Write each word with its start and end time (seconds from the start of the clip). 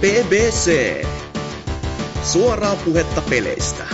BBC. 0.00 1.04
Suoraa 2.22 2.76
puhetta 2.84 3.22
peleistä. 3.30 3.84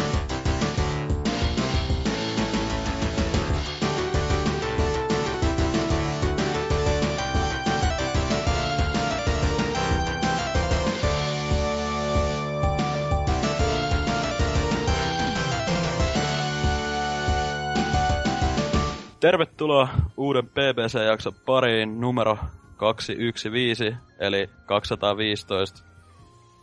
Tervetuloa 19.21 19.89
uuden 20.17 20.47
BBC-jakson 20.47 21.33
pariin 21.47 22.01
numero 22.01 22.39
215, 22.77 23.85
eli 24.19 24.51
215. 24.67 25.92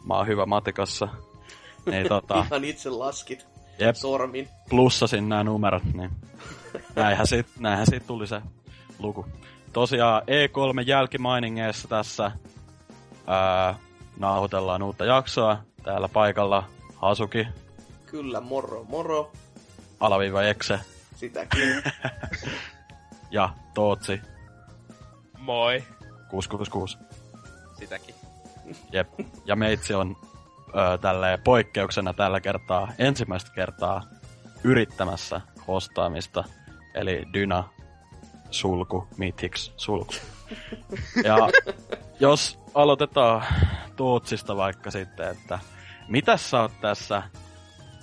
Mä 0.05 0.13
oon 0.13 0.27
hyvä 0.27 0.45
matikassa. 0.45 1.07
Niin 1.85 2.07
tota, 2.07 2.39
Ihan 2.45 2.63
itse 2.63 2.89
laskit 2.89 3.45
jep, 3.79 3.95
sormin. 3.95 4.49
plussasin 4.69 5.29
nämä 5.29 5.43
numerot, 5.43 5.83
niin 5.93 6.11
näinhän 6.95 7.27
siitä, 7.27 7.49
näinhän 7.59 7.85
siitä 7.87 8.07
tuli 8.07 8.27
se 8.27 8.41
luku. 8.99 9.25
Tosiaan 9.73 10.21
E3 10.21 10.81
jälkimainingeissa 10.85 11.87
tässä 11.87 12.31
ää, 13.27 13.75
nauhoitellaan 14.17 14.83
uutta 14.83 15.05
jaksoa. 15.05 15.57
Täällä 15.83 16.07
paikalla 16.07 16.63
Hasuki, 16.95 17.47
Kyllä, 18.05 18.41
moro, 18.41 18.83
moro. 18.83 19.31
alaviiva 19.99 20.43
Ekse 20.43 20.79
Sitäkin. 21.15 21.83
ja 23.31 23.49
Tootsi 23.73 24.21
Moi. 25.37 25.83
666. 26.29 26.97
Sitäkin. 27.79 28.15
Jep. 28.91 29.07
Ja 29.45 29.55
meitsi 29.55 29.93
on 29.93 30.15
ö, 30.67 30.97
tälleen 30.97 31.41
poikkeuksena 31.43 32.13
tällä 32.13 32.39
kertaa 32.41 32.91
ensimmäistä 32.99 33.51
kertaa 33.55 34.03
yrittämässä 34.63 35.41
hostaamista. 35.67 36.43
Eli 36.93 37.23
Dyna 37.33 37.63
sulku, 38.51 39.07
Mythics 39.17 39.73
sulku. 39.77 40.13
Ja 41.23 41.37
jos 42.19 42.59
aloitetaan 42.73 43.43
Tootsista 43.95 44.55
vaikka 44.57 44.91
sitten, 44.91 45.31
että 45.31 45.59
mitä 46.07 46.37
sä 46.37 46.61
oot 46.61 46.71
tässä 46.81 47.23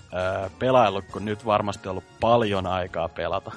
ö, 0.01 0.51
pelaillut, 0.59 1.05
kun 1.13 1.25
nyt 1.25 1.47
varmasti 1.47 1.89
ollut 1.89 2.05
paljon 2.21 2.67
aikaa 2.67 3.09
pelata? 3.09 3.53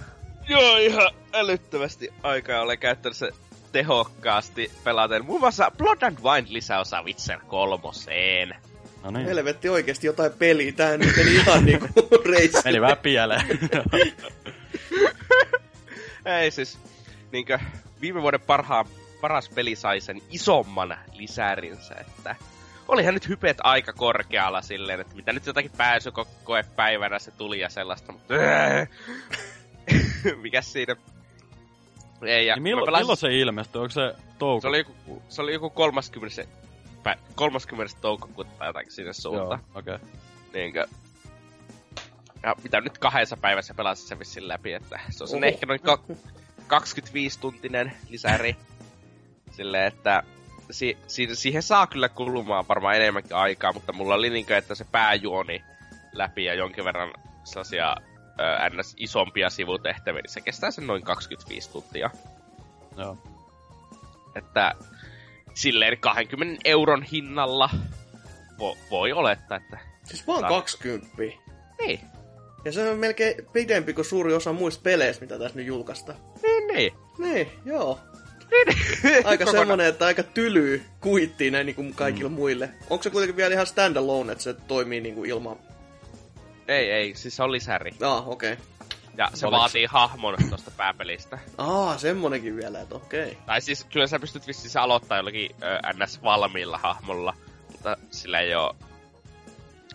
Joo, 0.48 0.78
ihan 0.78 1.12
älyttömästi 1.34 2.14
aikaa 2.24 2.62
olen 2.62 2.80
käyttänyt 2.80 3.18
se 3.18 3.32
tehokkaasti 3.72 4.72
pelaten. 4.84 5.26
Muun 5.26 5.40
muassa 5.40 5.72
Blood 5.78 6.02
and 6.02 6.18
Wine 6.24 6.48
lisäosa 6.50 7.02
Witcher 7.02 7.40
kolmoseen. 7.48 8.56
No 9.04 9.12
niin, 9.12 9.28
Helvetti 9.28 9.70
oikeesti 9.70 10.08
jotain 10.08 10.34
peliä. 10.34 10.72
Tää 10.72 10.98
nyt 10.98 11.16
meni 11.18 11.36
ihan 11.36 11.66
niinku 11.66 11.88
reissi. 12.32 12.62
meni 12.66 12.82
vähän 12.82 12.98
pieleen. 12.98 13.46
Ei 16.42 16.52
siis, 16.52 16.80
niinkö 17.32 17.60
viime 18.02 18.22
vuoden 18.22 18.42
parhaan, 18.42 18.86
paras 19.22 19.50
peli 19.50 19.76
sai 19.76 20.02
sen 20.02 20.22
isomman 20.30 20.98
lisärinsä, 21.14 21.96
että 21.96 22.36
olihan 22.88 23.14
nyt 23.14 23.28
hypet 23.28 23.58
aika 23.64 23.94
korkealla 23.94 24.62
silleen, 24.62 25.00
että 25.00 25.16
mitä 25.16 25.34
nyt 25.34 25.46
jotakin 25.46 25.72
pääsykoepäivänä 25.78 27.20
se 27.20 27.32
tuli 27.32 27.60
ja 27.60 27.70
sellaista, 27.70 28.12
mutta 28.12 28.34
mikäs 30.42 30.74
siinä? 30.74 30.96
Ei, 32.26 32.46
ja 32.48 32.56
Niin 32.56 32.64
milloin, 32.64 32.82
mä 32.82 32.86
pelasin- 32.86 33.02
milloin 33.04 33.18
se 33.18 33.38
ilmestyi? 33.38 33.82
Onko 33.82 33.90
se 33.92 34.16
touko? 34.40 34.62
Se 34.62 34.68
oli 34.68 34.78
joku, 34.78 35.22
se 35.30 35.42
oli 35.42 35.54
joku 35.54 35.70
30. 35.70 36.44
Pä, 37.04 37.16
30. 37.36 37.96
toukokuuta 38.02 38.50
tai 38.60 38.68
jotakin 38.70 38.92
sinne 38.92 39.08
Joo, 39.08 39.14
suuntaan. 39.14 39.60
okei. 39.76 39.96
Okay. 39.96 40.08
Niinkö... 40.54 40.88
Ja 42.44 42.56
mitä 42.64 42.82
nyt 42.82 42.98
kahdessa 42.98 43.38
päivässä 43.38 43.74
pelasin 43.74 44.08
sen 44.08 44.20
vissiin 44.20 44.48
läpi, 44.48 44.74
että 44.74 45.00
se 45.10 45.24
on 45.24 45.28
sen 45.28 45.38
Oho. 45.38 45.46
ehkä 45.46 45.66
noin 45.66 45.80
ka- 45.82 46.04
25-tuntinen 46.68 47.92
lisäri. 48.10 48.56
Silleen, 49.52 49.88
että 49.88 50.24
si- 50.72 50.98
si- 51.08 51.36
siihen 51.36 51.64
saa 51.64 51.88
kyllä 51.88 52.10
kulumaan 52.10 52.68
varmaan 52.68 52.96
enemmänkin 52.96 53.36
aikaa, 53.36 53.74
mutta 53.74 53.94
mulla 53.94 54.16
oli 54.16 54.30
niinkö, 54.30 54.58
että 54.58 54.76
se 54.76 54.86
pääjuoni 54.92 55.64
läpi 56.12 56.46
ja 56.46 56.54
jonkin 56.54 56.86
verran 56.86 57.14
sellaisia 57.44 57.96
ö, 58.40 58.70
ns. 58.70 58.94
isompia 58.98 59.50
sivutehtäviä, 59.50 60.22
niin 60.22 60.32
se 60.34 60.42
kestää 60.42 60.72
sen 60.72 60.88
noin 60.88 61.04
25 61.04 61.70
tuntia. 61.72 62.10
Joo. 62.98 63.18
Että 64.36 64.76
silleen 65.54 65.98
20 66.00 66.62
euron 66.66 67.04
hinnalla 67.04 67.70
vo- 68.60 68.78
voi 68.92 69.12
olettaa, 69.12 69.58
että 69.58 69.80
Siis 70.04 70.28
vaan 70.28 70.40
Saa. 70.40 70.50
20. 70.50 71.08
niin, 71.82 72.00
Ja 72.66 72.72
se 72.72 72.90
on 72.90 72.98
melkein 72.98 73.36
pidempi 73.54 73.94
kuin 73.94 74.06
suuri 74.06 74.34
osa 74.34 74.54
muista 74.54 74.82
peleistä, 74.84 75.22
mitä 75.26 75.40
tässä 75.40 75.58
nyt 75.58 75.68
julkaista. 75.68 76.14
niin, 76.44 76.68
niin. 76.68 76.94
Niin, 77.18 77.48
joo. 77.66 78.00
niin. 78.52 78.78
Aika 79.28 79.46
Kokonaan. 79.46 79.52
semmonen, 79.52 79.88
että 79.88 80.06
aika 80.06 80.24
tyly 80.24 80.82
kuittiin 81.02 81.54
näin 81.54 81.66
niinku 81.66 81.86
kaikille 81.96 82.30
mm. 82.30 82.36
muille. 82.36 82.70
Onko 82.90 83.04
se 83.04 83.10
kuitenkin 83.10 83.36
vielä 83.36 83.54
ihan 83.54 83.68
standalone, 83.68 84.32
että 84.32 84.44
se 84.44 84.54
toimii 84.54 85.02
niinku 85.02 85.24
ilman... 85.24 85.60
Ei, 86.70 86.92
ei, 86.92 87.16
siis 87.16 87.36
se 87.36 87.44
on 87.44 87.52
lisäri. 87.52 87.92
Ah, 88.02 88.28
okei. 88.30 88.54
Okay. 88.54 88.66
Ja 89.18 89.30
se 89.34 89.46
Oliks- 89.46 89.52
vaatii 89.52 89.86
hahmon 89.86 90.36
tosta 90.50 90.72
pääpelistä. 90.78 91.40
Ah, 91.58 91.98
semmonenkin 92.00 92.56
vielä, 92.56 92.80
että 92.82 92.96
okei. 92.96 93.32
Okay. 93.32 93.36
Tai 93.46 93.62
siis 93.62 93.84
kyllä 93.84 94.08
sä 94.08 94.20
pystyt 94.20 94.48
vissiin 94.48 94.72
se 94.72 94.80
aloittaa 94.80 95.18
jollakin 95.18 95.50
ö, 95.64 95.80
ns. 96.04 96.24
valmiilla 96.24 96.78
hahmolla, 96.78 97.34
mutta 97.72 97.98
sillä 98.12 98.40
ei 98.40 98.56
oo 98.56 98.76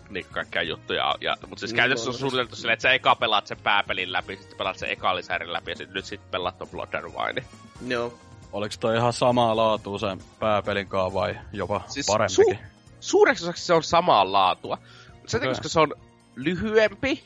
niin 0.09 0.25
kaikkia 0.31 0.61
juttuja. 0.61 1.15
Ja, 1.21 1.37
mutta 1.47 1.59
siis 1.59 1.71
Niin, 1.71 1.75
käytössä 1.75 2.09
on 2.09 2.13
suunniteltu 2.13 2.55
silleen, 2.55 2.73
että 2.73 2.81
sä 2.81 2.93
eka 2.93 3.15
pelaat 3.15 3.47
sen 3.47 3.57
pääpelin 3.63 4.11
läpi, 4.11 4.37
sitten 4.37 4.57
pelaat 4.57 4.77
sen 4.77 4.89
eka 4.89 5.15
lisärin 5.15 5.53
läpi 5.53 5.71
ja 5.71 5.75
sit, 5.75 5.89
nyt 5.89 6.05
sitten 6.05 6.31
pelaat 6.31 6.57
ton 6.57 6.67
Blood 6.69 6.93
and 6.93 7.05
Wine. 7.05 7.43
Joo. 7.87 8.13
Oliko 8.53 8.75
toi 8.79 8.95
ihan 8.97 9.13
samaa 9.13 9.55
laatua 9.55 9.99
sen 9.99 10.19
pääpelin 10.39 10.87
kanssa 10.87 11.13
vai 11.13 11.37
jopa 11.53 11.79
Siis 11.79 11.93
siis 11.93 12.07
parempikin? 12.07 12.59
Suureksi 12.99 13.43
osaksi 13.43 13.65
se 13.65 13.73
on 13.73 13.83
samaa 13.83 14.31
laatua. 14.31 14.77
Sen 15.13 15.21
takia, 15.25 15.37
Okei. 15.37 15.49
koska 15.49 15.69
se 15.69 15.79
on 15.79 15.93
lyhyempi, 16.35 17.23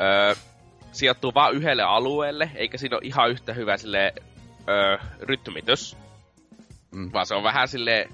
öö, 0.00 0.34
sijoittuu 0.92 1.34
vaan 1.34 1.54
yhdelle 1.54 1.82
alueelle, 1.82 2.50
eikä 2.54 2.78
siinä 2.78 2.96
ole 2.96 3.04
ihan 3.04 3.30
yhtä 3.30 3.52
hyvä 3.52 3.76
sille 3.76 4.14
öö, 4.68 4.98
rytmitys. 5.20 5.96
Mm. 6.94 7.10
Vaan 7.12 7.26
se 7.26 7.34
on 7.34 7.42
vähän 7.42 7.68
sille 7.68 8.08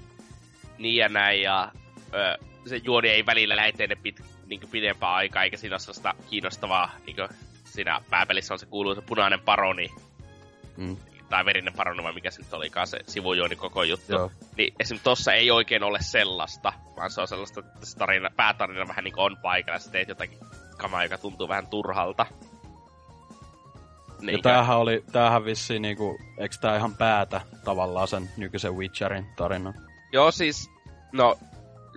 niin 0.77 0.95
ja 0.95 1.09
näin, 1.09 1.41
ja 1.41 1.71
öö, 2.13 2.37
se 2.65 2.81
juoni 2.83 3.09
ei 3.09 3.25
välillä 3.25 3.71
teille 3.77 3.95
pit, 3.95 4.21
niin 4.45 4.61
pidempää 4.71 5.13
aikaa, 5.13 5.43
eikä 5.43 5.57
siinä 5.57 5.73
ole 5.73 5.79
sellaista 5.79 6.13
kiinnostavaa, 6.29 6.91
niin 7.05 7.15
siinä 7.63 8.01
pääpelissä 8.09 8.53
on 8.53 8.59
se 8.59 8.65
kuuluisa 8.65 9.01
punainen 9.01 9.39
paroni, 9.39 9.91
Mm. 10.79 10.97
Tai 11.29 11.45
verinen 11.45 11.73
paroni, 11.73 12.03
vai 12.03 12.13
mikä 12.13 12.31
se 12.31 12.41
nyt 12.41 12.53
olikaan 12.53 12.87
se 12.87 12.99
sivujuoni 13.07 13.55
koko 13.55 13.83
juttu. 13.83 14.13
Joo. 14.13 14.31
Niin 14.57 14.73
esimerkiksi 14.79 15.03
tossa 15.03 15.33
ei 15.33 15.51
oikein 15.51 15.83
ole 15.83 15.99
sellaista, 16.01 16.73
vaan 16.95 17.11
se 17.11 17.21
on 17.21 17.27
sellaista, 17.27 17.59
että 17.59 17.85
se 17.85 17.97
tarina, 17.97 18.29
päätarina 18.35 18.87
vähän 18.87 19.03
niin 19.03 19.13
on 19.17 19.37
paikalla, 19.37 19.75
ja 19.75 19.79
sä 19.79 19.91
teet 19.91 20.09
jotakin 20.09 20.37
kamaa, 20.77 21.03
joka 21.03 21.17
tuntuu 21.17 21.47
vähän 21.47 21.67
turhalta. 21.67 22.25
Ja 22.29 24.25
Niin, 24.25 24.41
tämähän 24.41 24.77
oli, 24.77 25.03
tämähän 25.11 25.45
vissiin 25.45 25.81
niinku, 25.81 26.17
eikö 26.37 26.55
tää 26.61 26.77
ihan 26.77 26.95
päätä 26.95 27.41
tavallaan 27.65 28.07
sen 28.07 28.29
nykyisen 28.37 28.75
Witcherin 28.75 29.25
tarinan? 29.35 29.73
Joo 30.11 30.31
siis, 30.31 30.69
no, 31.11 31.37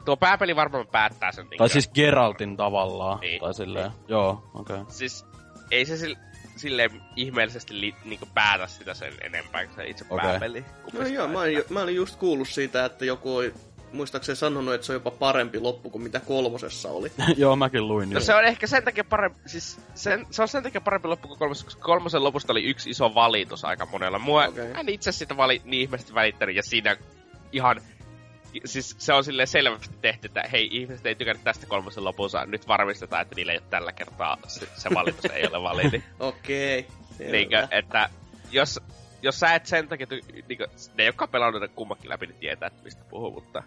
tuo 0.04 0.16
pääpeli 0.16 0.56
varmaan 0.56 0.87
päättää 0.87 1.32
sen. 1.32 1.47
Tai 1.59 1.69
siis 1.69 1.88
Geraltin 1.88 2.56
tavallaan, 2.56 3.20
Niin. 3.20 3.41
tai 3.41 3.54
silleen, 3.54 3.91
joo, 4.09 4.50
okei. 4.54 4.76
Okay. 4.76 4.93
Siis, 4.93 5.26
ei 5.70 5.84
se 5.84 5.97
sille, 5.97 6.19
silleen 6.56 7.02
ihmeellisesti 7.16 7.80
li, 7.80 7.94
niinku 8.04 8.28
päätä 8.34 8.66
sitä 8.66 8.94
sen 8.94 9.12
enempää 9.20 9.66
kuin 9.66 9.76
se 9.76 9.86
itse 9.86 10.04
Okei. 10.10 10.28
pääpeli. 10.28 10.64
No 10.92 11.06
joo, 11.06 11.28
mä 11.28 11.40
olin, 11.40 11.64
mä 11.68 11.80
olin 11.80 11.96
just 11.96 12.16
kuullut 12.16 12.48
siitä, 12.48 12.84
että 12.84 13.04
joku 13.04 13.37
oli 13.37 13.54
muistaakseni 13.93 14.37
sanonut, 14.37 14.75
että 14.75 14.87
se 14.87 14.93
on 14.93 14.96
jopa 14.96 15.10
parempi 15.10 15.60
loppu 15.60 15.90
kuin 15.90 16.02
mitä 16.02 16.20
kolmosessa 16.20 16.88
oli. 16.88 17.12
joo, 17.37 17.56
mäkin 17.56 17.88
luin 17.88 18.10
No 18.10 18.19
niin. 18.19 18.26
se 18.26 18.34
on 18.34 18.44
ehkä 18.44 18.66
sen 18.66 18.84
takia 18.84 19.04
parempi, 19.04 19.38
siis 19.46 19.81
sen, 19.94 20.26
se 20.31 20.43
on 20.43 20.49
sen 20.49 20.62
takia 20.62 20.81
parempi 20.81 21.08
loppu 21.08 21.28
kuin 21.28 21.38
kolmosen, 21.38 21.64
koska 21.64 21.82
kolmosen 21.82 22.25
lopusta 22.25 22.52
oli 22.52 22.64
yksi 22.64 22.90
iso 22.90 23.14
valitus 23.14 23.64
aika 23.64 23.87
monella. 23.87 24.19
Mua, 24.19 24.44
okay. 24.44 24.70
en 24.81 24.88
itse 24.88 25.12
sitä 25.12 25.37
vali, 25.37 25.62
niin 25.64 25.82
ihmeellisesti 25.82 26.14
välittänyt, 26.14 26.56
ja 26.56 26.62
siinä 26.62 26.96
ihan, 27.52 27.81
siis 28.64 28.94
se 28.99 29.12
on 29.12 29.25
silleen 29.25 29.49
selvästi 29.49 29.94
tehty, 30.02 30.26
että 30.26 30.43
hei, 30.52 30.69
ihmiset 30.70 31.06
ei 31.06 31.14
tykännyt 31.14 31.44
tästä 31.44 31.66
kolmosen 31.66 32.04
lopussa, 32.04 32.46
nyt 32.46 32.69
varmistetaan, 32.69 33.22
että 33.22 33.34
niillä 33.34 33.52
ei 33.52 33.58
ole 33.58 33.66
tällä 33.70 33.93
kertaa 33.93 34.38
se, 34.46 34.69
se 34.76 34.88
valitus 34.94 35.25
ei 35.25 35.46
ole 35.46 35.62
validi. 35.62 36.02
Okei. 36.20 36.87
Niinkö, 37.31 37.69
että 37.70 38.08
jos, 38.50 38.81
jos 39.22 39.40
sä 39.40 39.54
et 39.54 39.66
sen 39.66 39.88
takia, 39.88 40.06
ty- 40.06 40.43
niinkö, 40.49 40.69
ne 40.94 41.04
jotka 41.04 41.25
on 41.25 41.28
pelannut 41.28 41.62
ne 41.62 41.69
kummakin 41.69 42.10
läpi, 42.10 42.26
niin 42.26 42.38
tietää, 42.38 42.66
että 42.66 42.82
mistä 42.84 43.04
puhuu, 43.10 43.31
mutta 43.31 43.62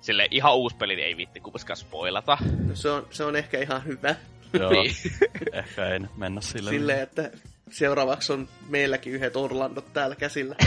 sille 0.00 0.28
ihan 0.30 0.56
uusi 0.56 0.76
peli 0.76 0.96
niin 0.96 1.06
ei 1.06 1.16
viitti 1.16 1.40
kummaskaan 1.40 1.76
spoilata. 1.76 2.38
No 2.68 2.74
se 2.76 2.90
on, 2.90 3.06
se 3.10 3.24
on 3.24 3.36
ehkä 3.36 3.58
ihan 3.58 3.84
hyvä. 3.84 4.14
Joo, 4.58 4.70
Niin. 4.70 4.94
ehkä 5.52 5.86
ei 5.88 5.98
nyt 5.98 6.16
mennä 6.16 6.40
sille. 6.40 6.70
Silleen, 6.70 7.00
että 7.02 7.30
seuraavaksi 7.70 8.32
on 8.32 8.48
meilläkin 8.68 9.12
yhdet 9.12 9.36
Orlandot 9.36 9.92
täällä 9.92 10.16
käsillä. 10.16 10.56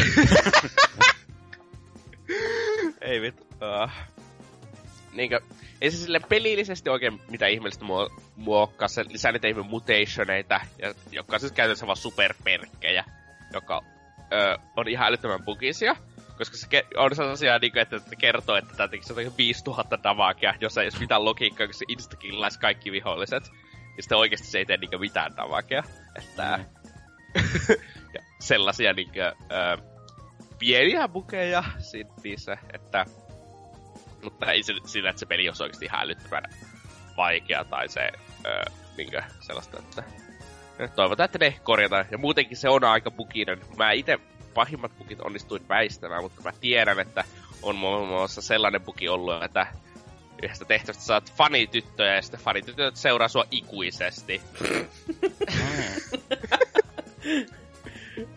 ei 3.02 3.22
vittu. 3.22 3.44
Uh. 3.44 3.92
niinkö, 5.14 5.40
ei 5.82 5.92
se 5.92 5.98
sille 5.98 6.20
pelillisesti 6.30 6.90
oikein 6.90 7.22
mitä 7.30 7.48
ihmeellistä 7.48 7.86
muo, 7.86 8.10
muokkaa. 8.36 8.88
Se 8.88 9.06
lisää 9.10 9.32
niitä 9.32 9.48
ihme 9.48 9.62
mutationeita, 9.62 10.60
ja, 10.78 10.94
jotka 11.12 11.36
on 11.36 11.40
siis 11.40 11.52
käytännössä 11.52 11.88
vaan 11.88 11.98
superperkkejä, 11.98 13.04
joka 13.54 13.82
ö, 14.34 14.58
on 14.78 14.88
ihan 14.88 15.08
älyttömän 15.08 15.46
bugisia. 15.46 15.96
Koska 16.38 16.58
se 16.58 16.68
ke- 16.68 16.88
on 16.98 17.16
sellaisia, 17.16 17.60
niin 17.60 17.72
kuin, 17.72 17.82
että, 17.82 17.96
että 17.96 18.16
kertoo, 18.16 18.56
että 18.56 18.74
tämä 18.76 18.88
tekisi 18.88 19.12
jotakin 19.12 19.38
5000 19.38 20.04
damagea, 20.04 20.54
jos 20.62 20.78
ei 20.78 20.86
olisi 20.86 21.00
mitään 21.00 21.26
logiikkaa, 21.26 21.68
kun 21.68 21.74
se 21.74 21.86
instakillaisi 21.88 22.60
kaikki 22.60 22.92
viholliset. 22.92 23.44
Ja 23.98 24.04
sitten 24.04 24.18
oikeasti 24.18 24.48
se 24.48 24.58
ei 24.58 24.66
tee 24.66 24.78
niin 24.78 25.00
mitään 25.00 25.36
damagea. 25.36 25.84
Että... 26.16 26.58
Mm. 26.58 26.66
ja 28.16 28.22
sellaisia 28.40 28.94
niin 28.94 29.12
kuin, 29.12 29.24
ö, 29.24 29.91
pieniä 30.62 31.08
bukeja 31.08 31.64
niissä, 32.24 32.58
että 32.74 33.06
mutta 34.24 34.52
ei 34.52 34.64
se, 34.64 34.74
sillä, 34.86 35.10
että 35.10 35.20
se 35.20 35.26
peli 35.26 35.50
olisi 35.50 35.64
oikeasti 35.64 35.86
ihan 35.86 36.02
älyttömän 36.02 36.44
vaikea 37.18 37.66
tai 37.66 37.90
se 37.90 38.12
öö, 38.46 38.64
minkä 38.98 39.24
sellaista, 39.40 39.80
että 39.80 40.04
toivotaan, 40.96 41.26
että 41.26 41.40
ne 41.40 41.60
korjataan. 41.64 42.06
Ja 42.12 42.18
muutenkin 42.18 42.58
se 42.58 42.70
on 42.70 42.84
aika 42.84 43.12
buginen. 43.12 43.62
Mä 43.78 43.92
itse 43.92 44.20
pahimmat 44.54 44.98
bugit 44.98 45.22
onnistuin 45.22 45.68
väistämään, 45.70 46.24
mutta 46.24 46.42
mä 46.42 46.52
tiedän, 46.62 47.00
että 47.00 47.24
on 47.62 47.76
muun 47.76 48.08
muassa 48.08 48.42
sellainen 48.42 48.82
bugi 48.82 49.10
ollut, 49.10 49.44
että 49.44 49.68
yhdestä 50.44 50.66
tehtävästä 50.66 51.04
saat 51.04 51.34
fanityttöjä 51.34 52.16
ja 52.16 52.22
sitten 52.22 52.40
fanitytöt 52.40 52.96
seuraa 52.96 53.28
sua 53.28 53.46
ikuisesti. 53.52 54.42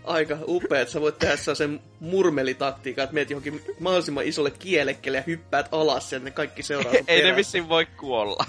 aika 0.05 0.39
upea, 0.49 0.81
että 0.81 0.93
sä 0.93 1.01
voit 1.01 1.19
tehdä 1.19 1.37
sen 1.37 1.81
murmelitaktiikan, 2.01 3.05
että 3.05 3.15
meet 3.15 3.31
johonkin 3.31 3.63
mahdollisimman 3.81 4.25
isolle 4.25 4.51
kielekkelle 4.51 5.19
ja 5.19 5.25
hyppäät 5.27 5.69
alas 5.73 6.13
ja 6.13 6.19
ne 6.19 6.31
kaikki 6.31 6.63
seuraa 6.63 6.93
Ei 7.09 7.23
ne 7.23 7.37
vissiin 7.37 7.69
voi 7.69 7.87
kuolla. 7.87 8.45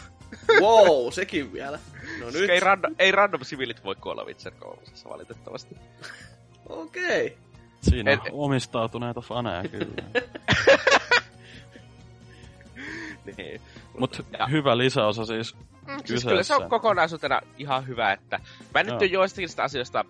wow, 0.62 1.12
sekin 1.12 1.54
vielä. 1.54 1.80
No 2.20 2.26
nyt. 2.26 2.50
Ei, 2.50 2.60
random, 2.60 2.96
ei 3.00 3.12
random 3.12 3.44
sivilit 3.44 3.84
voi 3.84 3.96
kuolla 3.96 4.26
Witcher 4.26 4.54
3 4.60 4.82
valitettavasti. 5.10 5.76
Okei. 6.70 7.26
Okay. 7.26 7.38
Siinä 7.82 8.12
on 8.12 8.20
omistautuneita 8.32 9.22
faneja 9.22 9.64
kyllä. 9.64 10.04
niin. 13.38 13.62
Mut 14.00 14.26
ja. 14.40 14.48
hyvä 14.48 14.78
lisäosa 14.78 15.26
siis 15.26 15.56
mm, 15.88 15.98
siis 16.06 16.26
kyllä 16.26 16.44
se 16.44 16.56
on 16.56 16.70
kokonaisuutena 16.70 17.42
ihan 17.58 17.88
hyvä, 17.88 18.14
että 18.14 18.40
mä 18.74 18.84
nyt 18.84 19.02
jo 19.02 19.08
joistakin 19.08 19.50
asioista 19.64 20.06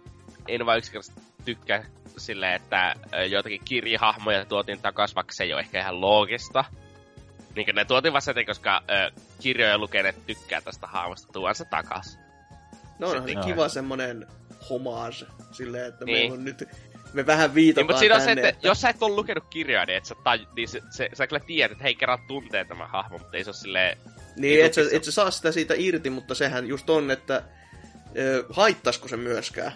en 0.48 0.66
vaan 0.66 0.78
yksinkertaisesti 0.78 1.22
tykkää 1.46 1.84
silleen, 2.18 2.54
että 2.54 2.96
joitakin 3.30 3.62
kirjahahmoja 3.66 4.46
tuotiin 4.46 4.82
takas, 4.82 5.16
vaikka 5.16 5.34
se 5.34 5.44
ei 5.44 5.54
ole 5.54 5.62
ehkä 5.62 5.80
ihan 5.80 6.02
loogista. 6.02 6.66
Niin 7.56 7.76
ne 7.76 7.86
tuotiin 7.86 8.14
vasta 8.14 8.34
sen, 8.34 8.46
koska 8.46 8.84
ö, 8.90 9.12
kirjoja 9.42 9.78
lukeneet 9.78 10.26
tykkää 10.26 10.62
tästä 10.62 10.88
hahmosta 10.88 11.34
tuonsa 11.34 11.66
takas. 11.66 12.20
No 13.00 13.10
onhan 13.10 13.30
se 13.30 13.36
kiva 13.46 13.70
semmonen 13.70 14.28
homage 14.70 15.26
silleen, 15.52 15.88
että 15.88 16.06
niin. 16.06 16.18
meillä 16.18 16.34
on 16.34 16.46
nyt 16.46 16.64
me 17.14 17.26
vähän 17.26 17.54
viitataan 17.54 17.84
niin, 17.84 17.88
mutta 17.88 18.00
siinä 18.00 18.16
on 18.16 18.22
se, 18.22 18.32
että, 18.32 18.50
että, 18.50 18.68
jos 18.68 18.82
sä 18.82 18.90
et 18.90 19.04
ole 19.04 19.16
lukenut 19.16 19.44
kirjoja, 19.50 19.86
niin, 19.86 19.98
et 19.98 20.06
sä, 20.06 20.16
taj, 20.24 20.40
niin 20.56 20.68
se, 20.68 20.82
se, 20.90 21.10
sä 21.14 21.28
kyllä 21.28 21.40
tiedät, 21.48 21.72
että 21.72 21.84
hei 21.84 21.96
kerran 21.96 22.20
tuntee 22.28 22.66
tämä 22.66 22.88
hahmo, 22.88 23.18
mutta 23.18 23.38
ei 23.38 23.44
se 23.44 23.50
ole 23.50 23.56
silleen... 23.56 23.98
Niin, 24.36 24.66
et 24.66 24.74
sä, 24.74 24.82
et 24.92 25.04
sä 25.04 25.12
saa 25.12 25.32
sitä 25.32 25.52
siitä 25.52 25.74
irti, 25.78 26.10
mutta 26.10 26.36
sehän 26.36 26.68
just 26.68 26.90
on, 26.90 27.12
että 27.12 27.44
ö, 28.18 28.46
haittaisiko 28.50 29.08
se 29.08 29.18
myöskään 29.18 29.74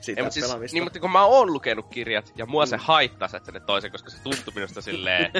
sitä 0.00 0.22
Ei, 0.22 0.30
siis, 0.30 0.46
pelaamista. 0.46 0.74
Niin, 0.74 0.84
mutta 0.84 1.00
kun 1.00 1.12
mä 1.12 1.24
oon 1.24 1.52
lukenut 1.52 1.86
kirjat, 1.90 2.32
ja 2.36 2.46
mua 2.46 2.64
mm. 2.64 2.68
se 2.68 2.76
haittaa 2.76 3.28
että 3.36 3.52
ne 3.52 3.60
toisen, 3.60 3.92
koska 3.92 4.10
se 4.10 4.16
tuntui 4.22 4.54
minusta 4.54 4.82
silleen... 4.82 5.32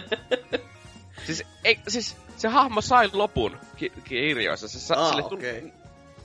siis, 1.26 1.42
ei, 1.64 1.78
siis 1.88 2.16
se 2.36 2.48
hahmo 2.48 2.80
sai 2.80 3.10
lopun 3.12 3.58
ki- 3.76 3.92
kirjoissa. 4.04 4.68
Se 4.68 4.80
sa- 4.80 4.94
ah, 4.94 5.08
sille 5.08 5.22
tuli, 5.22 5.50
okay. 5.50 5.70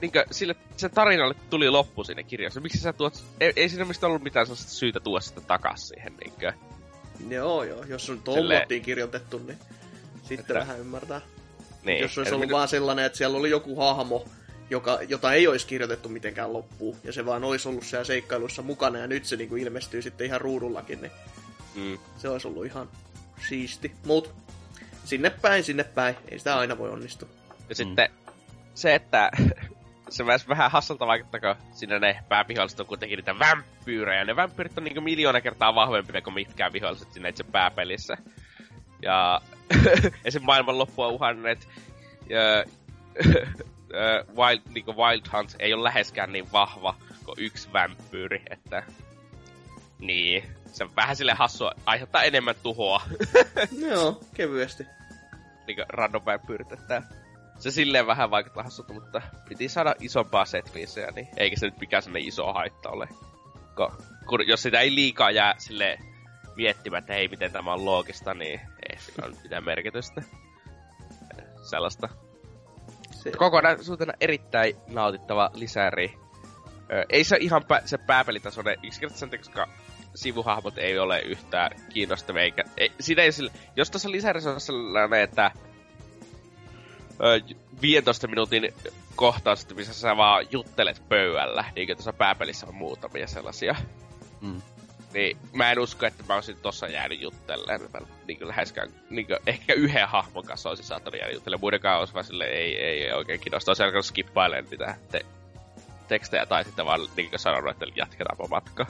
niinkö, 0.02 0.26
sille, 0.32 0.56
sen 0.78 0.92
tarinalle 0.92 1.36
tuli 1.50 1.70
loppu 1.70 2.04
sinne 2.04 2.24
kirjoissa. 2.24 2.62
Miksi 2.62 2.78
sä 2.78 2.94
tuot... 2.94 3.24
Ei, 3.40 3.54
ei 3.56 3.70
siinä 3.70 3.86
mistä 3.86 4.08
ollut 4.08 4.24
mitään 4.24 4.46
sellaista 4.46 4.72
syytä 4.72 5.00
tuoda 5.00 5.22
sitä 5.22 5.42
takas 5.42 5.88
siihen, 5.88 6.14
niinkö? 6.18 6.54
Joo, 7.30 7.64
joo. 7.64 7.84
Jos 7.84 8.10
on 8.10 8.22
tollattiin 8.22 8.82
kirjoitettu, 8.82 9.38
niin 9.38 9.58
sitten 10.22 10.40
että... 10.40 10.54
vähän 10.54 10.80
ymmärtää. 10.80 11.22
Niin. 11.84 12.02
Jos 12.02 12.18
olisi 12.18 12.32
ollut 12.32 12.42
minkä... 12.42 12.56
vaan 12.56 12.68
sellainen, 12.68 13.06
että 13.06 13.18
siellä 13.18 13.38
oli 13.38 13.50
joku 13.50 13.76
hahmo, 13.76 14.26
joka, 14.74 15.00
jota 15.08 15.34
ei 15.34 15.48
olisi 15.48 15.68
kirjoitettu 15.68 16.10
mitenkään 16.10 16.54
loppuun, 16.54 16.98
ja 17.04 17.14
se 17.14 17.26
vaan 17.26 17.44
olisi 17.44 17.70
ollut 17.70 17.84
siellä 17.84 18.04
seikkailussa 18.04 18.62
mukana, 18.62 19.00
ja 19.00 19.08
nyt 19.08 19.26
se 19.26 19.36
niin 19.36 19.50
kuin 19.50 19.64
ilmestyy 19.64 20.02
sitten 20.02 20.28
ihan 20.28 20.42
ruudullakin, 20.42 21.02
niin 21.02 21.12
mm. 21.76 21.98
se 22.18 22.30
olisi 22.30 22.48
ollut 22.48 22.66
ihan 22.66 22.90
siisti. 23.48 23.92
Mut 24.06 24.34
sinne 25.06 25.30
päin, 25.30 25.64
sinne 25.64 25.84
päin, 25.84 26.16
ei 26.32 26.38
sitä 26.38 26.58
aina 26.58 26.78
voi 26.78 26.90
onnistua. 26.90 27.30
Ja 27.70 27.76
sitten 27.76 28.10
se, 28.74 28.96
että 28.96 29.32
se 30.10 30.24
myös 30.24 30.48
vähän 30.48 30.72
hassalta 30.72 31.08
vaikuttaa, 31.08 31.40
kun 31.40 31.56
siinä 31.74 32.00
ne 32.00 32.20
pääviholliset 32.30 32.80
on 32.80 32.86
kuitenkin 32.86 33.18
niitä 33.18 33.40
vampyyrejä. 33.40 34.20
Ja 34.20 34.26
ne 34.26 34.36
vampyyrit 34.36 34.78
on 34.78 34.84
niinku 34.84 35.02
miljoona 35.02 35.42
kertaa 35.42 35.76
vahvempia 35.76 36.22
kuin 36.22 36.34
mitkään 36.34 36.74
viholliset 36.74 37.14
siinä 37.14 37.30
itse 37.30 37.44
pääpelissä. 37.44 38.18
Ja 39.02 39.42
esim. 40.26 40.44
maailman 40.44 40.78
loppua 40.78 41.08
uhanneet 41.08 41.68
ja, 42.30 42.40
uh, 43.94 44.38
Wild, 44.38 44.62
niin 44.74 44.86
Wild 44.86 45.22
Hunt 45.34 45.56
ei 45.60 45.74
ole 45.74 45.84
läheskään 45.84 46.32
niin 46.32 46.52
vahva 46.52 46.96
kuin 47.26 47.36
yksi 47.38 47.74
vampyyri, 47.74 48.42
että 48.50 48.84
niin, 50.00 50.44
se 50.66 50.84
on 50.84 50.96
vähän 50.96 51.16
sille 51.16 51.34
hassua, 51.34 51.72
aiheuttaa 51.86 52.24
enemmän 52.24 52.56
tuhoa. 52.64 53.02
Joo, 53.90 54.20
kevyesti. 54.34 54.84
niin 55.68 55.78
random 55.90 56.22
vampyyrit, 56.26 56.72
että 56.72 57.04
se 57.60 57.72
silleen 57.72 58.08
vähän 58.08 58.32
vaikuttaa 58.32 58.64
hassulta, 58.64 58.94
mutta 58.94 59.22
piti 59.50 59.70
saada 59.70 59.96
isompaa 60.00 60.46
setpiecejä, 60.46 61.12
niin 61.12 61.28
eikä 61.38 61.60
se 61.60 61.66
nyt 61.66 61.80
mikään 61.80 62.04
sellainen 62.04 62.28
iso 62.28 62.54
haitta 62.54 62.90
ole. 62.90 63.08
Ko, 63.76 63.94
kun, 64.26 64.48
jos 64.48 64.62
sitä 64.62 64.80
ei 64.80 64.96
liikaa 64.96 65.32
jää 65.32 65.56
sille 65.58 66.00
miettimään, 66.56 67.00
että 67.04 67.14
hei, 67.14 67.28
miten 67.28 67.52
tämä 67.52 67.74
on 67.74 67.86
loogista, 67.86 68.34
niin 68.34 68.62
ei 68.90 68.98
sillä 68.98 69.28
ole 69.28 69.36
mitään 69.44 69.64
merkitystä. 69.64 70.22
Sellaista 71.70 72.10
se... 73.24 73.32
Kokonaisuutena 73.32 74.14
erittäin 74.22 74.76
nautittava 74.88 75.52
lisäri. 75.54 76.18
Ö, 76.92 77.06
ei 77.10 77.24
se 77.24 77.38
ihan 77.40 77.62
pä- 77.62 77.88
se 77.88 77.98
pääpelitasoinen 77.98 78.78
yksinkertaisesti, 78.84 79.38
koska 79.38 79.68
sivuhahmot 80.16 80.78
ei 80.78 81.00
ole 81.00 81.20
yhtään 81.20 81.72
kiinnostavia, 81.90 82.44
eikä... 82.44 82.64
Ei, 82.78 82.92
siinä 83.00 83.22
ei 83.22 83.32
sille, 83.32 83.52
jos 83.76 83.92
tuossa 83.92 84.12
lisärissä 84.12 84.52
on 84.52 84.62
sellainen, 84.62 85.22
että 85.22 85.52
ö, 87.24 87.56
15 87.82 88.28
minuutin 88.28 88.74
kohtaus, 89.16 89.76
missä 89.76 89.94
sä 89.94 90.18
vaan 90.18 90.46
juttelet 90.52 91.02
pöydällä, 91.10 91.66
niin 91.76 91.88
kuin 91.88 91.98
tuossa 91.98 92.14
pääpelissä 92.14 92.68
on 92.68 92.76
muutamia 92.76 93.28
sellaisia. 93.28 93.76
Mm. 94.42 94.62
Niin 95.14 95.38
mä 95.54 95.72
en 95.72 95.80
usko, 95.80 96.06
että 96.06 96.24
mä 96.28 96.36
olisin 96.36 96.58
tossa 96.62 96.88
jäänyt 96.88 97.22
juttelemaan. 97.22 98.08
Niin 98.28 98.38
kuin 98.38 98.48
läheskään, 98.48 98.90
niin 99.10 99.28
kuin, 99.28 99.40
ehkä 99.48 99.74
yhden 99.74 100.08
hahmon 100.08 100.46
kanssa 100.46 100.70
olisin 100.70 100.86
saattanut 100.86 101.20
jäänyt 101.20 101.36
juttelemaan. 101.36 101.62
Muidenkaan 101.62 102.00
olisi 102.00 102.14
vaan 102.14 102.26
sille, 102.26 102.46
ei, 102.46 102.78
ei, 102.78 103.04
ei 103.04 103.14
oikein 103.14 103.40
kiinnostaa. 103.40 103.72
Olisi 103.72 103.84
alkanut 103.84 104.06
skippailemaan 104.06 104.70
niitä 104.72 104.96
te- 105.12 105.26
tekstejä 106.08 106.46
tai 106.46 106.64
sitten 106.64 106.86
vaan 106.86 107.00
niin 107.18 107.30
kuin 107.30 107.40
sanonut, 107.40 107.72
että 107.72 107.86
jatketaanpa 107.96 108.48
matka. 108.48 108.86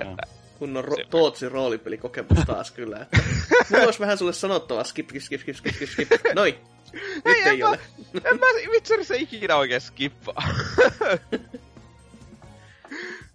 että, 0.00 0.22
Kunnon 0.58 0.84
ro- 0.84 0.96
Tootsin 1.10 1.52
roolipelikokemus 1.52 2.38
taas 2.46 2.70
kyllä. 2.70 2.96
Että... 2.96 3.18
Mulla 3.70 3.84
olisi 3.84 4.00
vähän 4.00 4.18
sulle 4.18 4.32
sanottavaa. 4.32 4.84
Skip, 4.84 5.08
skip, 5.08 5.22
skip, 5.40 5.56
skip, 5.56 5.74
skip, 5.74 5.88
skip. 5.88 6.08
Noin. 6.34 6.54
Nyt 6.92 7.36
ei, 7.36 7.42
ei 7.42 7.62
ole. 7.62 7.78
Mä, 8.12 8.20
en 8.24 8.38
mä 8.38 9.14
ikinä 9.18 9.56
oikein 9.56 9.80
skippaa. 9.80 10.42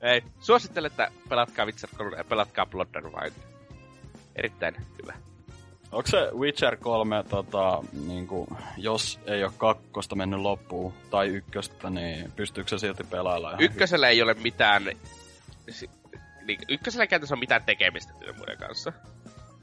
Ei, 0.03 0.23
suosittelen, 0.39 0.91
että 0.91 1.11
pelatkaa 1.29 1.65
Witcher 1.65 1.89
3 1.97 2.17
ja 2.17 2.23
pelatkaa 2.23 2.65
Blood 2.65 2.95
and 2.95 3.05
Wine. 3.05 3.35
Erittäin 4.35 4.75
hyvä. 5.01 5.13
Onko 5.91 6.07
se 6.07 6.29
Witcher 6.37 6.77
3, 6.77 7.23
tota, 7.29 7.83
niinku, 8.07 8.57
jos 8.77 9.19
ei 9.25 9.43
ole 9.43 9.51
kakkosta 9.57 10.15
mennyt 10.15 10.39
loppuun, 10.39 10.93
tai 11.09 11.27
ykköstä, 11.27 11.89
niin 11.89 12.31
pystyykö 12.31 12.69
se 12.69 12.77
silti 12.77 13.03
pelaamaan 13.03 13.61
Ykkösellä 13.61 14.09
ei 14.09 14.21
ole 14.21 14.33
mitään... 14.33 14.83
Niin, 16.45 16.59
ykkösellä 16.69 17.03
ei 17.03 17.07
käytännössä 17.07 17.35
ole 17.35 17.39
mitään 17.39 17.63
tekemistä 17.63 18.13
muiden 18.37 18.57
kanssa. 18.57 18.93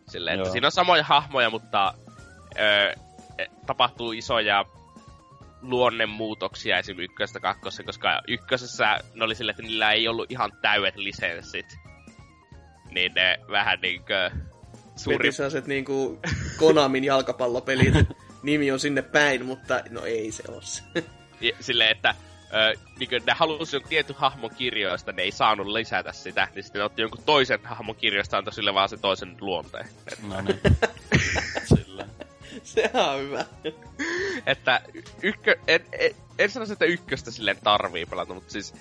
Silleen, 0.09 0.39
että 0.39 0.53
siinä 0.53 0.67
on 0.67 0.73
samoja 0.73 1.05
hahmoja, 1.05 1.51
mutta 1.51 1.95
öö, 2.59 2.95
tapahtuu 3.67 4.13
isoja 4.13 4.65
luonnemuutoksia 5.63 6.79
esim. 6.79 6.99
ykköstä 6.99 7.41
kakkossa, 7.41 7.83
koska 7.83 8.23
ykkösessä 8.29 8.99
ne 9.15 9.25
oli 9.25 9.35
sille, 9.35 9.51
että 9.51 9.63
niillä 9.63 9.93
ei 9.93 10.09
ollut 10.09 10.33
ihan 10.33 10.53
täydet 10.63 10.97
lisenssit. 10.97 11.67
Niin 12.91 13.13
ne 13.15 13.39
vähän 13.51 13.79
niinkö... 13.83 14.31
Suuri... 14.97 15.33
sellaiset 15.33 15.67
niinku 15.67 16.21
Konamin 16.57 17.05
jalkapallopelit. 17.05 17.95
Nimi 18.43 18.73
on 18.73 18.81
sinne 18.81 19.03
päin, 19.03 19.47
mutta 19.47 19.81
no 19.91 20.05
ei 20.05 20.33
se 20.33 20.43
ole 20.49 20.63
se. 20.63 20.83
Silleen, 21.61 21.91
että 21.91 22.15
ö, 22.55 22.79
niin 22.99 23.11
ne 23.27 23.33
halusi 23.33 23.77
jonkun 23.77 23.89
tietyn 23.89 24.17
hahmon 24.17 24.51
kirjoista, 24.55 25.13
ne 25.13 25.23
ei 25.23 25.33
saanut 25.33 25.67
lisätä 25.67 26.13
sitä, 26.13 26.49
niin 26.55 26.63
sitten 26.63 26.81
ne 26.81 26.85
otti 26.85 27.03
jonkun 27.03 27.23
toisen 27.27 27.61
hahmon 27.65 27.97
kirjoista, 27.97 28.39
antoi 28.39 28.53
sille 28.53 28.75
vaan 28.75 28.89
se 28.89 28.97
toisen 28.97 29.37
luonteen. 29.41 29.89
No 30.29 30.41
niin. 30.41 30.61
Sehän 32.75 33.11
on 33.11 33.21
hyvä. 33.21 33.45
että 34.47 34.81
ykkö, 35.23 35.57
en, 35.67 35.81
en, 35.93 36.15
en 36.39 36.51
sano, 36.51 36.67
että 36.73 36.85
ykköstä 36.85 37.31
silleen 37.31 37.59
tarvii 37.65 38.07
pelata, 38.07 38.35
mutta 38.35 38.53
siis 38.53 38.75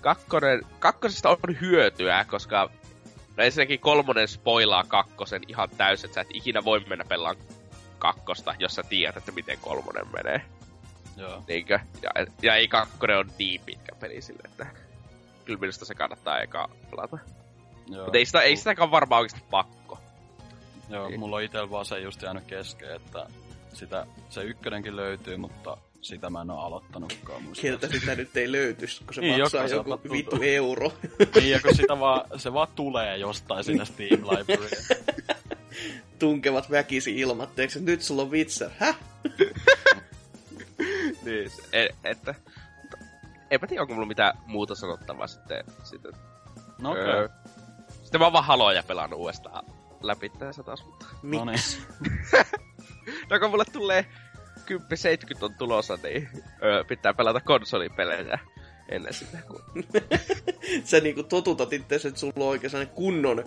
kakkonen, 0.00 0.62
kakkosesta 0.78 1.28
on 1.30 1.60
hyötyä, 1.60 2.24
koska 2.24 2.70
no 3.36 3.44
ensinnäkin 3.44 3.80
kolmonen 3.80 4.28
spoilaa 4.28 4.84
kakkosen 4.84 5.42
ihan 5.48 5.70
täysin, 5.70 6.06
että 6.06 6.14
sä 6.14 6.20
et 6.20 6.34
ikinä 6.34 6.64
voi 6.64 6.80
mennä 6.80 7.04
pelaamaan 7.04 7.46
kakkosta, 7.98 8.54
jos 8.58 8.74
sä 8.74 8.82
tiedät, 8.82 9.16
että 9.16 9.32
miten 9.32 9.58
kolmonen 9.60 10.06
menee. 10.12 10.42
Joo. 11.16 11.42
Niinkö? 11.48 11.78
Ja, 12.02 12.10
ja 12.42 12.54
ei 12.54 12.68
kakkonen 12.68 13.18
on 13.18 13.30
niin 13.38 13.60
pitkä 13.66 13.92
peli 14.00 14.22
sille, 14.22 14.42
että 14.44 14.66
kyllä 15.44 15.60
minusta 15.60 15.84
se 15.84 15.94
kannattaa 15.94 16.40
eka 16.40 16.68
pelata. 16.90 17.18
Joo. 17.86 18.04
Mutta 18.04 18.18
ei, 18.18 18.26
sitä, 18.26 18.40
ei 18.40 18.56
sitäkään 18.56 18.90
varmaan 18.90 19.20
oikeasti 19.20 19.46
pakko. 19.50 19.98
Joo, 20.90 21.08
niin. 21.08 21.20
mulla 21.20 21.36
on 21.36 21.42
itsellä 21.42 21.70
vaan 21.70 21.84
se 21.84 22.00
just 22.00 22.22
jäänyt 22.22 22.44
kesken, 22.44 22.96
että 22.96 23.26
sitä, 23.72 24.06
se 24.28 24.42
ykkönenkin 24.42 24.96
löytyy, 24.96 25.36
mutta 25.36 25.76
sitä 26.00 26.30
mä 26.30 26.40
en 26.40 26.50
oo 26.50 26.60
aloittanutkaan. 26.60 27.42
Kieltä 27.52 27.88
sitä 27.88 28.14
nyt 28.14 28.36
ei 28.36 28.52
löytys, 28.52 29.00
kun 29.00 29.14
se 29.14 29.20
niin, 29.20 29.40
maksaa 29.40 29.66
joku 29.66 30.00
vittu 30.12 30.38
euro. 30.42 30.92
niin, 31.34 31.50
ja 31.50 31.60
kun 31.60 31.74
sitä 31.74 32.00
vaan, 32.00 32.24
se 32.36 32.52
vaan 32.52 32.68
tulee 32.74 33.16
jostain 33.16 33.64
sinne 33.64 33.84
Steam 33.94 34.20
Library. 34.20 34.98
Tunkevat 36.18 36.70
väkisi 36.70 37.20
ilmatteeksi, 37.20 37.80
nyt 37.80 38.02
sulla 38.02 38.22
on 38.22 38.30
Witcher. 38.30 38.70
Häh? 38.78 38.98
niin, 41.24 41.50
et, 41.72 41.94
että... 42.04 42.34
Eipä 43.50 43.66
tiedä, 43.66 43.82
onko 43.82 43.94
mulla 43.94 44.06
mitään 44.06 44.38
muuta 44.46 44.74
sanottavaa 44.74 45.26
sitten. 45.26 45.64
sitten 45.84 46.12
no 46.78 46.90
okay. 46.90 47.04
öö, 47.04 47.28
sitten 48.02 48.20
mä 48.20 48.26
oon 48.26 48.32
vaan 48.32 48.44
haloja 48.44 48.82
pelannut 48.82 49.20
uudestaan 49.20 49.64
läpi 50.00 50.28
tässä 50.28 50.62
taas, 50.62 50.84
mutta... 50.84 51.06
Miksi? 51.22 51.78
no 53.30 53.40
kun 53.40 53.50
mulle 53.50 53.64
tulee 53.72 54.06
10-70 54.70 54.74
on 55.40 55.54
tulossa, 55.54 55.98
niin 56.02 56.28
öö, 56.62 56.84
pitää 56.84 57.14
pelata 57.14 57.40
konsolipelejä 57.40 58.38
ennen 58.88 59.14
sitä. 59.14 59.38
Kun... 59.48 59.62
Sä 60.84 61.00
niinku 61.00 61.22
totutat 61.22 61.72
itse, 61.72 61.94
että 61.94 62.20
sulla 62.20 62.32
on 62.36 62.48
oikein 62.48 62.70
sellainen 62.70 62.94
kunnon 62.94 63.38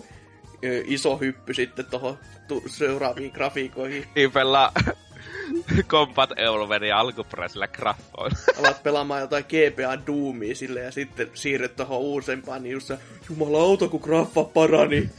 ö, 0.64 0.82
iso 0.86 1.16
hyppy 1.16 1.54
sitten 1.54 1.86
tuohon 1.86 2.18
tu- 2.48 2.62
seuraaviin 2.66 3.32
grafiikoihin. 3.32 4.06
Niin 4.14 4.32
pelaa 4.32 4.72
Combat 5.88 6.38
Evolverin 6.38 6.94
alkuperäisillä 6.94 7.68
graffoilla. 7.68 8.36
Alat 8.58 8.82
pelaamaan 8.82 9.20
jotain 9.20 9.44
GPA 9.44 10.06
Doomia 10.06 10.54
sille 10.54 10.80
ja 10.80 10.90
sitten 10.90 11.30
siirryt 11.34 11.76
tuohon 11.76 11.98
uusempaan, 11.98 12.62
niin 12.62 12.72
just 12.72 12.86
se, 12.86 12.98
jumalauta 13.30 13.88
kun 13.88 14.00
graffa 14.00 14.44
parani. 14.44 15.10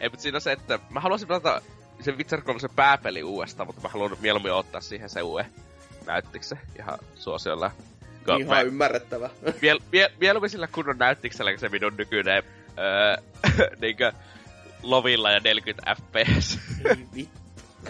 Ei, 0.00 0.08
mutta 0.08 0.22
siinä 0.22 0.36
on 0.36 0.40
se, 0.40 0.52
että 0.52 0.78
mä 0.90 1.00
haluaisin 1.00 1.28
pelata 1.28 1.62
se 2.00 2.12
Witcher 2.12 2.42
3 2.42 2.60
se 2.60 2.68
pääpeli 2.76 3.22
uudestaan, 3.22 3.66
mutta 3.66 3.82
mä 3.82 3.88
haluan 3.88 4.16
mieluummin 4.20 4.52
ottaa 4.52 4.80
siihen 4.80 5.08
se 5.08 5.22
uue 5.22 5.46
näyttikse 6.06 6.58
ihan 6.78 6.98
suosiolla. 7.14 7.70
Ko 8.26 8.36
ihan 8.36 8.56
mä, 8.56 8.60
ymmärrettävä. 8.60 9.30
Miel, 9.62 9.80
miel, 9.92 10.08
mieluummin 10.20 10.50
sillä 10.50 10.66
kunnon 10.66 10.98
näyttiksellä, 10.98 11.50
kun 11.50 11.60
se 11.60 11.68
minun 11.68 11.96
nykyinen 11.96 12.42
öö, 12.78 13.16
niinkö, 13.80 14.12
lovilla 14.82 15.30
ja 15.30 15.40
40 15.40 15.96
fps. 15.96 16.58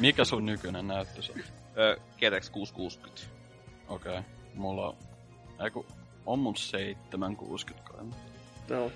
Mikä 0.01 0.25
sun 0.25 0.47
nykyinen 0.47 0.89
näyttö 0.89 1.21
on? 1.35 1.43
Öö, 1.79 1.97
GTX 1.97 2.51
660. 2.51 3.23
Okei. 3.89 4.13
Okay. 4.13 4.23
Mulla 4.55 4.89
on... 4.89 4.97
Eiku, 5.65 5.87
on 6.27 6.39
mun 6.39 6.57
760 6.57 7.93
kai. 7.93 8.05
No. 8.69 8.93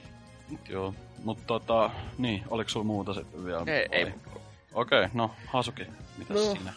Joo. 0.68 0.94
Mutta 1.24 1.44
tota, 1.46 1.90
niin, 2.18 2.44
oliko 2.50 2.70
sulla 2.70 2.86
muuta 2.86 3.14
sitten 3.14 3.44
vielä? 3.44 3.62
Ei, 3.66 3.88
ei. 3.92 4.06
Okei, 4.72 4.98
okay, 4.98 5.10
no 5.14 5.30
Hasuki, 5.46 5.86
mitä 6.18 6.34
no, 6.34 6.40
siinä? 6.40 6.72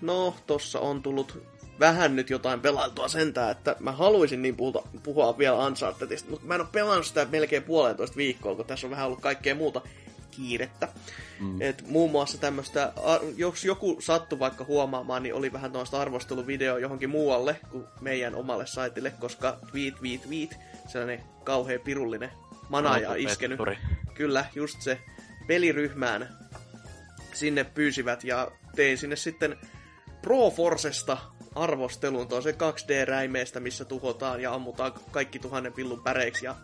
No, 0.00 0.34
tossa 0.46 0.80
on 0.80 1.02
tullut 1.02 1.42
vähän 1.80 2.16
nyt 2.16 2.30
jotain 2.30 2.60
pelailtua 2.60 3.08
sentään, 3.08 3.50
että 3.50 3.76
mä 3.80 3.92
haluaisin 3.92 4.42
niin 4.42 4.56
puhuta, 4.56 4.82
puhua 5.02 5.38
vielä 5.38 5.66
Unchartedista, 5.66 6.30
mutta 6.30 6.46
mä 6.46 6.54
en 6.54 6.60
ole 6.60 6.68
pelannut 6.72 7.06
sitä 7.06 7.26
melkein 7.30 7.62
puolentoista 7.62 8.16
viikkoa, 8.16 8.54
kun 8.54 8.64
tässä 8.64 8.86
on 8.86 8.90
vähän 8.90 9.06
ollut 9.06 9.20
kaikkea 9.20 9.54
muuta 9.54 9.80
kiirettä. 10.30 10.88
Mm. 11.40 11.62
Et 11.62 11.84
muun 11.88 12.10
muassa 12.10 12.38
tämmöistä, 12.38 12.92
jos 13.36 13.64
joku 13.64 13.96
sattu 14.00 14.38
vaikka 14.38 14.64
huomaamaan, 14.64 15.22
niin 15.22 15.34
oli 15.34 15.52
vähän 15.52 15.72
tuosta 15.72 16.00
arvosteluvideo 16.00 16.78
johonkin 16.78 17.10
muualle 17.10 17.56
kuin 17.70 17.84
meidän 18.00 18.34
omalle 18.34 18.66
saitille, 18.66 19.10
koska 19.10 19.58
tweet, 19.70 19.94
tweet, 19.94 20.22
tweet, 20.22 20.56
sellainen 20.86 21.22
kauhean 21.44 21.80
pirullinen 21.80 22.30
manaja 22.68 23.14
iskenyt. 23.14 23.60
Kyllä, 24.14 24.44
just 24.54 24.82
se 24.82 24.98
peliryhmään 25.46 26.28
sinne 27.34 27.64
pyysivät 27.64 28.24
ja 28.24 28.50
tein 28.76 28.98
sinne 28.98 29.16
sitten 29.16 29.56
Pro 30.22 30.50
Forcesta 30.50 31.18
arvostelun, 31.54 32.28
se 32.42 32.50
2D-räimeestä, 32.50 33.60
missä 33.60 33.84
tuhotaan 33.84 34.40
ja 34.40 34.54
ammutaan 34.54 34.92
kaikki 35.10 35.38
tuhannen 35.38 35.72
pillun 35.72 36.02
päreiksi 36.02 36.46
ja 36.46 36.54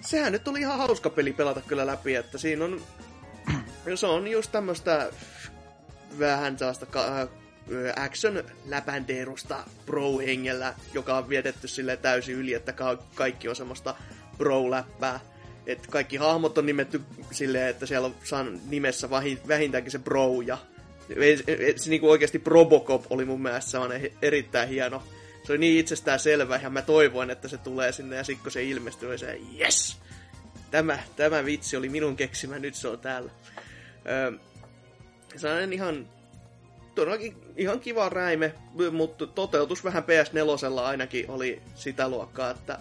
sehän 0.00 0.32
nyt 0.32 0.48
oli 0.48 0.60
ihan 0.60 0.78
hauska 0.78 1.10
peli 1.10 1.32
pelata 1.32 1.60
kyllä 1.60 1.86
läpi, 1.86 2.14
että 2.14 2.38
siinä 2.38 2.64
on 2.64 2.82
se 3.94 4.06
on 4.06 4.28
just 4.28 4.52
tämmöistä 4.52 5.10
vähän 6.18 6.58
sellaista 6.58 6.86
action 7.96 8.44
läpändeerusta 8.64 9.64
pro-hengellä, 9.86 10.74
joka 10.94 11.16
on 11.16 11.28
vietetty 11.28 11.68
sille 11.68 11.96
täysin 11.96 12.34
yli, 12.34 12.54
että 12.54 12.74
kaikki 13.14 13.48
on 13.48 13.56
semmoista 13.56 13.94
pro-läppää 14.38 15.20
että 15.66 15.88
kaikki 15.90 16.16
hahmot 16.16 16.58
on 16.58 16.66
nimetty 16.66 17.00
silleen, 17.30 17.68
että 17.68 17.86
siellä 17.86 18.10
on 18.32 18.60
nimessä 18.68 19.10
vähintäänkin 19.48 19.92
se 19.92 19.98
bro 19.98 20.40
ja 20.40 20.58
se 21.76 21.90
niinku 21.90 22.10
oikeasti 22.10 22.38
Probocop 22.38 23.04
oli 23.10 23.24
mun 23.24 23.42
mielestä 23.42 23.78
erittäin 24.22 24.68
hieno. 24.68 25.02
Se 25.46 25.52
oli 25.52 25.58
niin 25.58 25.80
itsestään 25.80 26.18
selvä 26.18 26.60
ja 26.62 26.70
mä 26.70 26.82
toivoin, 26.82 27.30
että 27.30 27.48
se 27.48 27.58
tulee 27.58 27.92
sinne 27.92 28.16
ja 28.16 28.24
sitten 28.24 28.42
kun 28.42 28.52
se 28.52 28.64
ilmestyi, 28.64 29.08
oli 29.08 29.18
se 29.18 29.40
yes! 29.60 29.96
Tämä, 30.70 30.98
tämä 31.16 31.44
vitsi 31.44 31.76
oli 31.76 31.88
minun 31.88 32.16
keksimä, 32.16 32.58
nyt 32.58 32.74
se 32.74 32.88
on 32.88 32.98
täällä. 32.98 33.30
Öö, 34.06 34.32
sellainen 35.36 35.72
ihan 35.72 36.08
todellakin 36.94 37.36
ihan 37.56 37.80
kiva 37.80 38.08
räime, 38.08 38.54
mutta 38.92 39.26
toteutus 39.26 39.84
vähän 39.84 40.02
PS4 40.02 40.78
ainakin 40.78 41.30
oli 41.30 41.62
sitä 41.74 42.08
luokkaa, 42.08 42.50
että 42.50 42.78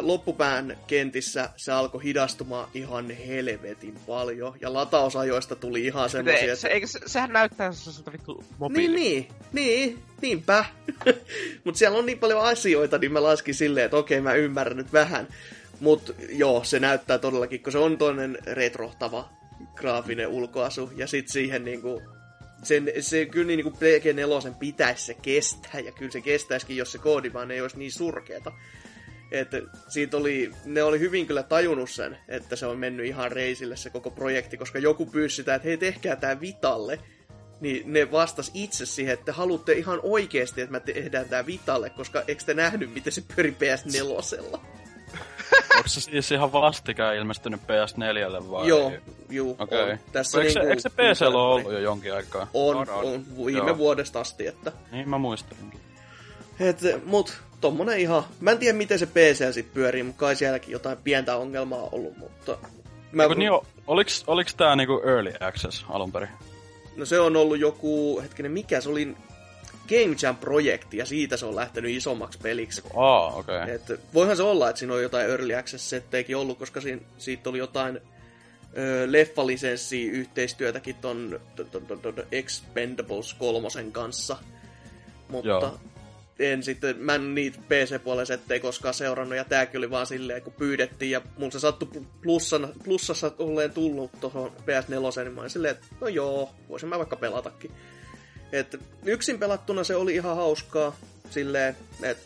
loppupään 0.00 0.76
kentissä 0.86 1.50
se 1.56 1.72
alkoi 1.72 2.04
hidastumaan 2.04 2.68
ihan 2.74 3.10
helvetin 3.10 3.94
paljon. 4.06 4.54
Ja 4.60 4.72
latausajoista 4.72 5.56
tuli 5.56 5.84
ihan 5.84 6.10
semmoisia... 6.10 6.56
Se, 6.56 6.68
eikö, 6.68 6.86
se, 6.86 7.00
sehän 7.06 7.32
näyttää 7.32 7.72
sellaiselta 7.72 8.12
vittu 8.12 8.44
mobiili. 8.58 8.94
Niin, 8.96 9.28
niin, 9.52 9.88
niin, 9.88 9.98
niinpä. 10.22 10.64
Mutta 11.64 11.78
siellä 11.78 11.98
on 11.98 12.06
niin 12.06 12.18
paljon 12.18 12.40
asioita, 12.40 12.98
niin 12.98 13.12
mä 13.12 13.22
laskin 13.22 13.54
silleen, 13.54 13.84
että 13.84 13.96
okei, 13.96 14.20
mä 14.20 14.34
ymmärrän 14.34 14.76
nyt 14.76 14.92
vähän. 14.92 15.28
Mutta 15.80 16.12
joo, 16.28 16.64
se 16.64 16.80
näyttää 16.80 17.18
todellakin, 17.18 17.62
kun 17.62 17.72
se 17.72 17.78
on 17.78 17.98
toinen 17.98 18.38
retrohtava 18.46 19.28
graafinen 19.74 20.28
ulkoasu. 20.28 20.90
Ja 20.96 21.06
sitten 21.06 21.32
siihen 21.32 21.64
niinku 21.64 22.02
sen, 22.62 22.92
se 23.00 23.26
kyllä 23.26 23.46
niin 23.46 23.62
kuin 23.62 23.74
PG4 23.74 24.54
pitäisi 24.58 25.04
se 25.04 25.14
kestää, 25.14 25.80
ja 25.80 25.92
kyllä 25.92 26.12
se 26.12 26.20
kestäisikin, 26.20 26.76
jos 26.76 26.92
se 26.92 26.98
koodi 26.98 27.32
vaan 27.32 27.50
ei 27.50 27.60
olisi 27.60 27.78
niin 27.78 27.92
surkeeta. 27.92 28.52
Että 29.30 29.62
siitä 29.88 30.16
oli, 30.16 30.52
ne 30.64 30.82
oli 30.82 31.00
hyvin 31.00 31.26
kyllä 31.26 31.42
tajunnut 31.42 31.90
sen, 31.90 32.18
että 32.28 32.56
se 32.56 32.66
on 32.66 32.78
mennyt 32.78 33.06
ihan 33.06 33.32
reisille 33.32 33.76
se 33.76 33.90
koko 33.90 34.10
projekti, 34.10 34.56
koska 34.56 34.78
joku 34.78 35.06
pyysi 35.06 35.36
sitä, 35.36 35.54
että 35.54 35.68
hei 35.68 35.76
tehkää 35.76 36.16
tää 36.16 36.40
Vitalle. 36.40 36.98
Niin 37.60 37.92
ne 37.92 38.12
vastas 38.12 38.50
itse 38.54 38.86
siihen, 38.86 39.14
että 39.14 39.32
haluatte 39.32 39.72
ihan 39.72 40.00
oikeasti, 40.02 40.60
että 40.60 40.72
me 40.72 40.80
tehdään 40.80 41.28
tää 41.28 41.46
Vitalle, 41.46 41.90
koska 41.90 42.22
eikö 42.28 42.44
te 42.44 42.54
nähnyt, 42.54 42.94
miten 42.94 43.12
se 43.12 43.22
pyöri 43.34 43.56
PS4? 43.60 44.58
Onko 45.76 45.88
se 45.88 46.00
siis 46.00 46.32
ihan 46.32 46.52
vastikään 46.52 47.16
ilmestynyt 47.16 47.60
PS4 47.60 48.50
vai? 48.50 48.68
Joo, 48.68 48.92
juu. 49.28 49.56
Okay. 49.58 49.90
On. 49.90 49.98
Tässä 50.12 50.42
eikö, 50.42 50.52
niinku, 50.52 50.70
eikö 50.70 50.80
se 50.80 50.90
PC 50.90 51.22
on 51.22 51.34
ollut 51.34 51.72
jo 51.72 51.78
jonkin 51.78 52.14
aikaa? 52.14 52.48
On, 52.54 52.76
on, 52.76 52.88
on 52.88 53.46
viime 53.46 53.66
Joo. 53.66 53.78
vuodesta 53.78 54.20
asti, 54.20 54.46
että... 54.46 54.72
Niin 54.92 55.08
mä 55.08 55.18
muistelinkin. 55.18 55.80
Et, 56.60 56.80
mut 57.04 57.42
tommonen 57.60 57.98
ihan... 57.98 58.24
Mä 58.40 58.50
en 58.50 58.58
tiedä 58.58 58.78
miten 58.78 58.98
se 58.98 59.06
PC 59.06 59.54
sit 59.54 59.74
pyörii, 59.74 60.02
mutta 60.02 60.20
kai 60.20 60.36
sielläkin 60.36 60.72
jotain 60.72 60.98
pientä 61.04 61.36
ongelmaa 61.36 61.88
ollut, 61.92 62.16
mutta... 62.18 62.58
Mä... 63.12 63.22
Eiku, 63.22 63.34
niin, 63.34 63.50
oliks, 63.86 64.24
oliks 64.26 64.54
tää 64.54 64.76
niinku 64.76 65.02
early 65.04 65.32
access 65.40 65.84
alun 65.88 66.12
perin? 66.12 66.28
No 66.96 67.04
se 67.04 67.20
on 67.20 67.36
ollut 67.36 67.58
joku, 67.58 68.20
hetkinen, 68.22 68.52
mikä 68.52 68.80
se 68.80 68.88
oli, 68.88 69.16
Game 69.88 70.16
Jam-projekti, 70.22 70.96
ja 70.96 71.06
siitä 71.06 71.36
se 71.36 71.46
on 71.46 71.56
lähtenyt 71.56 71.90
isommaksi 71.90 72.38
peliksi. 72.42 72.82
Aa, 72.96 73.26
oh, 73.26 73.38
okei. 73.38 73.56
Okay. 73.74 73.98
voihan 74.14 74.36
se 74.36 74.42
olla, 74.42 74.68
että 74.68 74.78
siinä 74.78 74.94
on 74.94 75.02
jotain 75.02 75.30
early 75.30 75.54
access-settejäkin 75.54 76.36
ollut, 76.36 76.58
koska 76.58 76.80
siinä, 76.80 77.02
siitä 77.18 77.50
oli 77.50 77.58
jotain 77.58 78.00
ö, 78.78 79.12
leffalisenssi 79.12 80.02
yhteistyötäkin 80.02 80.94
ton, 80.94 81.40
ton, 81.56 81.66
ton, 81.70 81.86
ton, 81.86 81.98
ton 81.98 82.14
Expendables 82.32 83.34
kolmosen 83.34 83.92
kanssa. 83.92 84.36
Mutta 85.28 85.48
Joo 85.48 85.78
en 86.38 86.62
sitten, 86.62 86.98
mä 86.98 87.14
en 87.14 87.34
niitä 87.34 87.58
PC-puolen 87.68 88.26
settejä 88.26 88.60
koskaan 88.60 88.94
seurannut, 88.94 89.36
ja 89.36 89.44
tääkin 89.44 89.78
oli 89.78 89.90
vaan 89.90 90.06
silleen, 90.06 90.42
kun 90.42 90.52
pyydettiin, 90.52 91.10
ja 91.10 91.20
mun 91.38 91.52
se 91.52 91.60
sattui 91.60 91.88
plussana, 92.22 92.68
plussassa 92.84 93.32
olleen 93.38 93.70
tullut 93.70 94.10
tuohon 94.20 94.52
PS4, 94.52 95.22
niin 95.22 95.32
mä 95.32 95.40
olin 95.40 95.50
silleen, 95.50 95.74
että 95.74 95.86
no 96.00 96.08
joo, 96.08 96.50
voisin 96.68 96.88
mä 96.88 96.98
vaikka 96.98 97.16
pelatakin. 97.16 97.70
Et 98.52 98.80
yksin 99.04 99.38
pelattuna 99.38 99.84
se 99.84 99.96
oli 99.96 100.14
ihan 100.14 100.36
hauskaa, 100.36 100.96
silleen, 101.30 101.76
että 102.02 102.22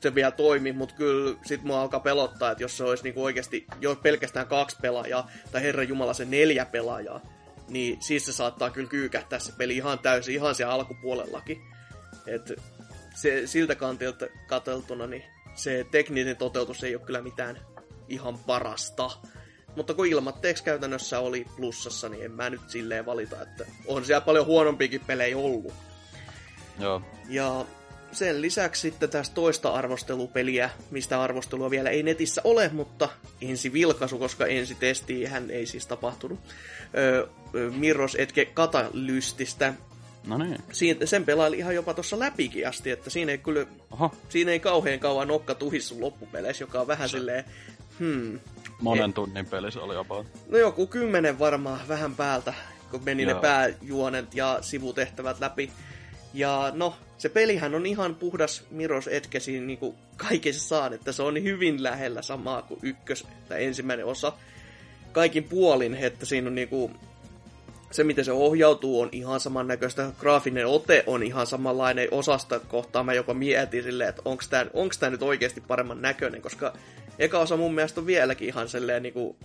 se 0.00 0.14
vielä 0.14 0.30
toimi, 0.30 0.72
mutta 0.72 0.94
kyllä 0.94 1.36
sit 1.44 1.62
mua 1.62 1.82
alkaa 1.82 2.00
pelottaa, 2.00 2.50
että 2.50 2.64
jos 2.64 2.76
se 2.76 2.84
olisi 2.84 3.04
niinku 3.04 3.24
oikeasti 3.24 3.66
jo 3.80 3.96
pelkästään 3.96 4.46
kaksi 4.46 4.76
pelaajaa, 4.82 5.30
tai 5.52 5.62
herran 5.62 5.88
jumala 5.88 6.14
se 6.14 6.24
neljä 6.24 6.64
pelaajaa, 6.64 7.20
niin 7.68 8.02
siis 8.02 8.26
se 8.26 8.32
saattaa 8.32 8.70
kyllä 8.70 8.88
kyykähtää 8.88 9.38
se 9.38 9.52
peli 9.58 9.76
ihan 9.76 9.98
täysin, 9.98 10.34
ihan 10.34 10.54
siellä 10.54 10.74
alkupuolellakin. 10.74 11.62
Et 12.26 12.52
se, 13.16 13.46
siltä 13.46 13.74
kantilta 13.74 14.26
kateltuna, 14.46 15.06
niin 15.06 15.22
se 15.54 15.86
tekninen 15.90 16.36
toteutus 16.36 16.84
ei 16.84 16.96
ole 16.96 17.04
kyllä 17.06 17.22
mitään 17.22 17.60
ihan 18.08 18.38
parasta. 18.38 19.10
Mutta 19.76 19.94
kun 19.94 20.06
ilmatteeksi 20.06 20.64
käytännössä 20.64 21.20
oli 21.20 21.46
plussassa, 21.56 22.08
niin 22.08 22.24
en 22.24 22.32
mä 22.32 22.50
nyt 22.50 22.60
silleen 22.68 23.06
valita, 23.06 23.42
että 23.42 23.64
on 23.86 24.04
siellä 24.04 24.20
paljon 24.20 24.46
huonompiakin 24.46 25.00
pelejä 25.06 25.38
ollut. 25.38 25.72
Joo. 26.78 27.02
Ja 27.28 27.64
sen 28.12 28.42
lisäksi 28.42 28.80
sitten 28.80 29.10
tästä 29.10 29.34
toista 29.34 29.72
arvostelupeliä, 29.72 30.70
mistä 30.90 31.22
arvostelua 31.22 31.70
vielä 31.70 31.90
ei 31.90 32.02
netissä 32.02 32.40
ole, 32.44 32.70
mutta 32.72 33.08
ensi 33.40 33.72
vilkaisu, 33.72 34.18
koska 34.18 34.46
ensi 34.46 34.74
testi 34.74 35.24
hän 35.24 35.50
ei 35.50 35.66
siis 35.66 35.86
tapahtunut. 35.86 36.40
Öö, 36.96 37.26
Mirros 37.70 38.16
Etke 38.18 38.44
Katalystistä. 38.44 39.74
No 40.26 40.38
niin. 40.38 40.58
Siin, 40.72 40.96
sen 41.04 41.24
pelaili 41.24 41.58
ihan 41.58 41.74
jopa 41.74 41.94
tuossa 41.94 42.18
läpikin 42.18 42.68
asti, 42.68 42.90
että 42.90 43.10
siinä 43.10 43.32
ei 43.32 43.38
kyllä, 43.38 43.66
Oho. 43.90 44.14
siinä 44.28 44.52
ei 44.52 44.60
kauhean 44.60 44.98
kauan 44.98 45.28
nokka 45.28 45.54
tuhissu 45.54 46.00
loppupeleissä, 46.00 46.64
joka 46.64 46.80
on 46.80 46.86
vähän 46.86 47.08
se. 47.08 47.18
silleen, 47.18 47.44
hmm. 47.98 48.40
Monen 48.80 49.12
tunnin 49.12 49.46
peli 49.46 49.72
se 49.72 49.78
oli 49.78 49.94
jopa. 49.94 50.24
No 50.48 50.58
joku 50.58 50.86
kymmenen 50.86 51.38
varmaan 51.38 51.80
vähän 51.88 52.14
päältä, 52.14 52.54
kun 52.90 53.04
meni 53.04 53.22
Joo. 53.22 53.34
ne 53.34 53.40
pääjuonet 53.40 54.34
ja 54.34 54.58
sivutehtävät 54.60 55.40
läpi. 55.40 55.70
Ja 56.34 56.72
no, 56.74 56.96
se 57.18 57.28
pelihän 57.28 57.74
on 57.74 57.86
ihan 57.86 58.14
puhdas 58.14 58.64
Miros 58.70 59.08
Etkesiin 59.08 59.66
niin 59.66 59.78
kuin 59.78 59.96
kaikessa 60.16 60.68
saan, 60.68 60.92
että 60.92 61.12
se 61.12 61.22
on 61.22 61.42
hyvin 61.42 61.82
lähellä 61.82 62.22
samaa 62.22 62.62
kuin 62.62 62.80
ykkös, 62.82 63.26
tai 63.48 63.64
ensimmäinen 63.64 64.06
osa. 64.06 64.32
Kaikin 65.12 65.44
puolin, 65.44 65.94
että 65.94 66.26
siinä 66.26 66.48
on 66.48 66.54
niin 66.54 66.68
kuin, 66.68 66.94
se 67.90 68.04
miten 68.04 68.24
se 68.24 68.32
ohjautuu 68.32 69.00
on 69.00 69.08
ihan 69.12 69.40
samannäköistä, 69.40 70.10
graafinen 70.20 70.66
ote 70.66 71.04
on 71.06 71.22
ihan 71.22 71.46
samanlainen 71.46 72.08
osasta 72.10 72.60
kohtaa. 72.60 73.02
Mä 73.02 73.12
jopa 73.12 73.34
mietin 73.34 73.82
silleen, 73.82 74.08
että 74.08 74.22
onko 74.24 74.44
tämä 74.50 74.66
onks 74.74 74.98
tää 74.98 75.10
nyt 75.10 75.22
oikeasti 75.22 75.60
paremman 75.60 76.02
näköinen, 76.02 76.42
koska 76.42 76.72
eka 77.18 77.38
osa 77.38 77.56
mun 77.56 77.74
mielestä 77.74 78.00
on 78.00 78.06
vieläkin 78.06 78.48
ihan 78.48 78.68
silleen 78.68 79.02
niin 79.02 79.12
kuin 79.12 79.36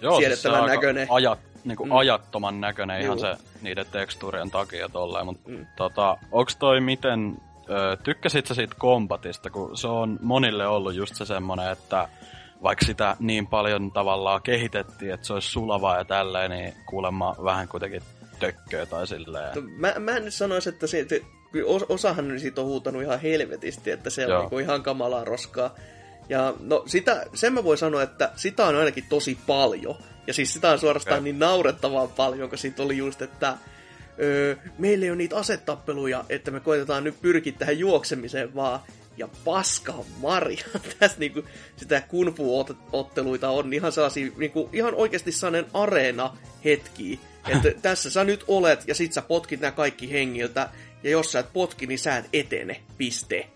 Joo, 0.00 0.18
siedettävän 0.18 0.60
siis 0.60 0.70
se 0.70 0.76
näköinen. 0.76 1.06
Ajat, 1.10 1.38
niinku 1.64 1.84
mm. 1.84 1.92
ajattoman 1.92 2.60
näköinen 2.60 2.96
Juu. 2.96 3.04
ihan 3.04 3.18
se 3.18 3.42
niiden 3.62 3.86
tekstuurien 3.92 4.50
takia 4.50 4.88
tolleen, 4.88 5.26
mutta 5.26 5.50
mm. 5.50 5.66
tota, 5.76 6.16
onks 6.32 6.56
toi 6.56 6.80
miten, 6.80 7.36
ö, 7.70 7.96
tykkäsit 8.02 8.46
sä 8.46 8.54
siitä 8.54 8.74
kombatista, 8.78 9.50
kun 9.50 9.76
se 9.76 9.88
on 9.88 10.18
monille 10.22 10.66
ollut 10.66 10.94
just 10.94 11.14
se 11.14 11.24
semmonen, 11.24 11.72
että 11.72 12.08
vaikka 12.62 12.86
sitä 12.86 13.16
niin 13.18 13.46
paljon 13.46 13.92
tavallaan 13.92 14.42
kehitettiin, 14.42 15.14
että 15.14 15.26
se 15.26 15.32
olisi 15.32 15.50
sulavaa 15.50 15.98
ja 15.98 16.04
tälleen, 16.04 16.50
niin 16.50 16.74
kuulemma 16.86 17.36
vähän 17.44 17.68
kuitenkin 17.68 18.02
tökköä 18.38 18.86
tai 18.86 19.06
silleen. 19.06 19.54
No, 19.54 19.62
mä, 19.76 19.94
mä 19.98 20.16
en 20.16 20.24
nyt 20.24 20.34
sanoisi, 20.34 20.68
että 20.68 20.86
siitä, 20.86 21.14
osahan 21.88 22.40
siitä 22.40 22.60
on 22.60 22.66
huutanut 22.66 23.02
ihan 23.02 23.20
helvetisti, 23.20 23.90
että 23.90 24.10
se 24.10 24.26
on 24.26 24.48
niin 24.50 24.60
ihan 24.60 24.82
kamalaa 24.82 25.24
roskaa. 25.24 25.74
Ja 26.28 26.54
no 26.60 26.82
sitä, 26.86 27.26
sen 27.34 27.52
mä 27.52 27.64
voin 27.64 27.78
sanoa, 27.78 28.02
että 28.02 28.30
sitä 28.36 28.66
on 28.66 28.76
ainakin 28.76 29.04
tosi 29.08 29.38
paljon. 29.46 29.96
Ja 30.26 30.34
siis 30.34 30.52
sitä 30.52 30.70
on 30.70 30.78
suorastaan 30.78 31.16
ja. 31.16 31.22
niin 31.22 31.38
naurettavaa 31.38 32.06
paljon, 32.06 32.48
kun 32.48 32.58
siitä 32.58 32.82
oli 32.82 32.96
just, 32.96 33.22
että 33.22 33.54
öö, 34.22 34.56
meillä 34.78 35.04
ei 35.04 35.10
ole 35.10 35.16
niitä 35.16 35.36
asetappeluja, 35.36 36.24
että 36.28 36.50
me 36.50 36.60
koitetaan 36.60 37.04
nyt 37.04 37.20
pyrkiä 37.22 37.52
tähän 37.58 37.78
juoksemiseen 37.78 38.54
vaan. 38.54 38.80
Ja 39.20 39.28
paska 39.44 39.94
Maria. 40.20 40.64
Tässä 40.98 41.18
niinku 41.18 41.44
sitä 41.76 42.00
kunfu-otteluita 42.00 43.50
on 43.50 43.72
ihan 43.72 43.92
sellaisia, 43.92 44.32
niinku, 44.36 44.70
ihan 44.72 44.94
oikeasti 44.94 45.32
sellainen 45.32 45.70
areena 45.74 46.36
hetki. 46.64 47.20
Että 47.48 47.70
tässä 47.82 48.10
sä 48.10 48.24
nyt 48.24 48.44
olet 48.48 48.88
ja 48.88 48.94
sit 48.94 49.12
sä 49.12 49.22
potkit 49.22 49.60
nämä 49.60 49.70
kaikki 49.72 50.12
hengiltä. 50.12 50.68
Ja 51.02 51.10
jos 51.10 51.32
sä 51.32 51.38
et 51.38 51.52
potki, 51.52 51.86
niin 51.86 51.98
sä 51.98 52.16
et 52.16 52.28
etene. 52.32 52.80
Piste. 52.98 53.48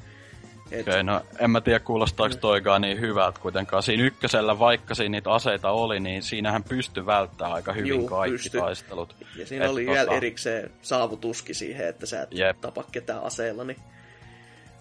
Et... 0.70 0.88
Okei, 0.88 1.02
no 1.02 1.20
en 1.38 1.50
mä 1.50 1.60
tiedä 1.60 1.80
kuulostaako 1.80 2.34
toikaan 2.34 2.82
niin 2.82 3.00
hyvältä 3.00 3.40
kuitenkaan. 3.40 3.82
Siinä 3.82 4.04
ykkösellä, 4.04 4.58
vaikka 4.58 4.94
siinä 4.94 5.12
niitä 5.12 5.30
aseita 5.30 5.70
oli, 5.70 6.00
niin 6.00 6.22
siinähän 6.22 6.64
pystyi 6.64 7.06
välttämään 7.06 7.54
aika 7.54 7.72
hyvin 7.72 7.88
Juu, 7.88 8.08
kaikki 8.08 8.32
pysty. 8.32 8.58
taistelut. 8.58 9.16
Ja 9.36 9.46
siinä 9.46 9.64
et 9.64 9.70
oli 9.70 9.84
tota... 9.84 9.94
vielä 9.94 10.16
erikseen 10.16 10.70
saavutuski 10.82 11.54
siihen, 11.54 11.88
että 11.88 12.06
sä 12.06 12.22
et 12.22 12.28
Jep. 12.32 12.60
tapa 12.60 12.84
ketään 12.92 13.22
aseella. 13.22 13.64
Niin... 13.64 13.78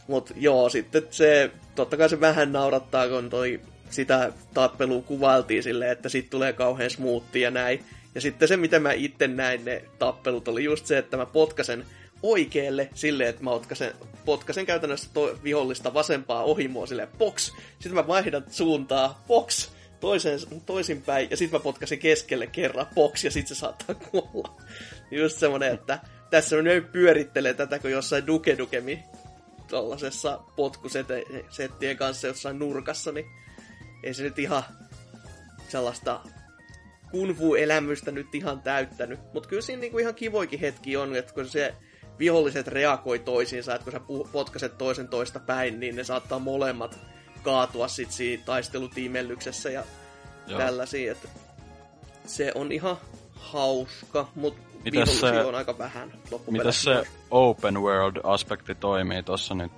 Mut 0.08 0.32
joo, 0.36 0.70
sitten 0.70 1.08
se, 1.10 1.52
totta 1.76 1.98
kai 1.98 2.10
se 2.10 2.20
vähän 2.20 2.54
naurattaa, 2.54 3.08
kun 3.08 3.30
toi 3.30 3.62
sitä 3.90 4.34
tappelua 4.54 5.02
kuvailtiin 5.02 5.64
silleen, 5.64 5.92
että 5.92 6.10
sit 6.10 6.30
tulee 6.30 6.54
kauhean 6.54 6.90
smoothia 6.90 7.42
ja 7.42 7.52
näin. 7.52 7.86
Ja 8.16 8.22
sitten 8.22 8.48
se, 8.48 8.58
mitä 8.58 8.80
mä 8.80 8.92
itse 8.92 9.28
näin 9.28 9.66
ne 9.66 9.84
tappelut, 10.00 10.48
oli 10.48 10.64
just 10.64 10.86
se, 10.86 10.98
että 10.98 11.18
mä 11.18 11.26
potkasen 11.26 11.86
oikealle 12.24 12.90
silleen, 12.94 13.30
että 13.30 13.44
mä 13.44 13.50
potkasen, 13.50 13.94
potkasen 14.26 14.66
käytännössä 14.66 15.10
to, 15.14 15.40
vihollista 15.44 15.94
vasempaa 15.94 16.44
ohi 16.44 16.68
mua 16.68 16.88
silleen 16.88 17.08
box. 17.18 17.52
Sitten 17.80 17.94
mä 17.94 18.08
vaihdan 18.08 18.44
suuntaa 18.50 19.24
box 19.28 19.70
toisen, 20.00 20.40
toisinpäin 20.66 21.28
ja 21.32 21.38
sitten 21.38 21.60
mä 21.60 21.64
potkasin 21.64 22.00
keskelle 22.00 22.48
kerran 22.48 22.88
box 22.96 23.24
ja 23.24 23.32
sitten 23.32 23.56
se 23.56 23.60
saattaa 23.60 23.96
kuolla. 23.96 24.62
Just 25.12 25.40
semmonen, 25.40 25.74
että 25.74 26.00
tässä 26.30 26.56
on 26.56 26.66
pyörittelee 26.92 27.54
tätä 27.54 27.80
kuin 27.80 27.92
jossain 27.92 28.28
Duke 28.28 28.58
Dukemi 28.58 29.04
tollasessa 29.68 30.40
potkusettien 30.56 31.98
kanssa 31.98 32.28
jossain 32.28 32.60
nurkassa, 32.60 33.12
niin 33.12 33.26
ei 34.04 34.14
se 34.14 34.24
nyt 34.24 34.40
ihan 34.40 34.64
sellaista 35.70 36.20
kunfu-elämystä 37.12 38.12
nyt 38.12 38.36
ihan 38.36 38.62
täyttänyt. 38.62 39.20
Mutta 39.34 39.50
kyllä 39.50 39.62
siinä 39.62 39.80
niinku 39.80 39.98
ihan 39.98 40.16
kivoikin 40.16 40.60
hetki 40.60 40.98
on, 40.98 41.16
että 41.16 41.34
kun 41.34 41.50
se 41.50 41.76
viholliset 42.20 42.68
reagoi 42.68 43.20
toisiinsa, 43.20 43.76
että 43.76 43.84
kun 43.84 43.94
sä 43.94 44.26
potkaset 44.32 44.78
toisen 44.78 45.08
toista 45.08 45.40
päin, 45.40 45.80
niin 45.80 45.96
ne 45.96 46.04
saattaa 46.04 46.40
molemmat 46.40 47.00
kaatua 47.44 47.88
sit 47.88 48.12
siinä 48.12 48.44
taistelutiimellyksessä 48.46 49.70
ja 49.70 49.84
Joo. 50.48 50.60
tällaisia. 50.60 51.12
Että 51.12 51.28
se 52.26 52.52
on 52.56 52.72
ihan 52.72 52.98
hauska, 53.32 54.28
mutta 54.36 54.62
vihollisia 54.92 55.34
se, 55.34 55.44
on 55.46 55.56
aika 55.56 55.78
vähän 55.78 56.14
Miten 56.52 56.74
se 56.74 57.04
open 57.32 57.76
world-aspekti 57.82 58.76
toimii 58.76 59.24
tuossa 59.24 59.56
nyt, 59.56 59.72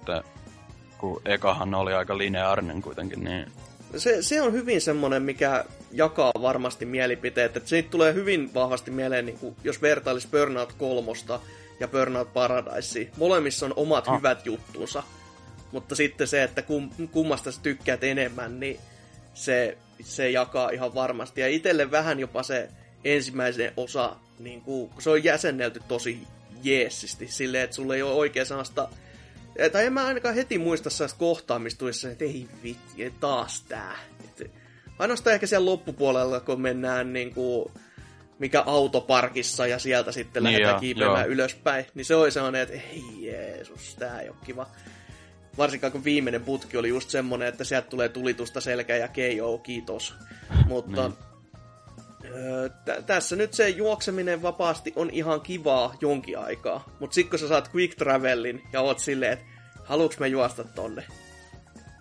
kun 0.97 1.21
ekahan 1.25 1.75
oli 1.75 1.93
aika 1.93 2.17
lineaarinen 2.17 2.81
kuitenkin, 2.81 3.23
niin... 3.23 3.51
Se, 3.97 4.21
se 4.21 4.41
on 4.41 4.53
hyvin 4.53 4.81
semmonen, 4.81 5.23
mikä 5.23 5.65
jakaa 5.91 6.31
varmasti 6.41 6.85
mielipiteet, 6.85 7.57
että 7.57 7.69
siitä 7.69 7.89
tulee 7.89 8.13
hyvin 8.13 8.53
vahvasti 8.53 8.91
mieleen, 8.91 9.25
niin 9.25 9.37
kuin, 9.37 9.55
jos 9.63 9.81
vertailisi 9.81 10.27
Burnout 10.27 10.73
kolmosta, 10.73 11.39
ja 11.79 11.87
Burnout 11.87 12.33
Paradise. 12.33 13.09
Molemmissa 13.17 13.65
on 13.65 13.73
omat 13.75 14.07
ah. 14.07 14.17
hyvät 14.17 14.45
juttunsa. 14.45 15.03
Mutta 15.71 15.95
sitten 15.95 16.27
se, 16.27 16.43
että 16.43 16.61
kum, 16.61 16.89
kummasta 17.11 17.51
sä 17.51 17.61
tykkäät 17.61 18.03
enemmän, 18.03 18.59
niin 18.59 18.79
se, 19.33 19.77
se 20.03 20.29
jakaa 20.29 20.69
ihan 20.69 20.95
varmasti. 20.95 21.41
Ja 21.41 21.47
itselle 21.47 21.91
vähän 21.91 22.19
jopa 22.19 22.43
se 22.43 22.69
ensimmäisen 23.05 23.71
osa, 23.77 24.15
niin 24.39 24.61
kuin, 24.61 24.91
se 24.99 25.09
on 25.09 25.23
jäsennelty 25.23 25.81
tosi 25.87 26.19
jeessisti. 26.63 27.27
Silleen, 27.27 27.63
että 27.63 27.75
sulla 27.75 27.95
ei 27.95 28.01
ole 28.01 28.13
oikein 28.13 28.45
sanasta... 28.45 28.89
Tai 29.71 29.85
en 29.85 29.93
mä 29.93 30.05
ainakaan 30.05 30.35
heti 30.35 30.57
muista 30.57 30.89
sellaista 30.89 31.19
kohtaamista, 31.19 31.85
että 32.11 32.25
ei 32.25 32.47
vitsi, 32.63 33.13
taas 33.19 33.63
tää. 33.63 33.97
Et, 34.23 34.51
ainoastaan 34.99 35.33
ehkä 35.33 35.47
siellä 35.47 35.65
loppupuolella, 35.65 36.39
kun 36.39 36.61
mennään 36.61 37.13
niin 37.13 37.33
kuin, 37.33 37.71
mikä 38.39 38.61
autoparkissa 38.61 39.67
ja 39.67 39.79
sieltä 39.79 40.11
sitten 40.11 40.43
niin 40.43 40.53
lähdetään 40.53 40.79
kiipeämään 40.79 41.29
ylöspäin. 41.29 41.85
Niin 41.93 42.05
se 42.05 42.15
oli 42.15 42.31
sellainen, 42.31 42.61
että 42.61 42.75
ei 42.75 43.03
Jeesus, 43.19 43.95
tää 43.95 44.21
ei 44.21 44.29
ole 44.29 44.37
kiva. 44.45 44.67
Varsinkaan 45.57 45.91
kun 45.91 46.03
viimeinen 46.03 46.41
putki 46.41 46.77
oli 46.77 46.89
just 46.89 47.09
semmonen, 47.09 47.47
että 47.47 47.63
sieltä 47.63 47.89
tulee 47.89 48.09
tulitusta 48.09 48.61
selkä 48.61 48.95
ja 48.95 49.07
KO, 49.07 49.57
kiitos. 49.57 50.13
Mutta 50.65 51.07
niin. 51.07 51.17
T- 52.85 53.05
tässä 53.05 53.35
nyt 53.35 53.53
se 53.53 53.69
juokseminen 53.69 54.41
vapaasti 54.41 54.93
on 54.95 55.09
ihan 55.09 55.41
kivaa 55.41 55.93
jonkin 56.01 56.39
aikaa. 56.39 56.83
Mutta 56.99 57.13
sitten 57.13 57.29
kun 57.29 57.39
sä 57.39 57.47
saat 57.47 57.69
quick 57.75 57.95
travelin 57.95 58.63
ja 58.73 58.81
oot 58.81 58.99
silleen, 58.99 59.33
että 59.33 59.45
haluuks 59.83 60.19
mä 60.19 60.27
juosta 60.27 60.63
tonne, 60.63 61.03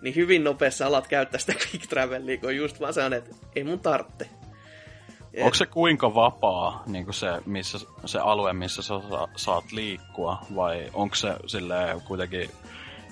niin 0.01 0.15
hyvin 0.15 0.43
nopeassa 0.43 0.87
alat 0.87 1.07
käyttää 1.07 1.39
sitä 1.39 1.53
quick 1.71 1.87
travelia, 1.89 2.37
kun 2.37 2.55
just 2.55 2.79
vaan 2.79 2.93
se 2.93 3.03
on, 3.03 3.13
että 3.13 3.35
ei 3.55 3.63
mun 3.63 3.79
tarvitse. 3.79 4.29
Onko 5.43 5.53
se 5.53 5.65
kuinka 5.65 6.15
vapaa 6.15 6.83
niin 6.87 7.13
se, 7.13 7.27
missä, 7.45 7.77
se 8.05 8.19
alue, 8.19 8.53
missä 8.53 8.81
sä 8.81 8.93
saat 9.35 9.71
liikkua, 9.71 10.45
vai 10.55 10.89
onko 10.93 11.15
se 11.15 11.35
sille 11.45 11.75
kuitenkin 12.05 12.49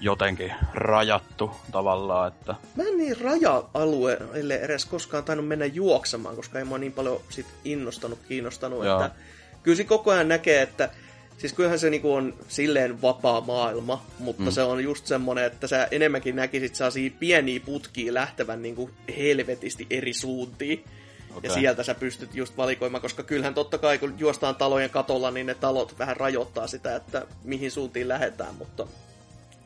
jotenkin 0.04 0.54
rajattu 0.74 1.52
tavallaan, 1.72 2.28
että... 2.28 2.56
Mä 2.76 2.84
en 2.84 2.98
niin 2.98 3.22
raja-alueelle 3.22 4.56
edes 4.56 4.86
koskaan 4.86 5.24
tainnut 5.24 5.48
mennä 5.48 5.66
juoksemaan, 5.66 6.36
koska 6.36 6.60
ei 6.60 6.66
mua 6.66 6.78
niin 6.78 6.92
paljon 6.92 7.22
sit 7.30 7.46
innostanut, 7.66 8.20
kiinnostanut, 8.28 8.86
Joo. 8.86 9.04
että 9.04 9.20
kyllä 9.63 9.76
se 9.76 9.84
koko 9.84 10.12
ajan 10.12 10.28
näkee, 10.28 10.62
että 10.62 10.89
Siis 11.38 11.54
kyllähän 11.54 11.80
se 11.80 11.89
niinku 11.89 12.13
on 12.13 12.34
silleen 12.48 13.02
vapaa 13.02 13.42
maailma, 13.42 14.06
mutta 14.20 14.44
mm. 14.44 14.52
se 14.52 14.62
on 14.62 14.84
just 14.84 15.06
semmonen, 15.06 15.44
että 15.44 15.68
sä 15.68 15.88
enemmänkin 15.92 16.36
näkisit 16.36 16.76
sellaisia 16.76 17.12
pieniä 17.20 17.60
putkia 17.60 18.13
lähtevän 18.13 18.62
niinku 18.62 18.89
helvetisti 19.18 19.88
eri 19.89 20.13
suuntiin. 20.13 20.84
Okay. 21.30 21.50
Ja 21.50 21.54
sieltä 21.54 21.84
sä 21.84 21.96
pystyt 21.96 22.36
just 22.36 22.58
valikoimaan, 22.58 23.02
koska 23.02 23.24
kyllähän 23.24 23.54
totta 23.54 23.78
kai 23.78 23.98
kun 23.98 24.13
juostaan 24.18 24.56
talojen 24.56 24.89
katolla, 24.89 25.32
niin 25.32 25.46
ne 25.46 25.56
talot 25.56 26.00
vähän 26.00 26.18
rajoittaa 26.18 26.68
sitä, 26.68 26.96
että 26.96 27.26
mihin 27.44 27.72
suuntiin 27.72 28.08
lähdetään, 28.08 28.56
mutta 28.56 28.88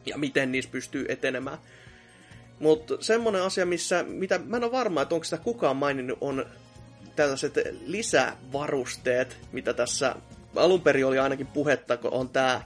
ja 0.07 0.17
miten 0.17 0.51
niissä 0.51 0.71
pystyy 0.71 1.05
etenemään. 1.09 1.57
Mutta 2.59 2.97
semmonen 2.99 3.43
asia, 3.43 3.65
missä, 3.65 4.03
mitä 4.07 4.39
mä 4.45 4.57
en 4.57 4.63
ole 4.63 4.71
varma, 4.71 5.01
että 5.01 5.15
onko 5.15 5.23
sitä 5.23 5.37
kukaan 5.37 5.75
maininnut, 5.75 6.17
on 6.21 6.45
tällaiset 7.15 7.53
lisävarusteet, 7.85 9.37
mitä 9.51 9.73
tässä 9.73 10.15
alun 10.55 10.81
perin 10.81 11.05
oli 11.05 11.19
ainakin 11.19 11.47
puhetta, 11.47 11.97
kun 11.97 12.13
on 12.13 12.29
tää 12.29 12.63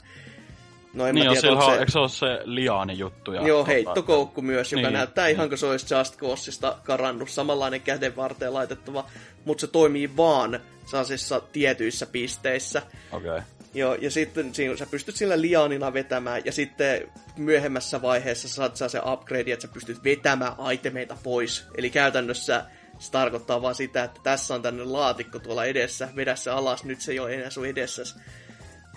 No 0.93 1.07
en 1.07 1.15
niin 1.15 1.27
mä 1.27 1.33
tiedä, 1.33 1.61
se... 1.61 1.79
eikö 1.79 1.91
se 1.91 1.99
ole 1.99 2.09
se 2.09 2.39
liaani 2.43 2.97
juttu? 2.97 3.33
Ja 3.33 3.47
Joo, 3.47 3.59
tota, 3.59 3.71
heittokoukku 3.71 4.41
myös, 4.41 4.71
joka 4.71 4.87
niin, 4.87 4.93
näyttää 4.93 5.25
niin. 5.25 5.35
ihan 5.35 5.49
kuin 5.49 5.57
se 5.57 5.65
olisi 5.65 5.95
Just 5.95 6.17
Causeista 6.17 6.77
karannut. 6.83 7.29
Samanlainen 7.29 7.81
käden 7.81 8.15
varteen 8.15 8.53
laitettava, 8.53 9.05
mutta 9.45 9.61
se 9.61 9.67
toimii 9.67 10.17
vaan 10.17 10.59
sellaisissa 10.85 11.41
tietyissä 11.51 12.05
pisteissä. 12.05 12.81
Okei. 13.11 13.29
Okay. 13.29 13.41
Joo, 13.73 13.95
ja 13.95 14.11
sitten 14.11 14.55
siinä, 14.55 14.77
sä 14.77 14.85
pystyt 14.85 15.15
sillä 15.15 15.41
lianina 15.41 15.93
vetämään, 15.93 16.41
ja 16.45 16.51
sitten 16.51 17.11
myöhemmässä 17.37 18.01
vaiheessa 18.01 18.49
saat 18.49 18.75
saa 18.75 18.89
se 18.89 18.99
upgrade, 19.05 19.51
että 19.51 19.67
sä 19.67 19.73
pystyt 19.73 20.03
vetämään 20.03 20.53
itemeita 20.73 21.17
pois. 21.23 21.65
Eli 21.77 21.89
käytännössä 21.89 22.65
se 22.99 23.11
tarkoittaa 23.11 23.61
vaan 23.61 23.75
sitä, 23.75 24.03
että 24.03 24.19
tässä 24.23 24.55
on 24.55 24.61
tänne 24.61 24.83
laatikko 24.83 25.39
tuolla 25.39 25.65
edessä, 25.65 26.09
vedä 26.15 26.35
se 26.35 26.51
alas, 26.51 26.83
nyt 26.83 27.01
se 27.01 27.11
ei 27.11 27.19
ole 27.19 27.33
enää 27.33 27.49
sun 27.49 27.65
edessä. 27.65 28.19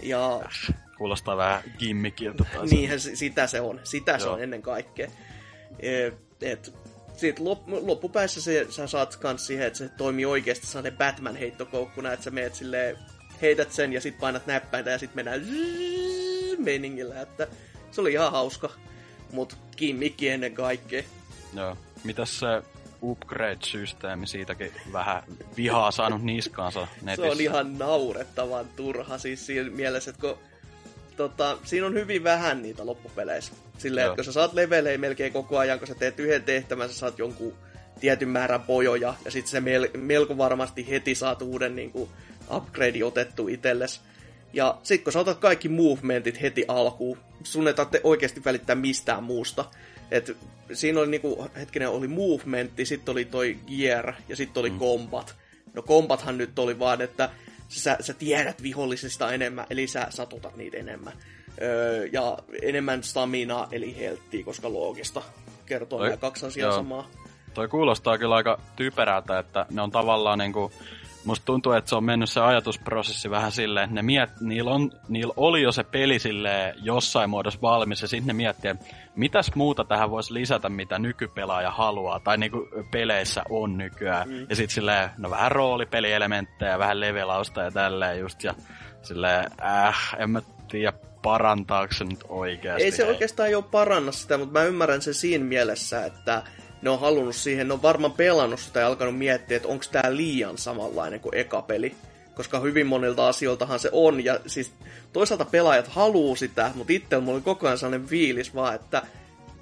Ja... 0.03 0.41
Kuulostaa 0.99 1.37
vähän 1.37 1.63
gimmikiltä. 1.79 2.45
Niinhän 2.71 3.01
sitä 3.01 3.47
se 3.47 3.61
on, 3.61 3.81
sitä 3.85 4.13
Joo. 4.13 4.19
se 4.19 4.29
on 4.29 4.43
ennen 4.43 4.63
kaikkea. 4.63 5.11
Et, 5.81 6.15
et, 6.43 6.75
sitten 7.17 7.45
lop, 7.45 7.69
loppupäässä 7.69 8.43
se, 8.43 8.67
sä 8.71 8.87
saat 8.87 9.17
kans 9.17 9.47
siihen, 9.47 9.67
että 9.67 9.79
se 9.79 9.89
toimii 9.89 10.25
oikeasti 10.25 10.67
sellainen 10.67 10.99
Batman-heittokoukkuna, 10.99 12.13
että 12.13 12.25
sä 12.25 12.31
meet 12.31 12.55
silleen, 12.55 12.97
heität 13.42 13.73
sen 13.73 13.92
ja 13.92 14.01
sitten 14.01 14.20
painat 14.20 14.47
näppäintä 14.47 14.90
ja 14.90 14.99
sitten 14.99 15.16
mennään 15.16 15.47
meningillä, 16.59 17.20
että 17.20 17.47
se 17.90 18.01
oli 18.01 18.12
ihan 18.12 18.33
hauska. 18.33 18.70
Mut 19.33 19.57
kimmikki 19.77 20.29
ennen 20.29 20.55
kaikkea. 20.55 21.03
Joo. 21.55 21.77
Mitäs 22.05 22.38
se 22.38 22.47
upgrade-systeemi 23.03 24.27
siitäkin 24.27 24.73
vähän 24.92 25.23
vihaa 25.57 25.90
saanut 25.90 26.23
niskaansa 26.23 26.88
netissä. 27.03 27.23
Se 27.23 27.33
on 27.33 27.40
ihan 27.40 27.79
naurettavan 27.79 28.66
turha 28.77 29.18
siis 29.18 29.47
siinä 29.47 29.70
mielessä, 29.70 30.11
että 30.11 30.20
kun 30.20 30.38
tota, 31.16 31.59
siinä 31.64 31.87
on 31.87 31.94
hyvin 31.94 32.25
vähän 32.25 32.62
niitä 32.62 32.87
loppupeleissä. 32.87 33.53
Silleen, 33.79 34.07
että 34.07 34.16
kun 34.16 34.25
sä 34.25 34.33
saat 34.33 34.53
levelejä 34.53 34.99
melkein 34.99 35.33
koko 35.33 35.59
ajan, 35.59 35.79
kun 35.79 35.88
sä 35.88 35.94
teet 35.94 36.20
yhden 36.20 36.42
tehtävän, 36.42 36.88
sä 36.88 36.94
saat 36.94 37.18
jonkun 37.18 37.55
tietyn 38.01 38.29
määrän 38.29 38.62
pojoja, 38.62 39.14
ja 39.25 39.31
sitten 39.31 39.51
se 39.51 39.61
mel- 39.61 39.99
melko 39.99 40.38
varmasti 40.38 40.88
heti 40.90 41.14
saat 41.14 41.42
uuden 41.42 41.77
niin 41.77 41.90
kuin, 41.90 42.11
upgrade 42.57 43.04
otettu 43.04 43.48
itsellesi. 43.48 44.00
Ja 44.52 44.78
sit 44.83 45.04
kun 45.04 45.12
sä 45.12 45.20
otat 45.20 45.38
kaikki 45.38 45.68
movementit 45.68 46.42
heti 46.42 46.64
alkuun, 46.68 47.18
sun 47.42 47.68
ei 47.68 47.74
tarvitse 47.74 48.00
oikeasti 48.04 48.44
välittää 48.44 48.76
mistään 48.76 49.24
muusta. 49.24 49.64
Et 50.11 50.37
siinä 50.72 51.00
oli 51.00 51.09
niinku, 51.09 51.46
hetkinen, 51.57 51.88
oli 51.88 52.09
movementti, 52.09 52.87
sitten 52.87 53.12
oli 53.12 53.24
toi 53.24 53.59
gear 53.66 54.14
ja 54.28 54.37
sitten 54.37 54.61
oli 54.61 54.70
mm. 54.70 54.78
combat. 54.78 55.35
No 55.74 55.83
combathan 55.83 56.38
nyt 56.38 56.59
oli 56.59 56.78
vaan, 56.78 57.02
että 57.02 57.30
sä, 57.68 57.96
sä 58.00 58.14
tiedät 58.14 58.62
vihollisista 58.62 59.33
enemmän, 59.33 59.66
eli 59.70 59.87
sä 59.87 60.07
satutat 60.11 60.57
niitä 60.57 60.76
enemmän. 60.76 61.12
Öö, 61.62 62.09
ja 62.12 62.38
enemmän 62.62 63.02
stamina, 63.02 63.68
eli 63.72 63.96
helttiä, 63.98 64.44
koska 64.44 64.72
loogista 64.72 65.22
kertoo 65.66 65.98
toi, 65.98 66.09
nämä 66.09 66.16
kaksi 66.16 66.46
asiaa 66.46 66.68
joo. 66.68 66.76
samaa. 66.76 67.11
Toi 67.54 67.68
kuulostaa 67.68 68.18
kyllä 68.18 68.35
aika 68.35 68.61
typerältä, 68.76 69.38
että 69.38 69.66
ne 69.70 69.83
on 69.83 69.90
tavallaan 69.90 70.38
niinku 70.38 70.72
musta 71.25 71.45
tuntuu, 71.45 71.73
että 71.73 71.89
se 71.89 71.97
on 71.97 72.05
mennyt 72.05 72.31
se 72.31 72.41
ajatusprosessi 72.41 73.31
vähän 73.31 73.53
silleen, 73.53 73.85
että 73.85 73.95
ne 73.95 74.03
miet, 74.03 74.31
niillä, 74.41 74.71
on, 74.71 74.91
niillä 75.09 75.35
oli 75.37 75.63
jo 75.63 75.73
se 75.73 75.85
peli 75.85 76.19
jossain 76.83 77.31
muodossa 77.31 77.61
valmis, 77.63 78.03
ja 78.03 78.09
sitten 78.09 78.27
ne 78.27 78.33
miettii, 78.33 78.71
että 78.71 78.85
mitäs 79.17 79.51
muuta 79.55 79.85
tähän 79.85 80.11
voisi 80.11 80.35
lisätä, 80.35 80.69
mitä 80.69 80.99
nykypelaaja 80.99 81.71
haluaa, 81.71 82.21
tai 82.21 82.39
niinku 82.39 82.69
peleissä 82.91 83.43
on 83.51 83.79
nykyään. 83.79 84.29
Mm. 84.29 84.47
Ja 84.49 84.57
sitten 84.57 84.75
silleen, 84.75 85.11
no 85.19 85.31
vähän 85.31 85.53
roolipelielementtejä, 85.53 86.79
vähän 86.79 87.01
levelausta 87.01 87.63
ja 87.63 87.71
tälleen 87.71 88.19
just, 88.19 88.45
ja 88.45 88.55
silleen, 89.03 89.51
äh, 89.65 90.17
en 90.19 90.31
mä 90.31 90.43
tiedä, 90.69 90.93
parantaako 91.23 91.95
se 91.95 92.05
nyt 92.05 92.25
oikeasti. 92.29 92.83
Ei 92.83 92.91
se 92.91 93.05
oikeastaan 93.05 93.51
jo 93.51 93.63
paranna 93.63 94.13
sitä, 94.13 94.39
mutta 94.39 94.59
mä 94.59 94.65
ymmärrän 94.65 95.03
sen 95.03 95.15
siinä 95.15 95.45
mielessä, 95.45 96.07
että 96.07 96.43
ne 96.85 96.90
on 96.90 97.01
halunnut 97.01 97.37
siihen, 97.37 97.68
ne 97.68 97.75
on 97.75 97.83
varmaan 97.83 98.12
pelannut 98.12 98.61
sitä 98.61 98.81
ja 98.81 98.87
alkanut 98.87 99.18
miettiä, 99.18 99.57
että 99.57 99.68
onko 99.68 99.85
tämä 99.92 100.16
liian 100.16 100.59
samanlainen 100.59 101.20
kuin 101.20 101.35
eka 101.35 101.62
peli. 101.62 101.94
Koska 102.35 102.61
hyvin 102.61 102.87
monilta 102.87 103.29
asioiltahan 103.29 103.79
se 103.79 103.88
on, 103.92 104.25
ja 104.25 104.40
siis 104.47 104.73
toisaalta 105.12 105.44
pelaajat 105.44 105.88
haluu 105.88 106.37
sitä, 106.37 106.70
mutta 106.75 106.92
itse 106.92 107.18
mulla 107.18 107.37
oli 107.37 107.42
koko 107.42 107.66
ajan 107.66 107.79
sellainen 107.79 108.09
fiilis 108.09 108.55
vaan, 108.55 108.75
että 108.75 109.03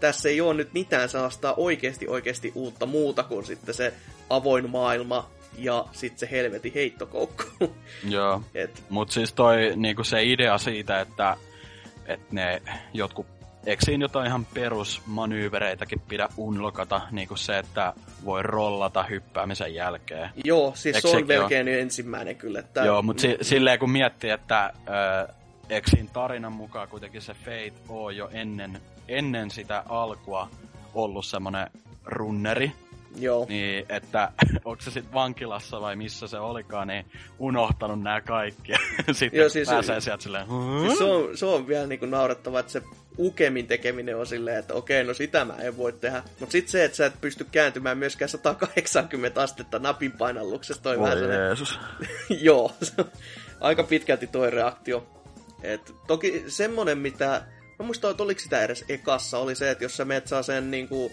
tässä 0.00 0.28
ei 0.28 0.40
ole 0.40 0.54
nyt 0.54 0.72
mitään 0.72 1.08
sellaista 1.08 1.54
oikeasti 1.56 2.08
oikeasti 2.08 2.52
uutta 2.54 2.86
muuta 2.86 3.22
kuin 3.22 3.46
sitten 3.46 3.74
se 3.74 3.94
avoin 4.30 4.70
maailma 4.70 5.30
ja 5.58 5.84
sitten 5.92 6.18
se 6.18 6.28
helveti 6.30 6.72
heittokoukku. 6.74 7.44
Joo, 8.08 8.42
mutta 8.88 9.14
siis 9.14 9.32
toi 9.32 9.72
niinku 9.76 10.04
se 10.04 10.24
idea 10.24 10.58
siitä, 10.58 11.00
että, 11.00 11.36
että 12.06 12.26
ne 12.30 12.62
jotkut 12.92 13.26
eikö 13.66 13.84
siinä 13.84 14.04
jotain 14.04 14.26
ihan 14.26 14.46
perusmanyyvereitäkin 14.54 16.00
pidä 16.00 16.28
unlokata, 16.36 17.00
niin 17.10 17.28
kuin 17.28 17.38
se, 17.38 17.58
että 17.58 17.92
voi 18.24 18.42
rollata 18.42 19.02
hyppäämisen 19.02 19.74
jälkeen? 19.74 20.30
Joo, 20.44 20.72
siis 20.74 20.96
eikö 20.96 21.08
se 21.08 21.16
on 21.16 21.26
melkein 21.26 21.68
on... 21.68 21.74
ensimmäinen 21.74 22.36
kyllä. 22.36 22.58
Että... 22.58 22.84
Joo, 22.84 23.02
mutta 23.02 23.20
si- 23.20 23.38
silleen 23.42 23.78
kun 23.78 23.90
miettii, 23.90 24.30
että 24.30 24.64
äh, 24.64 25.36
eikö 25.68 25.90
siinä 25.90 26.08
tarinan 26.12 26.52
mukaan 26.52 26.88
kuitenkin 26.88 27.22
se 27.22 27.34
Fate 27.34 27.72
on 27.88 28.16
jo 28.16 28.28
ennen, 28.32 28.80
ennen 29.08 29.50
sitä 29.50 29.82
alkua 29.88 30.48
ollut 30.94 31.26
semmoinen 31.26 31.70
runneri, 32.04 32.72
Joo. 33.16 33.46
Niin, 33.48 33.86
että 33.88 34.32
onko 34.64 34.82
se 34.82 34.90
sitten 34.90 35.14
vankilassa 35.14 35.80
vai 35.80 35.96
missä 35.96 36.26
se 36.26 36.38
olikaan, 36.38 36.88
niin 36.88 37.06
unohtanut 37.38 38.02
nämä 38.02 38.20
kaikki. 38.20 38.72
sitten 39.12 39.40
Joo, 39.40 39.48
siis, 39.48 39.68
pääsee 39.68 40.00
sieltä 40.00 40.22
silleen... 40.22 40.46
Siis 40.86 40.98
se, 40.98 41.04
on, 41.04 41.36
se 41.36 41.46
on 41.46 41.68
vielä 41.68 41.86
niinku 41.86 42.06
naurettava, 42.06 42.60
että 42.60 42.72
se 42.72 42.82
Ukemin 43.18 43.66
tekeminen 43.66 44.16
on 44.16 44.26
silleen, 44.26 44.58
että 44.58 44.74
okei, 44.74 45.04
no 45.04 45.14
sitä 45.14 45.44
mä 45.44 45.56
en 45.56 45.76
voi 45.76 45.92
tehdä. 45.92 46.22
Mutta 46.40 46.52
sitten 46.52 46.72
se, 46.72 46.84
että 46.84 46.96
sä 46.96 47.06
et 47.06 47.20
pysty 47.20 47.46
kääntymään 47.52 47.98
myöskään 47.98 48.28
180 48.28 49.42
astetta 49.42 49.78
napin 49.78 50.12
painalluksesta, 50.12 50.82
toi 50.82 51.00
vähän 51.00 51.18
Jeesus. 51.18 51.78
Joo, 52.30 52.72
aika 53.60 53.82
pitkälti 53.82 54.26
toi 54.26 54.50
reaktio. 54.50 55.06
Et 55.62 55.92
toki 56.06 56.44
semmonen, 56.48 56.98
mitä... 56.98 57.42
Mä 57.78 57.84
muistan, 57.84 58.10
että 58.10 58.22
oliko 58.22 58.40
sitä 58.40 58.64
edes 58.64 58.84
ekassa, 58.88 59.38
oli 59.38 59.54
se, 59.54 59.70
että 59.70 59.84
jos 59.84 59.96
sä 59.96 60.04
meet 60.04 60.26
saa 60.26 60.42
sen 60.42 60.70
niinku, 60.70 61.12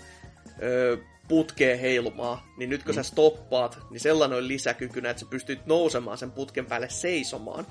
ö, 0.61 0.97
putkeen 1.27 1.79
heilumaan, 1.79 2.37
niin 2.57 2.69
nyt 2.69 2.83
kun 2.83 2.91
mm. 2.91 2.95
sä 2.95 3.03
stoppaat, 3.03 3.79
niin 3.89 3.99
sellainen 3.99 4.37
on 4.37 4.47
lisäkykynä, 4.47 5.09
että 5.09 5.19
sä 5.19 5.25
pystyt 5.29 5.65
nousemaan 5.65 6.17
sen 6.17 6.31
putken 6.31 6.65
päälle 6.65 6.89
seisomaan. 6.89 7.65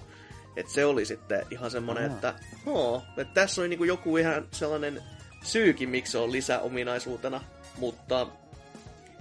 Että 0.61 0.73
se 0.73 0.85
oli 0.85 1.05
sitten 1.05 1.47
ihan 1.51 1.71
semmonen, 1.71 2.05
Aha. 2.05 2.15
että, 2.15 2.35
oo, 2.67 3.03
että 3.17 3.35
tässä 3.35 3.63
on 3.63 3.71
niinku 3.71 3.85
joku 3.85 4.17
ihan 4.17 4.49
sellainen 4.51 5.03
syykin, 5.45 5.89
miksi 5.89 6.13
se 6.13 6.19
on 6.19 6.33
lisäominaisuutena, 6.33 7.41
mutta 7.79 8.27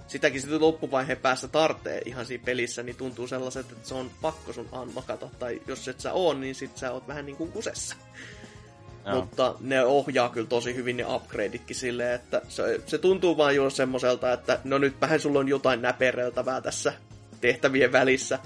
sitäkin 0.06 0.40
sitten 0.40 0.60
loppuvaiheen 0.60 1.18
päästä 1.18 1.48
tartee 1.48 2.02
ihan 2.04 2.26
siinä 2.26 2.44
pelissä, 2.44 2.82
niin 2.82 2.96
tuntuu 2.96 3.26
sellaiset, 3.26 3.72
että 3.72 3.88
se 3.88 3.94
on 3.94 4.10
pakko 4.20 4.52
sun 4.52 4.68
anmakata, 4.72 5.28
tai 5.38 5.62
jos 5.66 5.88
et 5.88 6.00
sä 6.00 6.12
oo, 6.12 6.34
niin 6.34 6.54
sit 6.54 6.76
sä 6.76 6.92
oot 6.92 7.08
vähän 7.08 7.26
niin 7.26 7.36
kuin 7.36 7.52
kusessa. 7.52 7.96
Joo. 9.06 9.16
Mutta 9.16 9.54
ne 9.60 9.84
ohjaa 9.84 10.28
kyllä 10.28 10.46
tosi 10.46 10.74
hyvin 10.74 10.96
ne 10.96 11.04
upgradeitkin 11.14 11.76
silleen, 11.76 12.14
että 12.14 12.42
se, 12.48 12.80
se 12.86 12.98
tuntuu 12.98 13.36
vaan 13.36 13.56
juuri 13.56 13.70
semmoiselta, 13.70 14.32
että 14.32 14.60
no 14.64 14.78
nyt 14.78 15.00
vähän 15.00 15.20
sulla 15.20 15.38
on 15.38 15.48
jotain 15.48 15.82
näpereltävää 15.82 16.60
tässä 16.60 16.92
tehtävien 17.40 17.92
välissä. 17.92 18.38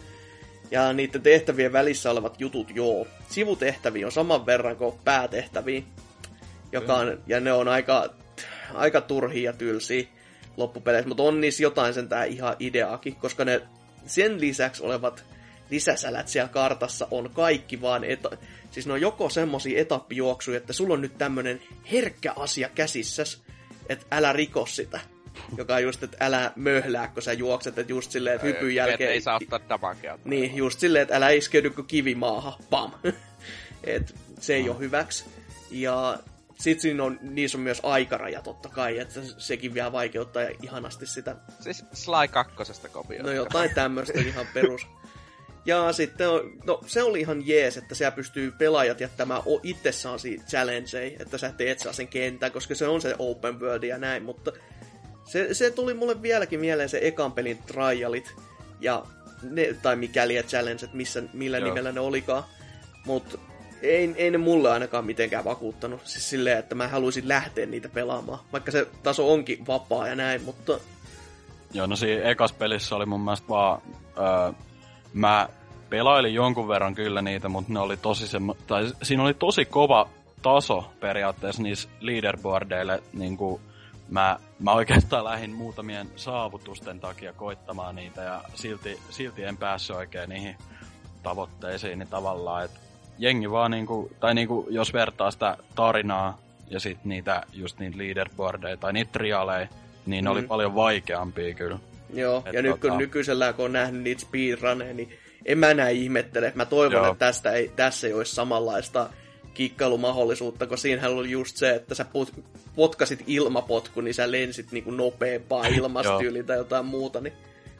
Ja 0.73 0.93
niiden 0.93 1.23
tehtävien 1.23 1.73
välissä 1.73 2.11
olevat 2.11 2.41
jutut, 2.41 2.71
joo, 2.75 3.07
sivutehtäviä 3.29 4.07
on 4.07 4.13
saman 4.13 4.47
verran 4.47 4.77
kuin 4.77 4.95
päätehtäviä. 5.05 5.83
Joka 6.73 6.95
on, 6.95 7.23
ja 7.27 7.41
ne 7.41 7.53
on 7.53 7.69
aika, 7.69 8.15
aika 8.75 9.01
turhia 9.01 9.51
ja 9.51 9.57
tylsiä 9.57 10.07
loppupeleissä, 10.57 11.09
mutta 11.09 11.23
on 11.23 11.41
niissä 11.41 11.63
jotain 11.63 11.95
sen 11.95 12.09
tää 12.09 12.25
ihan 12.25 12.57
ideaakin, 12.59 13.17
koska 13.17 13.45
ne 13.45 13.63
sen 14.07 14.41
lisäksi 14.41 14.83
olevat 14.83 15.25
lisäsälät 15.71 16.29
siellä 16.29 16.49
kartassa 16.49 17.09
on 17.11 17.31
kaikki 17.31 17.81
vaan, 17.81 18.05
eta- 18.05 18.37
siis 18.71 18.87
ne 18.87 18.93
on 18.93 19.01
joko 19.01 19.29
semmosia 19.29 19.81
etappijuoksuja, 19.81 20.57
että 20.57 20.73
sulla 20.73 20.95
on 20.95 21.01
nyt 21.01 21.19
tämmönen 21.19 21.61
herkkä 21.93 22.33
asia 22.37 22.69
käsissäs, 22.69 23.43
että 23.89 24.07
älä 24.11 24.33
riko 24.33 24.67
sitä. 24.67 25.01
Joka 25.57 25.75
on 25.75 25.83
just, 25.83 26.03
että 26.03 26.17
älä 26.21 26.53
möhlää, 26.57 27.09
kun 27.09 27.23
sä 27.23 27.33
juokset, 27.33 27.79
että 27.79 27.93
just 27.93 28.11
silleen, 28.11 28.35
että 28.37 28.47
hypyn 28.47 28.75
jälkeen... 28.75 29.11
ei 29.11 29.21
saa 29.21 29.37
ottaa 29.37 29.69
damagea. 29.69 30.19
Niin, 30.25 30.57
just 30.57 30.81
silleen, 30.81 31.03
että 31.03 31.17
älä 31.17 31.31
iskeydy 31.31 31.71
kuin 31.71 31.87
kivi 31.87 32.15
maahan, 32.15 32.53
pam. 32.71 32.93
Et 33.85 34.15
se 34.41 34.55
ei 34.55 34.69
ole 34.69 34.79
hyväksi. 34.79 35.25
Ja 35.71 36.19
sit 36.59 36.81
siinä 36.81 37.05
on, 37.05 37.19
niissä 37.23 37.59
on 37.59 37.63
myös 37.63 37.81
aikaraja 37.83 38.43
totta 38.43 38.69
kai, 38.69 38.99
että 38.99 39.21
sekin 39.39 39.75
vielä 39.75 39.93
vaikeuttaa 39.93 40.43
ihanasti 40.63 41.07
sitä. 41.07 41.37
Siis 41.61 41.85
Sly 41.93 42.29
kakkosesta 42.31 42.89
kopio. 42.89 43.23
No 43.23 43.31
jotain 43.31 43.75
tämmöistä 43.75 44.21
ihan 44.21 44.47
perus. 44.55 44.87
Ja 45.67 45.93
sitten, 45.93 46.29
no 46.65 46.81
se 46.87 47.03
oli 47.03 47.21
ihan 47.21 47.47
jees, 47.47 47.77
että 47.77 47.95
siellä 47.95 48.17
pystyy 48.17 48.51
pelaajat 48.51 49.01
jättämään 49.01 49.43
itsessään 49.63 50.19
siitä 50.19 50.45
challengeja, 50.45 51.17
että 51.21 51.39
sä 51.39 51.53
teet 51.53 51.79
saa 51.79 51.93
sen 51.93 52.09
kentän, 52.09 52.53
koska 52.53 52.75
se 52.75 52.89
on 52.89 53.01
se 53.01 53.15
open 53.19 53.61
world 53.61 53.83
ja 53.83 53.99
näin, 53.99 54.23
mutta 54.23 54.53
se, 55.25 55.55
se 55.55 55.71
tuli 55.71 55.95
mulle 55.95 56.23
vieläkin 56.23 56.61
mieleen 56.61 56.89
se 56.89 56.99
ekan 57.03 57.33
pelin 57.33 57.59
trialit, 57.67 58.35
ja 58.81 59.05
ne, 59.43 59.77
tai 59.83 59.97
mikäli 59.97 60.35
ja 60.35 60.43
challengeit, 60.43 60.93
missä, 60.93 61.23
millä 61.33 61.59
Joo. 61.59 61.69
nimellä 61.69 61.93
ne 61.93 62.01
olikaan. 62.01 62.45
Mutta 63.07 63.39
ei, 63.83 64.15
ei 64.17 64.31
ne 64.31 64.39
mulle 64.39 64.71
ainakaan 64.71 65.07
mitenkään 65.07 65.45
vakuuttanut. 65.45 66.01
Siis 66.05 66.31
silleen, 66.31 66.59
että 66.59 66.75
mä 66.75 66.89
haluaisin 66.89 67.29
lähteä 67.29 67.67
niitä 67.67 67.89
pelaamaan. 67.89 68.39
Vaikka 68.53 68.73
se 68.73 68.87
taso 69.03 69.33
onkin 69.33 69.67
vapaa 69.67 70.09
ja 70.09 70.15
näin, 70.17 70.43
mutta... 70.43 70.79
Joo, 71.73 71.87
no 71.87 71.97
siinä 71.97 72.23
ekas 72.23 72.53
pelissä 72.53 72.97
oli 72.97 73.07
mun 73.07 73.21
mielestä 73.21 73.49
vaan... 73.49 73.83
Öö, 74.19 74.53
mä 75.13 75.49
pelailin 75.91 76.35
jonkun 76.35 76.69
verran 76.69 76.95
kyllä 76.95 77.23
niitä, 77.23 77.49
mutta 77.49 77.73
ne 77.73 77.81
oli 77.81 77.97
tosi 77.97 78.29
semmo... 78.29 78.57
Tai 78.67 78.93
siinä 79.03 79.23
oli 79.23 79.35
tosi 79.35 79.65
kova 79.65 80.09
taso 80.43 80.93
periaatteessa 81.01 81.63
niissä 81.63 81.89
leaderboardeille. 82.01 83.03
Niin 83.13 83.37
kuin 83.37 83.61
mä, 84.11 84.39
mä 84.63 84.73
oikeastaan 84.73 85.25
lähdin 85.25 85.55
muutamien 85.55 86.09
saavutusten 86.17 87.01
takia 87.01 87.33
koittamaan 87.33 87.97
niitä 87.97 88.23
ja 88.23 88.45
silti, 88.55 89.01
silti 89.11 89.45
en 89.45 89.57
päässyt 89.57 89.97
oikein 89.97 90.29
niihin 90.29 90.57
tavoitteisiin, 91.23 91.99
niin 91.99 92.09
tavallaan, 92.09 92.65
että 92.65 92.79
jengi 93.19 93.51
vaan 93.51 93.71
niinku, 93.71 94.11
tai 94.21 94.35
niinku, 94.35 94.67
jos 94.71 94.93
vertaa 94.93 95.31
sitä 95.31 95.57
tarinaa 95.75 96.39
ja 96.71 96.81
sitten 96.81 97.09
niitä, 97.09 97.43
just 97.53 97.79
niitä 97.79 97.99
leaderboardeja 97.99 98.77
tai 98.77 98.93
niitä 98.93 99.13
trialeja, 99.13 99.69
niin 100.07 100.25
mm. 100.25 100.25
ne 100.25 100.31
oli 100.31 100.41
mm. 100.41 100.49
paljon 100.49 100.75
vaikeampia 100.75 101.55
kyllä. 101.55 101.79
Joo, 102.15 102.39
Et 102.39 102.53
ja 102.53 102.53
tota... 102.53 102.63
nyt 102.63 102.81
kun 102.81 102.99
nykyisellä 102.99 103.53
kun 103.53 103.65
on 103.65 103.73
nähnyt 103.73 104.03
niitä 104.03 104.21
speedruneja, 104.21 104.95
niin 104.95 105.19
en 105.45 105.59
mä 105.59 105.75
näin 105.75 105.97
ihmettele. 105.97 106.53
Mä 106.55 106.65
toivon, 106.65 106.93
Joo. 106.93 107.13
että 107.13 107.27
tästä 107.27 107.53
ei, 107.53 107.73
tässä 107.77 108.07
ei 108.07 108.13
olisi 108.13 108.35
samanlaista 108.35 109.11
kikkailumahdollisuutta, 109.55 110.67
kun 110.67 110.79
siinähän 110.79 111.13
oli 111.13 111.31
just 111.31 111.57
se, 111.57 111.75
että 111.75 111.95
sä 111.95 112.05
pot, 112.05 112.33
potkasit 112.77 113.25
ilmapotku, 113.27 114.01
niin 114.01 114.15
sä 114.15 114.31
lensit 114.31 114.73
niinku 114.73 114.91
nopeampaa 114.91 115.67
ilmasta 115.79 116.19
tai 116.47 116.57
jotain 116.57 116.87
muuta, 116.87 117.21
niin 117.21 117.35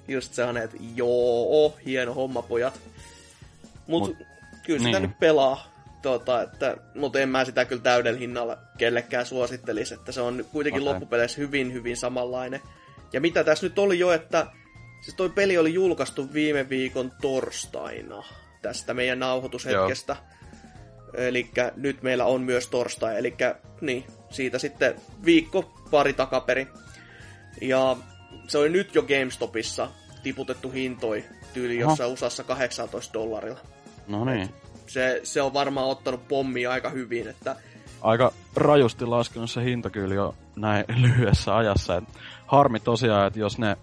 just 0.09 0.35
se 0.35 0.45
on, 0.45 0.57
että 0.57 0.77
joo, 0.97 1.77
hieno 1.87 2.15
homma 2.15 2.43
pojat. 2.43 2.81
Mut, 3.87 4.09
Mut 4.09 4.17
kyllä 4.67 4.79
sitä 4.79 5.01
niin. 5.01 5.09
nyt 5.09 5.19
pelaa. 5.19 5.73
Tota, 6.03 6.43
että, 6.43 6.77
mutta 6.95 7.21
en 7.21 7.29
mä 7.29 7.45
sitä 7.45 7.65
kyllä 7.65 7.83
täydellä 7.83 8.19
hinnalla 8.19 8.59
kellekään 8.79 9.27
suosittelisi, 9.27 9.95
että 9.95 10.13
se 10.13 10.21
on 10.21 10.45
kuitenkin 10.53 10.83
okay. 10.83 10.93
loppupeleissä 10.93 11.41
hyvin, 11.41 11.73
hyvin 11.73 11.97
samanlainen. 11.97 12.61
Ja 13.13 13.21
mitä 13.21 13.45
tässä 13.45 13.67
nyt 13.67 13.79
oli 13.79 13.99
jo, 13.99 14.13
että 14.13 14.47
siis 15.05 15.17
toi 15.17 15.31
peli 15.31 15.59
oli 15.59 15.75
julkaistu 15.75 16.33
viime 16.33 16.69
viikon 16.69 17.13
torstaina 17.21 18.23
tästä 18.63 18.95
meidän 18.95 19.19
nauhoitushetkestä. 19.19 20.17
Eli 21.15 21.51
nyt 21.77 22.03
meillä 22.03 22.25
on 22.25 22.43
myös 22.43 22.69
torstai, 22.69 23.19
eli 23.19 23.35
niin, 23.81 24.05
siitä 24.31 24.59
sitten 24.59 24.95
viikko 25.25 25.73
pari 25.91 26.13
takaperi. 26.13 26.69
Ja 27.61 27.97
se 28.49 28.59
oli 28.59 28.69
nyt 28.69 28.95
jo 28.95 29.03
GameStopissa 29.03 29.89
tiputettu 30.23 30.71
hintoi 30.71 31.25
tyyli 31.55 31.79
jossain 31.79 32.13
USAssa 32.13 32.45
18 32.45 33.15
dollarilla. 33.15 33.61
No 34.09 34.25
niin. 34.25 34.49
Se, 34.87 35.21
se 35.23 35.43
on 35.43 35.55
varmaan 35.55 35.87
ottanut 35.87 36.29
pommia 36.29 36.71
aika 36.71 36.91
hyvin, 36.91 37.29
että... 37.29 37.57
Aika 38.01 38.33
rajusti 38.57 39.07
laskenut 39.07 39.51
se 39.51 39.65
hinta 39.65 39.91
kyllä 39.91 40.15
jo 40.15 40.35
näin 40.57 40.85
lyhyessä 41.03 41.57
ajassa. 41.57 41.97
Et 41.97 42.05
harmi 42.47 42.81
tosiaan, 42.81 43.27
että 43.27 43.39
jos 43.39 43.59
ne 43.59 43.77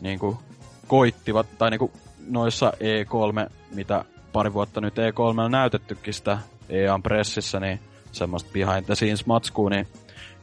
niinku, 0.00 0.38
koittivat, 0.86 1.46
tai 1.58 1.70
niinku, 1.70 1.92
noissa 2.28 2.72
E3, 2.72 3.50
mitä 3.74 4.04
pari 4.32 4.52
vuotta 4.52 4.80
nyt 4.80 4.94
E3 4.94 5.40
on 5.40 5.50
näytettykin 5.50 6.14
sitä 6.14 6.38
EAN 6.68 7.02
pressissä, 7.02 7.60
niin 7.60 7.80
semmoista 8.12 8.50
behind 8.52 8.84
the 8.84 8.94
scenes 8.94 9.26
matskua, 9.26 9.70
niin 9.70 9.86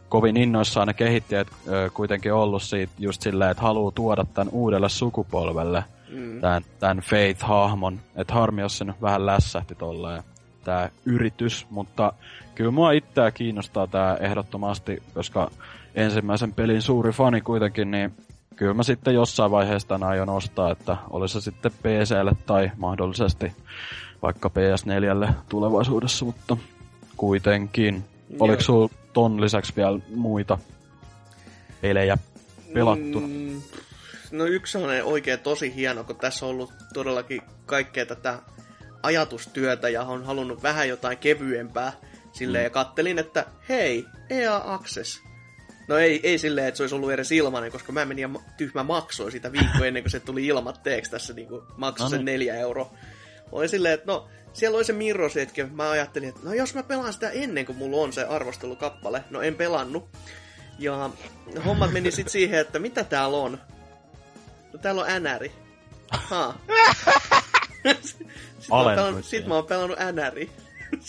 kovin 0.09 0.37
innoissaan 0.37 0.87
ne 0.87 0.93
kehittäjät 0.93 1.47
ö, 1.67 1.89
kuitenkin 1.93 2.33
ollut 2.33 2.63
siitä 2.63 2.93
just 2.99 3.21
silleen, 3.21 3.51
että 3.51 3.63
haluaa 3.63 3.91
tuoda 3.91 4.25
tämän 4.33 4.53
uudelle 4.53 4.89
sukupolvelle 4.89 5.83
mm. 6.09 6.41
tämän, 6.41 6.63
tämän 6.79 6.97
Faith-hahmon. 6.97 7.99
Että 8.15 8.33
harmi, 8.33 8.61
jos 8.61 8.77
se 8.77 8.85
nyt 8.85 9.01
vähän 9.01 9.25
lässähti 9.25 9.75
tolleen 9.75 10.23
tämä 10.63 10.89
yritys, 11.05 11.67
mutta 11.69 12.13
kyllä 12.55 12.71
mua 12.71 12.91
itseä 12.91 13.31
kiinnostaa 13.31 13.87
tämä 13.87 14.17
ehdottomasti, 14.19 15.03
koska 15.13 15.51
ensimmäisen 15.95 16.53
pelin 16.53 16.81
suuri 16.81 17.11
fani 17.11 17.41
kuitenkin, 17.41 17.91
niin 17.91 18.13
kyllä 18.55 18.73
mä 18.73 18.83
sitten 18.83 19.13
jossain 19.13 19.51
vaiheessa 19.51 19.87
tämän 19.87 20.09
aion 20.09 20.29
ostaa, 20.29 20.71
että 20.71 20.97
olisi 21.09 21.33
se 21.33 21.41
sitten 21.41 21.71
PClle 21.71 22.31
tai 22.45 22.71
mahdollisesti 22.77 23.51
vaikka 24.23 24.49
PS4 24.49 25.33
tulevaisuudessa, 25.49 26.25
mutta 26.25 26.57
kuitenkin. 27.17 28.05
Oliko 28.39 28.61
sulla 28.61 28.89
ton 29.13 29.41
lisäksi 29.41 29.73
vielä 29.75 29.99
muita 30.15 30.57
pelejä 31.81 32.17
pelattu? 32.73 33.19
Mm, 33.19 33.61
no 34.31 34.45
yksi 34.45 34.77
on 34.77 34.89
oikein 35.03 35.39
tosi 35.39 35.75
hieno, 35.75 36.03
kun 36.03 36.15
tässä 36.15 36.45
on 36.45 36.51
ollut 36.51 36.73
todellakin 36.93 37.41
kaikkea 37.65 38.05
tätä 38.05 38.39
ajatustyötä 39.03 39.89
ja 39.89 40.03
on 40.03 40.25
halunnut 40.25 40.63
vähän 40.63 40.89
jotain 40.89 41.17
kevyempää 41.17 41.93
silleen, 42.31 42.61
mm. 42.61 42.65
ja 42.65 42.69
kattelin, 42.69 43.19
että 43.19 43.45
hei, 43.69 44.05
EA 44.29 44.61
Access. 44.65 45.21
No 45.87 45.97
ei, 45.97 46.19
ei 46.23 46.37
silleen, 46.37 46.67
että 46.67 46.77
se 46.77 46.83
olisi 46.83 46.95
ollut 46.95 47.11
edes 47.11 47.31
ilmanen, 47.31 47.71
koska 47.71 47.91
mä 47.91 48.05
menin 48.05 48.21
ja 48.21 48.29
tyhmä 48.57 48.83
maksoi 48.83 49.31
sitä 49.31 49.51
viikko 49.51 49.83
ennen 49.83 50.03
kuin 50.03 50.11
se 50.11 50.19
tuli 50.19 50.45
ilmatteeksi 50.45 51.11
tässä 51.11 51.33
niin 51.33 51.47
maksoi 51.77 52.05
no 52.05 52.09
sen 52.09 52.25
neljä 52.25 52.55
euroa. 52.55 52.93
Oli 53.51 53.69
silleen, 53.69 53.93
että 53.93 54.11
no, 54.11 54.27
siellä 54.53 54.75
oli 54.75 54.85
se 54.85 54.93
Mirror's 54.93 55.35
hetki, 55.35 55.63
mä 55.63 55.89
ajattelin, 55.89 56.29
että 56.29 56.41
no 56.43 56.53
jos 56.53 56.75
mä 56.75 56.83
pelaan 56.83 57.13
sitä 57.13 57.29
ennen 57.29 57.65
kuin 57.65 57.77
mulla 57.77 57.97
on 57.97 58.13
se 58.13 58.23
arvostelukappale, 58.25 59.23
no 59.29 59.41
en 59.41 59.55
pelannut. 59.55 60.09
Ja 60.79 61.09
hommat 61.65 61.93
meni 61.93 62.11
sitten 62.11 62.31
siihen, 62.39 62.59
että 62.59 62.79
mitä 62.79 63.03
täällä 63.03 63.37
on? 63.37 63.59
No 64.73 64.79
täällä 64.79 65.01
on 65.01 65.07
NR. 65.23 65.49
Ha. 66.11 66.55
Sitten 68.01 68.27
mä, 69.13 69.21
sit 69.21 69.47
mä 69.47 69.55
oon 69.55 69.65
pelannut 69.65 69.97
NR. 69.99 70.47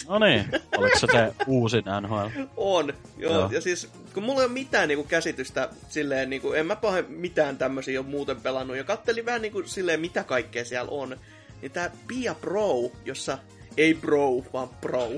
No 0.08 0.18
niin, 0.18 0.48
oliko 0.76 0.98
se 0.98 1.06
se 1.12 1.34
uusin 1.46 1.84
NHL? 2.00 2.44
On, 2.56 2.94
joo. 3.16 3.32
joo. 3.32 3.50
Ja 3.52 3.60
siis, 3.60 3.88
kun 4.14 4.22
mulla 4.22 4.40
ei 4.40 4.46
ole 4.46 4.52
mitään 4.52 4.88
niinku 4.88 5.04
käsitystä 5.04 5.68
silleen, 5.88 6.30
niinku, 6.30 6.52
en 6.52 6.66
mä 6.66 6.76
pahe 6.76 7.02
mitään 7.02 7.58
tämmöisiä 7.58 8.00
ole 8.00 8.08
muuten 8.08 8.40
pelannut, 8.40 8.76
ja 8.76 8.84
kattelin 8.84 9.26
vähän 9.26 9.42
niinku 9.42 9.62
silleen, 9.62 10.00
mitä 10.00 10.24
kaikkea 10.24 10.64
siellä 10.64 10.90
on. 10.90 11.16
Niin 11.64 11.72
tää 11.72 11.90
Pia 12.06 12.34
Pro, 12.34 12.92
jossa 13.04 13.38
ei 13.76 13.94
Pro, 13.94 14.30
vaan 14.52 14.68
Pro. 14.68 15.08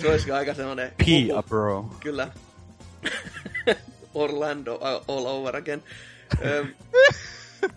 Se 0.00 0.10
olisi 0.10 0.30
aika 0.30 0.54
sellainen... 0.54 0.92
Pia 1.04 1.42
Pro. 1.42 1.96
Kyllä. 2.00 2.30
Orlando 4.14 4.78
all 5.08 5.26
over 5.26 5.56
again. 5.56 5.82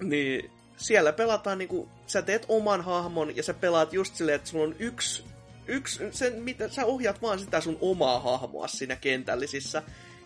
niin 0.01 0.51
siellä 0.77 1.13
pelataan 1.13 1.57
niinku, 1.57 1.89
sä 2.07 2.21
teet 2.21 2.45
oman 2.49 2.81
hahmon 2.81 3.35
ja 3.35 3.43
sä 3.43 3.53
pelaat 3.53 3.93
just 3.93 4.15
silleen, 4.15 4.35
että 4.35 4.49
sulla 4.49 4.63
on 4.63 4.75
yksi, 4.79 5.23
yksi 5.67 5.99
sen, 6.11 6.33
mitä, 6.33 6.69
sä 6.69 6.85
ohjaat 6.85 7.21
vaan 7.21 7.39
sitä 7.39 7.61
sun 7.61 7.77
omaa 7.81 8.19
hahmoa 8.19 8.67
siinä 8.67 8.95
kentällisissä. 8.95 9.83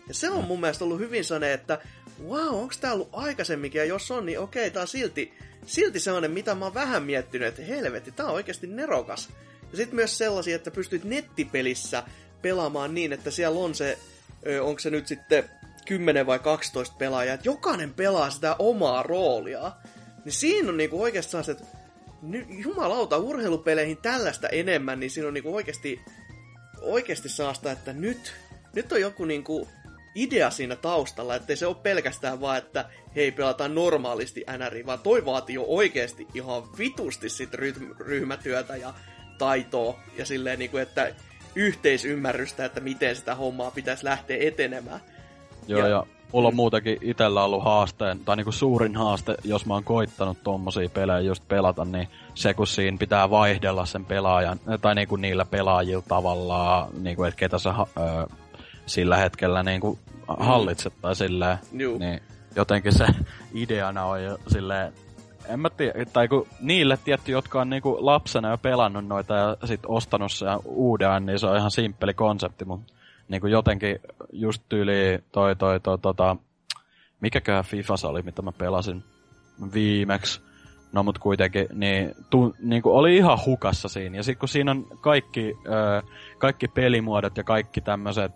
Ja 0.08 0.14
se 0.14 0.30
on 0.30 0.44
mun 0.44 0.60
mielestä 0.60 0.84
ollut 0.84 0.98
hyvin 0.98 1.24
sellainen, 1.24 1.52
että 1.52 1.78
wow, 2.28 2.54
onko 2.54 2.74
tää 2.80 2.92
ollut 2.92 3.10
aikaisemminkin, 3.12 3.78
ja 3.78 3.84
jos 3.84 4.10
on, 4.10 4.26
niin 4.26 4.40
okei, 4.40 4.70
tää 4.70 4.82
on 4.82 4.88
silti, 4.88 5.32
silti 5.66 6.00
sellainen, 6.00 6.30
mitä 6.30 6.54
mä 6.54 6.64
oon 6.64 6.74
vähän 6.74 7.02
miettinyt, 7.02 7.48
että 7.48 7.62
helvetti, 7.62 8.12
tää 8.12 8.26
on 8.26 8.34
oikeasti 8.34 8.66
nerokas. 8.66 9.28
Ja 9.70 9.76
sitten 9.76 9.96
myös 9.96 10.18
sellaisia, 10.18 10.56
että 10.56 10.70
pystyt 10.70 11.04
nettipelissä 11.04 12.02
pelaamaan 12.42 12.94
niin, 12.94 13.12
että 13.12 13.30
siellä 13.30 13.60
on 13.60 13.74
se, 13.74 13.98
onko 14.60 14.78
se 14.78 14.90
nyt 14.90 15.06
sitten 15.06 15.44
10 15.86 16.26
vai 16.26 16.38
12 16.38 16.94
pelaajaa, 16.98 17.34
että 17.34 17.48
jokainen 17.48 17.94
pelaa 17.94 18.30
sitä 18.30 18.56
omaa 18.58 19.02
roolia. 19.02 19.72
Niin 20.24 20.32
siinä 20.32 20.68
on 20.68 20.76
niinku 20.76 21.02
oikeastaan 21.02 21.44
se, 21.44 21.52
että 21.52 21.64
jumalauta, 22.48 23.16
urheilupeleihin 23.16 23.96
tällaista 23.96 24.48
enemmän, 24.48 25.00
niin 25.00 25.10
siinä 25.10 25.28
on 25.28 25.34
niinku 25.34 25.54
oikeasti, 25.54 26.00
oikeasti 26.80 27.28
saasta, 27.28 27.72
että 27.72 27.92
nyt, 27.92 28.34
nyt 28.74 28.92
on 28.92 29.00
joku 29.00 29.24
niinku 29.24 29.68
idea 30.14 30.50
siinä 30.50 30.76
taustalla, 30.76 31.34
ettei 31.34 31.56
se 31.56 31.66
ole 31.66 31.76
pelkästään 31.82 32.40
vaan, 32.40 32.58
että 32.58 32.84
hei, 33.16 33.32
pelataan 33.32 33.74
normaalisti 33.74 34.44
NRI, 34.58 34.86
vaan 34.86 34.98
toi 34.98 35.24
vaatii 35.24 35.54
jo 35.54 35.64
oikeasti 35.66 36.26
ihan 36.34 36.62
vitusti 36.78 37.28
sit 37.28 37.54
ryhmätyötä 37.98 38.76
ja 38.76 38.94
taitoa 39.38 39.98
ja 40.16 40.26
silleen, 40.26 40.58
niin 40.58 40.70
kuin, 40.70 40.82
että 40.82 41.14
yhteisymmärrystä, 41.54 42.64
että 42.64 42.80
miten 42.80 43.16
sitä 43.16 43.34
hommaa 43.34 43.70
pitäisi 43.70 44.04
lähteä 44.04 44.36
etenemään. 44.40 45.00
Joo, 45.66 45.80
ja, 45.80 45.88
ja 45.88 46.06
mulla 46.32 46.48
on 46.48 46.56
muutenkin 46.56 46.98
itellä 47.00 47.44
ollut 47.44 47.64
haasteen, 47.64 48.18
tai 48.18 48.36
niinku 48.36 48.52
suurin 48.52 48.96
haaste, 48.96 49.34
jos 49.44 49.66
mä 49.66 49.74
oon 49.74 49.84
koittanut 49.84 50.42
tommosia 50.42 50.88
pelejä 50.88 51.20
just 51.20 51.48
pelata, 51.48 51.84
niin 51.84 52.08
se 52.34 52.54
kun 52.54 52.66
siinä 52.66 52.98
pitää 52.98 53.30
vaihdella 53.30 53.86
sen 53.86 54.04
pelaajan, 54.04 54.60
tai 54.80 54.94
niinku 54.94 55.16
niillä 55.16 55.44
pelaajilla 55.44 56.04
tavallaan, 56.08 56.88
niinku, 57.00 57.24
että 57.24 57.38
ketä 57.38 57.58
sä 57.58 57.70
ö, 57.70 58.26
sillä 58.92 59.16
hetkellä 59.16 59.62
niinku 59.62 59.98
hallitset 60.28 60.92
tai 61.02 61.16
silleen, 61.16 61.58
Juu. 61.72 61.98
niin 61.98 62.20
jotenkin 62.56 62.92
se 62.92 63.06
ideana 63.54 64.04
on 64.04 64.24
jo 64.24 64.38
silleen, 64.48 64.92
en 65.46 65.60
mä 65.60 65.70
tiedä, 65.70 66.04
tai 66.04 66.28
kun 66.28 66.46
niille 66.60 66.98
tietty, 67.04 67.32
jotka 67.32 67.60
on 67.60 67.70
niinku 67.70 67.96
lapsena 68.00 68.50
jo 68.50 68.58
pelannut 68.58 69.06
noita 69.06 69.34
ja 69.34 69.56
sit 69.64 69.80
ostanut 69.86 70.32
sen 70.32 70.58
uuden, 70.64 71.26
niin 71.26 71.38
se 71.38 71.46
on 71.46 71.56
ihan 71.56 71.70
simppeli 71.70 72.14
konsepti, 72.14 72.64
mutta 72.64 72.92
niinku 73.28 73.46
jotenkin 73.46 73.98
just 74.32 74.62
tyyli 74.68 75.18
toi 75.32 75.56
toi 75.56 75.80
toi 75.80 75.98
tota, 75.98 76.36
mikäköhän 77.20 77.64
FIFA 77.64 77.96
se 77.96 78.06
oli, 78.06 78.22
mitä 78.22 78.42
mä 78.42 78.52
pelasin 78.52 79.04
viimeksi, 79.74 80.40
no 80.92 81.02
mut 81.02 81.18
kuitenkin, 81.18 81.66
niin 81.72 82.14
tu, 82.30 82.54
niinku 82.62 82.96
oli 82.96 83.16
ihan 83.16 83.38
hukassa 83.46 83.88
siinä. 83.88 84.16
Ja 84.16 84.22
sit 84.22 84.38
kun 84.38 84.48
siinä 84.48 84.70
on 84.70 84.86
kaikki, 85.00 85.54
ö, 85.66 86.02
kaikki 86.38 86.68
pelimuodot 86.68 87.36
ja 87.36 87.44
kaikki 87.44 87.80
tämmöiset 87.80 88.32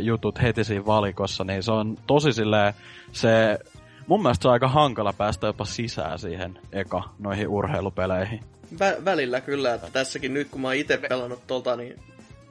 jutut 0.00 0.42
heti 0.42 0.64
siinä 0.64 0.86
valikossa, 0.86 1.44
niin 1.44 1.62
se 1.62 1.72
on 1.72 1.98
tosi 2.06 2.32
silleen, 2.32 2.74
se 3.12 3.58
mun 4.06 4.22
mielestä 4.22 4.42
se 4.42 4.48
on 4.48 4.52
aika 4.52 4.68
hankala 4.68 5.12
päästä 5.12 5.46
jopa 5.46 5.64
sisään 5.64 6.18
siihen 6.18 6.58
eka 6.72 7.02
noihin 7.18 7.48
urheilupeleihin. 7.48 8.40
Vä- 8.74 9.04
välillä 9.04 9.40
kyllä, 9.40 9.74
että 9.74 9.88
tässäkin 9.92 10.34
nyt 10.34 10.48
kun 10.50 10.60
mä 10.60 10.68
oon 10.68 10.74
itse 10.74 10.96
pelannut 10.96 11.46
tuolta, 11.46 11.76
niin 11.76 11.98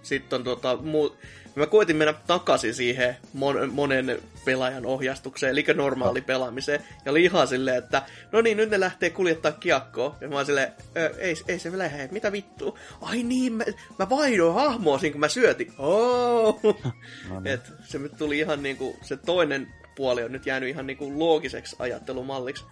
sitten 0.01 0.37
on 0.37 0.43
tota, 0.43 0.77
muu... 0.77 1.15
Mä 1.55 1.65
koitin 1.65 1.95
mennä 1.95 2.13
takaisin 2.27 2.73
siihen 2.73 3.17
mon, 3.33 3.73
monen 3.73 4.21
pelaajan 4.45 4.85
ohjastukseen, 4.85 5.51
eli 5.51 5.65
normaali 5.75 6.19
no. 6.19 6.25
pelaamiseen. 6.25 6.83
Ja 7.05 7.11
oli 7.11 7.23
ihan 7.23 7.47
silleen, 7.47 7.77
että 7.77 8.03
no 8.31 8.41
niin, 8.41 8.57
nyt 8.57 8.69
ne 8.69 8.79
lähtee 8.79 9.09
kuljettaa 9.09 9.51
kiekkoa. 9.51 10.17
Ja 10.21 10.29
mä 10.29 10.35
oon 10.35 10.45
silleen, 10.45 10.71
ei, 11.17 11.35
ei 11.47 11.59
se 11.59 11.77
lähde, 11.77 12.09
mitä 12.11 12.31
vittu? 12.31 12.77
Ai 13.01 13.23
niin, 13.23 13.53
mä, 13.53 13.63
mä 13.99 14.09
vaihdoin 14.09 14.53
hahmoa 14.53 14.97
siinä, 14.97 15.11
kun 15.11 15.19
mä 15.19 15.27
syötin. 15.27 15.73
Oh! 15.77 16.59
Et 17.45 17.73
se 17.83 17.99
tuli 18.17 18.39
ihan 18.39 18.63
niinku, 18.63 18.97
se 19.01 19.17
toinen 19.17 19.67
puoli 19.95 20.23
on 20.23 20.31
nyt 20.31 20.45
jäänyt 20.45 20.69
ihan 20.69 20.87
niinku 20.87 21.19
loogiseksi 21.19 21.75
ajattelumalliksi. 21.79 22.63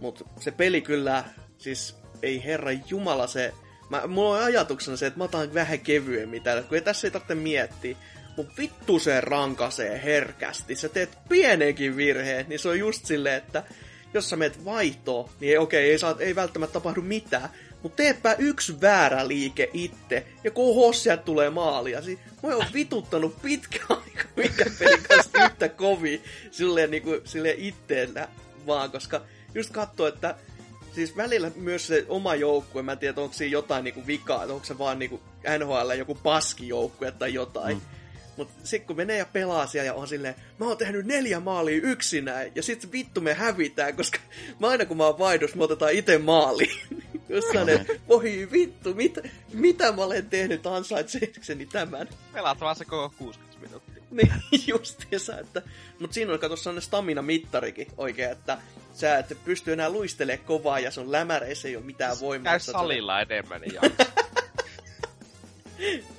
Mutta 0.00 0.24
se 0.40 0.50
peli 0.50 0.80
kyllä, 0.80 1.24
siis 1.58 1.96
ei 2.22 2.44
herra 2.44 2.70
jumala 2.88 3.26
se... 3.26 3.52
Mä, 3.90 4.06
mulla 4.06 4.38
on 4.38 4.44
ajatuksena 4.44 4.96
se, 4.96 5.06
että 5.06 5.18
mä 5.18 5.24
otan 5.24 5.54
vähän 5.54 5.80
kevyemmin 5.80 6.42
täällä, 6.42 6.62
kun 6.62 6.74
ei 6.74 6.82
tässä 6.82 7.06
ei 7.06 7.10
tarvitse 7.10 7.34
miettiä. 7.34 7.96
Mut 8.36 8.58
vittu 8.58 8.98
se 8.98 9.20
rankasee 9.20 10.00
herkästi. 10.04 10.74
Sä 10.76 10.88
teet 10.88 11.18
pienenkin 11.28 11.96
virheen, 11.96 12.46
niin 12.48 12.58
se 12.58 12.68
on 12.68 12.78
just 12.78 13.06
silleen, 13.06 13.36
että 13.36 13.62
jos 14.14 14.30
sä 14.30 14.36
meet 14.36 14.64
vaihtoon, 14.64 15.30
niin 15.40 15.60
okei, 15.60 15.80
okay, 15.80 15.90
ei, 15.90 15.98
saa, 15.98 16.16
ei 16.18 16.34
välttämättä 16.34 16.72
tapahdu 16.72 17.02
mitään. 17.02 17.48
Mutta 17.82 17.96
teepä 17.96 18.34
yksi 18.38 18.80
väärä 18.80 19.28
liike 19.28 19.70
itse, 19.72 20.26
ja 20.44 20.50
kun 20.50 20.94
sieltä 20.94 21.22
tulee 21.22 21.50
maalia. 21.50 22.02
Siis, 22.02 22.18
mä 22.42 22.54
oon 22.54 22.66
vituttanut 22.72 23.42
pitkä 23.42 23.78
aika 23.88 24.24
mikä 24.36 24.64
pelin 24.78 25.02
kanssa 25.08 25.44
yhtä 25.44 25.68
kovin 25.68 26.22
silleen, 26.50 26.90
niin 26.90 27.02
kuin, 27.02 27.20
silleen 27.24 27.58
itteellä 27.58 28.28
vaan, 28.66 28.90
koska 28.90 29.20
just 29.54 29.70
katsoo, 29.70 30.06
että 30.06 30.34
siis 30.94 31.16
välillä 31.16 31.50
myös 31.56 31.86
se 31.86 32.04
oma 32.08 32.34
joukkue, 32.34 32.82
mä 32.82 32.92
en 32.92 32.98
tiedä, 32.98 33.20
onko 33.20 33.34
siinä 33.34 33.52
jotain 33.52 33.84
niinku 33.84 34.06
vikaa, 34.06 34.40
onko 34.40 34.64
se 34.64 34.78
vaan 34.78 34.98
niinku 34.98 35.20
NHL 35.58 35.90
joku 35.98 36.14
paskijoukkue 36.14 37.10
tai 37.12 37.34
jotain. 37.34 37.76
Mm. 37.76 37.82
Mutta 38.36 38.54
sitten 38.64 38.86
kun 38.86 38.96
menee 38.96 39.18
ja 39.18 39.26
pelaa 39.26 39.66
siellä 39.66 39.86
ja 39.86 39.94
on 39.94 40.08
silleen, 40.08 40.34
mä 40.58 40.66
oon 40.66 40.76
tehnyt 40.76 41.06
neljä 41.06 41.40
maalia 41.40 41.80
yksinään, 41.82 42.52
ja 42.54 42.62
sitten 42.62 42.92
vittu 42.92 43.20
me 43.20 43.34
hävitään, 43.34 43.96
koska 43.96 44.18
mä 44.58 44.68
aina 44.68 44.86
kun 44.86 44.96
mä 44.96 45.06
oon 45.06 45.18
vaihdos, 45.18 45.54
me 45.54 45.64
otetaan 45.64 45.92
itse 45.92 46.18
maali. 46.18 46.70
Jossain, 47.28 47.68
että 47.68 47.92
voi 48.08 48.48
vittu, 48.52 48.94
mitä, 48.94 49.20
mitä 49.52 49.92
mä 49.92 50.02
olen 50.02 50.26
tehnyt 50.26 50.66
ansaitsekseni 50.66 51.66
tämän. 51.66 52.08
Pelaat 52.32 52.60
vaan 52.60 52.76
se 52.76 52.84
koko 52.84 53.14
60 53.18 53.60
minuuttia. 53.60 53.99
niin, 54.16 54.32
justiinsa, 54.66 55.38
että... 55.38 55.62
Mut 55.98 56.12
siinä 56.12 56.32
on 56.32 56.38
kato 56.38 56.56
sellainen 56.56 56.82
stamina-mittarikin 56.82 57.92
oikein, 57.96 58.32
että 58.32 58.58
sä 58.94 59.18
et 59.18 59.38
pysty 59.44 59.72
enää 59.72 59.90
luistelemaan 59.90 60.46
kovaa 60.46 60.78
ja 60.78 60.90
sun 60.90 61.12
lämäreissä 61.12 61.68
ei 61.68 61.76
ole 61.76 61.84
mitään 61.84 62.20
voimaa. 62.20 62.52
Käy 62.52 62.60
salilla 62.60 63.20
enemmän 63.20 63.62
ja... 63.72 63.80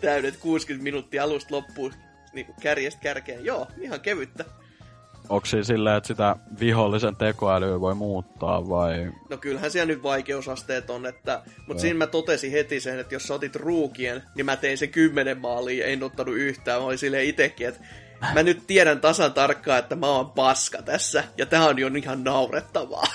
Täydet 0.02 0.38
60 0.38 0.84
minuuttia 0.84 1.24
alusta 1.24 1.56
loppuun 1.56 1.94
niin 2.34 2.46
kärjestä 2.62 3.02
kärkeen. 3.02 3.46
Joo, 3.46 3.68
ihan 3.82 4.02
kevyttä. 4.02 4.46
Onko 5.32 5.46
siinä 5.46 5.64
silleen, 5.64 5.98
että 5.98 6.08
sitä 6.08 6.36
vihollisen 6.60 7.16
tekoälyä 7.16 7.80
voi 7.80 7.96
muuttaa 7.96 8.70
vai? 8.70 9.12
No 9.30 9.38
kyllähän 9.38 9.72
siellä 9.72 9.94
nyt 9.94 10.04
vaikeusasteet 10.04 10.90
on, 10.90 11.06
että... 11.06 11.42
Mutta 11.68 11.82
siinä 11.82 11.98
mä 11.98 12.08
totesin 12.08 12.52
heti 12.52 12.80
sen, 12.80 13.00
että 13.00 13.16
jos 13.16 13.24
sä 13.24 13.34
otit 13.34 13.56
ruukien, 13.56 14.24
niin 14.36 14.46
mä 14.46 14.56
tein 14.56 14.78
sen 14.78 14.90
kymmenen 14.90 15.38
maalia 15.38 15.86
ja 15.86 15.92
en 15.92 16.04
ottanut 16.04 16.36
yhtään. 16.36 16.82
Mä 16.82 16.88
olin 16.88 16.98
silleen 16.98 17.26
itekin, 17.26 17.68
että 17.68 17.82
mä 18.34 18.44
nyt 18.44 18.68
tiedän 18.68 19.02
tasan 19.02 19.34
tarkkaan, 19.34 19.80
että 19.80 19.96
mä 19.96 20.08
oon 20.08 20.32
paska 20.32 20.82
tässä. 20.82 21.24
Ja 21.38 21.46
tää 21.46 21.68
on 21.68 21.80
jo 21.80 21.88
ihan 21.88 22.24
naurettavaa. 22.24 23.08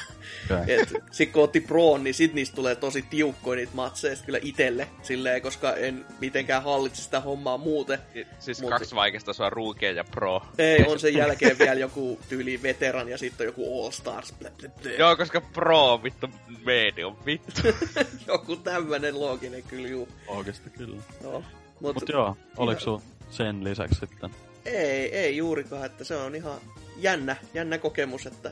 Et, 0.67 0.95
sit 1.11 1.33
kun 1.33 1.45
otti 1.45 1.61
Proon, 1.61 2.05
niin 2.05 2.15
sit 2.15 2.35
niistä 2.35 2.57
tulee 2.57 2.77
tosi 2.77 3.03
tiukkoja 3.03 3.57
niitä 3.57 3.73
matseja 3.75 4.17
kyllä 4.27 4.39
itelle, 4.43 4.89
silleen, 5.03 5.43
koska 5.43 5.75
en 5.75 6.05
mitenkään 6.21 6.63
hallitse 6.63 7.03
sitä 7.03 7.21
hommaa 7.21 7.59
muuten. 7.59 7.99
Siis 8.39 8.61
Mut... 8.61 8.71
kaksi 8.71 8.95
vaikeasta 8.95 9.33
sua 9.33 9.51
Ruukia 9.51 9.93
ja 9.93 10.05
Pro. 10.05 10.43
Ei, 10.59 10.85
on 10.87 10.99
sen 10.99 11.15
jälkeen 11.15 11.59
vielä 11.59 11.81
joku 11.81 12.21
tyyli 12.29 12.63
veteran 12.63 13.09
ja 13.09 13.19
sitten 13.19 13.45
joku 13.45 13.85
All 13.85 13.91
Stars. 13.91 14.33
Blä, 14.33 14.51
blä, 14.61 14.69
blä. 14.83 14.91
Joo, 14.93 15.17
koska 15.17 15.41
Pro 15.41 15.93
on 15.93 16.03
vittu 16.03 16.31
medium, 16.65 17.17
vittu. 17.27 17.63
joku 18.33 18.57
tämmönen 18.57 19.21
looginen 19.21 19.63
kyllä, 19.63 19.89
juu. 19.89 20.09
Oikeesti 20.27 20.71
kyllä. 20.71 21.03
Joo. 21.23 21.45
Mut, 21.81 21.95
Mut 21.95 22.09
joo, 22.09 22.37
oliko 22.57 22.81
sun 22.81 23.03
sen 23.31 23.65
lisäksi 23.65 24.01
sitten? 24.01 24.31
Ei, 24.65 25.17
ei 25.17 25.37
juurikaan, 25.37 25.87
että 25.87 26.05
se 26.05 26.17
on 26.17 26.35
ihan 26.35 26.61
jännä, 26.97 27.37
jännä 27.55 27.79
kokemus, 27.79 28.27
että 28.27 28.51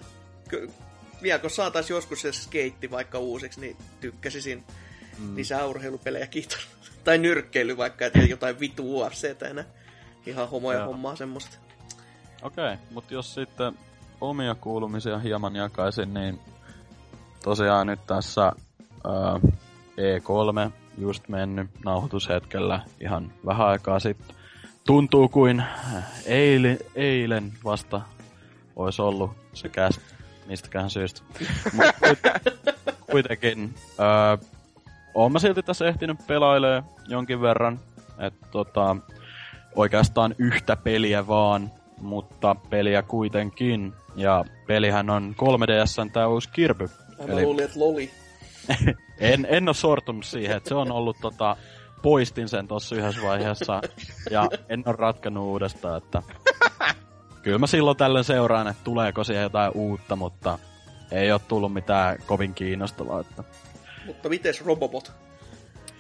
vielä 1.22 1.38
kun 1.38 1.50
saatais 1.50 1.90
joskus 1.90 2.20
se 2.20 2.33
skeitti 2.33 2.90
vaikka 2.90 3.18
uusiksi, 3.18 3.61
niin 3.61 3.77
tykkäsisin 4.00 4.64
mm. 5.18 5.37
lisää 5.37 5.66
urheilupelejä, 5.66 6.27
kiitos. 6.27 6.68
tai 7.05 7.18
nyrkkeily 7.18 7.77
vaikka, 7.77 8.07
että 8.07 8.18
jotain 8.18 8.61
vitu 8.61 9.00
UFC 9.00 9.42
enää. 9.42 9.64
Ihan 10.27 10.50
homoja 10.50 10.79
Joo. 10.79 10.87
hommaa 10.87 11.16
semmoista. 11.16 11.59
Okei, 12.42 12.72
okay, 12.72 12.77
mutta 12.90 13.14
jos 13.14 13.35
sitten 13.35 13.79
omia 14.20 14.55
kuulumisia 14.55 15.18
hieman 15.18 15.57
jakaisin, 15.57 16.14
niin 16.14 16.40
tosiaan 17.44 17.87
nyt 17.87 18.07
tässä 18.07 18.42
ää, 18.42 19.40
E3 19.90 20.70
just 20.98 21.29
mennyt 21.29 21.70
nauhoitushetkellä 21.85 22.81
ihan 23.00 23.33
vähän 23.46 23.66
aikaa 23.66 24.00
sitten. 24.00 24.37
Tuntuu 24.87 25.29
kuin 25.29 25.64
eilen, 26.27 26.79
eilen 26.94 27.53
vasta 27.64 28.00
olisi 28.77 29.03
ollut 29.03 29.31
se 29.53 29.68
kästi 29.68 30.13
mistäkään 30.46 30.90
syystä. 30.90 31.22
kuitenkin, 33.11 33.74
öö, 34.00 34.46
oon 35.14 35.33
mä 35.33 35.38
silti 35.38 35.62
tässä 35.62 35.88
ehtinyt 35.88 36.26
pelailee 36.26 36.83
jonkin 37.09 37.40
verran. 37.40 37.80
Että 38.18 38.46
tota, 38.50 38.96
oikeastaan 39.74 40.35
yhtä 40.38 40.76
peliä 40.76 41.26
vaan, 41.26 41.70
mutta 42.00 42.57
peliä 42.70 43.02
kuitenkin. 43.02 43.92
Ja 44.16 44.44
pelihän 44.66 45.11
on 45.11 45.35
3DSn 45.42 46.11
tää 46.12 46.28
uusi 46.28 46.48
Kirby. 46.52 46.90
Mä 47.18 47.33
Eli... 47.33 47.42
luulin, 47.42 47.64
että 47.64 47.80
loli. 47.80 48.11
en, 49.18 49.46
en 49.50 49.68
ole 49.68 49.74
sortunut 49.74 50.24
siihen, 50.24 50.57
että 50.57 50.68
se 50.68 50.74
on 50.74 50.92
ollut 50.92 51.16
tota, 51.20 51.57
poistin 52.02 52.48
sen 52.48 52.68
tossa 52.68 52.96
yhdessä 52.96 53.22
vaiheessa 53.22 53.80
ja 54.30 54.48
en 54.68 54.83
ole 54.87 54.96
ratkannut 54.98 55.44
uudestaan, 55.44 55.96
että 55.98 56.22
kyllä 57.44 57.59
mä 57.59 57.66
silloin 57.66 57.96
tällöin 57.96 58.24
seuraan, 58.24 58.68
että 58.68 58.85
tuleeko 58.85 59.25
siihen 59.25 59.42
jotain 59.42 59.73
uutta, 59.75 60.16
mutta 60.16 60.58
ei 61.10 61.33
ole 61.33 61.40
tullut 61.48 61.73
mitään 61.73 62.19
kovin 62.27 62.54
kiinnostavaa. 62.54 63.21
Että... 63.21 63.44
Mutta 64.06 64.29
mites 64.29 64.64
Robobot? 64.64 65.12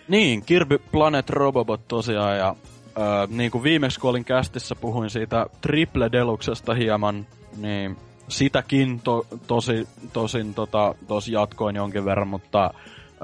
Niin, 0.08 0.42
Kirby 0.42 0.78
Planet 0.78 1.30
Robobot 1.30 1.88
tosiaan, 1.88 2.38
ja 2.38 2.56
öö, 2.98 3.26
niin 3.28 3.50
kuin 3.50 3.64
viimeksi 3.64 4.00
kun 4.00 4.10
olin 4.10 4.24
kästissä, 4.24 4.74
puhuin 4.74 5.10
siitä 5.10 5.46
Triple 5.60 6.12
Deluxesta 6.12 6.74
hieman, 6.74 7.26
niin 7.56 7.96
sitäkin 8.28 9.00
to, 9.00 9.26
tosi, 9.46 9.88
tosin 10.12 10.54
tota, 10.54 10.94
tosi 11.08 11.32
jatkoin 11.32 11.76
jonkin 11.76 12.04
verran, 12.04 12.28
mutta 12.28 12.70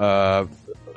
öö, 0.01 0.45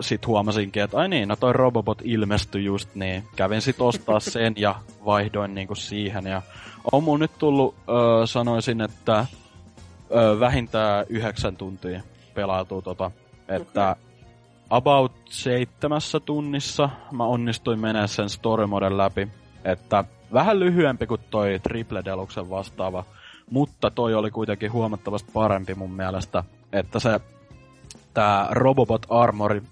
sit 0.01 0.27
huomasinkin, 0.27 0.83
että 0.83 0.99
ai 0.99 1.09
niin, 1.09 1.29
no 1.29 1.37
toi 1.37 1.53
Robobot 1.53 2.03
ilmestyi 2.05 2.65
just 2.65 2.95
niin. 2.95 3.25
Kävin 3.37 3.63
sit 3.63 3.81
ostaa 3.81 4.21
sen 4.21 4.55
ja 4.57 4.75
vaihdoin 5.05 5.55
niinku 5.55 5.75
siihen. 5.75 6.27
Ja 6.27 6.43
on 6.93 7.05
mun 7.05 7.21
nyt 7.21 7.39
tullut, 7.39 7.75
öö, 7.89 8.27
sanoisin, 8.27 8.81
että 8.81 9.27
öö, 10.15 10.41
vähintään 10.41 11.07
yhdeksän 11.09 11.57
tuntia 11.57 12.01
pelailtua 12.35 12.83
tota. 12.83 13.11
Että 13.49 13.91
okay. 13.91 14.03
about 14.71 15.13
seitsemässä 15.25 16.21
tunnissa 16.21 16.91
mä 17.13 17.25
onnistuin 17.25 17.81
menemään 17.81 18.09
sen 18.09 18.29
story 18.29 18.67
moden 18.67 18.99
läpi. 18.99 19.29
Että 19.65 20.05
vähän 20.33 20.61
lyhyempi 20.61 21.07
kuin 21.07 21.21
toi 21.31 21.61
Triple 21.63 22.05
Deluxen 22.05 22.51
vastaava, 22.51 23.05
mutta 23.51 23.91
toi 23.91 24.15
oli 24.15 24.31
kuitenkin 24.31 24.73
huomattavasti 24.73 25.31
parempi 25.33 25.75
mun 25.75 25.93
mielestä. 25.93 26.45
Että 26.73 27.01
se 27.01 27.21
tää 28.15 28.47
Robobot 28.51 29.07
Armori, 29.09 29.63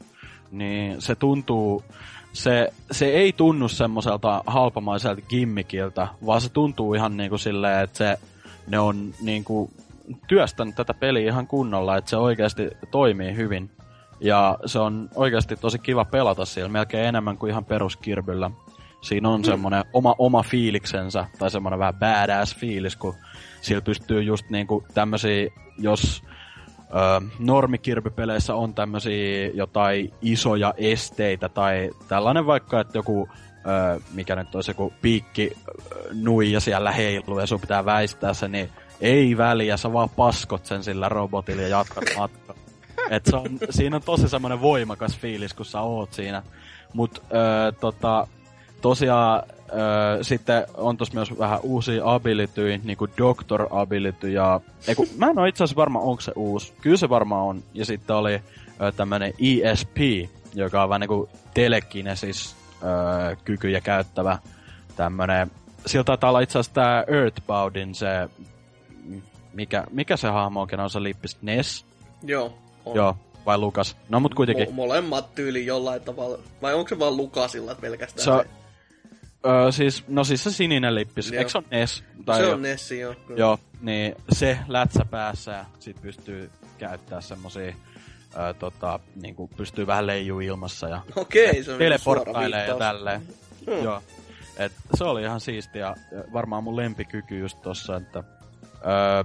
niin 0.51 1.03
se 1.03 1.15
tuntuu, 1.15 1.85
se, 2.33 2.73
se 2.91 3.07
ei 3.07 3.33
tunnu 3.33 3.69
semmoiselta 3.69 4.43
halpamaiselta 4.47 5.23
gimmikiltä, 5.23 6.09
vaan 6.27 6.41
se 6.41 6.49
tuntuu 6.49 6.95
ihan 6.95 7.17
niinku 7.17 7.39
silleen, 7.39 7.85
että 7.85 7.99
se, 7.99 8.19
ne 8.67 8.79
on 8.79 9.15
niinku 9.23 9.71
työstänyt 10.29 10.75
tätä 10.75 10.95
peliä 10.95 11.31
ihan 11.31 11.47
kunnolla, 11.47 11.97
että 11.97 12.11
se 12.11 12.17
oikeasti 12.17 12.71
toimii 12.91 13.37
hyvin. 13.37 13.71
Ja 14.21 14.59
se 14.67 14.79
on 14.79 15.09
oikeasti 15.15 15.57
tosi 15.57 15.79
kiva 15.79 16.05
pelata 16.05 16.45
siellä, 16.45 16.69
melkein 16.69 17.07
enemmän 17.07 17.39
kuin 17.39 17.51
ihan 17.51 17.65
peruskirbyllä. 17.65 18.51
Siinä 19.01 19.29
on 19.29 19.41
mm. 19.41 19.45
semmoinen 19.45 19.85
oma, 19.93 20.15
oma 20.19 20.43
fiiliksensä, 20.43 21.27
tai 21.39 21.51
semmoinen 21.51 21.79
vähän 21.79 21.95
badass 21.95 22.57
fiilis, 22.57 22.97
kun 22.97 23.15
sillä 23.61 23.81
pystyy 23.81 24.23
just 24.23 24.51
niinku 24.51 24.85
tämmösiä, 24.95 25.51
jos 25.79 26.23
normikirpypeleissä 27.39 28.55
on 28.55 28.75
tämmösiä 28.75 29.51
jotain 29.55 30.13
isoja 30.23 30.75
esteitä, 30.77 31.49
tai 31.49 31.91
tällainen 32.09 32.47
vaikka, 32.47 32.81
että 32.81 32.99
joku 32.99 33.29
ö, 33.67 34.01
mikä 34.15 34.37
nyt 34.37 34.55
olisi 34.55 34.71
joku 34.71 34.93
piikki 35.03 35.53
nuija 36.13 36.61
siellä 36.61 36.93
heiluu 36.93 37.39
ja 37.39 37.47
sun 37.47 37.61
pitää 37.61 37.85
väistää 37.85 38.35
se, 38.35 38.49
niin 38.49 38.71
ei 39.01 39.37
väliä, 39.37 39.77
sä 39.77 39.93
vaan 39.93 40.11
paskot 40.11 40.67
sen 40.67 40.85
sillä 40.85 41.09
robotilla 41.09 41.63
ja 41.63 41.69
jatkat 41.69 42.05
matkaa. 42.19 42.57
Et 43.11 43.27
se 43.27 43.37
on, 43.37 43.59
siinä 43.71 43.97
on 43.97 44.03
tosi 44.03 44.29
semmoinen 44.29 44.61
voimakas 44.61 45.19
fiilis, 45.19 45.55
kun 45.55 45.67
sä 45.67 45.81
oot 45.81 46.13
siinä. 46.13 46.43
Mut 46.95 47.23
tota, 47.81 48.27
tosiaan 48.83 49.43
ö, 49.49 50.25
sitten 50.25 50.67
on 50.75 50.97
tossa 50.97 51.15
myös 51.15 51.39
vähän 51.39 51.61
uusia 51.63 52.03
abilityjä, 52.05 52.79
niinku 52.85 53.09
Doctor 53.19 53.67
Ability 53.71 54.31
ja... 54.31 54.61
Eiku, 54.89 55.07
mä 55.17 55.31
en 55.31 55.39
oo 55.39 55.45
itse 55.45 55.65
asiassa 55.65 55.81
varma, 55.81 55.99
onko 55.99 56.21
se 56.21 56.33
uusi. 56.37 56.73
Kyllä 56.81 56.97
se 56.97 57.09
varmaan 57.09 57.47
on. 57.47 57.63
Ja 57.75 57.85
sitten 57.85 58.17
oli 58.17 58.35
ö, 58.35 58.93
tämmönen 58.97 59.33
ESP, 59.39 59.97
joka 60.55 60.83
on 60.83 60.89
vähän 60.89 61.01
niinku 61.01 61.29
telekinesis 61.55 62.57
ö, 62.83 63.37
kykyjä 63.45 63.81
käyttävä 63.81 64.39
tämmönen... 64.97 65.51
Siltä 65.87 66.05
taitaa 66.05 66.31
olla 66.31 66.41
itse 66.41 66.59
asiassa 66.59 66.75
tää 66.75 67.05
Earthboundin 67.07 67.95
se... 67.95 68.29
Mikä, 69.53 69.85
mikä 69.91 70.17
se 70.17 70.29
hahmo 70.29 70.61
onkin 70.61 70.81
on 70.81 70.91
se 70.91 71.03
lippis? 71.03 71.39
Ness? 71.43 71.85
Joo. 72.23 72.59
On. 72.85 72.97
Joo, 72.97 73.17
vai 73.47 73.59
Lukas? 73.59 73.97
No 74.09 74.21
mut 74.21 74.35
kuitenkin. 74.35 74.69
Mo- 74.69 74.73
molemmat 74.73 75.35
tyyli 75.35 75.67
jollain 75.67 76.03
tavalla. 76.03 76.39
Vai 76.63 76.75
onko 76.75 76.89
se 76.89 76.99
vaan 76.99 77.17
Lukasilla 77.17 77.75
pelkästään? 77.75 78.45
Se, 78.45 78.51
Öö, 79.47 79.73
siis, 79.73 80.05
no 80.09 80.25
siis 80.25 80.45
se 80.45 80.51
sininen 80.51 80.95
lippis, 80.95 81.31
Joo. 81.31 81.39
eikö 81.39 81.51
se 81.51 81.59
on 81.59 81.65
NES? 81.71 82.05
Tai 82.25 82.41
se 82.41 82.47
on 82.47 82.63
NES, 82.63 82.91
joo. 82.91 83.15
Kyllä. 83.27 83.41
Joo, 83.41 83.59
niin 83.81 84.15
se 84.33 84.59
lätsä 84.69 85.05
päässä 85.05 85.53
ja 85.53 85.65
sit 85.79 86.03
pystyy 86.03 86.51
käyttää 86.79 87.21
semmosia 87.21 87.75
öö, 88.39 88.55
tota, 88.55 89.01
niinku 89.23 89.51
pystyy 89.57 89.87
vähän 89.87 90.07
leijuu 90.07 90.41
ilmassa 90.41 90.89
ja 90.89 91.01
Okei, 91.17 91.65
se 91.65 91.73
on 91.73 91.79
niinku 91.79 91.79
teleporttailee 91.79 92.67
ja 92.67 92.77
tälleen. 92.77 93.23
Hmm. 93.67 93.85
Joo. 93.85 94.03
Et 94.57 94.73
se 94.95 95.05
oli 95.05 95.23
ihan 95.23 95.41
siistiä. 95.41 95.95
Varmaan 96.33 96.65
mun 96.65 96.77
lempikyky 96.77 97.39
just 97.39 97.63
tossa, 97.63 97.97
että... 97.97 98.25
Öö, 98.87 99.25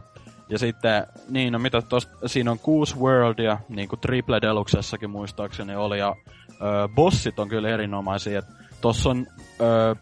ja 0.50 0.60
sitten, 0.60 1.08
niin 1.30 1.54
no 1.54 1.60
mitä 1.60 1.82
tosta, 1.82 2.28
siinä 2.28 2.52
on 2.52 2.60
kuusi 2.60 2.96
worldia, 2.96 3.58
niin 3.70 3.90
kuin 3.90 4.00
Triple 4.00 4.42
Deluxessakin 4.42 5.10
muistaakseni 5.10 5.76
oli, 5.76 6.00
ja 6.00 6.16
öö, 6.62 6.88
bossit 6.88 7.40
on 7.40 7.50
kyllä 7.50 7.70
erinomaisia, 7.70 8.40
että 8.40 8.54
tossa 8.82 9.10
on 9.10 9.28
öö, 9.62 9.96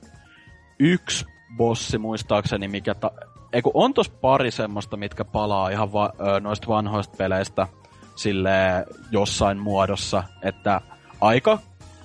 yksi 0.80 1.26
bossi 1.58 1.98
muistaakseni, 1.98 2.68
mikä... 2.68 2.94
Ta- 2.94 3.12
Eiku, 3.54 3.72
on 3.74 3.94
tos 3.94 4.10
pari 4.10 4.52
semmoista, 4.52 4.98
mitkä 4.98 5.26
palaa 5.26 5.70
ihan 5.70 5.94
va- 5.94 6.14
öö, 6.20 6.40
noista 6.40 6.68
vanhoista 6.68 7.18
peleistä 7.18 7.68
sille 8.16 8.86
jossain 9.12 9.58
muodossa, 9.58 10.24
että 10.42 10.82
aika 11.22 11.60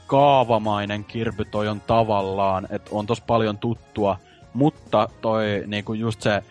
kaavamainen 0.06 1.04
kirpy 1.04 1.44
toi 1.44 1.68
on 1.68 1.80
tavallaan, 1.80 2.66
että 2.70 2.90
on 2.92 3.06
tos 3.06 3.20
paljon 3.20 3.58
tuttua, 3.58 4.16
mutta 4.54 5.08
toi 5.20 5.62
niinku 5.66 5.92
just 5.94 6.22
se 6.22 6.42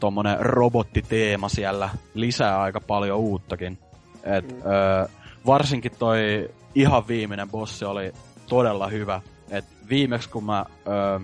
tommonen 0.00 0.40
robottiteema 0.40 1.48
siellä 1.48 1.90
lisää 2.14 2.60
aika 2.60 2.80
paljon 2.80 3.18
uuttakin. 3.18 3.78
Et, 4.24 4.52
mm. 4.52 4.70
öö, 4.70 5.06
varsinkin 5.46 5.92
toi 5.98 6.50
ihan 6.74 7.08
viimeinen 7.08 7.50
bossi 7.50 7.84
oli 7.84 8.12
todella 8.48 8.86
hyvä. 8.86 9.20
Et 9.50 9.64
viimeksi 9.88 10.28
kun 10.28 10.44
mä, 10.44 10.64
öö, 10.86 11.18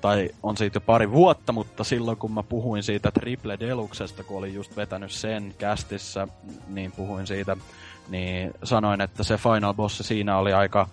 tai 0.00 0.30
on 0.42 0.56
siitä 0.56 0.76
jo 0.76 0.80
pari 0.80 1.10
vuotta, 1.10 1.52
mutta 1.52 1.84
silloin 1.84 2.16
kun 2.16 2.32
mä 2.32 2.42
puhuin 2.42 2.82
siitä 2.82 3.10
Triple 3.10 3.58
Deluxesta, 3.60 4.24
kun 4.24 4.38
olin 4.38 4.54
just 4.54 4.76
vetänyt 4.76 5.10
sen 5.10 5.54
kästissä, 5.58 6.28
niin 6.68 6.92
puhuin 6.92 7.26
siitä, 7.26 7.56
niin 8.08 8.50
sanoin, 8.64 9.00
että 9.00 9.22
se 9.22 9.36
final 9.36 9.74
bossi 9.74 10.02
siinä 10.02 10.38
oli 10.38 10.52
aika 10.52 10.88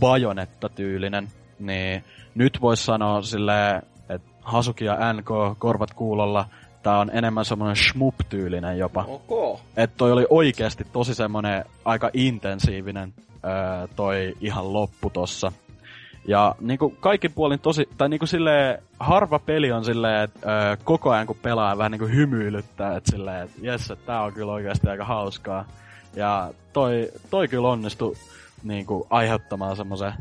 bajonetta-tyylinen, 0.00 1.28
niin 1.58 2.04
nyt 2.34 2.58
voisi 2.60 2.84
sanoa 2.84 3.22
silleen, 3.22 3.82
että 4.08 4.28
Hasuki 4.42 4.84
ja 4.84 5.12
NK 5.12 5.58
korvat 5.58 5.94
kuulolla, 5.94 6.48
tää 6.82 6.98
on 6.98 7.10
enemmän 7.12 7.44
semmonen 7.44 7.76
shmup-tyylinen 7.76 8.78
jopa. 8.78 9.04
Okay. 9.08 9.62
Että 9.76 9.96
toi 9.96 10.12
oli 10.12 10.26
oikeasti 10.30 10.86
tosi 10.92 11.14
semmonen 11.14 11.64
aika 11.84 12.10
intensiivinen 12.12 13.14
öö, 13.44 13.86
toi 13.96 14.36
ihan 14.40 14.72
loppu 14.72 15.10
tossa. 15.10 15.52
Ja 16.28 16.54
niinku 16.60 16.90
kaikki 17.00 17.28
puolin 17.28 17.58
tosi, 17.58 17.88
tai 17.98 18.08
niinku 18.08 18.26
silleen, 18.26 18.82
harva 19.00 19.38
peli 19.38 19.72
on 19.72 19.84
silleen, 19.84 20.24
että 20.24 20.40
öö, 20.50 20.76
koko 20.84 21.10
ajan 21.10 21.26
kun 21.26 21.36
pelaa 21.42 21.78
vähän 21.78 21.92
niinku 21.92 22.06
hymyilyttää, 22.06 22.96
että 22.96 23.10
silleen, 23.10 23.44
että 23.44 23.58
jes, 23.62 23.90
että 23.90 24.06
tää 24.06 24.22
on 24.22 24.32
kyllä 24.32 24.52
oikeasti 24.52 24.88
aika 24.88 25.04
hauskaa. 25.04 25.64
Ja 26.16 26.50
toi, 26.72 27.08
toi 27.30 27.48
kyllä 27.48 27.68
onnistui 27.68 28.14
niinku 28.62 29.06
aiheuttamaan 29.10 29.76
semmoisen 29.76 30.12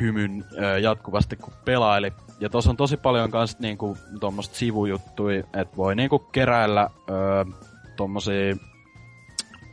hymyn 0.00 0.44
öö, 0.58 0.78
jatkuvasti 0.78 1.36
kun 1.36 1.52
pelaili. 1.64 2.12
Ja 2.40 2.48
tuossa 2.48 2.70
on 2.70 2.76
tosi 2.76 2.96
paljon 2.96 3.30
kans 3.30 3.58
niinku 3.58 3.96
tuommoista 4.20 4.56
sivujuttui, 4.56 5.44
että 5.54 5.76
voi 5.76 5.94
niinku 5.94 6.18
keräillä 6.18 6.90
öö, 7.10 7.44
tommosia... 7.96 8.56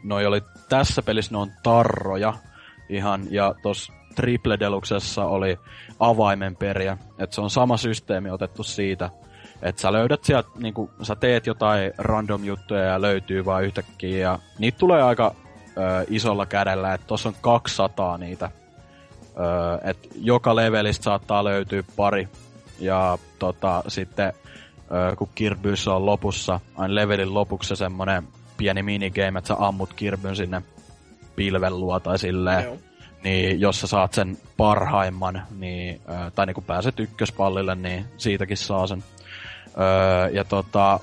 Noi 0.03 0.25
oli 0.25 0.41
tässä 0.69 1.01
pelissä 1.01 1.31
ne 1.31 1.37
on 1.37 1.51
tarroja 1.63 2.33
ihan, 2.89 3.21
ja 3.29 3.55
tuossa 3.61 3.93
Triple 4.17 4.59
Deluxessa 4.59 5.25
oli 5.25 5.59
avaimenperiä. 5.99 6.97
Että 7.19 7.35
se 7.35 7.41
on 7.41 7.49
sama 7.49 7.77
systeemi 7.77 8.29
otettu 8.29 8.63
siitä, 8.63 9.09
että 9.61 9.81
sä 9.81 9.93
löydät 9.93 10.23
sieltä, 10.23 10.49
niinku, 10.59 10.89
sä 11.01 11.15
teet 11.15 11.47
jotain 11.47 11.91
random 11.97 12.43
juttuja 12.43 12.83
ja 12.83 13.01
löytyy 13.01 13.45
vaan 13.45 13.63
yhtäkkiä, 13.63 14.17
ja 14.17 14.39
niitä 14.59 14.77
tulee 14.77 15.01
aika 15.01 15.35
ö, 15.77 16.05
isolla 16.09 16.45
kädellä, 16.45 16.93
että 16.93 17.07
tossa 17.07 17.29
on 17.29 17.35
200 17.41 18.17
niitä. 18.17 18.51
Ö, 19.21 19.89
et 19.89 19.97
joka 20.21 20.55
levelistä 20.55 21.03
saattaa 21.03 21.43
löytyä 21.43 21.83
pari 21.95 22.29
ja 22.79 23.17
tota, 23.39 23.83
sitten 23.87 24.33
kun 25.17 25.29
Kirbys 25.35 25.87
on 25.87 26.05
lopussa, 26.05 26.59
aina 26.75 26.95
levelin 26.95 27.33
lopuksi 27.33 27.75
semmonen 27.75 28.27
pieni 28.57 28.83
minigame, 28.83 29.39
että 29.39 29.47
sä 29.47 29.55
ammut 29.59 29.93
Kirbyn 29.93 30.35
sinne 30.35 30.61
pilven 31.35 31.79
luo 31.79 31.99
tai 31.99 32.19
silleen. 32.19 32.63
Joo. 32.63 32.77
Niin 33.27 33.61
jos 33.61 33.81
sä 33.81 33.87
saat 33.87 34.13
sen 34.13 34.37
parhaimman, 34.57 35.43
niin, 35.59 36.01
tai 36.35 36.45
niin 36.45 36.53
kun 36.53 36.63
pääset 36.63 36.99
ykköspallille, 36.99 37.75
niin 37.75 38.05
siitäkin 38.17 38.57
saa 38.57 38.87
sen. 38.87 39.03
ja 40.31 40.43
tota, 40.43 40.99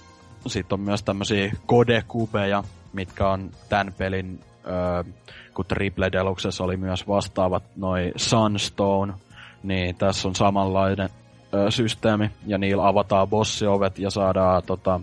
sitten 0.47 0.77
on 0.77 0.81
myös 0.81 1.03
tämmösiä 1.03 1.53
kodekubeja, 1.67 2.65
mitkä 2.93 3.29
on 3.29 3.51
tämän 3.69 3.95
pelin, 3.99 4.41
kun 5.55 5.65
Triple 5.65 6.13
Deluxessa 6.13 6.65
oli 6.65 6.77
myös 6.77 7.09
vastaavat 7.09 7.63
noi 7.77 8.13
Sunstone, 8.17 9.15
niin 9.63 9.95
tässä 9.95 10.29
on 10.29 10.35
samanlainen 10.35 11.09
ö, 11.55 11.71
systeemi, 11.71 12.31
ja 12.47 12.59
niillä 12.59 12.89
avataan 12.89 13.29
bossiovet 13.29 13.99
ja 13.99 14.11
saadaan 14.11 14.63
tota, 14.67 15.01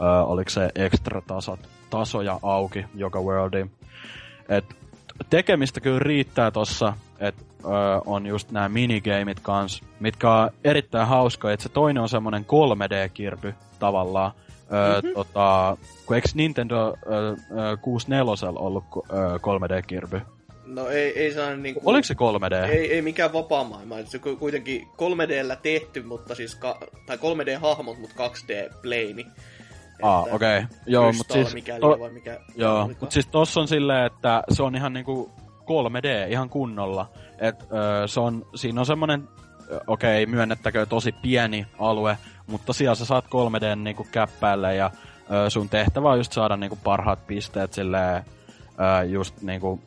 ö, 0.00 0.04
oliko 0.04 0.50
se 0.50 0.70
ekstra 0.74 1.22
tasot, 1.26 1.60
tasoja 1.90 2.40
auki 2.42 2.84
joka 2.94 3.20
worldiin. 3.20 3.70
Et 4.48 4.85
tekemistä 5.30 5.80
kyllä 5.80 5.98
riittää 5.98 6.50
tossa, 6.50 6.92
että 7.20 7.42
on 8.06 8.26
just 8.26 8.50
nämä 8.50 8.68
minigameit 8.68 9.40
kans, 9.40 9.82
mitkä 10.00 10.32
on 10.32 10.50
erittäin 10.64 11.08
hauskoja, 11.08 11.54
että 11.54 11.62
se 11.62 11.68
toinen 11.68 12.02
on 12.02 12.08
semmonen 12.08 12.44
3D-kirpy 12.44 13.54
tavallaan, 13.78 14.32
mm-hmm. 14.60 15.14
tota, 15.14 15.76
kun 16.06 16.16
eikö 16.16 16.28
Nintendo 16.34 16.88
ö, 16.88 17.76
64 17.80 18.60
ollut 18.60 18.84
ö, 18.96 19.36
3D 19.36 19.82
Kirby? 19.86 20.20
No 20.66 20.88
ei, 20.88 21.18
ei 21.18 21.34
saa 21.34 21.56
niinku... 21.56 21.80
Oliko 21.84 22.04
se 22.04 22.14
3D? 22.14 22.70
Ei, 22.70 22.92
ei 22.92 23.02
mikään 23.02 23.32
vapaa 23.32 23.64
maailma. 23.64 23.94
Se 24.04 24.20
on 24.26 24.36
kuitenkin 24.36 24.82
3Dllä 24.82 25.56
tehty, 25.62 26.02
mutta 26.02 26.34
siis... 26.34 26.54
Ka- 26.54 26.78
tai 27.06 27.16
3D-hahmot, 27.16 27.98
mutta 28.00 28.26
2D-pleini. 28.26 29.26
Ah, 30.02 30.22
okei. 30.22 30.34
Okay. 30.34 30.64
Joo, 30.86 31.12
mutta 31.12 31.34
siis... 31.34 31.54
To- 31.80 32.00
vai 32.00 32.10
mikä 32.10 32.40
joo, 32.56 32.88
mutta 32.88 33.10
siis 33.10 33.26
tossa 33.26 33.60
on 33.60 33.68
silleen, 33.68 34.06
että 34.06 34.42
se 34.50 34.62
on 34.62 34.76
ihan 34.76 34.92
niinku 34.92 35.30
3D 35.66 36.30
ihan 36.30 36.50
kunnolla. 36.50 37.10
Et, 37.38 37.64
se 38.06 38.20
on, 38.20 38.46
siinä 38.54 38.80
on 38.80 38.86
semmonen, 38.86 39.28
okei, 39.86 40.22
okay, 40.22 40.34
myönnettäkö 40.34 40.86
tosi 40.86 41.12
pieni 41.12 41.66
alue, 41.78 42.18
mutta 42.46 42.72
siellä 42.72 42.94
sä 42.94 43.04
saat 43.04 43.24
3D 43.24 43.76
niinku 43.76 44.06
käppäälle 44.10 44.74
ja 44.74 44.90
ö, 45.46 45.50
sun 45.50 45.68
tehtävä 45.68 46.10
on 46.10 46.18
just 46.18 46.32
saada 46.32 46.56
niinku 46.56 46.78
parhaat 46.84 47.26
pisteet 47.26 47.72
silleen, 47.72 48.24
ö, 49.00 49.04
just 49.04 49.42
niinku 49.42 49.80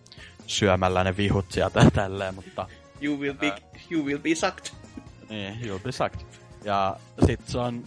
syömällä 0.48 1.04
ne 1.04 1.18
vihut 1.18 1.46
sieltä 1.50 1.92
tälleen, 1.94 2.36
mutta... 2.36 2.68
You 3.02 3.20
will 3.20 3.34
be, 3.34 3.54
you 3.92 4.06
will 4.06 4.20
be 4.20 4.36
sucked. 4.36 4.66
Niin, 5.30 5.54
you 5.54 5.70
will 5.70 5.80
be 5.80 5.92
sucked. 5.92 6.22
Ja 6.64 6.96
sit 7.26 7.40
se 7.46 7.60
on 7.60 7.84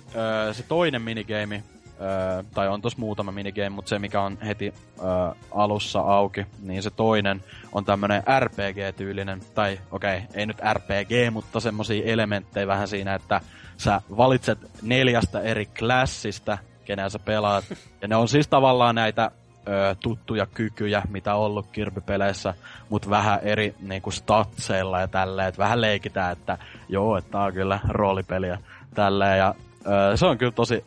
ö, 0.49 0.55
se 0.55 0.63
toinen 0.63 1.03
minigame, 1.03 1.63
ö, 2.03 2.45
tai 2.55 2.69
on 2.69 2.83
tos 2.83 2.97
muutama 2.97 3.33
minigame, 3.33 3.69
mutta 3.69 3.89
se 3.89 3.99
mikä 3.99 4.21
on 4.21 4.39
heti 4.47 4.75
ö, 4.99 5.03
alussa 5.51 6.01
auki, 6.01 6.47
niin 6.63 6.83
se 6.83 6.91
toinen 6.91 7.45
on 7.73 7.85
tämmönen 7.85 8.23
RPG-tyylinen, 8.41 9.41
tai 9.55 9.81
okei, 9.91 10.17
okay, 10.17 10.29
ei 10.35 10.47
nyt 10.47 10.59
RPG, 10.73 11.33
mutta 11.33 11.61
semmosia 11.61 12.05
elementtejä 12.05 12.67
vähän 12.67 12.89
siinä, 12.89 13.15
että 13.15 13.41
sä 13.77 14.01
valitset 14.17 14.59
neljästä 14.83 15.41
eri 15.41 15.67
klassista, 15.67 16.59
kenää 16.85 17.09
sä 17.09 17.19
pelaat, 17.19 17.65
ja 18.03 18.09
ne 18.09 18.17
on 18.17 18.29
siis 18.29 18.49
tavallaan 18.49 18.95
näitä 18.95 19.31
ö, 19.69 19.97
tuttuja 20.01 20.47
kykyjä, 20.47 21.03
mitä 21.09 21.35
ollut 21.35 21.67
Kirby-peleissä, 21.73 22.55
mutta 22.89 23.11
vähän 23.11 23.41
eri 23.43 23.75
niinku 23.81 24.11
statseilla 24.11 25.01
ja 25.01 25.09
tälleen, 25.09 25.49
että 25.49 25.59
vähän 25.59 25.81
leikitään, 25.81 26.33
että 26.33 26.59
joo, 26.89 27.17
että 27.17 27.31
tää 27.31 27.43
on 27.43 27.53
kyllä 27.53 27.81
roolipeliä 27.89 28.59
tälleen, 28.95 29.39
ja 29.39 29.55
ö, 29.87 30.17
se 30.17 30.27
on 30.27 30.39
kyllä 30.39 30.53
tosi 30.53 30.85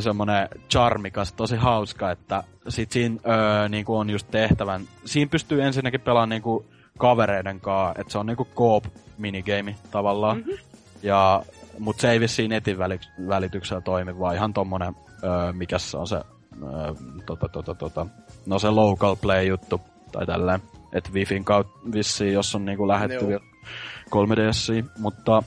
semmonen 0.00 0.48
charmikas, 0.70 1.32
tosi 1.32 1.56
hauska, 1.56 2.10
että 2.10 2.44
sit 2.68 2.92
siinä 2.92 3.16
ö, 3.64 3.68
niinku 3.68 3.96
on 3.96 4.10
just 4.10 4.26
tehtävän, 4.30 4.82
siinä 5.04 5.28
pystyy 5.30 5.62
ensinnäkin 5.62 6.00
pelaamaan 6.00 6.28
niinku 6.28 6.66
kavereiden 6.98 7.60
kanssa, 7.60 8.00
että 8.00 8.12
se 8.12 8.18
on 8.18 8.26
niinku 8.26 8.48
coop 8.56 8.84
minigame 9.18 9.74
tavallaan, 9.90 10.36
mm-hmm. 10.36 10.52
ja 11.02 11.42
mut 11.78 12.00
se 12.00 12.10
ei 12.10 12.20
vissiin 12.20 12.50
netin 12.50 12.78
välityksellä 13.28 13.80
toimi, 13.80 14.18
vaan 14.18 14.34
ihan 14.34 14.52
tommonen, 14.52 14.96
ö, 15.22 15.52
mikä 15.52 15.78
se 15.78 15.96
on 15.96 16.06
se 16.06 16.20
tota, 17.26 17.48
tota, 17.48 17.74
tota, 17.74 18.06
no 18.46 18.58
se 18.58 18.70
local 18.70 19.16
play 19.16 19.44
juttu 19.44 19.80
tai 20.12 20.26
tälleen. 20.26 20.60
Et 20.92 21.12
Wifin 21.12 21.44
kautta 21.44 21.78
vissiin, 21.92 22.32
jos 22.32 22.54
on 22.54 22.64
niinku 22.64 22.88
lähetty 22.88 23.40
3 24.10 24.36
ds 24.36 24.68
mutta... 24.98 25.42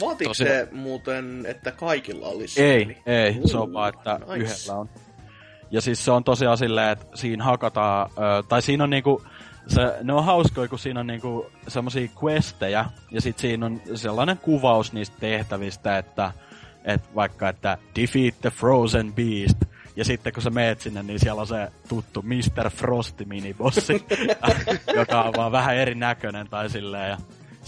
Vaatiko 0.00 0.30
tosi... 0.30 0.44
se 0.44 0.68
muuten, 0.72 1.46
että 1.46 1.72
kaikilla 1.72 2.26
olisi 2.26 2.62
Ei, 2.62 2.96
ei. 3.06 3.38
Uh, 3.38 3.50
se 3.50 3.58
on 3.58 3.72
vaan, 3.72 3.94
että 3.94 4.20
nice. 4.26 4.36
yhdellä 4.36 4.80
on. 4.80 4.88
Ja 5.70 5.80
siis 5.80 6.04
se 6.04 6.10
on 6.10 6.24
tosiaan 6.24 6.58
silleen, 6.58 6.90
että 6.90 7.06
siinä 7.14 7.44
hakataan, 7.44 8.10
ö, 8.10 8.42
tai 8.48 8.62
siinä 8.62 8.84
on 8.84 8.90
niinku, 8.90 9.22
se, 9.66 9.80
ne 10.02 10.12
on 10.12 10.24
hauskoja, 10.24 10.68
kun 10.68 10.78
siinä 10.78 11.00
on 11.00 11.06
niinku 11.06 11.50
semmosia 11.68 12.08
questejä, 12.24 12.84
ja 13.10 13.20
sit 13.20 13.38
siinä 13.38 13.66
on 13.66 13.80
sellainen 13.94 14.38
kuvaus 14.38 14.92
niistä 14.92 15.16
tehtävistä, 15.20 15.98
että 15.98 16.32
et 16.84 17.14
vaikka, 17.14 17.48
että 17.48 17.78
defeat 18.00 18.34
the 18.40 18.50
frozen 18.50 19.12
beast, 19.12 19.58
ja 19.96 20.04
sitten 20.04 20.32
kun 20.32 20.42
sä 20.42 20.50
meet 20.50 20.80
sinne, 20.80 21.02
niin 21.02 21.20
siellä 21.20 21.40
on 21.40 21.46
se 21.46 21.68
tuttu 21.88 22.22
Mr. 22.22 22.70
Frosty 22.70 23.24
minibossi, 23.24 24.06
joka 24.98 25.22
on 25.22 25.32
vaan 25.36 25.52
vähän 25.52 25.76
erinäköinen 25.76 26.48
tai 26.48 26.70
silleen. 26.70 27.10
Ja 27.10 27.18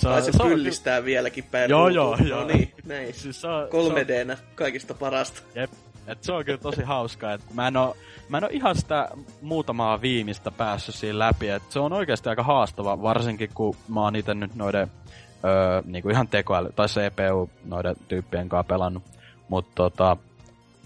se, 0.01 0.09
on, 0.09 0.22
se, 0.22 0.32
se 0.32 0.38
pyllistää 0.38 1.05
vieläkin 1.05 1.44
päin 1.51 1.70
Joo, 1.70 1.88
joo, 1.88 2.16
no 2.16 2.26
joo. 2.26 2.44
Niin, 2.44 2.72
näin. 2.86 3.14
Siis 3.14 3.40
se 3.40 3.48
on, 3.48 3.68
3D-nä 3.68 4.36
se 4.36 4.42
on... 4.42 4.48
kaikista 4.55 4.94
parasta. 4.94 5.42
Jep. 5.55 5.70
Et 6.07 6.24
se 6.24 6.32
on 6.32 6.44
kyllä 6.44 6.59
tosi 6.59 6.82
hauskaa. 6.82 7.32
Et 7.32 7.40
mä, 7.55 7.68
en 7.68 7.76
oo, 7.76 7.96
mä 8.28 8.38
en 8.38 8.44
oo 8.44 8.51
ihan 8.53 8.76
sitä 8.76 9.09
muutamaa 9.42 10.01
viimeistä 10.01 10.51
päässyt 10.51 10.94
siinä 10.94 11.18
läpi. 11.18 11.48
Et 11.48 11.62
se 11.68 11.80
on 11.80 11.92
oikeasti 11.92 12.28
aika 12.28 12.42
haastava, 12.42 13.03
varsinkin 13.03 13.51
kun 13.55 13.76
mä 13.88 14.01
oon 14.01 14.16
itse 14.16 14.34
nyt 14.34 14.55
noiden 14.55 14.90
öö, 15.44 15.82
niinku 15.84 16.09
ihan 16.09 16.28
tekoäly, 16.28 16.72
tai 16.76 16.86
CPU 16.86 17.51
noiden 17.64 17.96
tyyppien 18.09 18.48
kanssa 18.48 18.68
pelannut. 18.68 19.03
Mutta 19.48 19.72
tota, 19.74 20.16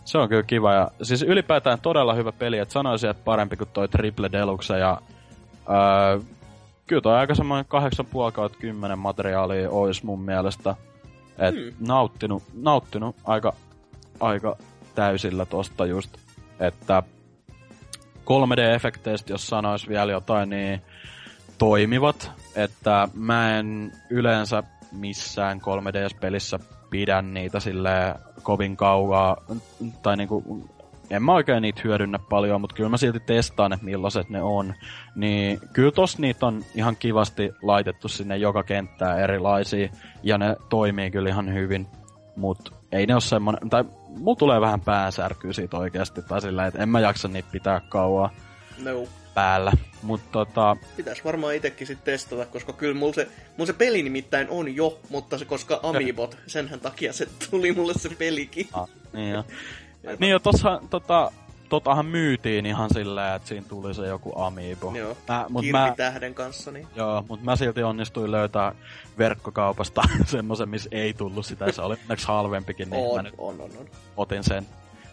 se 0.04 0.18
on 0.18 0.28
kyllä 0.28 0.42
kiva. 0.42 0.74
Ja 0.74 0.90
siis 1.02 1.22
ylipäätään 1.22 1.80
todella 1.80 2.14
hyvä 2.14 2.32
peli, 2.32 2.58
että 2.58 2.72
sanoisin, 2.72 3.10
että 3.10 3.24
parempi 3.24 3.56
kuin 3.56 3.70
toi 3.72 3.88
Triple 3.88 4.32
Deluxe. 4.32 4.78
Ja 4.78 5.00
öö, 5.68 6.20
kyllä 6.86 7.02
toi 7.02 7.14
aika 7.14 7.34
semmoinen 7.34 7.66
8,5 8.28 8.32
kautta 8.32 8.58
10 8.58 8.98
materiaalia 8.98 9.70
olisi 9.70 10.06
mun 10.06 10.20
mielestä. 10.20 10.74
Et 11.38 11.54
hmm. 11.54 11.86
nauttinut, 11.86 12.42
nauttinut 12.54 13.16
aika, 13.24 13.52
aika 14.20 14.56
täysillä 14.94 15.46
tosta 15.46 15.86
just, 15.86 16.16
että 16.60 17.02
3D-efekteistä, 18.24 19.32
jos 19.32 19.46
sanois 19.46 19.88
vielä 19.88 20.12
jotain, 20.12 20.50
niin 20.50 20.82
toimivat. 21.58 22.30
Että 22.56 23.08
mä 23.14 23.58
en 23.58 23.92
yleensä 24.10 24.62
missään 24.92 25.60
3D-pelissä 25.60 26.58
pidä 26.90 27.22
niitä 27.22 27.60
sille 27.60 28.14
kovin 28.42 28.76
kauaa, 28.76 29.36
tai 30.02 30.16
niinku, 30.16 30.68
en 31.10 31.22
mä 31.22 31.34
oikein 31.34 31.62
niitä 31.62 31.80
hyödynnä 31.84 32.18
paljon, 32.18 32.60
mutta 32.60 32.76
kyllä 32.76 32.88
mä 32.88 32.96
silti 32.96 33.20
testaan, 33.20 33.72
että 33.72 33.84
millaiset 33.84 34.28
ne 34.28 34.42
on. 34.42 34.74
Niin 35.14 35.60
kyllä 35.72 35.90
tossa 35.90 36.18
niitä 36.20 36.46
on 36.46 36.64
ihan 36.74 36.96
kivasti 36.96 37.52
laitettu 37.62 38.08
sinne 38.08 38.36
joka 38.36 38.62
kenttää 38.62 39.18
erilaisia, 39.18 39.88
ja 40.22 40.38
ne 40.38 40.56
toimii 40.68 41.10
kyllä 41.10 41.28
ihan 41.28 41.54
hyvin. 41.54 41.86
Mut 42.36 42.74
ei 42.92 43.06
ne 43.06 43.14
ole 43.14 43.20
semmonen, 43.20 43.70
tai 43.70 43.84
mulla 44.08 44.38
tulee 44.38 44.60
vähän 44.60 44.80
päänsärkyä 44.80 45.52
siitä 45.52 45.76
oikeasti, 45.76 46.22
tai 46.22 46.40
sillä, 46.40 46.66
että 46.66 46.82
en 46.82 46.88
mä 46.88 47.00
jaksa 47.00 47.28
niitä 47.28 47.48
pitää 47.52 47.80
kauaa. 47.88 48.30
No 48.84 49.06
päällä. 49.34 49.72
Mutta 50.02 50.28
tota... 50.32 50.76
Pitäis 50.96 51.24
varmaan 51.24 51.54
itekin 51.54 51.86
sitten 51.86 52.12
testata, 52.12 52.46
koska 52.46 52.72
kyllä 52.72 52.94
mulla 52.94 53.12
se, 53.12 53.28
mulla 53.56 53.66
se 53.66 53.72
peli 53.72 54.02
nimittäin 54.02 54.48
on 54.50 54.76
jo, 54.76 55.00
mutta 55.08 55.38
se 55.38 55.44
koska 55.44 55.80
Amiibot, 55.82 56.36
senhän 56.46 56.80
takia 56.80 57.12
se 57.12 57.28
tuli 57.50 57.72
mulle 57.72 57.94
se 57.96 58.08
pelikin. 58.18 58.68
Ah, 58.72 58.88
niin 59.12 59.30
jo. 59.30 59.44
niin 60.18 60.30
jo, 60.30 60.38
tossa, 60.38 60.80
tota, 60.90 61.32
totahan 61.68 62.06
myytiin 62.06 62.66
ihan 62.66 62.90
silleen, 62.94 63.36
että 63.36 63.48
siinä 63.48 63.66
tuli 63.68 63.94
se 63.94 64.06
joku 64.06 64.32
Amiibo. 64.36 64.92
Joo, 64.96 65.16
mä, 65.28 65.46
mut 65.48 65.64
mä, 65.70 65.94
tähden 65.96 66.34
kanssa. 66.34 66.70
Niin. 66.70 66.86
Joo, 66.96 67.24
mutta 67.28 67.44
mä 67.44 67.56
silti 67.56 67.82
onnistuin 67.82 68.30
löytää 68.30 68.72
verkkokaupasta 69.18 70.02
semmoisen, 70.24 70.68
missä 70.68 70.88
ei 70.92 71.14
tullut 71.14 71.46
sitä, 71.46 71.72
se 71.72 71.82
oli 71.82 71.96
onneksi 72.02 72.26
halvempikin, 72.26 72.90
niin 72.90 73.06
on, 73.06 73.16
mä 73.16 73.22
nyt 73.22 73.34
on, 73.38 73.60
on, 73.60 73.70
on. 73.80 73.86
otin 74.16 74.44
sen. 74.44 74.66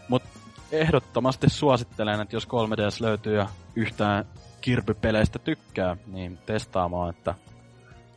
Mut 0.07 0.23
ehdottomasti 0.71 1.49
suosittelen, 1.49 2.21
että 2.21 2.35
jos 2.35 2.47
3DS 2.47 3.01
löytyy 3.01 3.35
ja 3.35 3.47
yhtään 3.75 4.25
Kirby-peleistä 4.61 5.39
tykkää, 5.39 5.97
niin 6.07 6.37
testaamaan, 6.45 7.09
että 7.09 7.35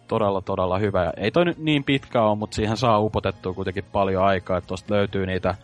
todella 0.08 0.40
todella 0.40 0.78
hyvä. 0.78 1.04
Ja 1.04 1.12
ei 1.16 1.30
toi 1.30 1.44
nyt 1.44 1.58
niin 1.58 1.84
pitkä 1.84 2.22
ole, 2.22 2.38
mutta 2.38 2.54
siihen 2.54 2.76
saa 2.76 3.00
upotettua 3.00 3.54
kuitenkin 3.54 3.84
paljon 3.92 4.24
aikaa, 4.24 4.58
että 4.58 4.68
tosta 4.68 4.94
löytyy 4.94 5.26
niitä 5.26 5.54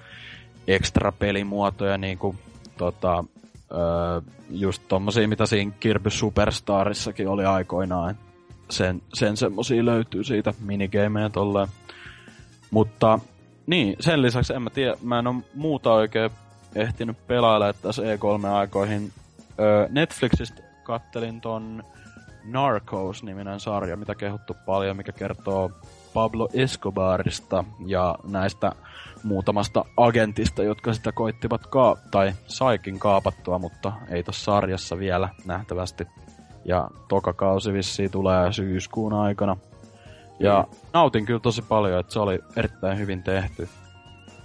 ekstra 0.68 1.12
pelimuotoja, 1.12 1.98
niin 1.98 2.18
kuin 2.18 2.38
tota, 2.76 3.24
öö, 3.72 4.20
just 4.50 4.82
tommosia, 4.88 5.28
mitä 5.28 5.46
siinä 5.46 5.72
Kirby 5.80 6.10
Superstarissakin 6.10 7.28
oli 7.28 7.44
aikoinaan. 7.44 8.16
Sen, 8.70 9.02
sen 9.14 9.36
semmosia 9.36 9.84
löytyy 9.84 10.24
siitä 10.24 10.54
minigameja 10.60 11.30
tolleen. 11.30 11.68
Mutta 12.70 13.18
niin, 13.66 13.96
sen 14.00 14.22
lisäksi 14.22 14.52
en 14.52 14.62
mä 14.62 14.70
tiedä, 14.70 14.96
mä 15.02 15.18
en 15.18 15.26
oo 15.26 15.34
muuta 15.54 15.92
oikein 15.92 16.30
ehtinyt 16.74 17.26
pelailla 17.26 17.72
tässä 17.72 18.02
E3-aikoihin. 18.02 19.12
Öö, 19.60 19.88
Netflixistä 19.90 20.62
kattelin 20.82 21.40
ton 21.40 21.84
Narcos-niminen 22.44 23.60
sarja, 23.60 23.96
mitä 23.96 24.14
kehuttu 24.14 24.56
paljon, 24.66 24.96
mikä 24.96 25.12
kertoo 25.12 25.70
Pablo 26.14 26.48
Escobarista 26.52 27.64
ja 27.86 28.18
näistä 28.24 28.72
muutamasta 29.22 29.84
agentista, 29.96 30.62
jotka 30.62 30.92
sitä 30.92 31.12
koittivat 31.12 31.66
ka- 31.66 31.96
tai 32.10 32.32
saikin 32.46 32.98
kaapattua, 32.98 33.58
mutta 33.58 33.92
ei 34.08 34.22
tossa 34.22 34.44
sarjassa 34.44 34.98
vielä 34.98 35.28
nähtävästi. 35.44 36.06
Ja 36.64 36.88
toka 37.08 37.32
kausi 37.32 37.72
vissiin 37.72 38.10
tulee 38.10 38.52
syyskuun 38.52 39.12
aikana. 39.12 39.56
Ja 40.40 40.66
mm. 40.68 40.76
nautin 40.92 41.26
kyllä 41.26 41.40
tosi 41.40 41.62
paljon, 41.62 42.00
että 42.00 42.12
se 42.12 42.20
oli 42.20 42.38
erittäin 42.56 42.98
hyvin 42.98 43.22
tehty. 43.22 43.68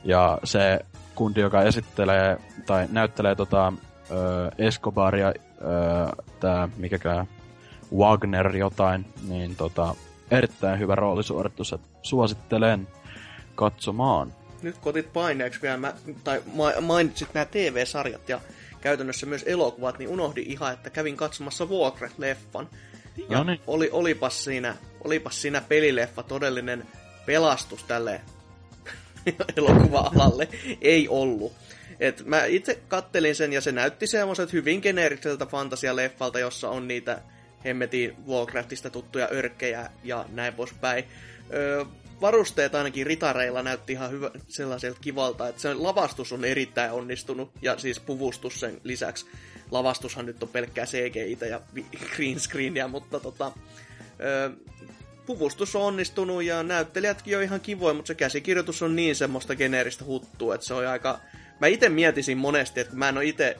Ja 0.03 0.37
se 0.43 0.79
kundi, 1.15 1.39
joka 1.39 1.61
esittelee 1.61 2.37
tai 2.65 2.87
näyttelee 2.91 3.35
tota, 3.35 3.73
ö, 4.11 4.51
Escobaria, 4.57 5.27
ö, 5.27 5.33
tää 6.39 6.69
mikäkään 6.77 7.27
Wagner 7.97 8.55
jotain, 8.55 9.05
niin 9.27 9.55
tota, 9.55 9.95
erittäin 10.31 10.79
hyvä 10.79 10.95
roolisuoritus, 10.95 11.73
että 11.73 11.87
suosittelen 12.01 12.87
katsomaan. 13.55 14.33
nyt 14.61 14.77
kun 14.77 14.89
otit 14.89 15.13
paineeksi 15.13 15.61
vielä, 15.61 15.77
mä, 15.77 15.93
tai 16.23 16.41
mainitsit 16.81 17.33
nämä 17.33 17.45
TV-sarjat 17.45 18.29
ja 18.29 18.41
käytännössä 18.81 19.25
myös 19.25 19.43
elokuvat, 19.47 19.99
niin 19.99 20.09
unohdin 20.09 20.51
ihan, 20.51 20.73
että 20.73 20.89
kävin 20.89 21.17
katsomassa 21.17 21.65
Warcraft-leffan. 21.65 22.67
Ja 23.29 23.37
no 23.37 23.43
niin. 23.43 23.59
oli, 23.67 23.89
olipas, 23.91 24.43
siinä, 24.43 24.75
olipas 25.03 25.41
siinä 25.41 25.61
pelileffa 25.61 26.23
todellinen 26.23 26.87
pelastus 27.25 27.83
tälle 27.83 28.21
elokuva-alalle. 29.57 30.47
Ei 30.81 31.07
ollut. 31.07 31.53
Et 31.99 32.25
mä 32.25 32.45
itse 32.45 32.79
kattelin 32.87 33.35
sen 33.35 33.53
ja 33.53 33.61
se 33.61 33.71
näytti 33.71 34.07
semmoiset 34.07 34.53
hyvin 34.53 34.79
geneeriseltä 34.83 35.45
fantasialeffalta, 35.45 36.39
jossa 36.39 36.69
on 36.69 36.87
niitä 36.87 37.21
hemmetin 37.65 38.15
Warcraftista 38.27 38.89
tuttuja 38.89 39.27
örkkejä 39.31 39.89
ja 40.03 40.25
näin 40.31 40.53
poispäin. 40.53 41.03
Öö, 41.53 41.85
varusteet 42.21 42.75
ainakin 42.75 43.07
ritareilla 43.07 43.63
näytti 43.63 43.93
ihan 43.93 44.11
hyvä, 44.11 44.31
sellaiselta 44.47 44.99
kivalta, 45.01 45.47
että 45.47 45.61
se 45.61 45.73
lavastus 45.73 46.33
on 46.33 46.45
erittäin 46.45 46.91
onnistunut, 46.91 47.51
ja 47.61 47.77
siis 47.77 47.99
puvustus 47.99 48.59
sen 48.59 48.81
lisäksi. 48.83 49.25
Lavastushan 49.71 50.25
nyt 50.25 50.43
on 50.43 50.49
pelkkää 50.49 50.85
cgi 50.85 51.37
ja 51.49 51.61
green 52.15 52.39
screenia, 52.39 52.87
mutta 52.87 53.19
tota, 53.19 53.51
ö, 54.19 54.51
puvustus 55.25 55.75
on 55.75 55.81
onnistunut 55.81 56.43
ja 56.43 56.63
näyttelijätkin 56.63 57.37
on 57.37 57.43
ihan 57.43 57.61
kivoja, 57.61 57.93
mutta 57.93 58.07
se 58.07 58.15
käsikirjoitus 58.15 58.81
on 58.81 58.95
niin 58.95 59.15
semmoista 59.15 59.55
geneeristä 59.55 60.05
huttua, 60.05 60.55
että 60.55 60.67
se 60.67 60.73
on 60.73 60.87
aika... 60.87 61.19
Mä 61.61 61.67
itse 61.67 61.89
mietisin 61.89 62.37
monesti, 62.37 62.79
että 62.79 62.95
mä 62.95 63.09
en 63.09 63.17
ole 63.17 63.25
itse 63.25 63.57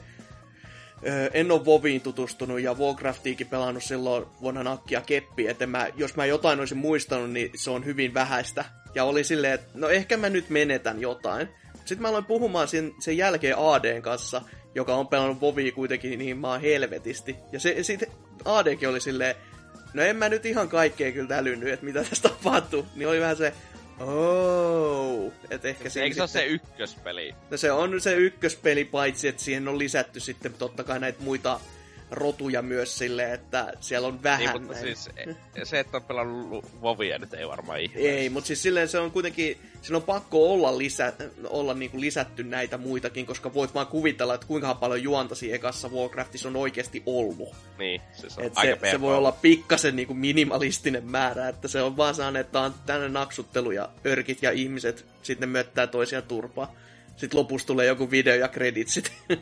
en 1.34 1.50
ole 1.50 1.64
Voviin 1.64 2.00
tutustunut 2.00 2.60
ja 2.60 2.74
Warcraftiikin 2.74 3.46
pelannut 3.46 3.82
silloin 3.82 4.26
vuonna 4.40 4.62
nakkia 4.62 5.00
keppi, 5.00 5.48
että 5.48 5.66
mä, 5.66 5.86
jos 5.96 6.16
mä 6.16 6.26
jotain 6.26 6.60
olisin 6.60 6.78
muistanut, 6.78 7.30
niin 7.30 7.50
se 7.54 7.70
on 7.70 7.84
hyvin 7.84 8.14
vähäistä. 8.14 8.64
Ja 8.94 9.04
oli 9.04 9.24
silleen, 9.24 9.52
että 9.52 9.66
no 9.74 9.88
ehkä 9.88 10.16
mä 10.16 10.28
nyt 10.28 10.50
menetän 10.50 11.00
jotain. 11.00 11.48
Sitten 11.74 12.02
mä 12.02 12.08
aloin 12.08 12.24
puhumaan 12.24 12.68
sen, 12.68 12.94
sen 13.00 13.16
jälkeen 13.16 13.58
ADn 13.58 14.02
kanssa, 14.02 14.42
joka 14.74 14.94
on 14.94 15.08
pelannut 15.08 15.40
Vovia 15.40 15.72
kuitenkin 15.72 16.18
niin 16.18 16.38
maan 16.38 16.60
helvetisti. 16.60 17.36
Ja 17.52 17.60
se, 17.60 17.82
sitten 17.82 18.08
ADkin 18.44 18.88
oli 18.88 19.00
silleen, 19.00 19.34
no 19.94 20.02
en 20.02 20.16
mä 20.16 20.28
nyt 20.28 20.46
ihan 20.46 20.68
kaikkea 20.68 21.12
kyllä 21.12 21.36
älynyt, 21.36 21.68
että 21.68 21.86
mitä 21.86 22.04
tästä 22.04 22.28
tapahtuu. 22.42 22.86
Niin 22.94 23.08
oli 23.08 23.20
vähän 23.20 23.36
se, 23.36 23.52
Oh, 24.00 25.32
et 25.50 25.64
ehkä 25.64 25.90
se, 25.90 26.02
Eikö 26.02 26.14
se 26.14 26.20
ole 26.22 26.28
se 26.28 26.46
ykköspeli? 26.46 27.34
No 27.50 27.56
se 27.56 27.72
on 27.72 28.00
se 28.00 28.14
ykköspeli, 28.14 28.84
paitsi 28.84 29.28
että 29.28 29.42
siihen 29.42 29.68
on 29.68 29.78
lisätty 29.78 30.20
sitten 30.20 30.54
totta 30.54 30.84
kai 30.84 31.00
näitä 31.00 31.22
muita 31.22 31.60
rotuja 32.10 32.62
myös 32.62 32.98
silleen, 32.98 33.32
että 33.32 33.72
siellä 33.80 34.08
on 34.08 34.22
vähän 34.22 34.40
niin, 34.40 34.52
mutta 34.52 34.72
näin. 34.72 34.84
siis 34.84 35.10
e, 35.54 35.64
se, 35.64 35.80
että 35.80 35.96
on 35.96 36.02
pelannut 36.02 36.64
Vovia 36.82 37.18
nyt 37.18 37.34
ei 37.34 37.48
varmaan 37.48 37.80
ihme. 37.80 38.00
Ei, 38.00 38.28
mutta 38.28 38.46
siis 38.46 38.62
silleen 38.62 38.88
se 38.88 38.98
on 38.98 39.10
kuitenkin, 39.10 39.58
siinä 39.82 39.96
on 39.96 40.02
pakko 40.02 40.52
olla, 40.52 40.78
lisä, 40.78 41.12
olla 41.44 41.74
niinku 41.74 42.00
lisätty 42.00 42.44
näitä 42.44 42.78
muitakin, 42.78 43.26
koska 43.26 43.54
voit 43.54 43.74
vaan 43.74 43.86
kuvitella, 43.86 44.34
että 44.34 44.46
kuinka 44.46 44.74
paljon 44.74 45.02
juontasi 45.02 45.52
ekassa 45.52 45.88
Warcraftissa 45.88 46.48
on 46.48 46.56
oikeasti 46.56 47.02
ollut. 47.06 47.54
Niin, 47.78 48.00
siis 48.12 48.38
on 48.38 48.44
Et 48.44 48.52
aika 48.56 48.86
se, 48.86 48.90
se, 48.90 49.00
voi 49.00 49.16
olla 49.16 49.32
pikkasen 49.32 49.96
niinku 49.96 50.14
minimalistinen 50.14 51.04
määrä, 51.04 51.48
että 51.48 51.68
se 51.68 51.82
on 51.82 51.96
vaan 51.96 52.14
saanut, 52.14 52.40
että 52.40 52.60
on 52.60 52.74
tänne 52.86 53.08
naksuttelu 53.08 53.70
ja 53.70 53.88
örkit 54.06 54.42
ja 54.42 54.50
ihmiset 54.50 55.04
sitten 55.22 55.48
myöttää 55.48 55.86
toisiaan 55.86 56.24
turpaa. 56.24 56.74
Sitten 57.16 57.38
lopussa 57.38 57.66
tulee 57.66 57.86
joku 57.86 58.10
video 58.10 58.34
ja 58.34 58.48
kreditsit. 58.48 59.12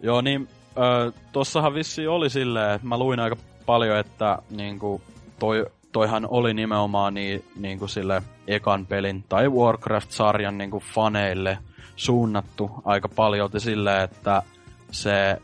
Joo, 0.00 0.20
niin 0.20 0.48
öö, 0.78 1.10
tossahan 1.32 1.74
vissi 1.74 2.06
oli 2.06 2.30
silleen, 2.30 2.74
että 2.74 2.86
mä 2.86 2.98
luin 2.98 3.20
aika 3.20 3.36
paljon, 3.66 3.98
että 3.98 4.38
niinku, 4.50 5.00
toi, 5.38 5.66
toihan 5.92 6.26
oli 6.30 6.54
nimenomaan 6.54 7.14
niin, 7.14 7.44
niinku 7.56 7.88
sille 7.88 8.22
ekan 8.46 8.86
pelin 8.86 9.24
tai 9.28 9.48
Warcraft-sarjan 9.48 10.58
niinku 10.58 10.82
faneille 10.94 11.58
suunnattu 11.96 12.70
aika 12.84 13.08
paljon 13.08 13.50
silleen, 13.58 14.04
että 14.04 14.42
se, 14.90 15.42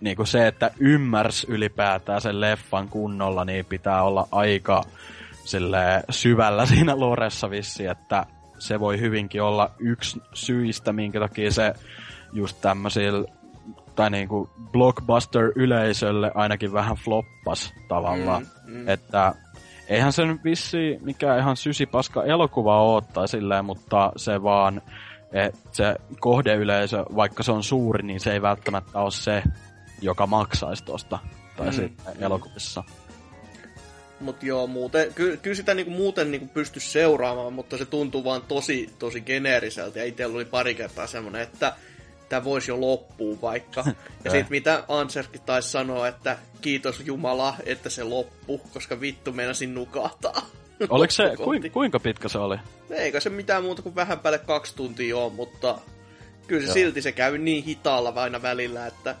niinku 0.00 0.24
se, 0.24 0.46
että 0.46 0.70
ymmärs 0.78 1.44
ylipäätään 1.48 2.20
sen 2.20 2.40
leffan 2.40 2.88
kunnolla, 2.88 3.44
niin 3.44 3.64
pitää 3.64 4.02
olla 4.02 4.28
aika 4.32 4.82
sille 5.44 6.02
syvällä 6.10 6.66
siinä 6.76 7.00
loressa 7.00 7.50
vissi, 7.50 7.86
että 7.86 8.26
se 8.58 8.80
voi 8.80 9.00
hyvinkin 9.00 9.42
olla 9.42 9.70
yksi 9.78 10.22
syistä, 10.34 10.92
minkä 10.92 11.20
takia 11.20 11.50
se 11.50 11.74
just 12.32 12.60
tämmöisillä 12.60 13.28
tai 13.94 14.10
niinku 14.10 14.50
blockbuster-yleisölle 14.72 16.30
ainakin 16.34 16.72
vähän 16.72 16.96
floppas 16.96 17.74
tavallaan. 17.88 18.46
Mm, 18.66 18.74
mm. 18.74 18.88
Että 18.88 19.34
eihän 19.88 20.12
se 20.12 20.24
nyt 20.24 20.44
vissi 20.44 20.98
mikään 21.00 21.38
ihan 21.38 21.56
sysipaska 21.56 22.24
elokuva 22.24 22.82
oo 22.82 23.00
tai 23.00 23.28
silleen, 23.28 23.64
mutta 23.64 24.12
se 24.16 24.42
vaan, 24.42 24.82
että 25.32 25.58
se 25.72 25.96
kohdeyleisö, 26.20 27.04
vaikka 27.16 27.42
se 27.42 27.52
on 27.52 27.62
suuri, 27.62 28.06
niin 28.06 28.20
se 28.20 28.32
ei 28.32 28.42
välttämättä 28.42 28.98
ole 28.98 29.10
se, 29.10 29.42
joka 30.00 30.26
maksaisi 30.26 30.84
tosta 30.84 31.18
tai 31.56 31.66
mm, 31.66 31.72
sitten 31.72 32.16
mm. 32.16 32.22
elokuvissa. 32.22 32.84
Mut 34.20 34.42
joo, 34.42 34.66
muuten, 34.66 35.14
ky, 35.14 35.36
kyllä 35.42 35.54
sitä 35.54 35.74
niinku 35.74 35.92
muuten 35.92 36.30
niinku 36.30 36.46
pysty 36.46 36.80
seuraamaan, 36.80 37.52
mutta 37.52 37.78
se 37.78 37.84
tuntuu 37.84 38.24
vaan 38.24 38.42
tosi, 38.48 38.90
tosi 38.98 39.20
geneeriseltä. 39.20 39.98
Ja 39.98 40.04
itsellä 40.04 40.36
oli 40.36 40.44
pari 40.44 40.74
kertaa 40.74 41.06
semmonen, 41.06 41.42
että 41.42 41.72
tämä 42.32 42.44
voisi 42.44 42.70
jo 42.70 42.80
loppua 42.80 43.36
vaikka. 43.42 43.84
Ja 44.24 44.30
sitten 44.30 44.50
mitä 44.50 44.84
Anserkin 44.88 45.40
taisi 45.40 45.68
sanoa, 45.70 46.08
että 46.08 46.38
kiitos 46.60 47.00
Jumala, 47.00 47.54
että 47.66 47.90
se 47.90 48.04
loppuu, 48.04 48.58
koska 48.58 49.00
vittu 49.00 49.32
meinasin 49.32 49.74
nukahtaa. 49.74 50.46
Oliko 50.88 51.10
se, 51.10 51.36
kuinka, 51.44 51.68
kuinka 51.68 52.00
pitkä 52.00 52.28
se 52.28 52.38
oli? 52.38 52.56
Eikä 52.90 53.20
se 53.20 53.30
mitään 53.30 53.62
muuta 53.62 53.82
kuin 53.82 53.94
vähän 53.94 54.18
päälle 54.18 54.38
kaksi 54.38 54.76
tuntia 54.76 55.16
ole, 55.16 55.32
mutta 55.32 55.78
kyllä 56.46 56.60
se 56.60 56.66
Joo. 56.66 56.74
silti 56.74 57.02
se 57.02 57.12
käy 57.12 57.38
niin 57.38 57.64
hitaalla 57.64 58.12
aina 58.16 58.42
välillä, 58.42 58.86
että 58.86 59.16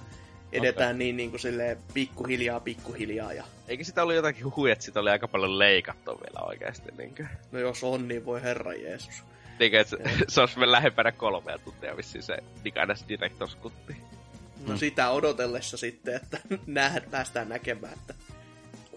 edetään 0.52 0.90
okay. 0.90 0.98
niin, 0.98 1.16
niin 1.16 1.30
kuin 1.30 1.40
silleen 1.40 1.78
pikkuhiljaa, 1.94 2.60
pikkuhiljaa. 2.60 3.32
Ja... 3.32 3.44
Eikö 3.68 3.84
sitä 3.84 4.02
ollut 4.02 4.16
jotakin 4.16 4.44
huhuja, 4.44 4.72
että 4.72 4.84
sitä 4.84 5.00
oli 5.00 5.10
aika 5.10 5.28
paljon 5.28 5.58
leikattu 5.58 6.10
vielä 6.10 6.46
oikeasti? 6.46 6.92
Niin 6.98 7.14
kuin? 7.14 7.28
No 7.52 7.58
jos 7.58 7.84
on, 7.84 8.08
niin 8.08 8.24
voi 8.24 8.42
herra 8.42 8.72
Jeesus. 8.72 9.24
Niin, 9.58 9.74
että 9.74 9.96
se 10.28 10.40
olisi 10.40 10.60
vielä 10.60 10.72
lähempänä 10.72 11.12
kolmea 11.12 11.58
tuntia 11.58 11.96
vissiin 11.96 12.22
se 12.22 12.38
Dikanes 12.64 13.04
Directors 13.08 13.54
kutti. 13.54 13.96
No 14.66 14.72
mm. 14.72 14.78
sitä 14.78 15.10
odotellessa 15.10 15.76
sitten, 15.76 16.16
että 16.16 16.38
nähdään, 16.66 17.10
päästään 17.10 17.48
näkemään, 17.48 17.92
että 17.92 18.14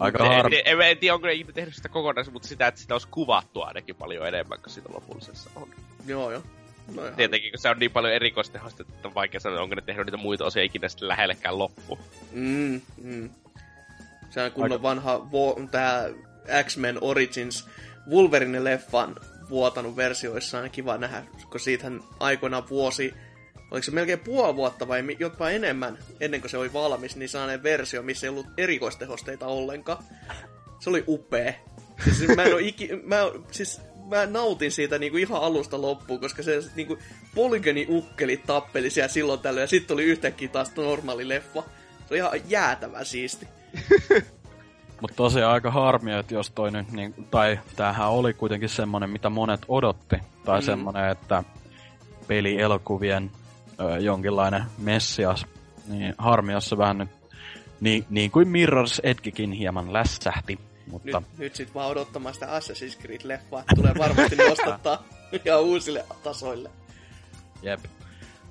Aika 0.00 0.28
harmi. 0.28 0.62
En, 0.64 0.80
en, 0.80 0.90
en, 0.90 0.98
tiedä, 0.98 1.14
onko 1.14 1.26
ne 1.26 1.34
tehnyt 1.54 1.74
sitä 1.74 1.88
kokonaisuutta, 1.88 2.32
mutta 2.32 2.48
sitä, 2.48 2.66
että 2.66 2.80
sitä 2.80 2.94
olisi 2.94 3.08
kuvattu 3.10 3.62
ainakin 3.62 3.96
paljon 3.96 4.28
enemmän 4.28 4.58
kuin 4.58 4.70
sitä 4.70 4.88
lopullisessa 4.92 5.50
on. 5.56 5.68
Joo, 6.06 6.30
joo. 6.30 6.42
No 6.94 7.02
Tietenkin, 7.16 7.52
kun 7.52 7.58
se 7.58 7.68
on 7.68 7.78
niin 7.78 7.90
paljon 7.90 8.12
erikoistehosta, 8.12 8.82
että 8.82 9.08
on 9.08 9.14
vaikea 9.14 9.40
sanoa, 9.40 9.62
onko 9.62 9.74
ne 9.74 9.82
tehnyt 9.82 10.06
niitä 10.06 10.16
muita 10.16 10.44
osia 10.44 10.62
ikinä 10.62 10.88
sitten 10.88 11.08
lähellekään 11.08 11.58
loppu. 11.58 11.98
Mm, 12.32 12.80
mm. 13.02 13.30
Se 14.30 14.42
on 14.42 14.52
kunnon 14.52 14.72
Aika... 14.72 14.82
vanha 14.82 15.32
vo, 15.32 15.60
tää 15.70 16.08
X-Men 16.64 16.98
Origins 17.00 17.68
Wolverine-leffan 18.10 19.20
vuotanut 19.50 19.96
versioissaan. 19.96 20.70
Kiva 20.70 20.98
nähdä, 20.98 21.24
kun 21.50 21.60
siitähän 21.60 22.00
aikoinaan 22.20 22.68
vuosi, 22.68 23.14
oliko 23.70 23.84
se 23.84 23.90
melkein 23.90 24.18
puoli 24.18 24.56
vuotta 24.56 24.88
vai 24.88 25.16
jopa 25.18 25.50
enemmän, 25.50 25.98
ennen 26.20 26.40
kuin 26.40 26.50
se 26.50 26.58
oli 26.58 26.72
valmis, 26.72 27.16
niin 27.16 27.28
sellainen 27.28 27.62
versio, 27.62 28.02
missä 28.02 28.26
ei 28.26 28.30
ollut 28.30 28.46
erikoistehosteita 28.56 29.46
ollenkaan. 29.46 30.04
Se 30.80 30.90
oli 30.90 31.04
upea. 31.08 31.52
Siis 32.04 32.36
mä 32.36 32.44
en 32.44 32.60
iki, 32.60 32.90
mä, 33.02 33.16
siis 33.50 33.80
mä 34.06 34.26
nautin 34.26 34.72
siitä 34.72 34.98
niinku 34.98 35.18
ihan 35.18 35.42
alusta 35.42 35.82
loppuun, 35.82 36.20
koska 36.20 36.42
se 36.42 36.60
niinku 36.74 36.98
polygoni 37.34 37.86
ukkeli 37.88 38.36
tappeli 38.36 38.90
siellä 38.90 39.08
silloin 39.08 39.40
tällöin, 39.40 39.62
ja 39.62 39.68
sitten 39.68 39.88
tuli 39.88 40.04
yhtäkkiä 40.04 40.48
taas 40.48 40.76
normaali 40.76 41.28
leffa. 41.28 41.62
Se 42.08 42.14
oli 42.14 42.18
ihan 42.18 42.50
jäätävä 42.50 43.04
siisti. 43.04 43.48
Mutta 45.00 45.16
tosiaan 45.16 45.52
aika 45.52 45.70
harmi, 45.70 46.12
että 46.12 46.34
jos 46.34 46.50
toi 46.50 46.70
nyt, 46.70 46.92
niin, 46.92 47.14
tai 47.30 47.58
tämähän 47.76 48.08
oli 48.08 48.34
kuitenkin 48.34 48.68
semmonen, 48.68 49.10
mitä 49.10 49.30
monet 49.30 49.60
odotti. 49.68 50.16
Tai 50.44 50.60
mm. 50.60 50.64
semmonen, 50.64 51.10
että 51.10 51.44
pelielokuvien 52.26 53.30
ö, 53.80 53.98
jonkinlainen 53.98 54.64
messias. 54.78 55.46
Niin 55.88 56.14
harmi, 56.18 56.52
jos 56.52 56.68
se 56.68 56.78
vähän 56.78 56.98
nyt, 56.98 57.10
niin, 57.80 58.06
niin 58.10 58.30
kuin 58.30 58.48
Mirror's 58.48 59.00
Edgekin 59.02 59.52
hieman 59.52 59.92
lässähti. 59.92 60.58
Mutta... 60.90 61.20
Nyt, 61.20 61.38
nyt 61.38 61.56
sit 61.56 61.74
vaan 61.74 61.90
odottamaan 61.90 62.34
sitä 62.34 62.46
Assassin's 62.46 63.02
Creed-leffaa. 63.02 63.62
Tulee 63.76 63.92
varmasti 63.98 64.36
nostattaa 64.36 65.02
ja 65.44 65.58
uusille 65.70 66.04
tasoille. 66.24 66.70
Jep. 67.62 67.80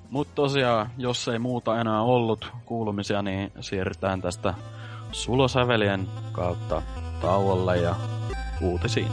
Mutta 0.10 0.36
tosiaan, 0.36 0.90
jos 0.98 1.28
ei 1.28 1.40
muuta 1.40 1.82
enää 1.82 2.02
ollut 2.02 2.52
kuulumisia, 2.66 3.22
niin 3.22 3.52
siirrytään 3.60 4.22
tästä 4.22 4.54
sulosävelien 5.16 6.08
kautta 6.32 6.82
tauolle 7.22 7.78
ja 7.78 7.96
uutisiin. 8.62 9.08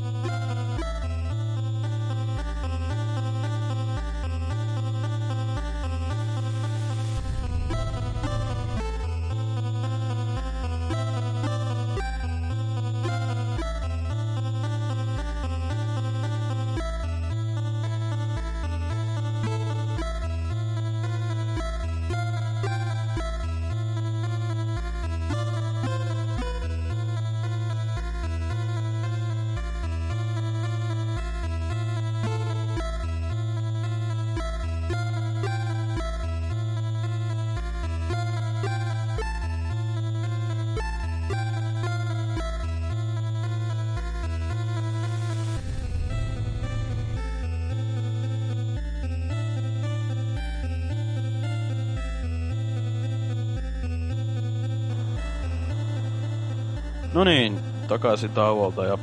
Takaisin 58.03 58.31
tauolta 58.31 58.85
ja 58.85 58.99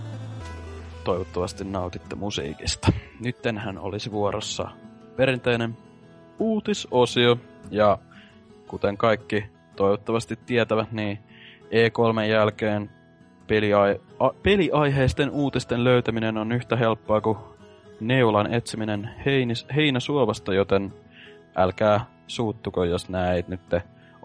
toivottavasti 1.03 1.63
nautitte 1.63 2.15
musiikista. 2.15 2.91
Nyttenhän 3.19 3.77
olisi 3.77 4.11
vuorossa 4.11 4.67
perinteinen 5.15 5.77
uutisosio 6.39 7.37
ja 7.71 7.97
kuten 8.67 8.97
kaikki 8.97 9.45
toivottavasti 9.75 10.39
tietävät, 10.45 10.91
niin 10.91 11.19
E3 11.65 12.25
jälkeen 12.29 12.89
peliai- 13.47 14.01
a- 14.19 14.33
peliaiheisten 14.43 15.31
uutisten 15.31 15.83
löytäminen 15.83 16.37
on 16.37 16.51
yhtä 16.51 16.75
helppoa 16.75 17.21
kuin 17.21 17.37
neulan 17.99 18.53
etsiminen 18.53 19.09
heinis- 19.25 19.75
heinäsuovasta, 19.75 20.53
joten 20.53 20.93
älkää 21.55 22.05
suuttuko, 22.27 22.83
jos 22.83 23.09
näet 23.09 23.47
nyt 23.47 23.61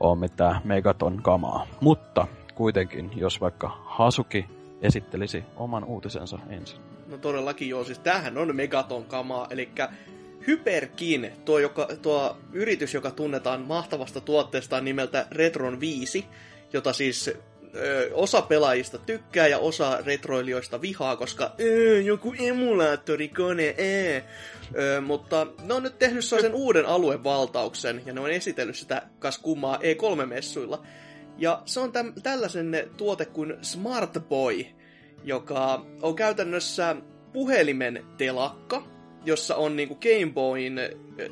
ole 0.01 0.19
mitään 0.19 0.61
megaton 0.65 1.23
kamaa. 1.23 1.67
Mutta 1.81 2.27
kuitenkin, 2.55 3.11
jos 3.17 3.41
vaikka 3.41 3.71
Hasuki 3.85 4.54
esittelisi 4.85 5.45
oman 5.57 5.85
uutisensa 5.85 6.39
ensin. 6.49 6.79
No 7.07 7.19
todellakin 7.19 7.69
joo, 7.69 7.85
siis 7.85 7.99
tämähän 7.99 8.39
on 8.39 8.57
megaton 8.57 9.05
kamaa, 9.05 9.47
eli 9.51 9.69
Hyperkin, 10.47 11.33
tuo, 11.45 11.59
joka, 11.59 11.89
tuo 12.03 12.37
yritys, 12.53 12.95
joka 12.95 13.11
tunnetaan 13.11 13.61
mahtavasta 13.61 14.21
tuotteestaan 14.21 14.85
nimeltä 14.85 15.27
Retron 15.31 15.81
5, 15.81 16.25
jota 16.73 16.93
siis 16.93 17.31
ö, 17.75 18.11
osa 18.13 18.43
pelaajista 18.43 18.99
tykkää 18.99 19.47
ja 19.47 19.59
osa 19.59 19.99
retroilijoista 20.05 20.81
vihaa, 20.81 21.17
koska 21.17 21.53
ö, 21.61 22.01
joku 22.01 22.35
emulaattorikone, 22.39 23.75
ee. 23.79 24.25
Ö, 24.79 25.01
mutta 25.01 25.47
ne 25.63 25.75
on 25.75 25.83
nyt 25.83 25.99
tehnyt 25.99 26.25
sellaisen 26.25 26.55
uuden 26.55 26.87
aluevaltauksen 26.87 28.03
ja 28.07 28.13
ne 28.13 28.21
on 28.21 28.31
esitellyt 28.31 28.77
sitä 28.77 29.03
kas 29.19 29.39
kummaa 29.39 29.77
E3-messuilla. 29.77 30.87
Ja 31.39 31.63
se 31.65 31.81
on 31.81 31.93
täm, 31.93 32.13
tällaisen 32.23 32.91
tuote 32.97 33.25
kuin 33.25 33.55
Smart 33.63 34.29
Boy, 34.29 34.65
joka 35.25 35.87
on 36.03 36.17
käytännössä 36.17 36.97
puhelimen 37.33 38.05
telakka, 38.17 38.83
jossa 39.25 39.57
on 39.57 39.77
niinku 39.77 39.95
Game 39.95 40.33
Boyin 40.33 40.81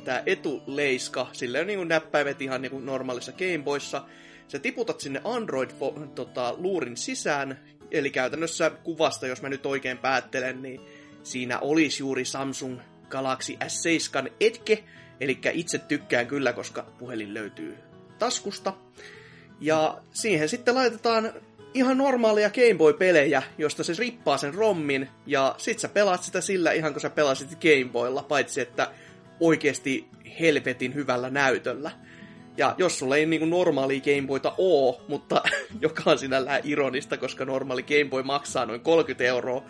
tämä 0.05 0.23
etuleiska, 0.27 1.29
sille 1.33 1.61
on 1.61 1.67
niinku 1.67 1.85
näppäimet 1.85 2.43
ihan 2.43 2.63
niinku 2.63 2.79
normaalissa 2.79 3.33
Game 3.33 3.65
Boyssa. 3.65 4.05
Sä 4.49 4.59
tiputat 4.59 5.01
sinne 5.01 5.21
Android-luurin 5.25 6.09
tota, 6.15 6.55
sisään, 6.95 7.59
eli 7.91 8.11
käytännössä 8.11 8.71
kuvasta, 8.71 9.27
jos 9.27 9.43
mä 9.43 9.49
nyt 9.49 9.67
oikein 9.67 9.99
päättelen, 9.99 10.63
niin 10.63 10.81
siinä 11.23 11.59
olisi 11.59 12.03
juuri 12.03 12.25
Samsung 12.25 12.79
Galaxy 13.09 13.53
S7 13.53 14.33
Edge, 14.41 14.85
eli 15.21 15.39
itse 15.53 15.79
tykkään 15.79 16.27
kyllä, 16.27 16.53
koska 16.53 16.87
puhelin 16.99 17.35
löytyy 17.35 17.77
taskusta. 18.19 18.73
Ja 19.63 19.99
siihen 20.11 20.49
sitten 20.49 20.75
laitetaan 20.75 21.33
ihan 21.75 21.99
normaalia 21.99 22.51
Game 22.51 22.75
Boy-pelejä, 22.79 23.43
josta 23.59 23.85
se 23.85 23.93
rippaa 23.99 24.39
sen 24.39 24.55
rommin, 24.55 25.09
ja 25.27 25.55
sit 25.59 25.79
sä 25.79 25.89
pelaat 25.89 26.23
sitä 26.23 26.41
sillä 26.41 26.73
ihan 26.73 26.93
kun 26.93 27.01
sä 27.01 27.11
pelasit 27.11 27.49
Game 27.49 27.93
Boylla, 27.93 28.23
paitsi 28.23 28.61
että 28.61 28.91
oikeasti 29.41 30.09
helvetin 30.41 30.95
hyvällä 30.95 31.31
näytöllä. 31.31 31.91
Ja 32.57 32.75
jos 32.79 32.99
sulla 32.99 33.17
ei 33.17 33.27
niinku 33.27 33.47
normaali 33.47 34.01
Game 34.01 34.27
Boyta 34.27 34.55
oo, 34.59 35.03
mutta 35.09 35.43
joka 35.81 36.03
on 36.07 36.19
sinällään 36.19 36.61
ironista, 36.65 37.17
koska 37.17 37.45
normaali 37.45 37.83
Game 37.83 38.11
Boy 38.11 38.23
maksaa 38.23 38.67
noin 38.67 38.81
30 38.81 39.25
euroa, 39.25 39.63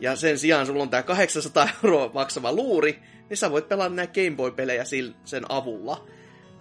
ja 0.00 0.16
sen 0.16 0.38
sijaan 0.38 0.66
sulla 0.66 0.82
on 0.82 0.90
tää 0.90 1.02
800 1.02 1.68
euroa 1.84 2.10
maksava 2.14 2.52
luuri, 2.52 2.98
niin 3.28 3.36
sä 3.36 3.50
voit 3.50 3.68
pelata 3.68 3.94
nämä 3.94 4.06
Game 4.06 4.36
Boy-pelejä 4.36 4.84
sen 5.24 5.44
avulla. 5.48 6.06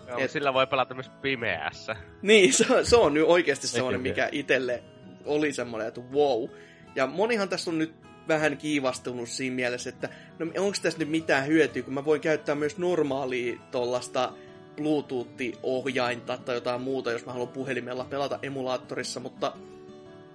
Joo, 0.08 0.20
Et... 0.20 0.32
sillä 0.32 0.54
voi 0.54 0.68
pelata 0.68 0.94
myös 0.94 1.10
pimeässä. 1.22 1.96
Niin, 2.22 2.54
se, 2.54 2.66
se 2.84 2.96
on 2.96 3.14
nyt 3.14 3.24
oikeasti 3.28 3.68
semmoinen, 3.68 4.02
mikä 4.02 4.30
itselle 4.32 4.84
oli 5.26 5.54
semmoinen, 5.54 5.88
että 5.88 6.02
wow. 6.02 6.50
Ja 6.96 7.08
monihan 7.08 7.50
tässä 7.50 7.72
on 7.72 7.78
nyt 7.78 7.94
vähän 8.28 8.58
kiivastunut 8.58 9.30
siinä 9.30 9.56
mielessä, 9.56 9.90
että 9.90 10.10
no 10.40 10.46
onko 10.46 10.78
tässä 10.82 11.00
nyt 11.00 11.10
mitään 11.10 11.48
hyötyä, 11.48 11.84
kun 11.84 11.94
mä 11.94 12.06
voin 12.06 12.22
käyttää 12.22 12.56
myös 12.56 12.78
normaalia 12.78 13.60
tuollaista 13.72 14.34
Bluetooth-ohjainta 14.76 16.38
tai 16.38 16.56
jotain 16.56 16.82
muuta, 16.82 17.12
jos 17.12 17.26
mä 17.26 17.32
haluan 17.32 17.54
puhelimella 17.54 18.06
pelata 18.06 18.40
emulaattorissa, 18.42 19.20
mutta 19.20 19.54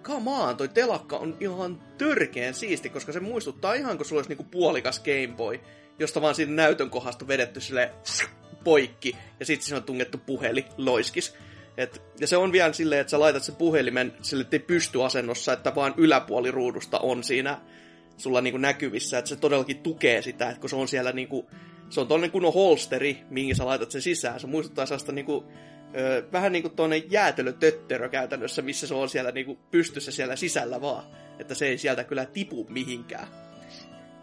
come 0.03 0.31
on, 0.31 0.57
toi 0.57 0.69
telakka 0.69 1.17
on 1.17 1.37
ihan 1.41 1.83
törkeen 1.99 2.55
siisti, 2.55 2.89
koska 2.89 3.13
se 3.13 3.21
muistuttaa 3.21 3.75
ihan 3.75 3.97
kuin 3.97 4.07
sulla 4.07 4.19
olisi 4.19 4.31
niinku 4.31 4.47
puolikas 4.51 5.01
Game 5.01 5.37
Boy, 5.37 5.61
josta 6.01 6.23
vaan 6.23 6.35
siinä 6.35 6.53
näytön 6.53 6.91
kohdasta 6.91 7.29
vedetty 7.29 7.61
sille 7.61 7.91
poikki, 8.65 9.17
ja 9.41 9.47
sitten 9.47 9.67
siinä 9.67 9.77
on 9.77 9.83
tungettu 9.83 10.19
puhelin 10.19 10.65
loiskis. 10.77 11.35
Et, 11.77 12.03
ja 12.21 12.27
se 12.27 12.37
on 12.37 12.53
vielä 12.53 12.73
silleen, 12.73 13.01
että 13.01 13.11
sä 13.11 13.21
laitat 13.21 13.43
sen 13.43 13.57
puhelimen 13.57 14.13
sille 14.23 14.47
ei 14.53 14.59
pysty 14.59 15.05
asennossa, 15.05 15.53
että 15.53 15.75
vaan 15.75 15.95
yläpuoli 15.97 16.51
ruudusta 16.51 16.99
on 16.99 17.25
siinä 17.25 17.61
sulla 18.17 18.41
niinku 18.41 18.59
näkyvissä, 18.59 19.19
että 19.19 19.29
se 19.29 19.37
todellakin 19.37 19.79
tukee 19.79 20.23
sitä, 20.23 20.49
että 20.49 20.61
kun 20.61 20.71
se 20.71 20.77
on 20.77 20.89
siellä 20.89 21.13
niinku, 21.13 21.51
se 21.91 22.01
on 22.01 22.09
toinen 22.09 22.31
kunnon 22.31 22.55
holsteri, 22.55 23.25
mihin 23.31 23.57
sä 23.57 23.67
laitat 23.67 23.91
sen 23.91 24.03
sisään. 24.03 24.41
Se 24.41 24.47
muistuttaa 24.47 24.87
sellaista 24.87 25.13
niinku, 25.13 25.45
ö, 25.97 26.25
vähän 26.33 26.53
niinku 26.53 26.69
tuonne 26.69 26.97
jäätelötötterö 26.97 28.09
käytännössä, 28.09 28.63
missä 28.63 28.87
se 28.87 28.95
on 28.95 29.09
siellä 29.09 29.31
niinku 29.31 29.59
pystyssä 29.71 30.13
siellä 30.13 30.37
sisällä 30.37 30.81
vaan. 30.81 31.05
Että 31.39 31.55
se 31.55 31.67
ei 31.67 31.79
sieltä 31.79 32.05
kyllä 32.05 32.27
tipu 32.27 32.67
mihinkään. 32.71 33.29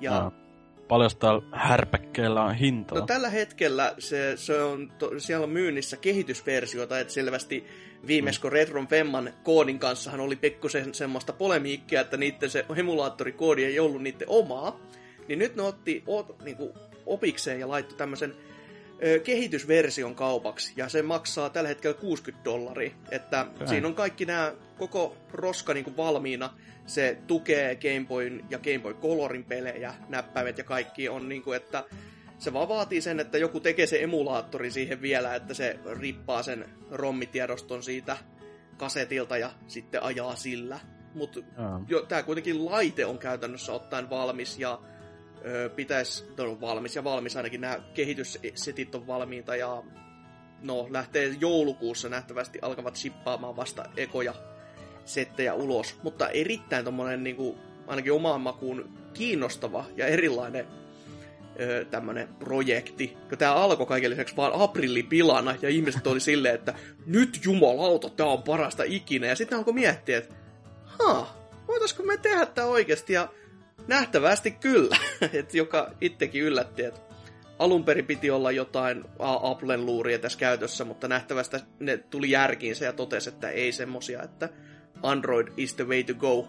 Ja 0.02 0.12
no 0.12 0.47
Paljon 0.88 1.12
täällä 1.20 1.42
härpäkkeellä 1.52 2.44
on 2.44 2.56
hintaa? 2.56 3.00
No 3.00 3.06
tällä 3.06 3.30
hetkellä 3.30 3.94
se, 4.00 4.38
se 4.38 4.64
on, 4.64 4.92
to, 5.00 5.12
siellä 5.18 5.44
on 5.44 5.50
myynnissä 5.50 5.98
kehitysversiota, 5.98 7.00
että 7.00 7.14
selvästi 7.14 7.68
viimeis 8.08 8.40
kun 8.40 8.52
Retron 8.52 8.88
Femman 8.88 9.34
koodin 9.44 9.80
kanssahan 9.80 10.20
oli 10.20 10.36
pikkusen 10.36 10.94
semmoista 10.94 11.34
polemiikkia, 11.34 12.02
että 12.02 12.18
niiden 12.18 12.50
se 12.50 12.66
emulaattorikoodi 12.76 13.64
ei 13.64 13.80
ollut 13.80 14.02
niiden 14.02 14.30
omaa. 14.30 14.80
Niin 15.28 15.40
nyt 15.40 15.56
ne 15.56 15.62
otti 15.62 16.04
o, 16.08 16.36
niinku, 16.44 16.76
opikseen 17.06 17.60
ja 17.60 17.70
laittoi 17.70 17.98
tämmöisen 17.98 18.36
ö, 19.04 19.20
kehitysversion 19.20 20.16
kaupaksi, 20.16 20.74
ja 20.76 20.90
se 20.90 21.02
maksaa 21.02 21.50
tällä 21.50 21.68
hetkellä 21.68 21.94
60 21.94 22.46
dollaria. 22.46 22.92
Että 23.12 23.46
Kyllä. 23.54 23.68
siinä 23.68 23.88
on 23.88 23.96
kaikki 23.96 24.26
nämä 24.26 24.54
koko 24.78 25.18
roska 25.32 25.74
niinku 25.74 25.98
valmiina, 25.98 26.50
se 26.88 27.18
tukee 27.28 27.76
Game 27.76 28.06
Boyn 28.08 28.46
ja 28.50 28.60
Game 28.60 28.80
Boy 28.80 28.94
Colorin 28.94 29.44
pelejä, 29.44 29.94
näppäimet 30.10 30.58
ja 30.58 30.64
kaikki 30.64 31.10
on 31.10 31.30
niin 31.30 31.44
kuin, 31.44 31.58
että 31.58 31.84
se 32.38 32.54
vaan 32.54 32.70
vaatii 32.70 33.02
sen, 33.02 33.20
että 33.20 33.38
joku 33.38 33.60
tekee 33.60 33.88
se 33.88 34.04
emulaattori 34.04 34.72
siihen 34.72 35.02
vielä, 35.02 35.36
että 35.36 35.54
se 35.54 35.80
rippaa 36.00 36.44
sen 36.44 36.66
rommitiedoston 36.92 37.84
siitä 37.84 38.18
kasetilta 38.78 39.38
ja 39.38 39.52
sitten 39.68 40.04
ajaa 40.04 40.36
sillä. 40.36 40.80
Mutta 41.14 41.40
tämä 42.08 42.24
kuitenkin 42.24 42.66
laite 42.66 43.06
on 43.06 43.18
käytännössä 43.18 43.74
ottaen 43.74 44.10
valmis 44.10 44.60
ja 44.60 44.80
ö, 45.46 45.70
pitäisi, 45.70 46.26
no 46.38 46.62
valmis 46.62 46.96
ja 46.96 47.04
valmis 47.04 47.38
ainakin 47.38 47.62
nämä 47.62 47.80
kehityssetit 47.94 48.96
on 48.96 49.08
valmiita 49.08 49.56
ja 49.56 49.84
no 50.62 50.88
lähtee 50.90 51.36
joulukuussa 51.40 52.10
nähtävästi 52.10 52.60
alkavat 52.62 52.96
shippaamaan 52.96 53.56
vasta 53.56 53.86
ekoja 53.98 54.34
settejä 55.08 55.54
ulos, 55.54 55.96
mutta 56.04 56.30
erittäin 56.30 56.86
tommonen 56.86 57.24
niinku, 57.24 57.58
ainakin 57.88 58.14
omaan 58.14 58.42
makuun 58.42 58.90
kiinnostava 59.14 59.86
ja 59.96 60.08
erilainen 60.08 60.68
öö, 61.60 61.86
tämmönen 61.86 62.28
projekti. 62.40 63.18
Tää 63.38 63.56
alkoi 63.56 63.86
kaiken 63.86 64.12
lisäksi 64.12 64.36
vaan 64.38 64.54
aprillipilana 64.56 65.56
ja 65.62 65.70
ihmiset 65.70 66.08
oli 66.08 66.20
silleen, 66.20 66.56
että 66.56 66.74
nyt 67.06 67.40
jumalauta, 67.44 68.10
tää 68.10 68.26
on 68.26 68.44
parasta 68.44 68.84
ikinä. 68.84 69.28
Ja 69.28 69.36
sitten 69.36 69.58
alkoi 69.58 69.74
miettiä, 69.74 70.18
että 70.18 70.36
ha, 70.84 71.36
voitaisko 71.68 72.04
me 72.04 72.18
tehdä 72.18 72.46
tää 72.46 72.66
oikeasti 72.66 73.14
ja 73.14 73.30
nähtävästi 73.88 74.52
kyllä. 74.52 74.98
että 75.34 75.58
joka 75.58 75.92
itsekin 76.02 76.44
yllätti, 76.44 76.84
että 76.84 77.02
alun 77.60 77.84
perin 77.84 78.06
piti 78.06 78.32
olla 78.32 78.52
jotain 78.52 79.04
Applen 79.20 79.86
luuria 79.86 80.20
tässä 80.20 80.40
käytössä, 80.40 80.86
mutta 80.86 81.08
nähtävästi 81.08 81.58
ne 81.80 81.98
tuli 81.98 82.32
järkiinsä 82.32 82.86
ja 82.86 82.94
totesi, 82.94 83.30
että 83.30 83.50
ei 83.50 83.72
semmosia, 83.72 84.24
että 84.24 84.50
Android 85.04 85.48
is 85.58 85.74
the 85.74 85.84
way 85.84 86.04
to 86.04 86.14
go. 86.14 86.48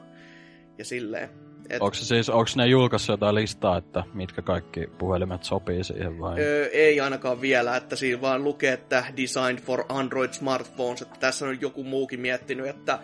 Ja 0.79 0.85
silleen. 0.85 1.29
Et... 1.71 1.83
Onko 1.83 1.95
siis, 1.95 2.29
onko 2.29 2.51
ne 2.57 2.67
julkaissut 2.67 3.13
jotain 3.13 3.35
listaa, 3.35 3.79
että 3.79 4.05
mitkä 4.15 4.43
kaikki 4.43 4.87
puhelimet 4.99 5.45
sopii 5.45 5.85
siihen 5.85 6.19
vai? 6.19 6.41
Öö, 6.41 6.69
ei 6.73 7.01
ainakaan 7.01 7.41
vielä, 7.41 7.77
että 7.77 7.97
siinä 7.97 8.21
vaan 8.21 8.45
lukee, 8.45 8.73
että 8.73 9.05
Designed 9.17 9.59
for 9.59 9.85
Android 9.89 10.33
Smartphones, 10.33 11.03
että 11.03 11.21
tässä 11.21 11.47
on 11.47 11.61
joku 11.61 11.85
muukin 11.85 12.21
miettinyt, 12.21 12.67
että 12.67 12.99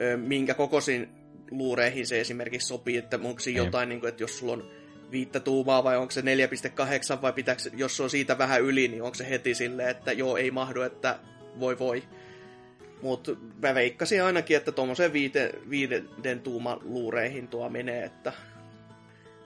öö, 0.00 0.16
minkä 0.16 0.54
kokoisin 0.54 1.08
luureihin 1.50 2.06
se 2.06 2.20
esimerkiksi 2.20 2.68
sopii, 2.68 2.96
että 2.96 3.18
onko 3.24 3.40
siinä 3.40 3.60
niin. 3.60 3.66
jotain, 3.66 3.88
niin 3.88 4.00
kuin, 4.00 4.08
että 4.08 4.22
jos 4.22 4.38
sulla 4.38 4.52
on 4.52 4.64
viittä 5.12 5.40
tuumaa 5.40 5.84
vai 5.84 5.96
onko 5.96 6.10
se 6.10 6.20
4.8 6.20 7.22
vai 7.22 7.32
pitääkö, 7.32 7.62
jos 7.76 7.96
se 7.96 8.02
on 8.02 8.10
siitä 8.10 8.38
vähän 8.38 8.62
yli, 8.62 8.88
niin 8.88 9.02
onko 9.02 9.14
se 9.14 9.30
heti 9.30 9.54
silleen, 9.54 9.88
että 9.88 10.12
joo, 10.12 10.36
ei 10.36 10.50
mahdu, 10.50 10.82
että 10.82 11.18
voi 11.60 11.78
voi. 11.78 12.02
Mutta 13.02 13.32
mä 13.62 13.74
veikkasin 13.74 14.22
ainakin, 14.22 14.56
että 14.56 14.72
tuommoiseen 14.72 15.12
viite, 15.12 15.54
viiden 15.70 16.40
tuuman 16.42 16.78
luureihin 16.82 17.48
tuo 17.48 17.68
menee, 17.68 18.04
että 18.04 18.32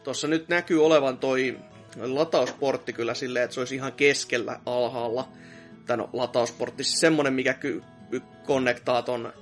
tuossa 0.05 0.29
nyt 0.29 0.49
näkyy 0.49 0.85
olevan 0.87 1.19
toi 1.19 1.59
latausportti 1.97 2.93
kyllä 2.93 3.15
silleen, 3.15 3.45
että 3.45 3.55
se 3.55 3.61
olisi 3.61 3.75
ihan 3.75 3.93
keskellä 3.93 4.61
alhaalla. 4.67 5.29
No, 5.97 6.11
latausportti, 6.13 6.85
siis 6.85 7.01
semmonen, 7.01 7.33
mikä 7.33 7.55
ky- 7.55 7.83
konnektaa 8.47 9.03
ton 9.03 9.33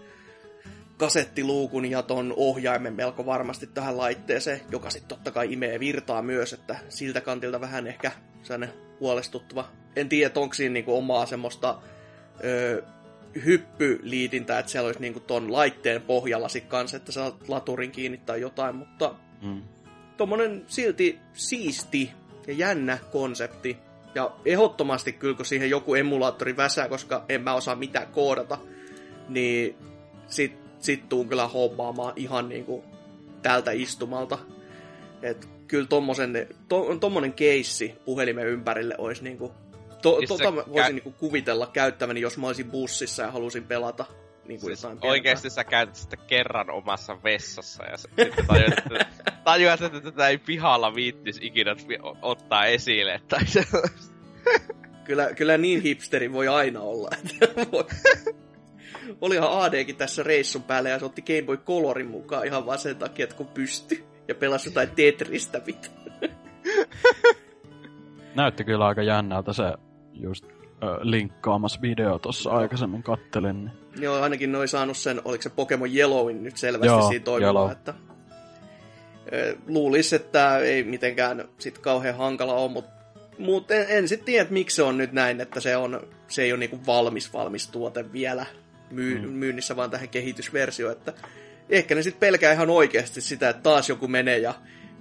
kasettiluukun 0.97 1.91
ja 1.91 2.03
ton 2.03 2.35
ohjaimen 2.37 2.95
melko 2.95 3.27
varmasti 3.27 3.67
tähän 3.67 3.97
laitteeseen, 3.97 4.61
joka 4.71 4.91
sitten 4.91 5.09
totta 5.09 5.31
kai 5.31 5.53
imee 5.53 5.81
virtaa 5.81 6.23
myös, 6.23 6.53
että 6.53 6.77
siltä 6.89 7.21
kantilta 7.21 7.61
vähän 7.61 7.87
ehkä 7.87 8.13
sellainen 8.43 8.77
huolestuttava. 9.01 9.69
En 9.97 10.09
tiedä, 10.09 10.41
onko 10.41 10.55
siinä 10.55 10.73
niinku 10.73 10.97
omaa 10.97 11.27
semmoista 11.27 11.79
ö, 12.45 12.83
hyppyliitintää, 13.45 14.59
että 14.59 14.73
siellä 14.73 14.87
olisi 14.87 15.01
niinku 15.01 15.21
ton 15.21 15.53
laitteen 15.53 16.03
pohjalla 16.03 16.49
sit 16.49 16.65
kanssa, 16.65 16.97
että 16.97 17.13
saa 17.13 17.39
laturin 17.49 17.91
kiinni 17.91 18.19
tai 18.19 18.41
jotain, 18.41 18.77
mutta 18.77 19.15
mm. 19.43 19.63
tommonen 20.17 20.65
silti 20.67 21.19
siisti 21.33 22.11
ja 22.47 22.53
jännä 22.53 22.99
konsepti. 23.13 23.77
Ja 24.15 24.31
ehdottomasti 24.45 25.13
kyllä, 25.13 25.37
kun 25.37 25.47
siihen 25.47 25.71
joku 25.71 25.95
emulaattori 25.95 26.57
väsää, 26.57 26.89
koska 26.89 27.25
en 27.29 27.43
mä 27.43 27.55
osaa 27.55 27.75
mitään 27.75 28.07
koodata, 28.07 28.59
niin 29.29 29.77
sit, 30.27 30.57
sit 30.79 31.09
tuun 31.09 31.29
kyllä 31.29 31.49
hommaamaan 31.49 32.13
ihan 32.17 32.49
niinku 32.49 32.85
tältä 33.43 33.71
istumalta. 33.71 34.39
Et 35.23 35.49
kyllä 35.69 35.87
tommosen, 35.87 36.49
to, 36.69 36.97
tommonen 36.97 37.33
keissi 37.33 37.95
puhelimen 38.05 38.47
ympärille 38.47 38.95
olisi 38.99 39.25
niinku... 39.25 39.53
To, 40.05 40.19
siis 40.19 40.29
tota 40.29 40.55
voisin 40.55 40.75
kä- 40.75 40.93
niinku 40.93 41.13
kuvitella 41.13 41.67
käyttäväni, 41.67 42.21
jos 42.21 42.39
mä 42.39 42.47
olisin 42.47 42.71
bussissa 42.71 43.23
ja 43.23 43.31
halusin 43.31 43.65
pelata 43.65 44.05
niin 44.45 44.61
kuin 44.61 44.77
siis 44.77 44.95
oikeesti 45.03 45.51
sä 45.51 45.65
käytät 45.65 45.97
sitä 45.97 46.17
kerran 46.17 46.71
omassa 46.71 47.23
vessassa 47.23 47.85
ja 47.85 47.97
sitten 47.97 48.33
tajuat, 48.47 48.79
että, 48.79 49.07
tajuat, 49.45 49.83
että 49.83 50.01
tätä 50.01 50.29
ei 50.29 50.39
pihalla 50.39 50.95
viittis 50.95 51.39
ikinä 51.43 51.77
ottaa 52.23 52.67
esille 52.67 53.21
tai 53.29 53.41
kyllä, 55.07 55.35
kyllä 55.35 55.59
niin 55.59 55.83
hipsteri 55.83 56.33
voi 56.33 56.49
aina 56.49 56.81
olla. 56.81 57.11
Olihan 59.21 59.49
ADkin 59.63 59.97
tässä 59.97 60.23
reissun 60.23 60.63
päällä 60.63 60.89
ja 60.89 60.99
se 60.99 61.05
otti 61.05 61.23
Game 61.23 61.43
Boy 61.43 61.57
Colorin 61.57 62.11
mukaan 62.11 62.47
ihan 62.47 62.67
vaan 62.67 62.79
sen 62.79 62.97
takia, 62.97 63.25
että 63.25 63.37
kun 63.37 63.49
pystyi 63.49 64.05
ja 64.29 64.35
pelasi 64.35 64.69
jotain 64.69 64.91
Tetristä 64.91 65.61
mitä. 65.67 65.89
Näytti 68.35 68.65
kyllä 68.65 68.87
aika 68.87 69.03
jännältä 69.03 69.53
se 69.53 69.63
just 70.15 70.45
ö, 70.45 70.87
linkkaamassa 71.01 71.81
video 71.83 72.19
tuossa 72.19 72.51
aikaisemmin 72.51 73.03
kattelin. 73.03 73.65
Niin. 73.65 74.03
Joo, 74.03 74.23
ainakin 74.23 74.53
noin 74.53 74.69
saanut 74.69 74.97
sen, 74.97 75.21
oliko 75.25 75.43
se 75.43 75.51
Pokemon 75.51 75.97
Yellowin 75.97 76.43
nyt 76.43 76.57
selvästi 76.57 76.87
Joo, 76.87 77.09
siinä 77.09 77.25
toimimaan, 77.25 77.73
että 77.73 77.95
luulisi, 79.67 80.17
että 80.17 80.59
ei 80.59 80.83
mitenkään 80.83 81.49
sit 81.59 81.79
kauhean 81.79 82.17
hankala 82.17 82.55
ole, 82.55 82.71
mutta 82.71 82.91
mut 83.39 83.71
en, 83.71 83.87
en 83.89 84.09
sitten 84.09 84.27
tiedä, 84.27 84.47
miksi 84.51 84.77
se 84.77 84.83
on 84.83 84.99
nyt 84.99 85.13
näin, 85.13 85.41
että 85.41 85.61
se, 85.61 85.77
on, 85.77 86.01
se 86.29 86.43
ei 86.43 86.53
ole 86.53 86.59
niinku 86.59 86.81
valmis 86.87 87.33
valmis 87.33 87.69
tuote 87.69 88.13
vielä 88.13 88.47
myy, 88.91 89.21
mm. 89.21 89.33
myynnissä, 89.33 89.77
vaan 89.77 89.91
tähän 89.91 90.09
kehitysversio, 90.09 90.91
että 90.91 91.13
ehkä 91.69 91.95
ne 91.95 92.03
sitten 92.03 92.21
pelkää 92.21 92.53
ihan 92.53 92.71
oikeasti 92.71 93.21
sitä, 93.21 93.49
että 93.49 93.63
taas 93.63 93.89
joku 93.89 94.09
menee 94.09 94.39
ja 94.39 94.55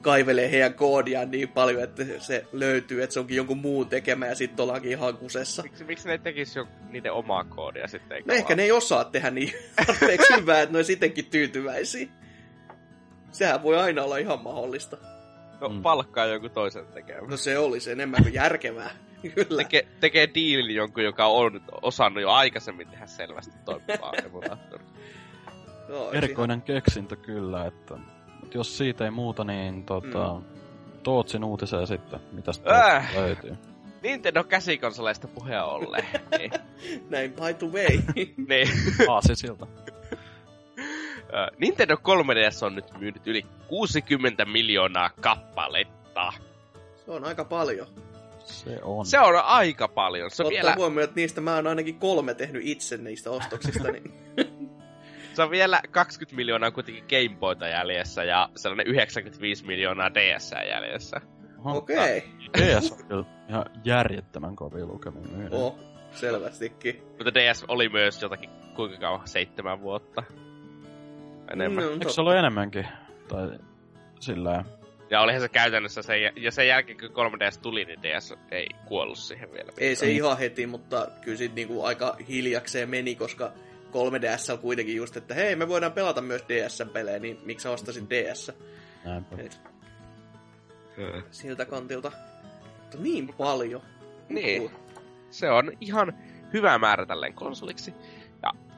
kaivelee 0.04 0.52
heidän 0.52 0.74
koodiaan 0.74 1.32
niin 1.32 1.50
paljon, 1.50 1.84
että 1.84 2.04
se 2.20 2.46
löytyy, 2.52 3.04
että 3.04 3.14
se 3.14 3.20
onkin 3.20 3.38
jonkun 3.38 3.58
muun 3.58 3.90
tekemä 3.90 4.26
ja 4.26 4.36
sitten 4.36 4.64
ollaankin 4.64 4.92
ihan 4.92 5.18
kusessa. 5.18 5.64
Miksi, 5.64 5.84
miksi 5.84 6.08
ne 6.08 6.18
tekisi 6.18 6.60
jo 6.60 6.68
niiden 6.90 7.14
omaa 7.14 7.44
koodia 7.44 7.88
sitten? 7.88 8.24
No 8.26 8.34
ehkä 8.34 8.56
ne 8.56 8.64
ei 8.64 8.72
osaa 8.72 9.04
tehdä 9.04 9.32
niin 9.32 9.54
tarpeeksi 9.86 10.36
hyvää, 10.36 10.62
että 10.62 10.74
ne 10.74 10.80
on 10.80 10.86
sittenkin 10.86 11.26
tyytyväisiä. 11.26 12.08
Sehän 13.32 13.64
voi 13.64 13.78
aina 13.78 14.04
olla 14.04 14.18
ihan 14.18 14.44
mahdollista. 14.44 14.98
No 15.62 15.70
mm. 15.70 15.82
palkkaa 15.82 16.26
joku 16.26 16.50
toisen 16.50 16.86
tekemään. 16.86 17.30
No 17.30 17.38
se 17.38 17.58
olisi 17.58 17.92
enemmän 17.92 18.24
kuin 18.24 18.34
järkevää. 18.34 18.90
Kyllä. 19.36 19.58
Teke, 19.58 19.88
tekee 20.00 20.30
diilin 20.36 20.76
jonkun, 20.76 21.04
joka 21.04 21.26
on 21.26 21.62
osannut 21.82 22.22
jo 22.22 22.30
aikaisemmin 22.30 22.88
tehdä 22.88 23.06
selvästi 23.06 23.54
toimivaa 23.66 24.14
emulaattoria. 24.26 24.88
No, 25.90 26.12
Erikoinen 26.12 26.56
ihan... 26.56 26.62
keksintö 26.62 27.16
kyllä, 27.16 27.66
että 27.66 27.96
jos 28.54 28.78
siitä 28.78 29.06
ei 29.06 29.12
muuta, 29.12 29.44
niin 29.44 29.86
tota, 29.86 30.34
mm. 30.34 30.44
Tootsin 31.04 31.44
uutiseen 31.44 31.88
sitten, 31.88 32.20
mitä 32.32 32.52
äh. 32.72 33.16
löytyy. 33.16 33.58
Nintendo 34.04 34.44
käsikonsoleista 34.44 35.28
puheen 35.28 35.64
olleen. 35.64 36.08
niin. 36.38 36.52
Näin 37.10 37.32
by 37.32 37.54
the 37.54 37.68
way. 37.68 38.00
niin. 38.50 38.68
Aasi 39.10 39.36
siltä. 39.36 39.68
Nintendo 41.58 41.96
3DS 41.96 42.66
on 42.66 42.76
nyt 42.76 42.86
myynyt 43.00 43.28
yli 43.28 43.46
60 43.68 44.46
miljoonaa 44.46 45.10
kappaletta. 45.22 46.34
Se 47.06 47.12
on 47.12 47.26
aika 47.26 47.46
paljon. 47.46 47.88
Se 48.46 48.80
on. 48.84 49.06
Se 49.06 49.20
on 49.20 49.36
aika 49.44 49.88
paljon. 49.88 50.32
Se 50.32 50.44
on 50.44 50.50
vielä... 50.50 50.76
huomioon, 50.76 51.04
että 51.04 51.16
niistä 51.16 51.42
mä 51.42 51.56
oon 51.56 51.68
ainakin 51.68 52.00
kolme 52.00 52.34
tehnyt 52.34 52.62
itse 52.66 52.98
niistä 52.98 53.32
ostoksista. 53.32 53.92
niin... 53.92 54.14
se 55.36 55.44
on 55.44 55.52
vielä 55.52 55.82
20 55.92 56.36
miljoonaa 56.36 56.72
kuitenkin 56.72 57.06
Game 57.10 57.40
Boyta 57.40 57.68
jäljessä 57.68 58.24
ja 58.24 58.50
sellainen 58.56 58.88
95 58.88 59.66
miljoonaa 59.66 60.14
DS 60.14 60.52
jäljessä. 60.70 61.22
Okei. 61.66 62.18
Okay. 62.18 62.78
DS 62.78 62.92
on 62.92 63.06
kyllä 63.08 63.26
ihan 63.50 63.66
järjettömän 63.84 64.56
kovin 64.56 64.88
lukemin 64.88 65.50
Oh, 65.52 65.80
selvästikin. 66.12 67.04
Mutta 67.08 67.34
DS 67.34 67.66
oli 67.68 67.90
myös 67.90 68.22
jotakin 68.22 68.50
kuinka 68.76 68.98
kauan? 68.98 69.28
Seitsemän 69.28 69.82
vuotta 69.82 70.24
enemmän. 71.54 71.84
No, 71.84 71.92
Eikö 71.92 72.10
se 72.10 72.22
ollut 72.22 72.36
enemmänkin? 72.36 72.88
Tai 73.28 73.50
sillä 74.20 74.64
Ja 75.10 75.22
olihan 75.22 75.42
se 75.42 75.50
käytännössä 75.50 76.02
se, 76.02 76.18
ja 76.18 76.52
sen 76.52 76.68
jälkeen 76.68 76.98
kun 76.98 77.10
3DS 77.10 77.60
tuli, 77.62 77.86
niin 77.86 78.04
DS 78.04 78.34
ei 78.52 78.68
kuollut 78.86 79.18
siihen 79.18 79.52
vielä. 79.52 79.72
Ei 79.78 79.96
se 79.96 80.12
ihan 80.12 80.38
heti, 80.38 80.68
mutta 80.68 81.08
kyllä 81.22 81.38
sit 81.38 81.56
niinku 81.56 81.84
aika 81.84 82.18
hiljakseen 82.28 82.90
meni, 82.90 83.16
koska 83.16 83.52
3DS 83.94 84.54
on 84.54 84.60
kuitenkin 84.60 84.96
just, 84.96 85.18
että 85.18 85.34
hei, 85.34 85.56
me 85.56 85.68
voidaan 85.68 85.92
pelata 85.92 86.22
myös 86.22 86.46
DS-pelejä, 86.50 87.20
niin 87.20 87.40
miksi 87.46 87.64
sä 87.64 87.72
ostasit 87.72 88.10
DS? 88.10 88.52
Näinpä. 89.06 89.38
Siltä 91.32 91.66
kantilta. 91.66 92.12
Mutta 92.82 92.98
niin 92.98 93.34
paljon. 93.38 93.82
Niin. 94.30 94.72
Se 95.30 95.50
on 95.50 95.72
ihan 95.82 96.14
hyvä 96.54 96.78
määrä 96.78 97.06
tälleen 97.06 97.34
konsoliksi 97.34 97.94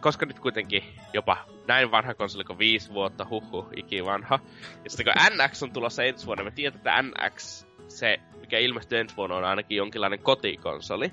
koska 0.06 0.26
nyt 0.26 0.40
kuitenkin 0.40 0.84
jopa 1.14 1.38
näin 1.68 1.92
vanha 1.92 2.14
konsoli 2.14 2.44
kuin 2.44 2.60
viisi 2.60 2.94
vuotta, 2.94 3.28
huhu, 3.30 3.68
ikivanha. 3.76 4.40
Ja 4.84 4.90
sitten 4.90 5.06
kun 5.06 5.46
NX 5.46 5.64
on 5.64 5.72
tulossa 5.72 6.04
ensi 6.04 6.26
vuonna, 6.26 6.44
me 6.44 6.52
tiedetään, 6.52 7.06
että 7.08 7.26
NX, 7.26 7.66
se 7.88 8.20
mikä 8.40 8.60
ilmestyy 8.60 9.00
ensi 9.00 9.16
vuonna, 9.18 9.36
on 9.36 9.44
ainakin 9.44 9.78
jonkinlainen 9.78 10.20
kotikonsoli. 10.20 11.12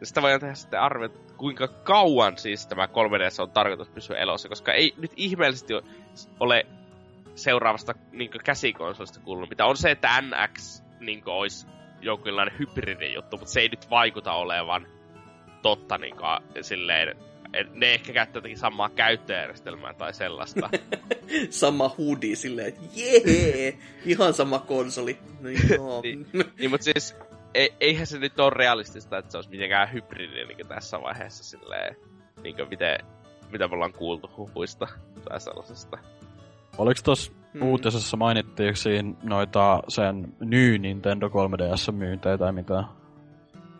Ja 0.00 0.06
sitä 0.06 0.22
voidaan 0.22 0.40
tehdä 0.40 0.54
sitten 0.54 0.80
arvioida, 0.80 1.14
kuinka 1.36 1.68
kauan 1.68 2.38
siis 2.38 2.66
tämä 2.66 2.86
3DS 2.86 3.42
on 3.42 3.50
tarkoitus 3.50 3.88
pysyä 3.88 4.16
elossa, 4.16 4.48
koska 4.48 4.72
ei 4.72 4.94
nyt 4.96 5.12
ihmeellisesti 5.16 5.72
ole 6.40 6.66
seuraavasta 7.34 7.94
niin 8.12 8.30
käsikonsolista 8.44 9.20
kuulunut, 9.20 9.50
mitä 9.50 9.66
on 9.66 9.76
se, 9.76 9.90
että 9.90 10.22
NX 10.22 10.82
niin 11.00 11.22
olisi 11.26 11.66
jonkinlainen 12.00 12.58
hybridijuttu, 12.58 13.36
mutta 13.36 13.52
se 13.52 13.60
ei 13.60 13.68
nyt 13.68 13.90
vaikuta 13.90 14.32
olevan 14.32 14.86
totta 15.62 15.98
niin 15.98 16.16
kuin, 16.16 16.64
silleen 16.64 17.16
ne 17.74 17.94
ehkä 17.94 18.12
käyttää 18.12 18.38
jotenkin 18.38 18.58
samaa 18.58 18.90
käyttöjärjestelmää 18.90 19.94
tai 19.94 20.14
sellaista. 20.14 20.70
sama 21.50 21.94
hoodie 21.98 22.36
silleen, 22.36 22.68
että 22.68 22.80
jee, 22.94 23.78
ihan 24.04 24.34
sama 24.34 24.58
konsoli. 24.58 25.18
No, 25.40 25.48
joo. 25.50 26.02
niin, 26.02 26.26
niin, 26.58 26.70
mutta 26.70 26.84
siis 26.84 27.16
ei, 27.56 27.74
eihän 27.80 28.06
se 28.06 28.18
nyt 28.18 28.40
ole 28.40 28.50
realistista, 28.50 29.18
että 29.18 29.32
se 29.32 29.38
olisi 29.38 29.50
mitenkään 29.50 29.92
hybridi 29.92 30.44
niin 30.44 30.68
tässä 30.68 31.00
vaiheessa 31.00 31.44
silleen, 31.44 31.96
niin 32.42 32.56
kuin 32.56 32.68
miten, 32.68 32.98
mitä 33.50 33.68
me 33.68 33.74
ollaan 33.74 33.92
kuultu 33.92 34.30
huhuista 34.36 34.88
tai 35.28 35.40
sellaisesta. 35.40 35.98
Oliko 36.78 37.00
tuossa 37.04 37.32
hmm. 37.54 37.62
uutisessa 37.62 38.16
mainittiinko 38.16 38.76
siinä 38.76 39.14
noita 39.22 39.82
sen 39.88 40.34
New 40.40 40.80
Nintendo 40.80 41.28
3DS 41.28 41.92
myyntejä 41.92 42.38
tai 42.38 42.52
mitä? 42.52 42.84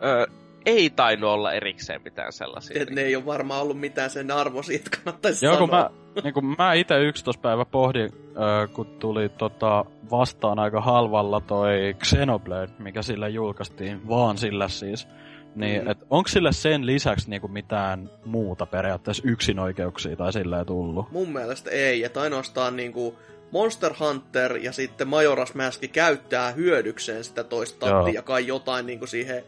Öö, 0.03 0.25
ei 0.65 0.89
tainnut 0.89 1.29
olla 1.29 1.53
erikseen 1.53 2.01
mitään 2.03 2.33
sellaisia. 2.33 2.81
Et 2.81 2.89
ne 2.89 3.01
ei 3.01 3.15
ole 3.15 3.25
varmaan 3.25 3.61
ollut 3.61 3.79
mitään 3.79 4.09
sen 4.09 4.31
arvoisia, 4.31 4.75
että 4.75 4.97
kannattaisi 4.97 5.45
Joo, 5.45 5.57
kun 5.57 5.69
mä, 5.69 5.89
niin 6.23 6.33
kun 6.33 6.55
mä 6.57 6.73
itse 6.73 6.99
11 6.99 7.41
päivä 7.41 7.65
pohdin, 7.65 8.09
äh, 8.13 8.73
kun 8.73 8.85
tuli 8.85 9.29
tota, 9.29 9.85
vastaan 10.11 10.59
aika 10.59 10.81
halvalla 10.81 11.41
toi 11.41 11.95
Xenoblade, 12.03 12.71
mikä 12.79 13.01
sillä 13.01 13.27
julkaistiin, 13.27 14.07
vaan 14.07 14.37
sillä 14.37 14.67
siis. 14.67 15.07
Niin, 15.55 15.81
mm. 15.81 15.89
et 15.89 15.97
onko 16.09 16.27
sille 16.27 16.51
sen 16.51 16.85
lisäksi 16.85 17.29
niinku 17.29 17.47
mitään 17.47 18.09
muuta 18.25 18.65
periaatteessa 18.65 19.23
yksinoikeuksia 19.25 20.15
tai 20.15 20.33
silleen 20.33 20.65
tullut? 20.65 21.11
Mun 21.11 21.29
mielestä 21.29 21.69
ei, 21.69 22.03
että 22.03 22.21
ainoastaan 22.21 22.75
niinku 22.75 23.19
Monster 23.51 23.93
Hunter 23.99 24.57
ja 24.57 24.71
sitten 24.71 25.07
Majora's 25.07 25.57
Mask 25.65 25.83
käyttää 25.91 26.51
hyödykseen 26.51 27.23
sitä 27.23 27.43
toista 27.43 27.87
ja 28.13 28.21
kai 28.21 28.47
jotain 28.47 28.85
niinku 28.85 29.07
siihen 29.07 29.43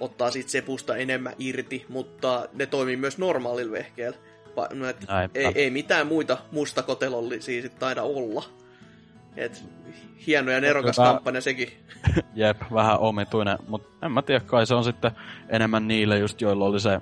ottaa 0.00 0.30
siitä 0.30 0.50
sepusta 0.50 0.96
enemmän 0.96 1.34
irti, 1.38 1.86
mutta 1.88 2.48
ne 2.52 2.66
toimii 2.66 2.96
myös 2.96 3.18
normaalilla 3.18 3.72
vehkeellä. 3.72 4.18
No, 4.72 4.86
ei, 5.34 5.52
ei, 5.54 5.70
mitään 5.70 6.06
muita 6.06 6.38
mustakotelollisia 6.52 7.62
sit 7.62 7.78
taida 7.78 8.02
olla. 8.02 8.44
Et, 9.36 9.64
hieno 10.26 10.50
ja 10.50 10.60
nerokas 10.60 10.98
Hyvä. 10.98 11.06
kampanja 11.06 11.40
sekin. 11.40 11.68
Jep, 12.34 12.56
vähän 12.72 12.98
omituinen, 12.98 13.58
mutta 13.68 14.06
en 14.06 14.12
mä 14.12 14.22
tiedä, 14.22 14.40
kai 14.40 14.66
se 14.66 14.74
on 14.74 14.84
sitten 14.84 15.10
enemmän 15.48 15.88
niille 15.88 16.18
just, 16.18 16.40
joilla 16.40 16.64
oli 16.64 16.80
se 16.80 16.90
öö, 16.90 17.00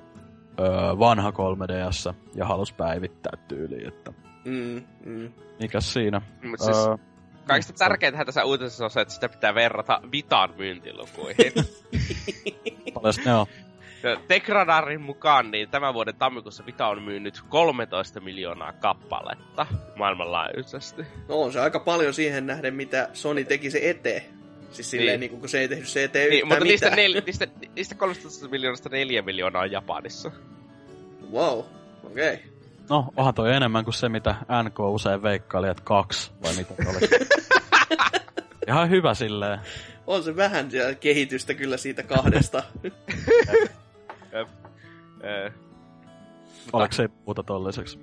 vanha 0.98 1.30
3DS 1.30 2.14
ja 2.34 2.46
halus 2.46 2.72
päivittää 2.72 3.32
tyyli, 3.48 3.86
että 3.86 4.12
Mm, 4.46 4.82
mm. 5.04 5.32
Mikäs 5.60 5.92
siinä? 5.92 6.22
Mut 6.42 6.60
siis, 6.60 6.76
uh, 6.76 7.00
kaikista 7.46 7.72
no, 7.72 7.78
tärkeintä 7.78 8.24
tässä 8.24 8.44
uutisessa 8.44 8.84
on 8.84 8.90
se, 8.90 9.00
että 9.00 9.14
sitä 9.14 9.28
pitää 9.28 9.54
verrata 9.54 10.00
Vitan 10.12 10.54
myyntilukuihin. 10.56 11.52
Paljon 12.94 13.14
ne 13.24 13.34
on? 13.34 13.46
Tekradarin 14.28 15.00
mukaan 15.00 15.50
niin 15.50 15.68
tämän 15.68 15.94
vuoden 15.94 16.16
tammikuussa 16.16 16.66
Vita 16.66 16.86
on 16.86 17.02
myynyt 17.02 17.42
13 17.48 18.20
miljoonaa 18.20 18.72
kappaletta 18.72 19.66
maailmanlaajuisesti. 19.96 21.02
No 21.28 21.42
on 21.42 21.52
se 21.52 21.60
aika 21.60 21.80
paljon 21.80 22.14
siihen 22.14 22.46
nähden, 22.46 22.74
mitä 22.74 23.08
Sony 23.12 23.44
teki 23.44 23.70
se 23.70 23.90
eteen. 23.90 24.22
Siis 24.70 24.90
silleen, 24.90 25.20
niin. 25.20 25.30
niin 25.30 25.40
kun 25.40 25.48
se 25.48 25.60
ei 25.60 25.68
tehnyt 25.68 25.88
se 25.88 26.04
eteen 26.04 26.30
niin, 26.30 26.48
mutta 26.48 26.64
niistä, 26.64 26.90
nel, 26.90 27.22
niistä, 27.26 27.46
niistä 27.76 27.94
13 27.94 28.48
miljoonasta 28.48 28.88
4 28.88 29.22
miljoonaa 29.22 29.62
on 29.62 29.70
Japanissa. 29.70 30.30
Wow, 31.32 31.58
okei. 32.04 32.34
Okay. 32.34 32.46
No, 32.90 33.12
onhan 33.16 33.34
toi 33.34 33.54
enemmän 33.54 33.84
kuin 33.84 33.94
se, 33.94 34.08
mitä 34.08 34.34
NK 34.62 34.80
usein 34.80 35.22
veikkaili, 35.22 35.68
että 35.68 35.82
kaksi, 35.84 36.32
vai 36.42 36.52
mitä 36.54 36.74
oli. 36.90 36.98
Ihan 38.68 38.90
hyvä 38.90 39.14
silleen. 39.14 39.60
On 40.06 40.22
se 40.22 40.36
vähän 40.36 40.68
kehitystä 41.00 41.54
kyllä 41.54 41.76
siitä 41.76 42.02
kahdesta. 42.02 42.62
Oliko 46.72 46.92
se 46.92 47.08
puhuta 47.08 47.42
tolliseksi? 47.42 47.98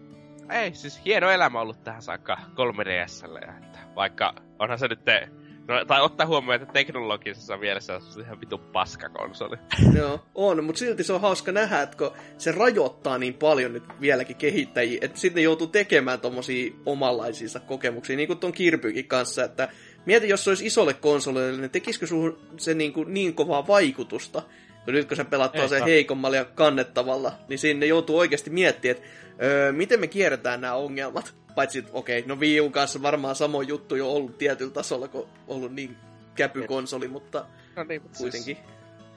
Ei, 0.49 0.73
siis 0.73 1.01
hieno 1.05 1.29
elämä 1.29 1.61
ollut 1.61 1.83
tähän 1.83 2.01
saakka 2.01 2.37
3DSlle. 2.37 3.49
Että 3.49 3.79
vaikka 3.95 4.33
onhan 4.59 4.79
se 4.79 4.87
nyt 4.87 5.05
te, 5.05 5.29
No, 5.67 5.85
tai 5.85 6.01
ottaa 6.01 6.27
huomioon, 6.27 6.61
että 6.61 6.73
teknologisessa 6.73 7.57
mielessä 7.57 7.99
se 7.99 8.19
on 8.19 8.25
ihan 8.25 8.41
vitu 8.41 8.57
paskakonsoli. 8.57 9.57
Joo, 9.97 10.25
on, 10.35 10.63
mutta 10.63 10.79
silti 10.79 11.03
se 11.03 11.13
on 11.13 11.21
hauska 11.21 11.51
nähdä, 11.51 11.81
että 11.81 11.97
kun 11.97 12.11
se 12.37 12.51
rajoittaa 12.51 13.17
niin 13.17 13.33
paljon 13.33 13.73
nyt 13.73 13.83
vieläkin 14.01 14.35
kehittäjiä, 14.35 14.99
että 15.01 15.19
sitten 15.19 15.35
ne 15.35 15.43
joutuu 15.43 15.67
tekemään 15.67 16.19
tommosia 16.19 16.73
omanlaisiinsa 16.85 17.59
kokemuksia, 17.59 18.17
niin 18.17 18.27
kuin 18.27 18.39
ton 18.39 18.51
Kirpykin 18.51 19.07
kanssa, 19.07 19.43
että 19.43 19.69
mieti, 20.05 20.29
jos 20.29 20.43
se 20.43 20.49
olisi 20.49 20.65
isolle 20.65 20.93
konsolille, 20.93 21.57
niin 21.57 21.71
tekisikö 21.71 22.07
sun 22.07 22.39
se 22.57 22.73
niin, 22.73 22.93
kuin 22.93 23.13
niin 23.13 23.33
kovaa 23.33 23.67
vaikutusta, 23.67 24.41
kun 24.85 24.93
nyt 24.93 25.07
kun 25.07 25.17
sä 25.17 25.25
pelaat 25.25 25.53
se 25.69 25.85
heikommalla 25.85 26.37
ja 26.37 26.45
kannettavalla, 26.45 27.31
niin 27.47 27.59
sinne 27.59 27.85
joutuu 27.85 28.17
oikeasti 28.17 28.49
miettimään, 28.49 28.97
että 28.97 29.09
öö, 29.43 29.71
miten 29.71 29.99
me 29.99 30.07
kierretään 30.07 30.61
nämä 30.61 30.73
ongelmat. 30.73 31.33
Paitsi, 31.55 31.85
okei, 31.91 32.19
okay, 32.19 32.29
no 32.29 32.39
Wii 32.39 32.61
U 32.61 32.69
kanssa 32.69 33.01
varmaan 33.01 33.35
samo 33.35 33.61
juttu 33.61 33.95
jo 33.95 34.11
ollut 34.11 34.37
tietyllä 34.37 34.71
tasolla, 34.71 35.07
kun 35.07 35.27
ollut 35.47 35.73
niin 35.73 35.97
käpykonsoli, 36.35 37.07
mutta 37.07 37.45
no 37.75 37.83
niin, 37.83 38.01
mutta 38.01 38.17
kuitenkin. 38.17 38.55
Siis 38.55 38.73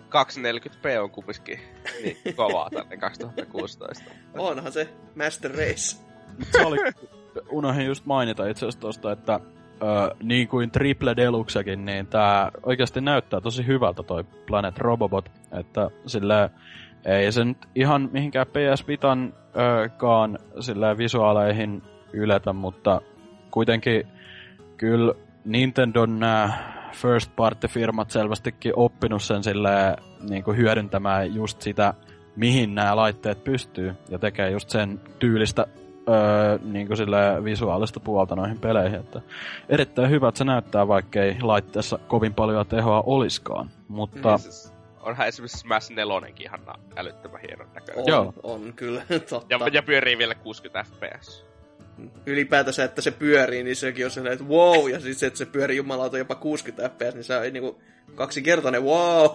240p 0.06 0.98
on 1.02 1.10
kumminkin 1.10 1.60
niin 2.02 2.36
kovaa 2.36 2.70
tänne 2.70 2.96
2016. 2.96 4.04
Onhan 4.34 4.72
se 4.72 4.88
Master 5.14 5.50
Race. 5.50 5.96
se 6.52 6.64
oli, 6.64 6.78
unohdin 7.50 7.86
just 7.86 8.06
mainita 8.06 8.46
itse 8.46 8.66
asiassa 8.66 8.80
tosta, 8.80 9.12
että 9.12 9.40
niin 10.22 10.48
kuin 10.48 10.70
Triple 10.70 11.16
Deluxekin, 11.16 11.84
niin 11.84 12.06
tää 12.06 12.50
oikeasti 12.62 13.00
näyttää 13.00 13.40
tosi 13.40 13.66
hyvältä 13.66 14.02
toi 14.02 14.24
Planet 14.46 14.78
Robobot, 14.78 15.30
että 15.52 15.90
sille 16.06 16.50
ei 17.04 17.32
se 17.32 17.44
nyt 17.44 17.58
ihan 17.74 18.08
mihinkään 18.12 18.46
PS 18.46 18.88
Vitan 18.88 19.34
kaan 19.96 20.38
visuaaleihin 20.98 21.82
yletä, 22.12 22.52
mutta 22.52 23.00
kuitenkin 23.50 24.06
kyllä 24.76 25.14
Nintendon 25.44 26.18
nämä 26.18 26.52
first 26.92 27.30
party 27.36 27.68
firmat 27.68 28.10
selvästikin 28.10 28.72
oppinut 28.76 29.22
sen 29.22 29.42
silleen, 29.42 29.96
niin 30.28 30.44
kuin 30.44 30.56
hyödyntämään 30.56 31.34
just 31.34 31.62
sitä, 31.62 31.94
mihin 32.36 32.74
nämä 32.74 32.96
laitteet 32.96 33.44
pystyy, 33.44 33.94
ja 34.08 34.18
tekee 34.18 34.50
just 34.50 34.70
sen 34.70 35.00
tyylistä 35.18 35.66
öö, 36.08 36.58
niin 36.62 36.86
kuin 36.86 36.96
sille 36.96 37.44
visuaalista 37.44 38.00
puolta 38.00 38.36
noihin 38.36 38.58
peleihin. 38.58 39.00
Että 39.00 39.20
erittäin 39.68 40.10
hyvä, 40.10 40.28
että 40.28 40.38
se 40.38 40.44
näyttää, 40.44 40.88
vaikkei 40.88 41.36
laitteessa 41.42 41.98
kovin 42.08 42.34
paljon 42.34 42.66
tehoa 42.66 43.02
oliskaan. 43.06 43.70
Mutta... 43.88 44.28
Niin 44.28 44.38
siis, 44.38 44.72
onhan 45.00 45.28
esimerkiksi 45.28 45.58
Smash 45.58 45.90
4 45.90 46.34
ihan 46.40 46.60
älyttömän 46.96 47.40
hienon 47.40 47.68
näköinen. 47.74 48.04
On, 48.04 48.08
Joo. 48.08 48.34
on 48.42 48.72
kyllä, 48.76 49.02
totta. 49.30 49.54
Ja, 49.54 49.68
ja 49.72 49.82
pyörii 49.82 50.18
vielä 50.18 50.34
60 50.34 50.90
fps 50.90 51.46
ylipäätänsä, 52.26 52.84
että 52.84 53.02
se 53.02 53.10
pyörii, 53.10 53.62
niin 53.62 53.76
sekin 53.76 54.04
on 54.04 54.10
sellainen, 54.10 54.40
että 54.40 54.54
wow, 54.54 54.90
ja 54.90 55.00
sitten 55.00 55.14
se, 55.14 55.26
että 55.26 55.38
se 55.38 55.46
pyörii 55.46 55.76
jumalauta 55.76 56.18
jopa 56.18 56.34
60 56.34 56.88
fps, 56.88 57.14
niin 57.14 57.24
se 57.24 57.36
on 57.36 57.52
niinku 57.52 57.80
kaksinkertainen 58.14 58.84
wow. 58.84 59.26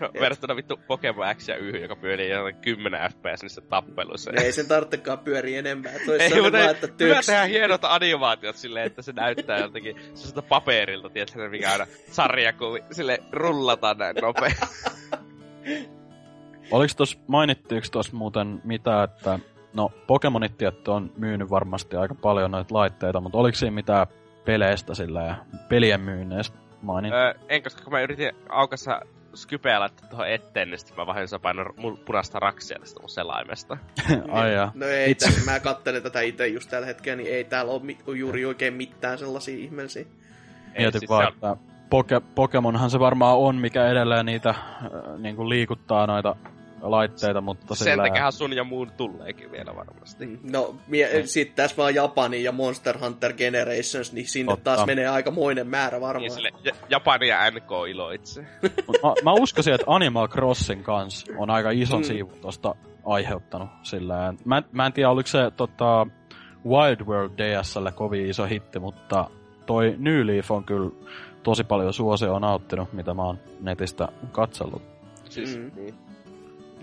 No, 0.00 0.10
verrattuna 0.20 0.56
vittu 0.56 0.80
Pokemon 0.86 1.36
X 1.36 1.48
ja 1.48 1.56
Y, 1.56 1.70
joka 1.70 1.96
pyörii 1.96 2.30
jotain 2.30 2.56
10 2.56 3.00
fps 3.10 3.42
niissä 3.42 3.60
tappeluissa. 3.60 4.30
Ei 4.30 4.52
sen 4.52 4.68
tarvitsekaan 4.68 5.18
pyöri 5.18 5.56
enemmän. 5.56 5.96
Että 5.96 6.12
ei, 6.24 6.42
mutta 6.42 6.58
vaan, 6.58 6.70
että 6.70 6.88
hyvä 7.00 7.20
tehdä 7.26 7.44
hienot 7.44 7.84
animaatiot 7.84 8.56
silleen, 8.56 8.86
että 8.86 9.02
se 9.02 9.12
näyttää 9.12 9.58
jotenkin 9.58 9.96
sellaista 9.96 10.42
paperilta, 10.42 11.10
tiedätkö, 11.10 11.48
mikä 11.48 11.72
aina 11.72 11.86
sarjakuvi, 12.10 12.84
sille 12.90 13.18
rullataan 13.32 13.98
näin 13.98 14.16
nopeasti. 14.22 14.66
Oliko 16.70 16.94
tuossa, 16.96 17.18
mainittiinko 17.26 17.88
tuossa 17.92 18.16
muuten 18.16 18.60
mitä, 18.64 19.02
että 19.02 19.38
No, 19.74 19.92
Pokemonit 20.06 20.58
tietty 20.58 20.90
on 20.90 21.12
myynyt 21.16 21.50
varmasti 21.50 21.96
aika 21.96 22.14
paljon 22.14 22.50
noita 22.50 22.74
laitteita, 22.74 23.20
mutta 23.20 23.38
oliko 23.38 23.56
siinä 23.56 23.74
mitään 23.74 24.06
peleistä 24.44 24.94
sillä 24.94 25.22
ja 25.22 25.34
pelien 25.68 26.00
myynneistä 26.00 26.58
mainin? 26.82 27.12
Öö, 27.12 27.34
en, 27.48 27.62
koska 27.62 27.84
kun 27.84 27.92
mä 27.92 28.00
yritin 28.00 28.32
aukassa 28.48 29.00
Skypeä 29.34 29.80
laittaa 29.80 30.08
tuohon 30.08 30.28
eteen, 30.28 30.70
niin 30.70 30.78
sitten 30.78 30.96
mä 30.96 31.06
vahingossa 31.06 31.38
painoin 31.38 31.68
mun 31.76 31.98
punaista 31.98 32.38
raksia 32.38 32.78
tästä 32.78 33.00
mun 33.00 33.08
selaimesta. 33.08 33.76
Ai 34.28 34.54
ja. 34.54 34.72
No 34.74 34.86
ei, 34.86 35.10
Itse... 35.10 35.44
mä 35.44 35.60
kattelen 35.60 36.02
tätä 36.02 36.20
itse 36.20 36.46
just 36.46 36.70
tällä 36.70 36.86
hetkellä, 36.86 37.16
niin 37.16 37.34
ei 37.34 37.44
täällä 37.44 37.72
ole 37.72 37.82
mi- 37.82 37.98
juuri 38.14 38.44
oikein 38.46 38.74
mitään 38.74 39.18
sellaisia 39.18 39.58
ihmeellisiä. 39.58 40.04
Mietin 40.78 41.00
siis 41.00 41.08
vaan, 41.10 41.26
on... 41.26 41.32
että 41.32 41.56
Poke- 41.90 42.22
Pokemonhan 42.34 42.90
se 42.90 43.00
varmaan 43.00 43.38
on, 43.38 43.56
mikä 43.56 43.88
edelleen 43.88 44.26
niitä 44.26 44.50
äh, 44.50 44.56
niin 45.18 45.36
kuin 45.36 45.48
liikuttaa 45.48 46.06
noita 46.06 46.36
laitteita, 46.82 47.40
mutta 47.40 47.74
Sen 47.74 47.92
sillä... 47.92 48.08
takia 48.08 48.30
sun 48.30 48.56
ja 48.56 48.64
muun 48.64 48.90
tuleekin 48.96 49.52
vielä 49.52 49.76
varmasti. 49.76 50.26
Mm, 50.26 50.38
no, 50.52 50.74
mie- 50.86 51.20
mm. 51.20 51.26
sitten 51.26 51.56
tässä 51.56 51.76
vaan 51.76 51.94
Japani 51.94 52.42
ja 52.42 52.52
Monster 52.52 52.98
Hunter 52.98 53.32
Generations, 53.32 54.12
niin 54.12 54.28
sinne 54.28 54.52
Totta. 54.52 54.76
taas 54.76 54.86
menee 54.86 55.08
aikamoinen 55.08 55.66
määrä 55.66 56.00
varmaan. 56.00 56.22
Niin, 56.22 56.32
sille 56.32 56.50
Japani 56.88 57.28
ja 57.28 57.50
NK 57.50 57.70
iloitse. 57.88 58.40
mä, 59.02 59.14
mä 59.24 59.32
uskoisin, 59.32 59.74
että 59.74 59.86
Animal 59.86 60.28
Crossing 60.28 60.84
kanssa 60.84 61.32
on 61.36 61.50
aika 61.50 61.70
ison 61.70 62.00
mm. 62.00 62.04
siivun 62.04 62.38
tosta 62.40 62.74
aiheuttanut 63.04 63.68
sillä 63.82 64.34
mä, 64.44 64.62
mä 64.72 64.86
en 64.86 64.92
tiedä, 64.92 65.10
oliko 65.10 65.26
se 65.26 65.50
tota, 65.56 66.06
Wild 66.66 67.06
World 67.06 67.32
DSlle 67.38 67.92
kovin 67.92 68.26
iso 68.26 68.46
hitti, 68.46 68.78
mutta 68.78 69.30
toi 69.66 69.94
New 69.98 70.26
Leaf 70.26 70.50
on 70.50 70.64
kyllä 70.64 70.90
tosi 71.42 71.64
paljon 71.64 71.92
suosioon 71.92 72.42
nauttinut, 72.42 72.92
mitä 72.92 73.14
mä 73.14 73.22
oon 73.22 73.38
netistä 73.60 74.08
katsellut. 74.32 74.82
Siis, 75.28 75.58
mm. 75.58 75.70
niin. 75.76 75.94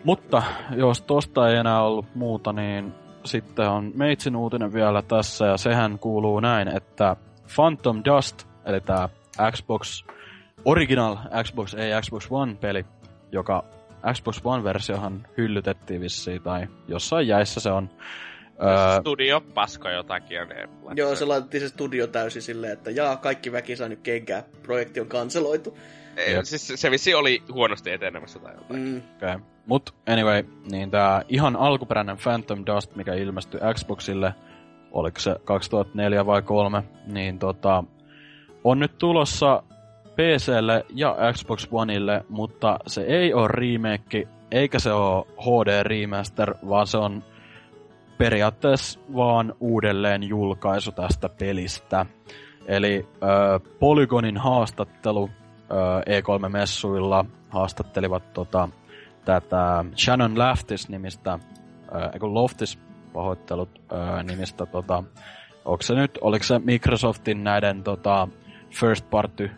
Mutta 0.03 0.43
jos 0.75 1.01
tosta 1.01 1.49
ei 1.49 1.55
enää 1.55 1.83
ollut 1.83 2.05
muuta, 2.15 2.53
niin 2.53 2.93
sitten 3.25 3.69
on 3.69 3.91
Meitsin 3.95 4.35
uutinen 4.35 4.73
vielä 4.73 5.01
tässä, 5.01 5.45
ja 5.45 5.57
sehän 5.57 5.99
kuuluu 5.99 6.39
näin, 6.39 6.67
että 6.67 7.15
Phantom 7.55 8.01
Dust, 8.05 8.47
eli 8.65 8.81
tämä 8.81 9.09
Xbox, 9.51 10.03
original 10.65 11.15
Xbox, 11.43 11.73
ei 11.73 12.01
Xbox 12.01 12.27
One-peli, 12.31 12.85
joka 13.31 13.63
Xbox 14.13 14.41
One-versiohan 14.43 15.27
hyllytettiin 15.37 16.01
vissiin, 16.01 16.41
tai 16.41 16.67
jossain 16.87 17.27
jäissä 17.27 17.59
se 17.59 17.71
on. 17.71 17.89
Öö, 18.63 18.99
studio 18.99 19.41
paska 19.41 19.91
jotakin. 19.91 20.37
Ne 20.49 20.67
Joo, 20.95 21.15
se 21.15 21.25
laitettiin 21.25 21.61
se 21.61 21.69
studio 21.69 22.07
täysin 22.07 22.41
silleen, 22.41 22.73
että 22.73 22.91
jaa, 22.91 23.17
kaikki 23.17 23.51
väki 23.51 23.75
saa 23.75 23.89
nyt 23.89 23.99
kenkää, 24.03 24.43
projekti 24.63 24.99
on 24.99 25.07
kanseloitu. 25.07 25.77
Ei, 26.17 26.45
siis 26.45 26.73
se 26.75 26.91
vissi 26.91 27.13
oli 27.13 27.43
huonosti 27.53 27.91
etenemässä 27.91 28.39
tai 28.39 28.53
jotain. 28.55 28.79
Mm. 28.79 29.01
Okay. 29.17 29.39
Mut 29.65 29.95
anyway, 30.07 30.43
niin 30.71 30.91
tää 30.91 31.21
ihan 31.29 31.55
alkuperäinen 31.55 32.17
Phantom 32.17 32.63
Dust, 32.65 32.95
mikä 32.95 33.13
ilmestyi 33.13 33.59
Xboxille, 33.73 34.33
oliko 34.91 35.19
se 35.19 35.35
2004 35.43 36.25
vai 36.25 36.41
3, 36.41 36.83
niin 37.05 37.39
tota, 37.39 37.83
on 38.63 38.79
nyt 38.79 38.97
tulossa 38.97 39.63
PClle 40.15 40.85
ja 40.93 41.15
Xbox 41.33 41.67
Oneille, 41.71 42.25
mutta 42.29 42.79
se 42.87 43.01
ei 43.01 43.33
ole 43.33 43.47
remake, 43.47 44.27
eikä 44.51 44.79
se 44.79 44.91
ole 44.91 45.25
HD 45.41 45.83
remaster, 45.83 46.53
vaan 46.69 46.87
se 46.87 46.97
on 46.97 47.23
periaatteessa 48.17 48.99
vaan 49.15 49.53
uudelleen 49.59 50.23
julkaisu 50.23 50.91
tästä 50.91 51.29
pelistä. 51.29 52.05
Eli 52.67 53.07
äh, 53.23 53.61
Polygonin 53.79 54.37
haastattelu 54.37 55.29
E3-messuilla 56.05 57.25
haastattelivat 57.49 58.33
tota, 58.33 58.69
tätä 59.25 59.85
Shannon 59.97 60.39
Laftis 60.39 60.89
nimistä, 60.89 61.33
äh, 61.33 62.11
Loftis 62.21 62.79
pahoittelut 63.13 63.81
nimistä, 64.23 64.65
tota, 64.65 65.03
onko 65.65 65.81
se 65.81 65.95
nyt, 65.95 66.17
oliko 66.21 66.43
se 66.43 66.59
Microsoftin 66.59 67.43
näiden 67.43 67.83
tota, 67.83 68.27
first 68.69 69.09
party 69.09 69.51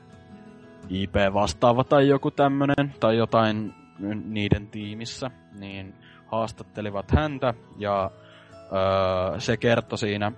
IP 0.89 1.15
vastaava 1.33 1.83
tai 1.83 2.07
joku 2.07 2.31
tämmönen, 2.31 2.93
tai 2.99 3.17
jotain 3.17 3.73
niiden 4.25 4.67
tiimissä, 4.67 5.31
niin 5.59 5.93
haastattelivat 6.25 7.11
häntä, 7.11 7.53
ja 7.77 8.11
öö, 8.53 9.39
se 9.39 9.57
kertoi 9.57 9.97
siinä 9.97 10.31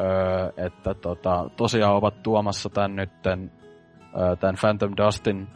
öö, 0.00 0.66
että 0.66 0.94
tota, 0.94 1.50
tosiaan 1.56 1.96
ovat 1.96 2.22
tuomassa 2.22 2.68
tän 2.70 2.96
nytten, 2.96 3.52
öö, 4.20 4.36
tän 4.36 4.56
Phantom 4.60 4.92
Dustin 4.96 5.48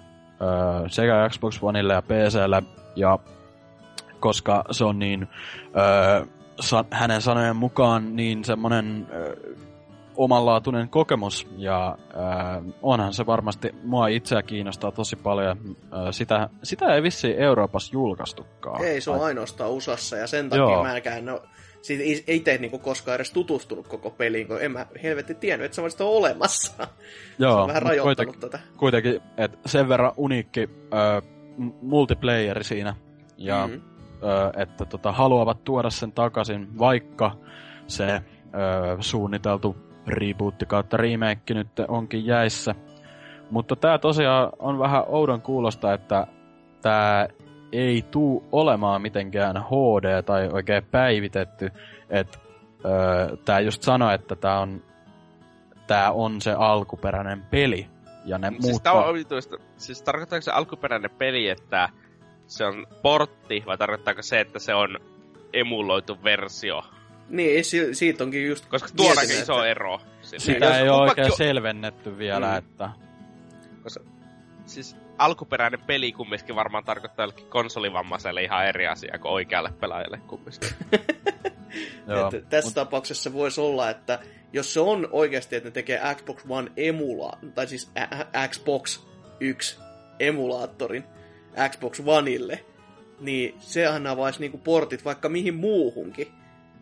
öö, 0.42 0.88
sekä 0.88 1.28
Xbox 1.28 1.59
Oneille 1.62 1.92
ja 1.92 2.03
PClle, 2.03 2.62
ja 2.96 3.18
koska 4.20 4.64
se 4.70 4.84
on 4.84 4.98
niin, 4.98 5.28
öö, 5.76 6.26
sa- 6.61 6.84
hänen 6.90 7.22
sanojen 7.22 7.57
mukaan 7.57 8.16
niin 8.16 8.44
semmonen 8.44 9.07
öö, 9.12 9.36
omanlaatuinen 10.16 10.88
kokemus 10.88 11.48
ja 11.57 11.96
äh, 12.16 12.64
onhan 12.82 13.14
se 13.14 13.26
varmasti 13.26 13.74
mua 13.84 14.09
itseä 14.09 14.42
kiinnostaa 14.42 14.92
tosi 14.92 15.16
paljon. 15.16 15.57
Äh, 15.68 15.98
sitä, 16.11 16.48
sitä 16.62 16.94
ei 16.94 17.03
vissi 17.03 17.34
Euroopassa 17.38 17.92
julkaistukaan. 17.92 18.82
Ei, 18.82 19.01
se 19.01 19.11
on 19.11 19.24
ainoastaan 19.24 19.70
USAssa 19.70 20.16
ja 20.16 20.26
sen 20.26 20.48
takia 20.48 20.62
Joo. 20.62 20.82
mä 20.82 20.96
en 20.96 21.03
siitä 21.82 22.04
ei, 22.04 22.24
ei 22.26 22.40
tee 22.40 22.58
niinku 22.58 22.78
koskaan 22.78 23.14
edes 23.14 23.32
tutustunut 23.32 23.88
koko 23.88 24.10
peliin, 24.10 24.46
kun 24.46 24.62
en 24.62 24.72
mä 24.72 24.86
helvetti 25.02 25.34
tiennyt, 25.34 25.64
että 25.64 25.90
se 25.90 26.04
on 26.04 26.10
olemassa. 26.10 26.72
Joo, 27.38 27.52
se 27.52 27.60
on 27.60 27.68
vähän 27.68 27.82
rajoittanut 27.82 28.36
kuitenkin, 28.36 28.40
tätä. 28.40 28.58
Kuitenkin, 28.76 29.20
että 29.36 29.58
sen 29.66 29.88
verran 29.88 30.12
uniikki 30.16 30.68
äh, 30.94 31.22
multiplayeri 31.82 32.64
siinä 32.64 32.96
ja 33.36 33.66
mm-hmm. 33.66 33.82
äh, 34.28 34.62
että 34.62 34.84
tota, 34.84 35.12
haluavat 35.12 35.64
tuoda 35.64 35.90
sen 35.90 36.12
takaisin, 36.12 36.78
vaikka 36.78 37.36
se 37.86 38.12
äh, 38.12 38.22
suunniteltu 39.00 39.76
rebootti 40.06 40.66
kautta 40.66 40.96
remake 40.96 41.54
nyt 41.54 41.68
onkin 41.88 42.26
jäissä. 42.26 42.74
Mutta 43.50 43.76
tää 43.76 43.98
tosiaan 43.98 44.52
on 44.58 44.78
vähän 44.78 45.04
oudon 45.06 45.42
kuulosta, 45.42 45.92
että 45.92 46.26
tää 46.82 47.28
ei 47.72 48.04
tuu 48.10 48.44
olemaan 48.52 49.02
mitenkään 49.02 49.56
HD 49.56 50.22
tai 50.22 50.48
oikein 50.52 50.84
päivitetty. 50.84 51.70
Että 52.10 52.38
öö, 52.84 53.36
tää 53.44 53.60
just 53.60 53.82
sanoi, 53.82 54.14
että 54.14 54.36
tää 54.36 54.60
on, 54.60 54.82
tää 55.86 56.12
on 56.12 56.40
se 56.40 56.52
alkuperäinen 56.52 57.42
peli. 57.42 57.86
Ja 58.24 58.38
ne 58.38 58.50
siis 58.50 58.62
muuttaa... 58.62 58.92
Tää 58.92 59.02
on 59.02 59.10
omituista. 59.10 59.56
Siis 59.76 60.02
tarkoittaako 60.02 60.42
se 60.42 60.50
alkuperäinen 60.50 61.10
peli, 61.10 61.48
että 61.48 61.88
se 62.46 62.64
on 62.64 62.86
portti, 63.02 63.62
vai 63.66 63.78
tarkoittaako 63.78 64.22
se, 64.22 64.40
että 64.40 64.58
se 64.58 64.74
on 64.74 64.98
emuloitu 65.52 66.18
versio 66.24 66.82
niin, 67.30 67.64
si- 67.64 67.94
siitä 67.94 68.24
onkin 68.24 68.48
just... 68.48 68.66
Koska 68.66 68.88
tuo 68.96 69.10
on 69.10 69.24
iso 69.24 69.58
että... 69.58 69.66
ero. 69.66 70.00
Silleen. 70.22 70.40
Sitä 70.40 70.78
ei 70.78 70.88
ole 70.88 71.00
oikein 71.00 71.36
selvennetty 71.36 72.18
vielä, 72.18 72.50
mm. 72.50 72.58
että... 72.58 72.90
Koska, 73.82 74.04
siis 74.66 74.96
alkuperäinen 75.20 75.80
peli 75.80 76.12
kumminkin 76.12 76.56
varmaan 76.56 76.84
tarkoittaa 76.84 77.22
jollekin 77.22 77.46
konsolivammaiselle 77.46 78.42
ihan 78.42 78.66
eri 78.66 78.86
asia 78.86 79.18
kuin 79.18 79.32
oikealle 79.32 79.72
pelaajalle 79.80 80.18
kumminkin. 80.26 80.70
Joo, 82.08 82.30
tässä 82.48 82.68
mut... 82.68 82.74
tapauksessa 82.74 83.32
voisi 83.32 83.60
olla, 83.60 83.90
että 83.90 84.18
jos 84.52 84.74
se 84.74 84.80
on 84.80 85.08
oikeasti, 85.10 85.56
että 85.56 85.68
ne 85.68 85.72
tekee 85.72 86.00
Xbox 86.14 86.44
One 86.48 86.72
emula, 86.76 87.38
tai 87.54 87.66
siis 87.66 87.92
ä- 87.98 88.48
Xbox 88.48 89.00
1 89.40 89.78
emulaattorin 90.20 91.04
Xbox 91.68 92.02
Oneille, 92.06 92.64
niin 93.20 93.54
sehän 93.58 94.06
avaisi 94.06 94.40
niinku 94.40 94.58
portit 94.58 95.04
vaikka 95.04 95.28
mihin 95.28 95.54
muuhunkin. 95.54 96.32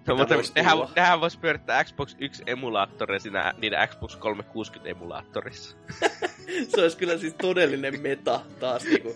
No, 0.06 0.16
mutta 0.16 0.34
nehän, 0.54 0.78
nehän 0.96 1.20
vois 1.20 1.36
pyörittää 1.36 1.84
Xbox 1.84 2.16
1 2.18 2.42
emulaattoreja 2.46 3.20
siinä 3.20 3.54
niiden 3.58 3.88
Xbox 3.88 4.16
360 4.16 4.90
emulaattorissa. 4.90 5.76
se 6.68 6.82
olisi 6.82 6.96
kyllä 6.96 7.18
siis 7.18 7.34
todellinen 7.34 8.00
meta 8.00 8.40
taas. 8.60 8.84
Niinku. 8.84 9.14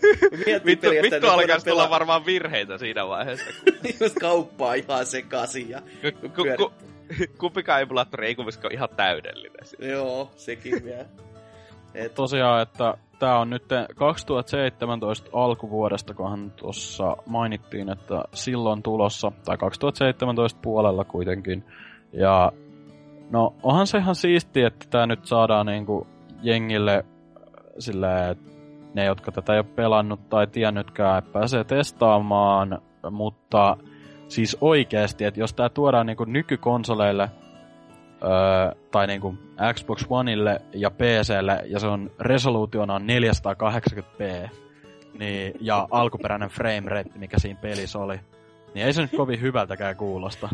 Vittu, 0.65 0.89
vittu 0.89 1.27
alkaa 1.27 1.59
tulla 1.59 1.89
varmaan 1.89 2.25
virheitä 2.25 2.77
siinä 2.77 3.07
vaiheessa. 3.07 3.45
Just 4.01 4.19
kauppaa 4.19 4.73
ihan 4.73 5.05
sekaisin 5.05 5.69
ja 5.69 5.81
ku, 6.21 6.29
ku, 6.29 6.43
ku, 6.57 6.71
kumpikaan 7.39 7.81
emulaattori 7.81 8.27
ei 8.27 8.35
kumminkaan 8.35 8.73
ihan 8.73 8.89
täydellinen. 8.95 9.65
Joo, 9.79 10.31
sekin 10.35 10.83
vielä. 10.83 11.05
Et... 11.93 12.13
Tosiaan, 12.13 12.61
että 12.61 12.93
tämä 13.19 13.39
on 13.39 13.49
nyt 13.49 13.63
2017 13.95 15.29
alkuvuodesta, 15.33 16.13
kunhan 16.13 16.51
tuossa 16.51 17.17
mainittiin, 17.25 17.89
että 17.89 18.23
silloin 18.33 18.83
tulossa, 18.83 19.31
tai 19.45 19.57
2017 19.57 20.59
puolella 20.61 21.03
kuitenkin. 21.03 21.63
Ja 22.13 22.51
no, 23.31 23.55
onhan 23.63 23.87
se 23.87 23.97
ihan 23.97 24.15
siisti, 24.15 24.61
että 24.61 24.85
tämä 24.89 25.05
nyt 25.05 25.25
saadaan 25.25 25.65
niinku 25.65 26.07
jengille 26.41 27.05
silleen, 27.79 28.35
ne, 28.93 29.05
jotka 29.05 29.31
tätä 29.31 29.53
ei 29.53 29.59
ole 29.59 29.65
pelannut 29.75 30.29
tai 30.29 30.47
tiennytkään, 30.47 31.23
pääsee 31.23 31.63
testaamaan, 31.63 32.81
mutta 33.11 33.77
siis 34.27 34.57
oikeasti, 34.61 35.25
että 35.25 35.39
jos 35.39 35.53
tämä 35.53 35.69
tuodaan 35.69 36.05
niinku 36.05 36.23
nykykonsoleille, 36.23 37.29
öö, 38.23 38.75
tai 38.91 39.07
niinku 39.07 39.35
Xbox 39.73 40.05
Oneille 40.09 40.61
ja 40.73 40.91
PClle, 40.91 41.61
ja 41.65 41.79
se 41.79 41.87
on 41.87 42.11
resoluutiona 42.19 42.93
on 42.93 43.01
480p, 43.01 44.49
niin, 45.19 45.53
ja 45.61 45.87
alkuperäinen 45.91 46.49
frame 46.49 46.89
rate, 46.89 47.09
mikä 47.15 47.39
siinä 47.39 47.59
pelissä 47.61 47.99
oli, 47.99 48.19
niin 48.73 48.85
ei 48.85 48.93
se 48.93 49.01
nyt 49.01 49.11
kovin 49.17 49.41
hyvältäkään 49.41 49.95
kuulosta. 49.95 50.49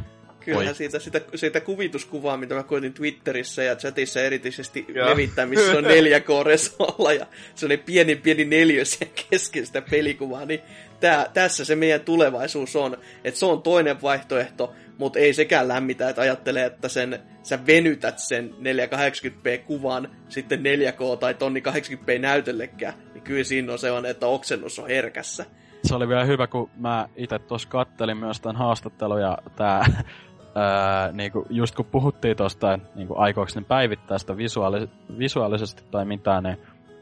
Kyllähän 0.45 0.75
siitä, 0.75 0.99
siitä, 0.99 1.21
siitä 1.35 1.61
kuvituskuvaa, 1.61 2.37
mitä 2.37 2.55
mä 2.55 2.63
koitin 2.63 2.93
Twitterissä 2.93 3.63
ja 3.63 3.75
chatissa 3.75 4.21
erityisesti 4.21 4.85
Joo. 4.87 5.09
levittää, 5.09 5.45
missä 5.45 5.71
on 5.71 5.83
4K-resolla 5.95 7.13
ja 7.13 7.25
se 7.55 7.65
oli 7.65 7.77
pieni 7.77 8.15
pieni 8.15 8.45
neljö 8.45 8.85
siellä 8.85 9.13
kesken 9.29 9.65
sitä 9.65 9.81
pelikuvaa, 9.81 10.45
niin 10.45 10.59
tää, 10.99 11.29
tässä 11.33 11.65
se 11.65 11.75
meidän 11.75 12.01
tulevaisuus 12.01 12.75
on. 12.75 12.97
Että 13.23 13.39
se 13.39 13.45
on 13.45 13.61
toinen 13.61 14.01
vaihtoehto, 14.01 14.73
mutta 14.97 15.19
ei 15.19 15.33
sekään 15.33 15.67
lämmitä, 15.67 16.09
että 16.09 16.21
ajattelee, 16.21 16.65
että 16.65 16.87
sen, 16.89 17.19
sä 17.43 17.59
venytät 17.67 18.19
sen 18.19 18.53
480p-kuvan 18.59 20.09
sitten 20.29 20.59
4K 20.59 21.17
tai 21.19 21.33
tonni 21.33 21.63
80p 21.69 22.19
näytöllekään, 22.19 22.93
niin 23.13 23.23
kyllä 23.23 23.43
siinä 23.43 23.71
on 23.71 23.79
sellainen, 23.79 24.11
että 24.11 24.27
oksennus 24.27 24.79
on 24.79 24.87
herkässä. 24.87 25.45
Se 25.83 25.95
oli 25.95 26.07
vielä 26.07 26.25
hyvä, 26.25 26.47
kun 26.47 26.69
mä 26.77 27.09
itse 27.15 27.39
tuossa 27.39 27.69
kattelin 27.69 28.17
myös 28.17 28.41
tämän 28.41 28.55
haastattelun 28.55 29.21
ja 29.21 29.37
tää, 29.55 30.03
ää, 30.59 31.11
niinku, 31.11 31.45
just 31.49 31.75
kun 31.75 31.85
puhuttiin 31.85 32.37
tuosta, 32.37 32.79
niinku, 32.95 33.15
aikooko 33.17 33.51
ne 33.55 33.61
päivittää 33.61 34.17
sitä 34.17 34.33
visuaalis- 34.33 35.17
visuaalisesti 35.17 35.83
tai 35.91 36.05
mitään, 36.05 36.43
niin 36.43 36.57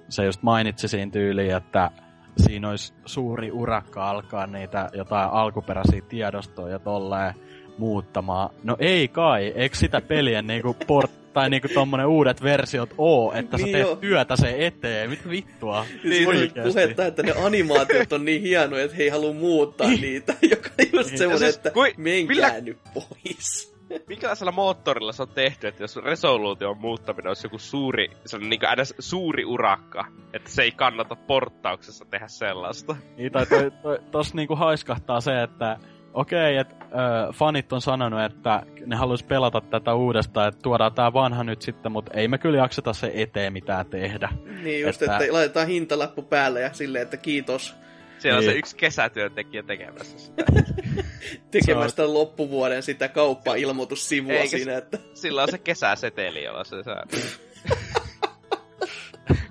se 0.10 0.26
just 0.26 0.43
mainitsi 0.43 0.88
siinä 0.88 1.12
tyyliin, 1.12 1.55
että 1.55 1.92
siinä 2.38 2.70
olisi 2.70 2.93
suuri 3.05 3.51
urakka 3.51 4.09
alkaa 4.09 4.47
niitä 4.47 4.89
jotain 4.93 5.29
alkuperäisiä 5.29 6.01
tiedostoja 6.09 6.74
ja 6.74 6.79
tolleen 6.79 7.34
muuttamaan. 7.78 8.50
No 8.63 8.75
ei 8.79 9.08
kai, 9.08 9.47
eikö 9.55 9.75
sitä 9.75 10.01
pelien 10.01 10.47
niinku 10.47 10.75
port, 10.88 11.12
tai 11.38 11.50
niinku 11.54 11.68
tommonen 11.74 12.05
uudet 12.05 12.43
versiot 12.43 12.93
oo, 12.97 13.34
että 13.34 13.58
niin 13.58 13.68
sä 13.68 13.72
teet 13.72 13.88
jo. 13.88 13.96
työtä 13.96 14.36
se 14.36 14.55
eteen, 14.68 15.09
mitä 15.09 15.30
vittua? 15.30 15.86
Niin, 16.04 16.28
oikeasti. 16.28 16.62
puhetta, 16.62 17.05
että 17.05 17.24
ne 17.24 17.34
animaatiot 17.43 18.14
on 18.14 18.26
niin 18.26 18.42
hienoja, 18.42 18.84
että 18.84 18.97
he 18.97 19.04
ei 19.04 19.09
halua 19.09 19.34
muuttaa 19.34 19.88
niin. 19.88 20.01
niitä, 20.01 20.36
joka 20.51 20.70
on 20.80 20.86
just 20.93 21.09
niin. 21.09 21.18
semmonen, 21.18 21.39
siis, 21.39 21.55
että 21.55 21.72
kui, 21.72 21.93
menkää 21.97 22.36
millä... 22.36 22.62
nyt 22.62 22.78
pois. 22.93 23.78
Minkälaisella 24.08 24.51
moottorilla 24.51 25.12
se 25.12 25.22
on 25.22 25.30
tehty, 25.30 25.68
että 25.68 25.84
jos 25.84 25.96
resoluution 25.96 26.78
muuttaminen 26.78 27.28
olisi 27.28 27.46
joku 27.46 27.58
suuri, 27.58 28.12
se 28.26 28.36
on 28.36 28.50
niin 28.50 28.74
edes 28.74 28.93
suuri 29.00 29.46
urakka, 29.46 30.05
että 30.34 30.50
se 30.50 30.62
ei 30.62 30.72
kannata 30.72 31.16
porttauksessa 31.16 32.05
tehdä 32.05 32.28
sellaista. 32.28 32.96
Niin, 33.18 33.32
tai 33.32 33.46
toi, 33.46 33.72
toi, 33.82 34.00
tossa 34.12 34.36
niinku 34.36 34.55
haiskahtaa 34.55 35.22
se, 35.22 35.43
että 35.43 35.78
okei, 36.18 36.60
okay, 36.60 36.72
että 36.72 36.86
äh, 36.86 37.34
fanit 37.34 37.74
on 37.74 37.82
sanonut, 37.82 38.22
että 38.22 38.64
ne 38.86 38.96
haluaisi 38.96 39.26
pelata 39.26 39.62
tätä 39.62 39.94
uudestaan, 39.94 40.48
että 40.48 40.62
tuodaan 40.62 40.94
tämä 40.94 41.14
vanha 41.14 41.44
nyt 41.44 41.62
sitten, 41.62 41.92
mutta 41.92 42.14
ei 42.14 42.28
me 42.28 42.38
kyllä 42.38 42.58
jakseta 42.58 42.94
se 42.94 43.12
eteen 43.14 43.54
mitään 43.54 43.86
tehdä. 43.86 44.30
Niin 44.64 44.82
just, 44.82 45.02
että, 45.02 45.18
että 45.18 45.34
laitetaan 45.34 45.68
hintalappu 45.68 46.22
päälle 46.22 46.62
ja 46.62 46.74
silleen, 46.74 47.04
että 47.04 47.18
kiitos. 47.18 47.76
Siellä 48.20 48.39
niin. 48.39 48.50
on 48.50 48.54
se 48.54 48.60
yksi 48.60 48.76
kesätyöntekijä 48.76 49.64
tekemässä 49.64 50.20
sitä. 50.20 50.44
Tekemästä 51.52 52.04
on... 52.04 52.14
loppuvuoden 52.14 52.84
sitä 52.84 53.08
kauppa-ilmoitussivua 53.10 54.34
Eikä 54.34 54.58
siinä, 54.58 54.78
että... 54.78 54.98
Sillä 55.14 55.44
on 55.44 55.52
se 55.52 55.58
kesäseteli, 55.58 56.44
jolla 56.44 56.64
se 56.64 56.84
saa... 56.84 57.04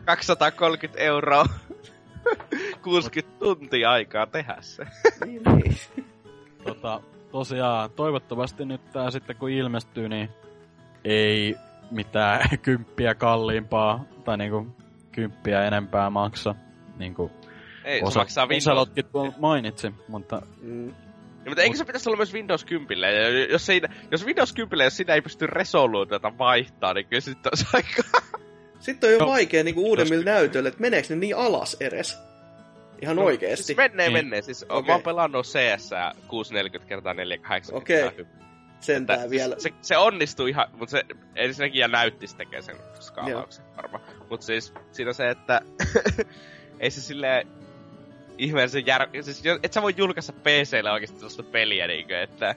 230 0.04 1.00
euroa. 1.00 1.46
60 2.82 3.38
tuntia 3.38 3.90
aikaa 3.90 4.26
tehdä 4.26 4.56
se. 4.60 4.86
niin, 5.24 5.42
niin 5.44 5.76
tota, 6.66 7.00
tosiaan, 7.30 7.90
toivottavasti 7.90 8.64
nyt 8.64 8.92
tää 8.92 9.10
sitten 9.10 9.36
kun 9.36 9.50
ilmestyy, 9.50 10.08
niin 10.08 10.28
ei 11.04 11.56
mitään 11.90 12.40
kymppiä 12.62 13.14
kalliimpaa 13.14 14.04
tai 14.24 14.36
niinku 14.36 14.66
kymppiä 15.12 15.64
enempää 15.64 16.10
maksa. 16.10 16.54
Niinku 16.98 17.30
ei, 17.84 18.02
osa, 18.02 18.12
se 18.12 18.18
maksaa 18.18 18.46
Windows. 18.46 19.38
mainitsi, 19.38 19.94
mutta... 20.08 20.42
Mm. 20.62 20.88
Ja, 20.88 21.50
mutta 21.50 21.62
eikö 21.62 21.76
se 21.76 21.84
pitäisi 21.84 22.08
olla 22.08 22.16
myös 22.16 22.34
Windows 22.34 22.64
10? 22.64 23.14
Ja 23.14 23.46
jos, 23.46 23.70
ei, 23.70 23.82
jos 24.10 24.26
Windows 24.26 24.52
10, 24.52 24.84
jos 24.84 24.96
sitä 24.96 25.14
ei 25.14 25.22
pysty 25.22 25.46
resoluutiota 25.46 26.38
vaihtaa, 26.38 26.94
niin 26.94 27.06
kyllä 27.06 27.20
sitten 27.20 27.50
olisi 27.50 27.66
aika... 27.74 28.20
Sitten 28.78 29.08
on 29.08 29.12
jo 29.14 29.18
no, 29.18 29.26
vaikea 29.26 29.64
niin 29.64 29.78
uudemmilla 29.78 30.20
jos... 30.20 30.24
näytöillä, 30.24 30.68
että 30.68 30.80
meneekö 30.80 31.08
ne 31.10 31.16
niin 31.16 31.36
alas 31.36 31.76
edes. 31.80 32.18
Ihan 33.02 33.16
no, 33.16 33.24
oikeesti. 33.24 33.64
Siis 33.64 33.76
menee, 33.76 34.08
niin. 34.08 34.26
menee. 34.26 34.42
Siis 34.42 34.62
okay. 34.62 34.82
mä 34.86 34.92
oon 34.92 35.02
pelannut 35.02 35.46
CS 35.46 35.90
640 36.28 36.88
kertaa 36.88 37.14
480. 37.14 37.78
Okei. 37.78 38.06
Okay. 38.06 38.26
Sentään 38.80 39.18
että 39.18 39.30
vielä. 39.30 39.54
Se, 39.58 39.70
se 39.82 39.96
onnistui 39.96 40.50
ihan, 40.50 40.66
mutta 40.72 40.90
se 40.90 41.02
ensinnäkin 41.34 41.80
ja 41.80 41.88
näytti 41.88 42.26
tekee 42.36 42.62
sen 42.62 42.76
skaalauksen 43.00 43.64
varmaan. 43.76 44.02
Mutta 44.30 44.46
siis 44.46 44.72
siinä 44.92 45.08
on 45.08 45.14
se, 45.14 45.30
että 45.30 45.60
ei 46.80 46.90
se 46.90 47.00
silleen 47.00 47.48
ihmeellisen 48.38 48.86
jär... 48.86 49.08
Siis 49.20 49.42
et 49.62 49.72
sä 49.72 49.82
voi 49.82 49.94
julkaista 49.96 50.32
PClle 50.32 50.90
oikeesti 50.90 51.20
tuosta 51.20 51.42
peliä 51.42 51.86
niinkö, 51.86 52.22
että... 52.22 52.54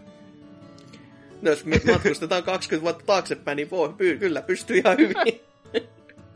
No 1.41 1.49
jos 1.49 1.65
matkustetaan 1.65 2.43
20 2.43 2.83
vuotta 2.83 3.05
taaksepäin, 3.05 3.55
niin 3.55 3.69
voi, 3.69 3.93
kyllä 4.19 4.41
pystyy 4.41 4.77
ihan 4.77 4.97
hyvin. 4.97 5.41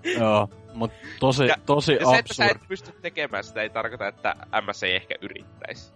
Joo, 0.20 0.50
mut 0.74 0.92
tosi, 1.20 1.46
ja, 1.46 1.56
tosi 1.66 1.94
ja 1.94 2.06
se, 2.06 2.18
että 2.18 2.34
sä 2.34 2.46
et 2.46 2.68
pysty 2.68 2.92
tekemään 3.02 3.44
sitä, 3.44 3.62
ei 3.62 3.70
tarkoita, 3.70 4.08
että 4.08 4.36
MS 4.66 4.84
ei 4.84 4.96
ehkä 4.96 5.16
yrittäisi. 5.22 5.94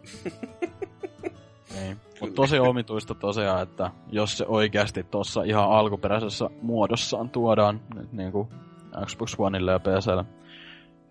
niin. 1.76 1.98
Mut 2.22 2.36
tosi 2.36 2.60
omituista 2.60 3.16
tosiaan, 3.16 3.64
että 3.64 3.92
jos 4.12 4.38
se 4.38 4.46
oikeasti 4.48 5.04
tuossa 5.04 5.44
ihan 5.44 5.70
alkuperäisessä 5.70 6.50
muodossaan 6.62 7.30
tuodaan 7.30 7.82
nyt 7.96 8.14
niinku 8.14 8.50
Xbox 9.06 9.36
Oneille 9.38 9.72
ja 9.72 9.80
PClle, 9.80 10.26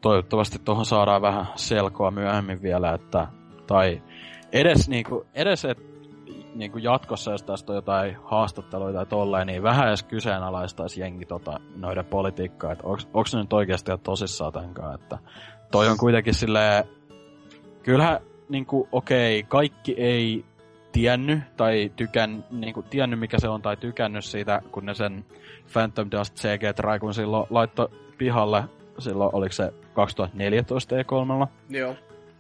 toivottavasti 0.00 0.58
tuohon 0.58 0.86
saadaan 0.86 1.22
vähän 1.22 1.46
selkoa 1.54 2.10
myöhemmin 2.10 2.62
vielä, 2.62 2.94
että, 2.94 3.26
tai 3.66 4.02
edes, 4.52 4.88
niinku, 4.88 5.26
edes 5.34 5.64
et, 5.64 5.95
niinku 6.58 6.78
jatkossa, 6.78 7.30
jos 7.30 7.42
tästä 7.42 7.72
on 7.72 7.76
jotain 7.76 8.16
haastatteluita 8.24 8.96
tai 8.96 9.06
tolleen, 9.06 9.46
niin 9.46 9.62
vähän 9.62 9.88
edes 9.88 10.02
kyseenalaistaisi 10.02 11.00
jengi 11.00 11.26
tota, 11.26 11.60
noiden 11.76 12.04
politiikkaa, 12.04 12.72
että 12.72 12.86
onko 12.86 13.26
se 13.26 13.38
nyt 13.38 13.52
oikeasti 13.52 13.90
tosissaan 14.02 14.52
tämänkaan, 14.52 14.94
että 14.94 15.18
toi 15.70 15.88
on 15.88 15.98
kuitenkin 15.98 16.34
silleen, 16.34 16.84
kyllähän 17.82 18.20
niinku, 18.48 18.88
okei, 18.92 19.38
okay, 19.38 19.48
kaikki 19.48 19.92
ei 19.92 20.44
tiennyt 20.92 21.40
tai 21.56 21.92
tykän, 21.96 22.44
niinku, 22.50 22.82
tiennyt 22.82 23.20
mikä 23.20 23.38
se 23.38 23.48
on 23.48 23.62
tai 23.62 23.76
tykännyt 23.76 24.24
siitä, 24.24 24.62
kun 24.72 24.86
ne 24.86 24.94
sen 24.94 25.24
Phantom 25.72 26.08
Dust 26.10 26.34
CG 26.34 26.76
Traikun 26.76 27.14
silloin 27.14 27.46
laittoi 27.50 27.88
pihalle 28.18 28.64
silloin, 28.98 29.34
oliko 29.34 29.52
se 29.52 29.72
2014 29.94 30.94
E3. 30.96 31.48
Joo. 31.68 31.96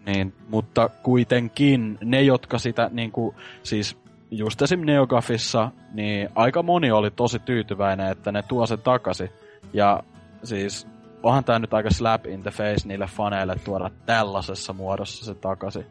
Niin, 0.06 0.34
mutta 0.48 0.88
kuitenkin 1.02 1.98
ne, 2.04 2.22
jotka 2.22 2.58
sitä 2.58 2.90
niin 2.92 3.12
kuin, 3.12 3.36
siis 3.62 3.98
just 4.30 4.62
esim. 4.62 4.80
Neogafissa, 4.80 5.70
niin 5.92 6.28
aika 6.34 6.62
moni 6.62 6.90
oli 6.90 7.10
tosi 7.10 7.38
tyytyväinen, 7.38 8.10
että 8.12 8.32
ne 8.32 8.42
tuo 8.42 8.66
sen 8.66 8.78
takaisin. 8.78 9.30
Ja 9.72 10.02
siis 10.44 10.86
onhan 11.22 11.44
tämä 11.44 11.58
nyt 11.58 11.74
aika 11.74 11.90
slap 11.90 12.26
in 12.26 12.42
the 12.42 12.50
face 12.50 12.88
niille 12.88 13.06
faneille 13.06 13.56
tuoda 13.64 13.90
tällaisessa 14.06 14.72
muodossa 14.72 15.24
se 15.24 15.34
takaisin. 15.34 15.86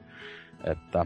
Että... 0.64 1.06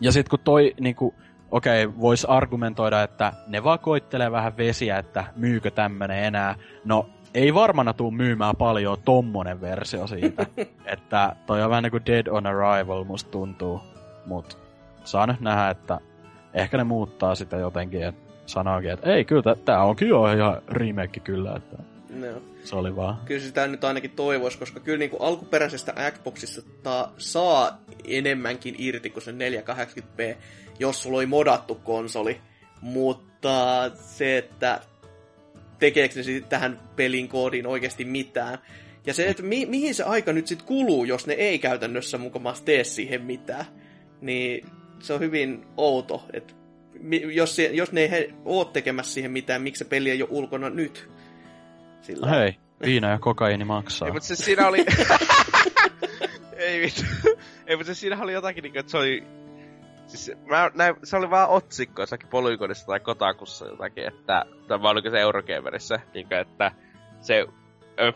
Ja 0.00 0.12
sitten 0.12 0.30
kun 0.30 0.38
toi, 0.44 0.74
niinku, 0.80 1.14
okei, 1.50 1.84
okay, 1.84 2.00
voisi 2.00 2.26
argumentoida, 2.30 3.02
että 3.02 3.32
ne 3.46 3.64
vaan 3.64 3.78
koittelee 3.78 4.32
vähän 4.32 4.56
vesiä, 4.56 4.98
että 4.98 5.24
myykö 5.36 5.70
tämmönen 5.70 6.24
enää. 6.24 6.54
No, 6.84 7.08
ei 7.34 7.54
varmana 7.54 7.92
tuu 7.92 8.10
myymään 8.10 8.56
paljon 8.56 8.98
tommonen 9.04 9.60
versio 9.60 10.06
siitä. 10.06 10.46
että 10.94 11.36
toi 11.46 11.62
on 11.62 11.70
vähän 11.70 11.82
niinku 11.82 12.00
Dead 12.06 12.26
on 12.26 12.46
Arrival, 12.46 13.04
musta 13.04 13.30
tuntuu. 13.30 13.80
Mut 14.26 14.58
saa 15.04 15.26
nyt 15.26 15.40
nähdä, 15.40 15.70
että 15.70 15.98
ehkä 16.54 16.76
ne 16.76 16.84
muuttaa 16.84 17.34
sitä 17.34 17.56
jotenkin, 17.56 18.02
että 18.02 18.32
sanookin, 18.46 18.90
että 18.90 19.14
ei, 19.14 19.24
kyllä 19.24 19.56
tää 19.64 19.84
onkin 19.84 20.08
jo 20.08 20.32
ihan 20.32 20.62
remake 20.68 21.20
kyllä, 21.20 21.54
että 21.56 21.76
no. 22.10 22.26
se 22.64 22.76
oli 22.76 22.96
vaan. 22.96 23.16
Kyllä 23.24 23.40
sitä 23.40 23.66
nyt 23.66 23.84
ainakin 23.84 24.10
toivoisi, 24.10 24.58
koska 24.58 24.80
kyllä 24.80 24.98
niinku 24.98 25.16
alkuperäisestä 25.16 26.10
Xboxista 26.10 26.62
ta- 26.82 27.10
saa 27.18 27.78
enemmänkin 28.04 28.74
irti 28.78 29.10
kuin 29.10 29.22
se 29.22 29.32
480p, 29.32 30.36
jos 30.78 31.02
sulla 31.02 31.16
oli 31.18 31.26
modattu 31.26 31.74
konsoli. 31.74 32.40
Mutta 32.80 33.90
se, 33.94 34.38
että 34.38 34.80
tekeekö 35.78 36.14
ne 36.14 36.40
tähän 36.48 36.80
pelin 36.96 37.28
koodiin 37.28 37.66
oikeasti 37.66 38.04
mitään. 38.04 38.58
Ja 39.06 39.14
se, 39.14 39.28
että 39.28 39.42
mi- 39.42 39.66
mihin 39.66 39.94
se 39.94 40.02
aika 40.02 40.32
nyt 40.32 40.46
sitten 40.46 40.66
kuluu, 40.66 41.04
jos 41.04 41.26
ne 41.26 41.34
ei 41.34 41.58
käytännössä 41.58 42.18
mukaan 42.18 42.56
tee 42.64 42.84
siihen 42.84 43.22
mitään, 43.22 43.64
niin 44.20 44.66
se 45.02 45.12
on 45.12 45.20
hyvin 45.20 45.66
outo. 45.76 46.26
Että 46.32 46.54
jos, 47.32 47.56
se, 47.56 47.70
jos 47.72 47.92
ne 47.92 48.00
ei 48.00 48.34
ole 48.44 48.66
tekemässä 48.72 49.12
siihen 49.12 49.30
mitään, 49.30 49.62
miksi 49.62 49.78
se 49.78 49.84
peli 49.84 50.10
ei 50.10 50.22
ole 50.22 50.30
ulkona 50.32 50.70
nyt? 50.70 51.10
Sillä... 52.00 52.26
No 52.26 52.32
hei, 52.32 52.56
viina 52.84 53.10
ja 53.10 53.18
kokaini 53.18 53.64
maksaa. 53.64 54.08
Ei, 54.08 54.12
mutta 54.12 54.28
se 54.28 54.36
siinä 54.36 54.68
oli... 54.68 54.78
ei 56.56 56.80
vittu. 56.80 57.02
Ei, 57.66 57.76
mutta 57.76 57.94
se 57.94 58.00
siinä 58.00 58.22
oli 58.22 58.32
jotakin, 58.32 58.62
niin 58.62 58.78
että 58.78 58.90
se 58.90 58.98
oli 58.98 59.22
Siis 60.06 60.32
mä 60.46 60.70
näin, 60.74 60.94
se 61.04 61.16
oli 61.16 61.30
vaan 61.30 61.48
otsikko 61.48 62.02
jossakin 62.02 62.28
Polygonissa 62.28 62.86
tai 62.86 63.00
Kotakussa 63.00 63.66
jotakin, 63.66 64.08
että, 64.08 64.44
tai 64.68 64.82
vaan 64.82 64.92
oliko 64.92 65.10
se 65.10 65.20
Eurogamerissä, 65.20 66.00
niin 66.14 66.28
kuin, 66.28 66.38
että 66.38 66.70
se 67.20 67.46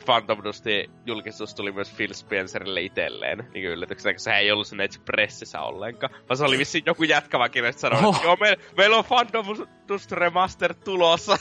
Phantom 0.05 0.45
Dustin 0.45 0.91
julkistus 1.07 1.55
tuli 1.55 1.73
myös 1.73 1.93
Phil 1.93 2.15
Spencerille 2.15 2.83
itselleen, 2.83 3.39
niin 3.39 3.51
kuin 3.53 3.65
yllätyksenä, 3.65 4.13
koska 4.13 4.25
sehän 4.25 4.41
ei 4.41 4.53
ollut 4.53 4.67
sinne 4.67 4.85
itse 4.85 5.01
pressissä 5.01 5.61
ollenkaan. 5.61 6.15
Vaan 6.29 6.37
se 6.37 6.45
oli 6.45 6.59
vissiin 6.59 6.85
joku 6.87 7.03
jätkävä 7.03 7.49
sanoi, 7.77 8.01
oh. 8.05 8.15
että 8.15 8.27
joo, 8.27 8.37
meillä 8.41 8.63
meil 8.77 8.93
on 8.93 9.05
Phantom 9.05 9.47
Dust 9.89 10.13
Remaster 10.13 10.75
tulossa. 10.75 11.39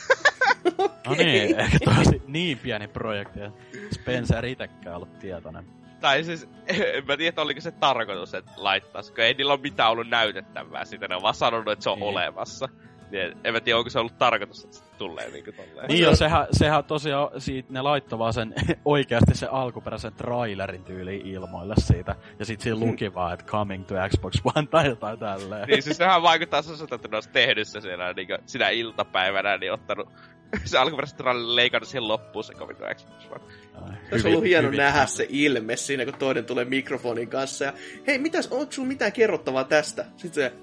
okay. 0.78 0.96
No 1.08 1.14
niin, 1.14 1.60
ehkä 1.60 1.78
tosi 1.86 2.22
niin 2.28 2.58
pieni 2.58 2.88
projekti, 2.88 3.42
että 3.42 3.62
Spencer 3.96 4.46
itsekään 4.46 4.96
ollut 4.96 5.20
tietoinen. 5.20 5.66
Tai 6.02 6.24
siis, 6.24 6.44
en 6.68 7.06
mä 7.08 7.18
tiedä, 7.18 7.42
oliko 7.42 7.62
se 7.62 7.72
tarkoitus, 7.72 8.34
että 8.34 8.52
laittaisi, 8.56 9.14
kun 9.14 9.24
ei 9.24 9.34
niillä 9.34 9.54
ole 9.54 9.62
mitään 9.62 9.92
ollut 9.92 10.10
näytettävää 10.10 10.86
siitä, 10.86 11.08
ne 11.08 11.16
on 11.16 11.22
vaan 11.22 11.34
sanonut, 11.34 11.68
että 11.68 11.84
se 11.84 11.90
on 11.90 12.00
niin. 12.00 12.10
olemassa. 12.10 12.70
Niin, 13.16 13.38
en 13.44 13.54
mä 13.54 13.62
tiedä, 13.62 13.78
onko 13.78 13.90
se 13.90 14.00
ollut 14.00 14.18
tarkoitus, 14.18 14.64
että 14.64 14.78
se 14.78 14.84
tulee 14.98 15.30
niinku 15.30 15.52
tolleen. 15.52 15.88
Niin 15.88 16.02
joo, 16.02 16.16
sehän, 16.16 16.48
sehän 16.52 16.84
tosiaan, 16.84 17.42
siitä 17.42 17.74
ne 17.74 17.82
laittoi 17.82 18.20
vaan 18.20 18.34
sen 18.34 18.54
oikeasti 18.86 19.36
se 19.36 19.48
alkuperäisen 19.48 20.14
trailerin 20.14 20.84
tyyli 20.84 21.22
ilmoille 21.26 21.76
siitä. 21.78 22.16
Ja 22.40 22.46
sit 22.46 22.62
siinä 22.62 22.80
luki 22.80 23.14
vaan, 23.14 23.34
että 23.34 23.46
coming 23.46 23.86
to 23.86 23.96
Xbox 24.10 24.36
One 24.56 24.68
tai 24.68 24.88
jotain 24.88 25.20
tälleen. 25.20 25.68
Niin, 25.68 25.84
siis 25.84 25.98
sehän 25.98 26.22
vaikuttaa 26.22 26.62
sellaiselta, 26.62 26.96
että 26.96 27.08
ne 27.08 27.18
olisi 27.18 27.30
tehnyt 27.30 27.68
se 27.68 27.82
siellä 27.82 28.14
niin 28.14 28.28
sinä 28.46 28.70
iltapäivänä, 28.70 29.58
niin 29.58 29.74
ottanut 29.74 30.10
se 30.66 30.78
alkuperäisesti 30.78 31.24
trailerin 31.24 31.56
leikannut 31.56 31.90
siihen 31.90 32.08
loppuun 32.08 32.44
se 32.44 32.54
coming 32.54 32.80
to 32.80 32.86
Xbox 32.96 33.32
One. 33.32 33.98
Olisi 34.12 34.28
ollut 34.28 34.44
hieno 34.44 34.66
hyvin, 34.66 34.78
nähdä 34.78 35.06
se 35.06 35.26
ilme 35.30 35.76
siinä, 35.76 36.06
kun 36.06 36.14
toinen 36.14 36.46
tulee 36.46 36.66
mikrofonin 36.66 37.28
kanssa. 37.28 37.66
Ja, 37.66 37.74
Hei, 38.08 38.18
mitäs, 38.18 38.48
onko 38.48 38.72
sulla 38.72 38.88
mitään 38.88 39.12
kerrottavaa 39.12 39.64
tästä? 39.64 40.06
Sitten 40.18 40.44
se, 40.44 40.54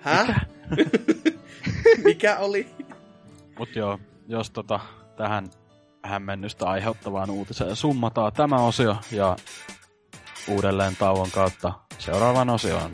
hä? 0.00 0.26
Mikä, 2.04 2.36
oli? 2.38 2.70
Mut 3.58 3.76
joo, 3.76 3.98
jos 4.28 4.50
tota, 4.50 4.80
tähän 5.16 5.50
hämmennystä 6.04 6.66
aiheuttavaan 6.66 7.30
uutiseen 7.30 7.76
summataan 7.76 8.32
tämä 8.32 8.56
osio 8.56 8.96
ja 9.12 9.36
uudelleen 10.48 10.96
tauon 10.96 11.30
kautta 11.30 11.72
seuraavan 11.98 12.50
osioon. 12.50 12.90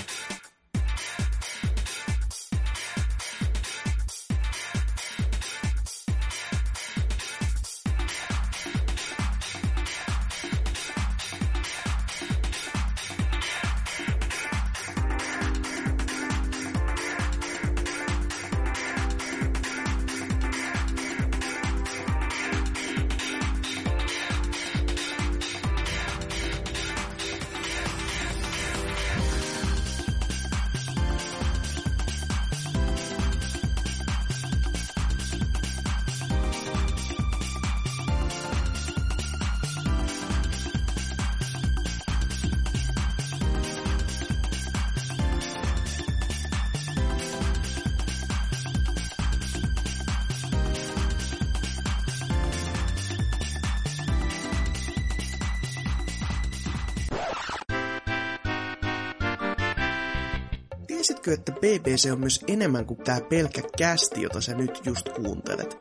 BBC 61.97 62.13
on 62.13 62.21
myös 62.21 62.41
enemmän 62.49 62.87
kuin 62.87 62.99
tämä 63.05 63.21
pelkkä 63.21 63.63
kästi, 63.79 64.23
jota 64.23 64.41
sä 64.41 64.55
nyt 64.55 64.81
just 64.85 65.09
kuuntelet. 65.09 65.77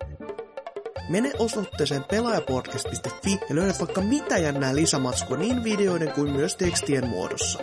Mene 1.10 1.32
osoitteeseen 1.40 2.04
pelaajapodcast.fi 2.04 3.40
ja 3.50 3.56
löydät 3.56 3.80
vaikka 3.80 4.02
mitä 4.02 4.38
jännää 4.38 4.76
lisämatskua 4.76 5.38
niin 5.38 5.64
videoiden 5.64 6.12
kuin 6.12 6.32
myös 6.32 6.56
tekstien 6.56 7.08
muodossa. 7.08 7.60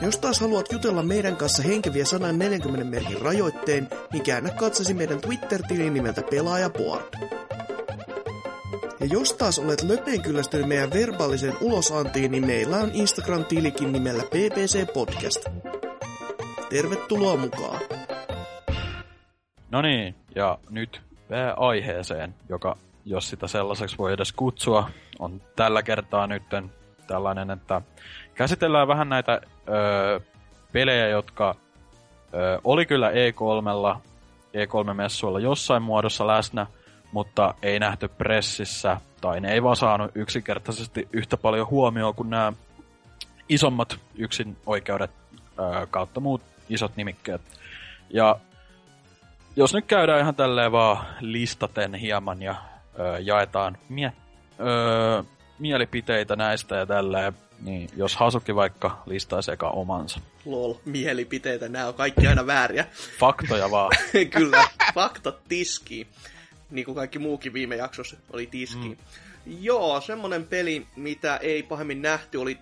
Jos 0.00 0.18
taas 0.18 0.40
haluat 0.40 0.72
jutella 0.72 1.02
meidän 1.02 1.36
kanssa 1.36 1.62
henkeviä 1.62 2.04
140 2.04 2.84
merkin 2.84 3.20
rajoitteen, 3.20 3.88
niin 4.12 4.22
käännä 4.22 4.50
katsasi 4.50 4.94
meidän 4.94 5.20
Twitter-tilin 5.20 5.94
nimeltä 5.94 6.22
Pelaajaboard. 6.30 7.04
Ja 9.00 9.06
jos 9.06 9.32
taas 9.32 9.58
olet 9.58 9.82
löpeen 9.82 10.22
kyllästynyt 10.22 10.68
meidän 10.68 10.92
verbaaliseen 10.92 11.56
ulosantiin, 11.60 12.30
niin 12.30 12.46
meillä 12.46 12.76
on 12.76 12.90
Instagram-tilikin 12.94 13.92
nimellä 13.92 14.22
PPC 14.22 14.92
Podcast. 14.92 15.51
Tervetuloa 16.72 17.36
mukaan! 17.36 17.80
No 19.70 19.82
niin, 19.82 20.14
ja 20.34 20.58
nyt 20.70 21.02
pääaiheeseen, 21.28 22.34
joka, 22.48 22.76
jos 23.04 23.30
sitä 23.30 23.46
sellaiseksi 23.48 23.98
voi 23.98 24.12
edes 24.12 24.32
kutsua, 24.32 24.90
on 25.18 25.42
tällä 25.56 25.82
kertaa 25.82 26.26
nytten 26.26 26.70
tällainen, 27.06 27.50
että 27.50 27.82
käsitellään 28.34 28.88
vähän 28.88 29.08
näitä 29.08 29.40
öö, 29.68 30.20
pelejä, 30.72 31.08
jotka 31.08 31.54
öö, 32.34 32.58
oli 32.64 32.86
kyllä 32.86 33.10
E3, 33.10 33.98
E3-messuilla 34.54 35.40
jossain 35.40 35.82
muodossa 35.82 36.26
läsnä, 36.26 36.66
mutta 37.12 37.54
ei 37.62 37.78
nähty 37.78 38.08
pressissä, 38.08 39.00
tai 39.20 39.40
ne 39.40 39.52
ei 39.52 39.62
vaan 39.62 39.76
saanut 39.76 40.10
yksinkertaisesti 40.14 41.08
yhtä 41.12 41.36
paljon 41.36 41.70
huomioon 41.70 42.14
kuin 42.14 42.30
nämä 42.30 42.52
isommat 43.48 43.98
yksin 44.14 44.56
oikeudet 44.66 45.10
öö, 45.58 45.86
kautta 45.90 46.20
muut 46.20 46.51
isot 46.68 46.96
nimikkeet. 46.96 47.40
Ja 48.10 48.36
jos 49.56 49.74
nyt 49.74 49.84
käydään 49.86 50.20
ihan 50.20 50.34
tälleen 50.34 50.72
vaan 50.72 51.06
listaten 51.20 51.94
hieman 51.94 52.42
ja 52.42 52.54
öö, 52.98 53.18
jaetaan 53.18 53.78
mie- 53.88 54.12
öö, 54.60 55.22
mielipiteitä 55.58 56.36
näistä 56.36 56.76
ja 56.76 56.86
tälleen, 56.86 57.32
niin 57.60 57.88
jos 57.96 58.16
Hasuki 58.16 58.54
vaikka 58.54 59.02
listaisi 59.06 59.52
eka 59.52 59.68
omansa. 59.70 60.20
Lol, 60.44 60.74
mielipiteitä, 60.84 61.68
nämä 61.68 61.86
on 61.86 61.94
kaikki 61.94 62.26
aina 62.26 62.46
vääriä. 62.46 62.86
Faktoja 63.18 63.70
vaan. 63.70 63.90
Kyllä, 64.36 64.68
faktat 64.94 65.38
tiski. 65.48 66.06
Niin 66.70 66.84
kuin 66.84 66.94
kaikki 66.94 67.18
muukin 67.18 67.52
viime 67.52 67.76
jaksossa 67.76 68.16
oli 68.32 68.46
tiski. 68.46 68.88
Mm. 68.88 68.96
Joo, 69.46 70.00
semmonen 70.00 70.46
peli, 70.46 70.86
mitä 70.96 71.36
ei 71.36 71.62
pahemmin 71.62 72.02
nähty, 72.02 72.38
oli 72.38 72.58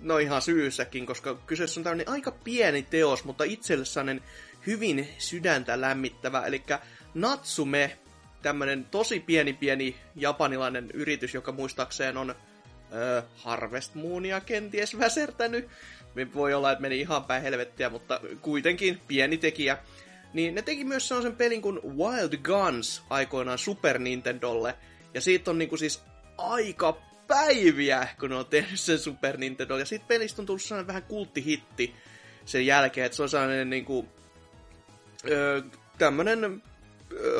no 0.00 0.18
ihan 0.18 0.42
syyssäkin, 0.42 1.06
koska 1.06 1.34
kyseessä 1.46 1.80
on 1.80 1.84
tämmöinen 1.84 2.08
aika 2.08 2.30
pieni 2.30 2.82
teos, 2.82 3.24
mutta 3.24 3.44
itselle 3.44 3.84
sellainen 3.84 4.22
hyvin 4.66 5.08
sydäntä 5.18 5.80
lämmittävä, 5.80 6.46
eli 6.46 6.62
Natsume, 7.14 7.98
tämmönen 8.42 8.84
tosi 8.84 9.20
pieni 9.20 9.52
pieni 9.52 9.96
japanilainen 10.16 10.90
yritys, 10.90 11.34
joka 11.34 11.52
muistaakseen 11.52 12.16
on 12.16 12.30
ö, 12.30 13.22
Harvest 13.36 13.94
Moonia 13.94 14.40
kenties 14.40 14.98
väsertänyt. 15.04 15.68
Voi 16.34 16.54
olla, 16.54 16.72
että 16.72 16.82
meni 16.82 17.00
ihan 17.00 17.24
päin 17.24 17.42
helvettiä, 17.42 17.90
mutta 17.90 18.20
kuitenkin 18.42 19.00
pieni 19.08 19.36
tekijä. 19.36 19.78
Niin 20.32 20.54
ne 20.54 20.62
teki 20.62 20.84
myös 20.84 21.08
sellaisen 21.08 21.36
pelin 21.36 21.62
kuin 21.62 21.80
Wild 21.82 22.36
Guns 22.36 23.02
aikoinaan 23.10 23.58
Super 23.58 23.98
Nintendolle. 23.98 24.74
Ja 25.14 25.20
siitä 25.20 25.50
on 25.50 25.58
niinku 25.58 25.76
siis 25.76 26.02
aika 26.38 26.96
päiviä, 27.26 28.08
kun 28.20 28.30
ne 28.30 28.36
on 28.36 28.46
tehnyt 28.46 28.80
sen 28.80 28.98
Super 28.98 29.36
Nintendo. 29.36 29.78
Ja 29.78 29.84
siitä 29.84 30.04
pelistä 30.08 30.42
on 30.42 30.46
tullut 30.46 30.62
sellainen 30.62 30.86
vähän 30.86 31.02
kulttihitti 31.02 31.94
sen 32.44 32.66
jälkeen, 32.66 33.06
että 33.06 33.16
se 33.16 33.22
on 33.22 33.28
sellainen 33.28 33.70
niinku, 33.70 34.08
öö, 35.30 35.62
tämmönen 35.98 36.62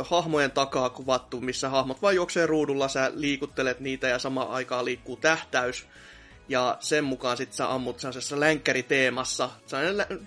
hahmojen 0.02 0.50
takaa 0.50 0.90
kuvattu, 0.90 1.40
missä 1.40 1.68
hahmot 1.68 2.02
vaan 2.02 2.14
juoksee 2.14 2.46
ruudulla, 2.46 2.88
sä 2.88 3.12
liikuttelet 3.14 3.80
niitä 3.80 4.08
ja 4.08 4.18
samaan 4.18 4.50
aikaan 4.50 4.84
liikkuu 4.84 5.16
tähtäys. 5.16 5.86
Ja 6.48 6.76
sen 6.80 7.04
mukaan 7.04 7.36
sit 7.36 7.52
sä 7.52 7.72
ammut 7.72 8.00
sellaisessa 8.00 8.40
länkkäriteemassa. 8.40 9.50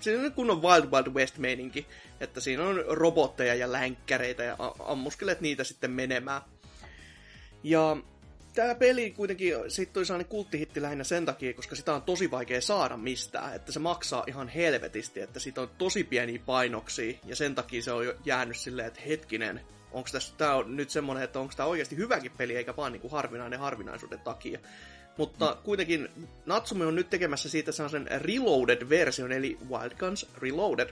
Siinä 0.00 0.22
on 0.24 0.32
kunnon 0.32 0.62
Wild 0.62 0.84
Wild 0.84 1.14
West-meininki, 1.14 1.86
että 2.20 2.40
siinä 2.40 2.62
on 2.62 2.84
robotteja 2.88 3.54
ja 3.54 3.72
länkkäreitä 3.72 4.42
ja 4.42 4.56
ammuskelet 4.78 5.40
niitä 5.40 5.64
sitten 5.64 5.90
menemään. 5.90 6.42
Ja 7.62 7.96
tämä 8.54 8.74
peli 8.74 9.10
kuitenkin, 9.10 9.54
siitä 9.68 9.92
tuli 9.92 10.06
sellainen 10.06 10.30
kulttihitti 10.30 10.82
lähinnä 10.82 11.04
sen 11.04 11.26
takia, 11.26 11.54
koska 11.54 11.76
sitä 11.76 11.94
on 11.94 12.02
tosi 12.02 12.30
vaikea 12.30 12.60
saada 12.60 12.96
mistään, 12.96 13.54
että 13.54 13.72
se 13.72 13.78
maksaa 13.78 14.24
ihan 14.26 14.48
helvetisti, 14.48 15.20
että 15.20 15.40
siitä 15.40 15.60
on 15.60 15.70
tosi 15.78 16.04
pieniä 16.04 16.40
painoksia, 16.46 17.18
ja 17.24 17.36
sen 17.36 17.54
takia 17.54 17.82
se 17.82 17.92
on 17.92 18.06
jo 18.06 18.14
jäänyt 18.24 18.56
silleen, 18.56 18.88
että 18.88 19.00
hetkinen, 19.00 19.60
onko 19.92 20.08
tässä 20.12 20.34
tää 20.36 20.56
on 20.56 20.76
nyt 20.76 20.90
semmonen, 20.90 21.22
että 21.22 21.40
onko 21.40 21.54
tämä 21.56 21.66
oikeasti 21.66 21.96
hyväkin 21.96 22.32
peli, 22.36 22.56
eikä 22.56 22.76
vaan 22.76 22.92
niinku 22.92 23.08
harvinainen 23.08 23.60
harvinaisuuden 23.60 24.20
takia. 24.20 24.58
Mutta 25.16 25.50
mm. 25.50 25.62
kuitenkin 25.62 26.08
Natsume 26.46 26.86
on 26.86 26.94
nyt 26.94 27.10
tekemässä 27.10 27.48
siitä 27.48 27.72
sellaisen 27.72 28.08
Reloaded-version, 28.10 29.32
eli 29.32 29.58
Wild 29.70 29.94
Guns 29.98 30.26
Reloaded, 30.38 30.88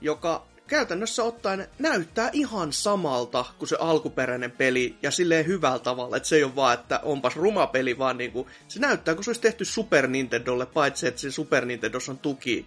joka 0.00 0.46
käytännössä 0.66 1.24
ottaen 1.24 1.68
näyttää 1.78 2.30
ihan 2.32 2.72
samalta 2.72 3.44
kuin 3.58 3.68
se 3.68 3.76
alkuperäinen 3.80 4.50
peli 4.50 4.96
ja 5.02 5.10
silleen 5.10 5.46
hyvällä 5.46 5.78
tavalla, 5.78 6.16
että 6.16 6.28
se 6.28 6.36
ei 6.36 6.44
ole 6.44 6.56
vaan, 6.56 6.74
että 6.74 7.00
onpas 7.02 7.36
ruma 7.36 7.66
peli, 7.66 7.98
vaan 7.98 8.18
niinku, 8.18 8.48
se 8.68 8.80
näyttää 8.80 9.14
kuin 9.14 9.24
se 9.24 9.30
olisi 9.30 9.40
tehty 9.40 9.64
Super 9.64 10.06
Nintendolle, 10.06 10.66
paitsi 10.66 11.06
että 11.06 11.20
se 11.20 11.30
Super 11.30 11.64
Nintendossa 11.64 12.12
on 12.12 12.18
tuki 12.18 12.66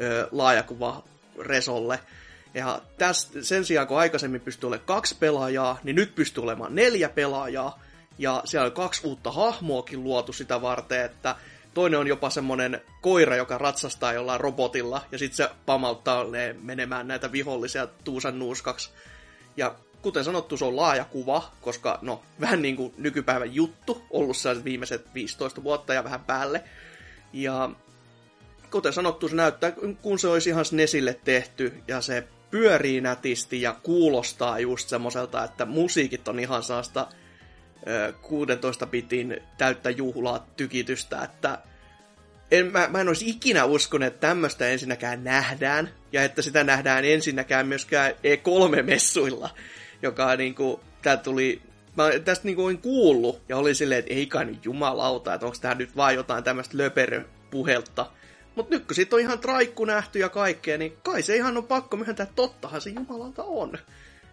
ö, 0.00 0.28
laajakuva 0.32 1.04
Resolle. 1.38 2.00
Ja 2.54 2.82
tästä, 2.98 3.42
sen 3.42 3.64
sijaan, 3.64 3.86
kun 3.86 3.98
aikaisemmin 3.98 4.40
pystyi 4.40 4.68
olemaan 4.68 4.86
kaksi 4.86 5.16
pelaajaa, 5.20 5.78
niin 5.82 5.96
nyt 5.96 6.14
pystyy 6.14 6.42
olemaan 6.42 6.74
neljä 6.74 7.08
pelaajaa. 7.08 7.82
Ja 8.18 8.42
siellä 8.44 8.66
on 8.66 8.72
kaksi 8.72 9.06
uutta 9.06 9.30
hahmoakin 9.30 10.04
luotu 10.04 10.32
sitä 10.32 10.62
varten, 10.62 11.04
että 11.04 11.36
Toinen 11.74 12.00
on 12.00 12.06
jopa 12.06 12.30
semmonen 12.30 12.80
koira, 13.00 13.36
joka 13.36 13.58
ratsastaa 13.58 14.12
jollain 14.12 14.40
robotilla, 14.40 15.04
ja 15.12 15.18
sitten 15.18 15.36
se 15.36 15.48
pamauttaa 15.66 16.24
ne 16.24 16.56
menemään 16.62 17.08
näitä 17.08 17.32
vihollisia 17.32 17.86
tuusan 17.86 18.38
nuuskaksi. 18.38 18.90
Ja 19.56 19.74
kuten 20.02 20.24
sanottu, 20.24 20.56
se 20.56 20.64
on 20.64 20.76
laaja 20.76 21.04
kuva, 21.04 21.50
koska 21.60 21.98
no, 22.02 22.22
vähän 22.40 22.62
niin 22.62 22.76
kuin 22.76 22.94
nykypäivän 22.98 23.54
juttu, 23.54 24.02
ollut 24.10 24.36
sellaiset 24.36 24.64
viimeiset 24.64 25.14
15 25.14 25.62
vuotta 25.62 25.94
ja 25.94 26.04
vähän 26.04 26.24
päälle. 26.24 26.64
Ja 27.32 27.70
kuten 28.70 28.92
sanottu, 28.92 29.28
se 29.28 29.36
näyttää, 29.36 29.72
kun 30.02 30.18
se 30.18 30.28
olisi 30.28 30.50
ihan 30.50 30.64
SNESille 30.64 31.20
tehty, 31.24 31.82
ja 31.88 32.00
se 32.00 32.28
pyörii 32.50 33.00
nätisti 33.00 33.62
ja 33.62 33.76
kuulostaa 33.82 34.58
just 34.58 34.88
semmoiselta, 34.88 35.44
että 35.44 35.64
musiikit 35.64 36.28
on 36.28 36.40
ihan 36.40 36.62
saasta 36.62 37.06
16 38.22 38.86
bitin 38.86 39.40
täyttä 39.58 39.90
juhlaa 39.90 40.46
tykitystä, 40.56 41.22
että 41.22 41.58
en, 42.50 42.72
mä, 42.72 42.88
mä 42.88 43.00
en 43.00 43.08
olisi 43.08 43.30
ikinä 43.30 43.64
uskonut, 43.64 44.06
että 44.06 44.20
tämmöistä 44.28 44.68
ensinnäkään 44.68 45.24
nähdään, 45.24 45.90
ja 46.12 46.24
että 46.24 46.42
sitä 46.42 46.64
nähdään 46.64 47.04
ensinnäkään 47.04 47.66
myöskään 47.66 48.12
E3-messuilla, 48.12 49.50
joka 50.02 50.36
niinku, 50.36 50.80
tää 51.02 51.16
tuli, 51.16 51.62
mä 51.96 52.04
tästä 52.24 52.44
niinku 52.44 52.64
olin 52.64 52.78
kuullut, 52.78 53.42
ja 53.48 53.56
oli 53.56 53.74
silleen, 53.74 53.98
että 53.98 54.14
ei 54.14 54.26
kai 54.26 54.44
nyt 54.44 54.64
jumalauta, 54.64 55.34
että 55.34 55.46
onko 55.46 55.58
tää 55.60 55.74
nyt 55.74 55.96
vaan 55.96 56.14
jotain 56.14 56.44
tämmöistä 56.44 56.78
löperöpuhelta. 56.78 58.10
Mutta 58.54 58.74
nyt 58.74 58.86
kun 58.86 58.94
sit 58.94 59.12
on 59.12 59.20
ihan 59.20 59.38
traikku 59.38 59.84
nähty 59.84 60.18
ja 60.18 60.28
kaikkea, 60.28 60.78
niin 60.78 60.96
kai 61.02 61.22
se 61.22 61.36
ihan 61.36 61.56
on 61.56 61.66
pakko 61.66 61.96
myöntää, 61.96 62.24
että 62.24 62.36
tottahan 62.36 62.80
se 62.80 62.90
jumalauta 62.90 63.44
on. 63.44 63.78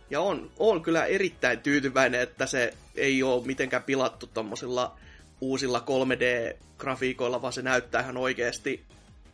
Ja 0.10 0.22
on, 0.22 0.50
on 0.60 0.82
kyllä 0.82 1.06
erittäin 1.06 1.60
tyytyväinen, 1.60 2.22
että 2.22 2.46
se 2.46 2.74
ei 2.96 3.24
ole 3.24 3.46
mitenkään 3.46 3.84
pilattu 3.84 4.28
tommosilla 4.28 4.96
uusilla 5.42 5.80
3D-grafiikoilla, 5.80 7.42
vaan 7.42 7.54
se 7.54 7.62
näyttää 7.62 8.02
ihan 8.02 8.18
oikeasti, 8.18 8.84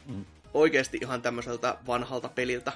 mm. 0.06 0.26
oikeasti 0.54 0.98
ihan 1.02 1.22
tämmöiseltä 1.22 1.78
vanhalta 1.88 2.30
peliltä. 2.30 2.72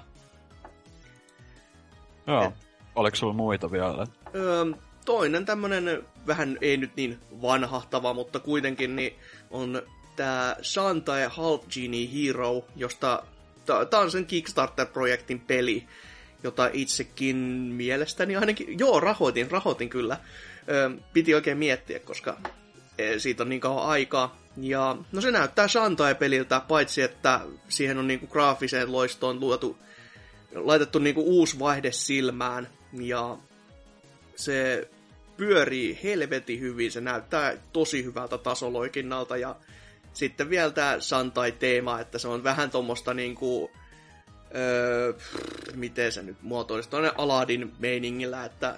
Joo. 2.28 2.44
Et, 2.44 2.54
Oliko 2.96 3.16
sulla 3.16 3.34
muita 3.34 3.72
vielä? 3.72 4.08
Öö, 4.36 4.66
toinen 5.06 5.46
tämmönen 5.46 6.04
vähän 6.28 6.58
ei 6.62 6.78
nyt 6.78 6.92
niin 6.96 7.20
vanhahtava, 7.42 8.14
mutta 8.14 8.40
kuitenkin 8.40 8.96
niin 8.96 9.16
on 9.52 9.82
tämä 10.16 10.56
Shantae 10.62 11.28
Half 11.28 11.68
Genie 11.68 12.10
Hero, 12.14 12.66
josta 12.76 13.24
tämä 13.66 14.04
on 14.04 14.12
sen 14.12 14.26
Kickstarter-projektin 14.26 15.40
peli, 15.40 15.88
jota 16.44 16.70
itsekin 16.74 17.38
mielestäni 17.76 18.36
ainakin, 18.36 18.80
joo, 18.80 19.00
rahoitin, 19.00 19.52
rahoitin 19.52 19.90
kyllä. 19.90 20.18
Ö, 20.70 20.92
piti 21.14 21.36
oikein 21.36 21.58
miettiä, 21.58 22.00
koska 22.00 22.38
e, 22.98 23.20
siitä 23.20 23.44
on 23.44 23.50
niin 23.50 23.62
kauan 23.62 23.86
aikaa. 23.86 24.40
Ja 24.58 24.98
no 25.12 25.22
se 25.22 25.32
näyttää 25.32 25.68
Shantae-peliltä, 25.68 26.62
paitsi 26.68 27.02
että 27.02 27.42
siihen 27.70 27.98
on 27.98 28.08
niinku 28.08 28.28
graafiseen 28.28 28.92
loistoon 28.92 29.40
luotu, 29.40 29.78
laitettu 30.56 31.00
niinku 31.00 31.22
uusi 31.22 31.60
vaihde 31.60 31.92
silmään. 31.92 32.68
Ja 32.94 33.38
se 34.36 34.90
pyörii 35.38 36.00
helveti 36.04 36.60
hyvin, 36.60 36.92
se 36.92 37.02
näyttää 37.02 37.58
tosi 37.74 38.04
hyvältä 38.04 38.38
tasoloikinnalta. 38.38 39.38
Ja 39.38 39.56
sitten 40.14 40.50
vielä 40.50 40.72
tämä 40.72 41.00
Shantai-teema, 41.00 42.00
että 42.00 42.18
se 42.18 42.28
on 42.28 42.44
vähän 42.44 42.72
tuommoista 42.72 43.14
niinku 43.14 43.72
öö, 44.56 45.14
miten 45.76 46.12
se 46.12 46.24
nyt 46.24 46.42
muotoilisi, 46.42 46.90
tuonne 46.90 47.12
Aladin 47.18 47.74
meiningillä, 47.80 48.46
että 48.46 48.76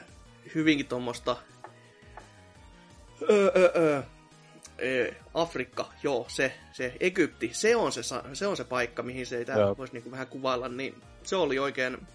hyvinkin 0.56 0.86
tuommoista 0.86 1.38
öö, 3.30 3.52
öö, 3.56 3.72
öö, 3.76 4.02
e, 4.78 5.14
Afrikka, 5.34 5.90
joo, 6.04 6.26
se, 6.28 6.54
se 6.72 6.94
Egypti, 7.00 7.50
se 7.54 7.76
on 7.76 7.92
se, 7.92 8.02
se 8.34 8.48
on 8.48 8.58
se 8.58 8.64
paikka, 8.64 9.04
mihin 9.04 9.26
se 9.26 9.38
ei 9.38 9.46
voisi 9.78 9.94
niinku 9.94 10.12
vähän 10.12 10.28
kuvailla, 10.28 10.68
niin 10.68 11.02
se 11.24 11.36
oli 11.36 11.60
oikein 11.60 12.08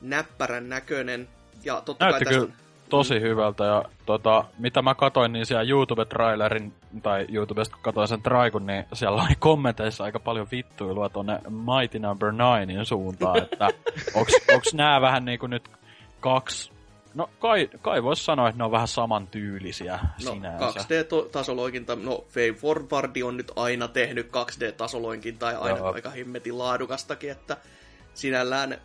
näppärän 0.00 0.68
näköinen. 0.68 1.28
Ja 1.64 1.80
totta 1.80 2.04
Näytti 2.04 2.24
kai 2.24 2.34
tästä... 2.34 2.63
tosi 2.96 3.20
hyvältä 3.20 3.64
ja 3.64 3.84
tota, 4.06 4.44
mitä 4.58 4.82
mä 4.82 4.94
katoin, 4.94 5.32
niin 5.32 5.46
siellä 5.46 5.64
YouTube-trailerin, 5.64 6.72
tai 7.02 7.26
YouTubesta 7.32 7.74
kun 7.74 7.82
katoin 7.82 8.08
sen 8.08 8.22
traikun, 8.22 8.66
niin 8.66 8.84
siellä 8.92 9.22
oli 9.22 9.34
kommenteissa 9.38 10.04
aika 10.04 10.20
paljon 10.20 10.46
vittuilua 10.50 11.08
tonne 11.08 11.40
Mighty 11.48 11.98
Number 11.98 12.32
no. 12.32 12.56
9 12.56 12.86
suuntaan, 12.86 13.38
että 13.38 13.68
onks, 14.18 14.32
onks 14.54 14.74
nää 14.74 15.00
vähän 15.00 15.24
niinku 15.24 15.46
nyt 15.46 15.70
kaksi 16.20 16.74
No 17.14 17.30
kai, 17.38 17.70
kai 17.82 18.02
voisi 18.02 18.24
sanoa, 18.24 18.48
että 18.48 18.58
ne 18.58 18.64
on 18.64 18.70
vähän 18.70 18.88
samantyylisiä 18.88 19.98
no, 20.24 20.32
sinänsä. 20.32 20.80
2D-tasoloikinta, 20.80 21.96
no 21.96 22.24
Fay 22.28 22.52
Forward 22.52 23.22
on 23.22 23.36
nyt 23.36 23.52
aina 23.56 23.88
tehnyt 23.88 24.26
2D-tasoloinkintaa 24.26 25.52
ja 25.52 25.58
aina 25.58 25.78
Joo. 25.78 25.92
aika 25.92 26.10
himmetin 26.10 26.58
laadukastakin, 26.58 27.30
että 27.30 27.56
sinällään 28.14 28.78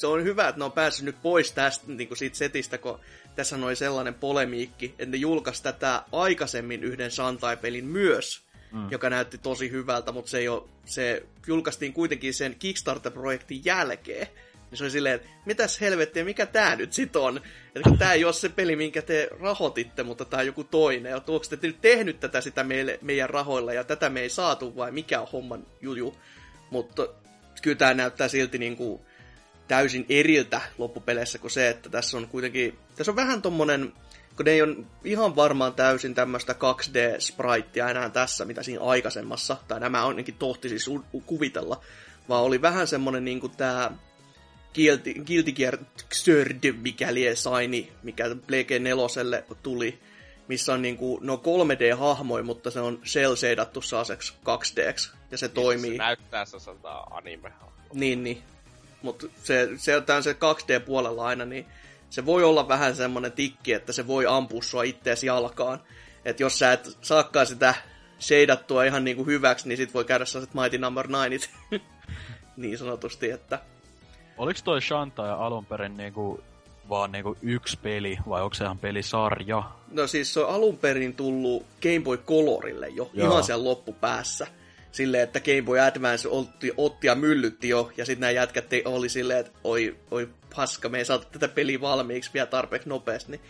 se 0.00 0.06
on 0.06 0.24
hyvä, 0.24 0.48
että 0.48 0.58
ne 0.58 0.64
on 0.64 0.72
päässyt 0.72 1.04
nyt 1.04 1.16
pois 1.22 1.52
tästä 1.52 1.84
niin 1.88 2.08
kuin 2.08 2.18
siitä 2.18 2.36
setistä, 2.36 2.78
kun 2.78 2.98
tässä 3.40 3.56
on 3.56 3.76
sellainen 3.76 4.14
polemiikki, 4.14 4.94
että 4.98 5.06
ne 5.06 5.16
julkaisi 5.16 5.62
tätä 5.62 6.02
aikaisemmin 6.12 6.84
yhden 6.84 7.10
Shantai-pelin 7.10 7.84
myös, 7.84 8.42
mm. 8.72 8.90
joka 8.90 9.10
näytti 9.10 9.38
tosi 9.38 9.70
hyvältä, 9.70 10.12
mutta 10.12 10.30
se, 10.30 10.38
ei 10.38 10.48
ole, 10.48 10.62
se 10.84 11.22
julkaistiin 11.46 11.92
kuitenkin 11.92 12.34
sen 12.34 12.56
Kickstarter-projektin 12.58 13.64
jälkeen. 13.64 14.26
Niin 14.70 14.78
se 14.78 14.84
oli 14.84 14.90
silleen, 14.90 15.14
että 15.14 15.28
mitäs 15.46 15.80
helvettiä, 15.80 16.24
mikä 16.24 16.46
tää 16.46 16.76
nyt 16.76 16.92
sit 16.92 17.16
on? 17.16 17.40
Että 17.74 17.90
tää 17.98 18.12
ei 18.12 18.24
ole 18.24 18.32
se 18.32 18.48
peli, 18.48 18.76
minkä 18.76 19.02
te 19.02 19.28
rahoititte, 19.40 20.02
mutta 20.02 20.24
tää 20.24 20.40
on 20.40 20.46
joku 20.46 20.64
toinen. 20.64 21.10
Ja 21.10 21.16
onko 21.16 21.44
te 21.50 21.58
nyt 21.62 21.80
tehnyt 21.80 22.20
tätä 22.20 22.40
sitä 22.40 22.64
meille, 22.64 22.98
meidän 23.02 23.30
rahoilla 23.30 23.72
ja 23.72 23.84
tätä 23.84 24.08
me 24.08 24.20
ei 24.20 24.30
saatu 24.30 24.76
vai 24.76 24.92
mikä 24.92 25.20
on 25.20 25.28
homman 25.32 25.66
juju? 25.80 26.16
Mutta 26.70 27.08
kyllä 27.62 27.76
tää 27.76 27.94
näyttää 27.94 28.28
silti 28.28 28.58
niinku 28.58 29.06
täysin 29.70 30.06
eriltä 30.08 30.60
loppupeleissä 30.78 31.38
kuin 31.38 31.50
se, 31.50 31.68
että 31.68 31.88
tässä 31.88 32.16
on 32.16 32.28
kuitenkin, 32.28 32.78
tässä 32.96 33.12
on 33.12 33.16
vähän 33.16 33.42
tommonen, 33.42 33.92
kun 34.36 34.44
ne 34.44 34.50
ei 34.50 34.62
ole 34.62 34.76
ihan 35.04 35.36
varmaan 35.36 35.74
täysin 35.74 36.14
tämmöistä 36.14 36.52
2D-spritea 36.52 37.90
enää 37.90 38.10
tässä, 38.10 38.44
mitä 38.44 38.62
siinä 38.62 38.84
aikaisemmassa, 38.84 39.56
tai 39.68 39.80
nämä 39.80 40.06
ainakin 40.06 40.34
tohti 40.34 40.68
siis 40.68 40.90
kuvitella, 41.26 41.80
vaan 42.28 42.44
oli 42.44 42.62
vähän 42.62 42.86
semmonen 42.86 43.24
niinku 43.24 43.48
tää 43.48 43.92
Guilty, 44.74 45.52
Gear 45.52 45.78
Xrd, 46.14 46.72
mikäli 46.72 47.36
saini, 47.36 47.92
mikä 48.02 48.24
Blake 48.46 48.78
4 48.78 49.42
tuli, 49.62 49.98
missä 50.48 50.72
on 50.72 50.82
niinku, 50.82 51.18
no 51.22 51.42
3D-hahmoja, 51.44 52.42
mutta 52.42 52.70
se 52.70 52.80
on 52.80 53.00
cel 53.04 53.36
shadattu 53.36 53.82
saaseksi 53.82 54.32
2 54.42 54.76
d 54.76 54.94
ja 55.30 55.38
se 55.38 55.46
niin, 55.46 55.54
toimii. 55.54 55.90
Se 55.90 55.98
näyttää 55.98 56.44
se 56.44 56.56
anime 57.10 57.52
Niin, 57.92 58.24
niin. 58.24 58.42
Mutta 59.02 59.26
se, 59.42 59.68
se 59.76 59.96
on 59.96 60.22
se 60.22 60.32
2D-puolella 60.32 61.24
aina, 61.24 61.44
niin 61.44 61.66
se 62.10 62.26
voi 62.26 62.44
olla 62.44 62.68
vähän 62.68 62.96
semmonen 62.96 63.32
tikki, 63.32 63.72
että 63.72 63.92
se 63.92 64.06
voi 64.06 64.26
ampua 64.26 64.62
sua 64.62 64.82
ittees 64.82 65.24
jalkaan. 65.24 65.80
Että 66.24 66.42
jos 66.42 66.58
sä 66.58 66.72
et 66.72 66.98
saakkaan 67.00 67.46
sitä 67.46 67.74
shadattua 68.20 68.84
ihan 68.84 69.04
niinku 69.04 69.24
hyväksi, 69.24 69.68
niin 69.68 69.76
sit 69.76 69.94
voi 69.94 70.04
käydä 70.04 70.24
sellaiset 70.24 70.54
Mighty 70.54 70.78
Number 70.78 71.08
no. 71.08 71.18
9 71.24 71.50
niin 72.56 72.78
sanotusti, 72.78 73.30
että 73.30 73.58
Oliko 74.38 74.60
toi 74.64 74.82
Shantae 74.82 75.30
alun 75.30 75.66
perin 75.66 75.96
niinku 75.96 76.40
vaan 76.88 77.12
niinku 77.12 77.36
yksi 77.42 77.78
peli, 77.82 78.18
vai 78.28 78.42
onko 78.42 78.54
se 78.54 78.64
ihan 78.64 78.78
pelisarja? 78.78 79.62
No 79.90 80.06
siis 80.06 80.34
se 80.34 80.40
on 80.40 80.54
alun 80.54 80.78
perin 80.78 81.14
tullut 81.14 81.66
Game 81.82 82.00
Boy 82.00 82.16
Colorille 82.16 82.88
jo, 82.88 83.10
Joo. 83.14 83.30
ihan 83.30 83.44
siellä 83.44 83.64
loppupäässä. 83.64 84.46
Silleen, 84.92 85.22
että 85.22 85.40
Game 85.40 85.62
Boy 85.62 85.80
Advance 85.80 86.28
otti, 86.28 86.72
otti 86.76 87.06
ja 87.06 87.14
myllytti 87.14 87.68
jo, 87.68 87.92
ja 87.96 88.04
sitten 88.04 88.20
nämä 88.20 88.30
jätkät 88.30 88.66
oli 88.84 89.08
silleen, 89.08 89.38
että 89.38 89.52
oi, 89.64 89.96
oi 90.10 90.28
paska, 90.56 90.88
me 90.88 90.98
ei 90.98 91.04
saatu 91.04 91.26
tätä 91.32 91.48
peliä 91.48 91.80
valmiiksi 91.80 92.30
vielä 92.34 92.46
tarpeeksi 92.46 92.88
nopeasti. 92.88 93.32
Niin 93.32 93.40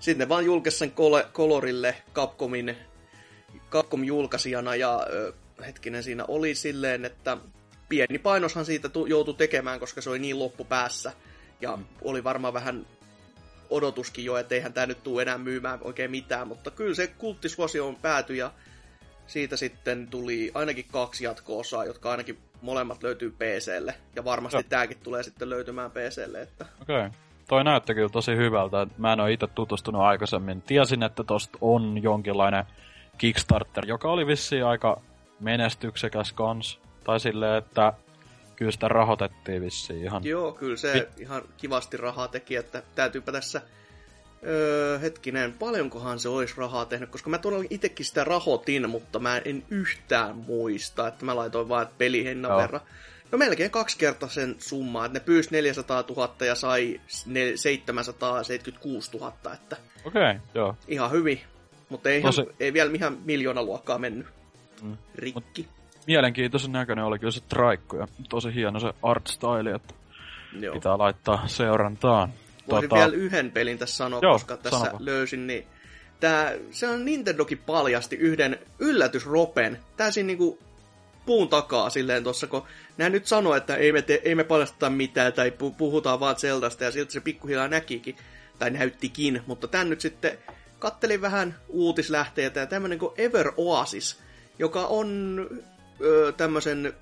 sitten 0.00 0.18
ne 0.18 0.28
vaan 0.28 0.44
julkaisi 0.44 0.78
sen 0.78 0.92
Colorille 1.32 1.96
Capcomin, 2.14 2.76
Capcom 3.70 4.04
julkaisijana, 4.04 4.74
ja 4.74 5.06
hetkinen 5.66 6.02
siinä 6.02 6.24
oli 6.28 6.54
silleen, 6.54 7.04
että 7.04 7.36
pieni 7.88 8.18
painoshan 8.18 8.64
siitä 8.64 8.88
tu- 8.88 9.06
joutui 9.06 9.34
tekemään, 9.34 9.80
koska 9.80 10.00
se 10.00 10.10
oli 10.10 10.18
niin 10.18 10.38
loppupäässä. 10.38 11.12
Ja 11.60 11.76
mm. 11.76 11.84
oli 12.02 12.24
varmaan 12.24 12.54
vähän 12.54 12.86
odotuskin 13.70 14.24
jo, 14.24 14.36
että 14.36 14.54
eihän 14.54 14.72
tämä 14.72 14.86
nyt 14.86 15.02
tule 15.02 15.22
enää 15.22 15.38
myymään 15.38 15.78
oikein 15.82 16.10
mitään, 16.10 16.48
mutta 16.48 16.70
kyllä 16.70 16.94
se 16.94 17.06
kulttisuosioon 17.06 17.96
päätyi 17.96 18.38
ja 18.38 18.52
siitä 19.30 19.56
sitten 19.56 20.08
tuli 20.08 20.50
ainakin 20.54 20.84
kaksi 20.92 21.24
jatko-osaa, 21.24 21.84
jotka 21.84 22.10
ainakin 22.10 22.38
molemmat 22.62 23.02
löytyy 23.02 23.30
PClle. 23.30 23.94
Ja 24.16 24.24
varmasti 24.24 24.56
no. 24.56 24.62
tämäkin 24.68 24.96
tulee 25.02 25.22
sitten 25.22 25.50
löytymään 25.50 25.90
PClle. 25.90 26.42
Että... 26.42 26.66
Okei. 26.82 26.96
Okay. 26.96 27.10
Toi 27.48 27.64
näyttää 27.64 27.94
kyllä 27.94 28.08
tosi 28.08 28.36
hyvältä. 28.36 28.86
Mä 28.98 29.12
en 29.12 29.20
ole 29.20 29.32
itse 29.32 29.46
tutustunut 29.46 30.02
aikaisemmin. 30.02 30.62
Tiesin, 30.62 31.02
että 31.02 31.24
tosta 31.24 31.58
on 31.60 32.02
jonkinlainen 32.02 32.64
Kickstarter, 33.18 33.86
joka 33.86 34.08
oli 34.10 34.26
vissiin 34.26 34.64
aika 34.64 35.00
menestyksekäs 35.40 36.32
kans. 36.32 36.80
Tai 37.04 37.20
silleen, 37.20 37.58
että 37.58 37.92
kyllä 38.56 38.70
sitä 38.70 38.88
rahoitettiin 38.88 39.62
vissiin 39.62 40.04
ihan. 40.04 40.24
Joo, 40.24 40.52
kyllä 40.52 40.76
se 40.76 40.92
Vi- 40.92 41.22
ihan 41.22 41.42
kivasti 41.56 41.96
rahaa 41.96 42.28
teki, 42.28 42.56
että 42.56 42.82
täytyypä 42.94 43.32
tässä 43.32 43.62
Öö, 44.46 44.98
hetkinen, 44.98 45.52
paljonkohan 45.52 46.18
se 46.18 46.28
olisi 46.28 46.54
rahaa 46.56 46.84
tehnyt, 46.84 47.10
koska 47.10 47.30
mä 47.30 47.38
todella 47.38 47.64
itsekin 47.70 48.06
sitä 48.06 48.24
rahoitin, 48.24 48.90
mutta 48.90 49.18
mä 49.18 49.38
en 49.38 49.62
yhtään 49.70 50.36
muista, 50.36 51.08
että 51.08 51.24
mä 51.24 51.36
laitoin 51.36 51.68
vaan 51.68 51.88
pelihinnan 51.98 52.50
Joo. 52.50 52.60
verran. 52.60 52.80
No 53.32 53.38
melkein 53.38 53.70
kaksi 53.70 53.98
kertaa 53.98 54.28
sen 54.28 54.54
summaa, 54.58 55.06
että 55.06 55.18
ne 55.18 55.24
pyysi 55.24 55.50
400 55.52 56.04
000 56.08 56.34
ja 56.46 56.54
sai 56.54 57.00
776 57.54 59.18
000, 59.18 59.32
että... 59.54 59.76
Okei, 60.04 60.22
okay, 60.22 60.38
joo. 60.54 60.76
Ihan 60.88 61.10
hyvin, 61.10 61.40
mutta 61.88 62.10
ei, 62.10 62.22
Tosi... 62.22 62.42
ihan, 62.42 62.54
ei 62.60 62.72
vielä 62.72 62.90
ihan 62.94 63.18
miljoona 63.24 63.62
luokkaa 63.62 63.98
mennyt. 63.98 64.26
Mm. 64.82 64.96
Rikki. 65.14 65.62
Mut 65.62 65.80
mielenkiintoisen 66.06 66.72
näköinen 66.72 67.04
oli 67.04 67.18
kyllä 67.18 67.30
se 67.30 67.40
traikku 67.40 67.96
ja 67.96 68.06
tosi 68.28 68.54
hieno 68.54 68.80
se 68.80 68.92
art 69.02 69.26
style, 69.26 69.74
että 69.74 69.94
Joo. 70.60 70.74
pitää 70.74 70.98
laittaa 70.98 71.46
seurantaan. 71.46 72.32
Voisin 72.68 72.88
tota... 72.88 73.00
vielä 73.00 73.14
yhden 73.14 73.50
pelin 73.50 73.78
tässä 73.78 73.96
sanoa, 73.96 74.20
Joo, 74.22 74.32
koska 74.32 74.56
tässä 74.56 74.78
sanova. 74.78 74.98
löysin, 75.00 75.46
niin 75.46 75.66
tää, 76.20 76.52
se 76.70 76.88
on 76.88 77.04
Nintendokin 77.04 77.58
paljasti 77.58 78.16
yhden 78.16 78.58
yllätysropen, 78.78 79.78
täysin 79.96 80.26
niinku 80.26 80.58
puun 81.26 81.48
takaa 81.48 81.90
silleen 81.90 82.24
tossa, 82.24 82.46
kun 82.46 82.62
nää 82.96 83.08
nyt 83.08 83.26
sanoo, 83.26 83.54
että 83.54 83.76
ei 83.76 83.92
me, 83.92 84.02
te, 84.02 84.20
ei 84.24 84.34
me 84.34 84.44
paljasteta 84.44 84.90
mitään 84.90 85.32
tai 85.32 85.52
puhutaan 85.78 86.20
vaan 86.20 86.36
Zeldasta 86.36 86.84
ja 86.84 86.90
siltä 86.90 87.12
se 87.12 87.20
pikkuhiljaa 87.20 87.68
näkikin, 87.68 88.16
tai 88.58 88.70
näyttikin, 88.70 89.42
mutta 89.46 89.68
tän 89.68 89.90
nyt 89.90 90.00
sitten 90.00 90.38
kattelin 90.78 91.20
vähän 91.20 91.56
uutislähteitä 91.68 92.60
ja 92.60 92.66
tämmönen 92.66 92.98
kuin 92.98 93.12
Ever 93.16 93.52
Oasis, 93.56 94.20
joka 94.58 94.86
on 94.86 95.38
öö, 96.00 96.32
tämmöisen 96.32 96.92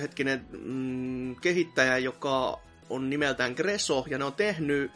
hetkinen 0.00 0.46
mm, 0.50 1.36
kehittäjä, 1.36 1.98
joka 1.98 2.60
on 2.90 3.10
nimeltään 3.10 3.52
Greso, 3.52 4.04
ja 4.10 4.18
ne 4.18 4.24
on 4.24 4.32
tehnyt 4.32 4.90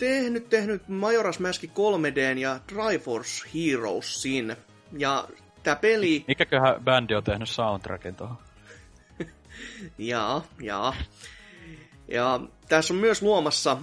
tehnyt, 0.00 0.48
tehnyt 0.48 0.82
Majora's 0.82 1.42
Mask 1.42 1.64
3D 1.64 2.38
ja 2.38 2.60
Triforce 2.66 3.48
Heroesin. 3.54 4.56
Ja 4.98 5.28
tää 5.62 5.76
peli... 5.76 6.24
Mikäköhän 6.28 6.84
bändi 6.84 7.14
on 7.14 7.24
tehnyt 7.24 7.48
soundtrackin 7.48 8.14
tuohon? 8.14 8.36
jaa, 9.98 10.44
jaa. 10.60 10.94
Ja 12.08 12.40
tässä 12.68 12.94
on 12.94 13.00
myös 13.00 13.22
luomassa, 13.22 13.76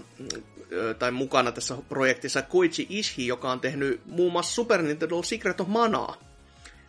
tai 0.99 1.11
mukana 1.11 1.51
tässä 1.51 1.77
projektissa 1.89 2.41
Koichi 2.41 2.87
Ishii, 2.89 3.27
joka 3.27 3.51
on 3.51 3.59
tehnyt 3.59 4.01
muun 4.05 4.31
muassa 4.31 4.55
Super 4.55 4.81
Nintendo 4.81 5.23
Secret 5.23 5.61
of 5.61 5.67
Manaa. 5.67 6.26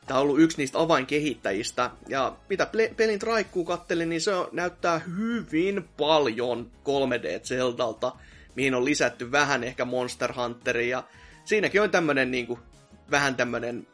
Tämä 0.08 0.20
on 0.20 0.22
ollut 0.22 0.40
yksi 0.40 0.58
niistä 0.58 0.78
avainkehittäjistä. 0.78 1.90
Ja 2.08 2.36
mitä 2.48 2.66
pelin 2.96 3.18
traikkuu 3.18 3.64
kattelin, 3.64 4.08
niin 4.08 4.20
se 4.20 4.30
näyttää 4.52 4.98
hyvin 4.98 5.88
paljon 5.96 6.70
3D 6.84 7.40
Zeldalta, 7.42 8.12
mihin 8.54 8.74
on 8.74 8.84
lisätty 8.84 9.32
vähän 9.32 9.64
ehkä 9.64 9.84
Monster 9.84 10.32
Hunteria. 10.32 11.02
Siinäkin 11.44 11.82
on 11.82 11.90
tämmönen 11.90 12.30
niinku, 12.30 12.58
vähän 13.10 13.34
tämmönen 13.34 13.86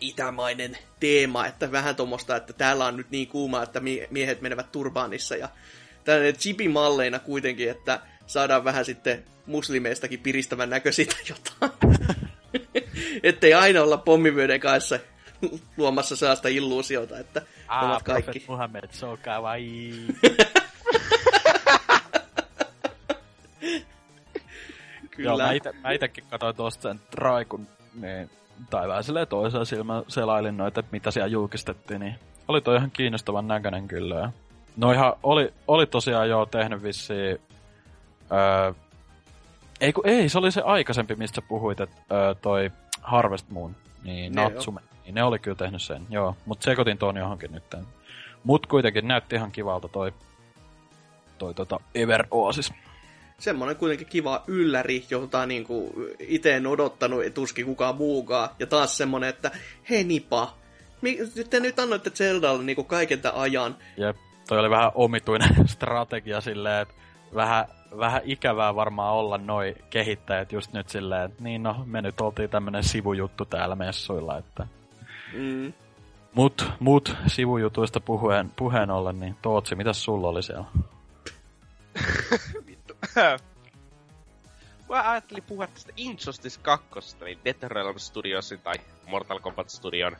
itämainen 0.00 0.78
teema, 1.00 1.46
että 1.46 1.72
vähän 1.72 1.96
tuommoista, 1.96 2.36
että 2.36 2.52
täällä 2.52 2.86
on 2.86 2.96
nyt 2.96 3.10
niin 3.10 3.28
kuuma, 3.28 3.62
että 3.62 3.80
miehet 4.10 4.40
menevät 4.40 4.72
turbaanissa 4.72 5.36
ja 5.36 5.48
tällainen 6.04 6.36
chipimalleina 6.36 7.18
kuitenkin, 7.18 7.70
että 7.70 8.00
saadaan 8.26 8.64
vähän 8.64 8.84
sitten 8.84 9.24
muslimeistakin 9.46 10.20
piristävän 10.20 10.70
näköisiä 10.70 11.06
jotain. 11.28 11.72
Ettei 13.22 13.54
aina 13.54 13.82
olla 13.82 13.96
pommimyöden 13.96 14.60
kanssa 14.60 14.98
luomassa 15.76 16.16
sellaista 16.16 16.48
illuusiota, 16.48 17.18
että 17.18 17.42
Aa, 17.68 17.90
ovat 17.90 18.02
kaikki. 18.02 18.24
Prophet 18.24 18.48
Muhammed, 18.48 18.88
so 18.92 19.18
kawaii. 19.24 20.06
Kyllä. 25.10 25.28
Joo, 25.28 25.38
mä, 25.38 25.52
ite, 25.52 25.72
mä 25.72 25.90
itekin 25.90 26.24
katsoin 26.30 26.56
tuosta 26.56 26.82
sen 26.82 27.00
Traikun 27.10 27.66
niin, 27.94 28.30
tai 28.70 28.88
vähän 28.88 29.04
silleen 29.04 29.28
toisella 29.28 29.64
silmä 29.64 30.02
selailin 30.08 30.56
noita, 30.56 30.80
että 30.80 30.92
mitä 30.92 31.10
siellä 31.10 31.28
julkistettiin, 31.28 32.00
niin 32.00 32.14
oli 32.48 32.60
toi 32.60 32.76
ihan 32.76 32.90
kiinnostavan 32.90 33.48
näköinen 33.48 33.88
kyllä. 33.88 34.32
No 34.76 34.92
ihan, 34.92 35.12
oli, 35.22 35.52
oli 35.68 35.86
tosiaan 35.86 36.28
jo 36.28 36.46
tehnyt 36.46 36.82
vissiin, 36.82 37.38
öö, 38.32 38.72
ei, 39.80 39.92
kun, 39.92 40.06
ei, 40.06 40.28
se 40.28 40.38
oli 40.38 40.52
se 40.52 40.60
aikaisempi, 40.60 41.14
mistä 41.14 41.42
puhuit, 41.42 41.80
että 41.80 41.96
öö, 42.12 42.34
toi 42.34 42.70
Harvest 43.00 43.50
Moon, 43.50 43.76
niin 44.04 44.32
Natsume. 44.32 44.80
Niin 45.12 45.20
ne 45.20 45.24
oli 45.24 45.38
kyllä 45.38 45.56
tehnyt 45.56 45.82
sen, 45.82 46.06
joo. 46.10 46.36
Mutta 46.46 46.64
sekoitin 46.64 46.98
tuon 46.98 47.16
johonkin 47.16 47.52
nyt. 47.52 47.74
Mut 48.44 48.66
kuitenkin 48.66 49.08
näytti 49.08 49.36
ihan 49.36 49.52
kivalta 49.52 49.88
toi, 49.88 50.12
toi 51.38 51.54
tota 51.54 51.80
Ever 51.94 52.26
Oasis 52.30 52.72
semmoinen 53.42 53.76
kuitenkin 53.76 54.06
kiva 54.06 54.44
ylläri, 54.46 55.04
jota 55.10 55.46
niinku 55.46 55.92
itse 56.18 56.56
en 56.56 56.66
odottanut, 56.66 57.34
tuskin 57.34 57.66
kukaan 57.66 57.96
muukaan. 57.96 58.48
Ja 58.58 58.66
taas 58.66 58.96
semmoinen, 58.96 59.30
että 59.30 59.50
hei 59.90 60.04
Nipa, 60.04 60.54
te 61.50 61.60
nyt 61.60 61.78
annoitte 61.78 62.10
Zeldalle 62.10 62.62
niinku 62.62 62.84
kaiken 62.84 63.20
tämän 63.20 63.40
ajan. 63.40 63.76
Jep, 63.96 64.16
toi 64.48 64.58
oli 64.58 64.70
vähän 64.70 64.92
omituinen 64.94 65.68
strategia 65.68 66.40
silleen, 66.40 66.82
että 66.82 66.94
vähän, 67.34 67.64
vähän 67.98 68.22
ikävää 68.24 68.74
varmaan 68.74 69.14
olla 69.14 69.38
noi 69.38 69.74
kehittäjät 69.90 70.52
just 70.52 70.72
nyt 70.72 70.88
silleen, 70.88 71.30
että 71.30 71.42
niin 71.42 71.62
no, 71.62 71.82
me 71.86 72.02
nyt 72.02 72.20
oltiin 72.20 72.50
tämmönen 72.50 72.84
sivujuttu 72.84 73.44
täällä 73.44 73.76
messuilla, 73.76 74.38
että... 74.38 74.66
Mm. 75.32 75.72
Mut, 76.34 76.70
mut 76.80 77.16
sivujutuista 77.26 78.00
puheen, 78.00 78.50
puheen 78.56 78.90
ollen, 78.90 79.20
niin 79.20 79.36
Tootsi, 79.42 79.74
mitä 79.74 79.92
sulla 79.92 80.28
oli 80.28 80.42
siellä? 80.42 80.64
Mä 84.88 85.10
ajattelin 85.10 85.42
puhua 85.42 85.66
tästä 85.66 85.92
Injustice 85.96 86.60
2, 86.62 87.16
eli 87.20 87.38
NetherRealm 87.44 87.98
Studiosin 87.98 88.60
tai 88.60 88.74
Mortal 89.06 89.40
Kombat 89.40 89.70
Studion 89.70 90.16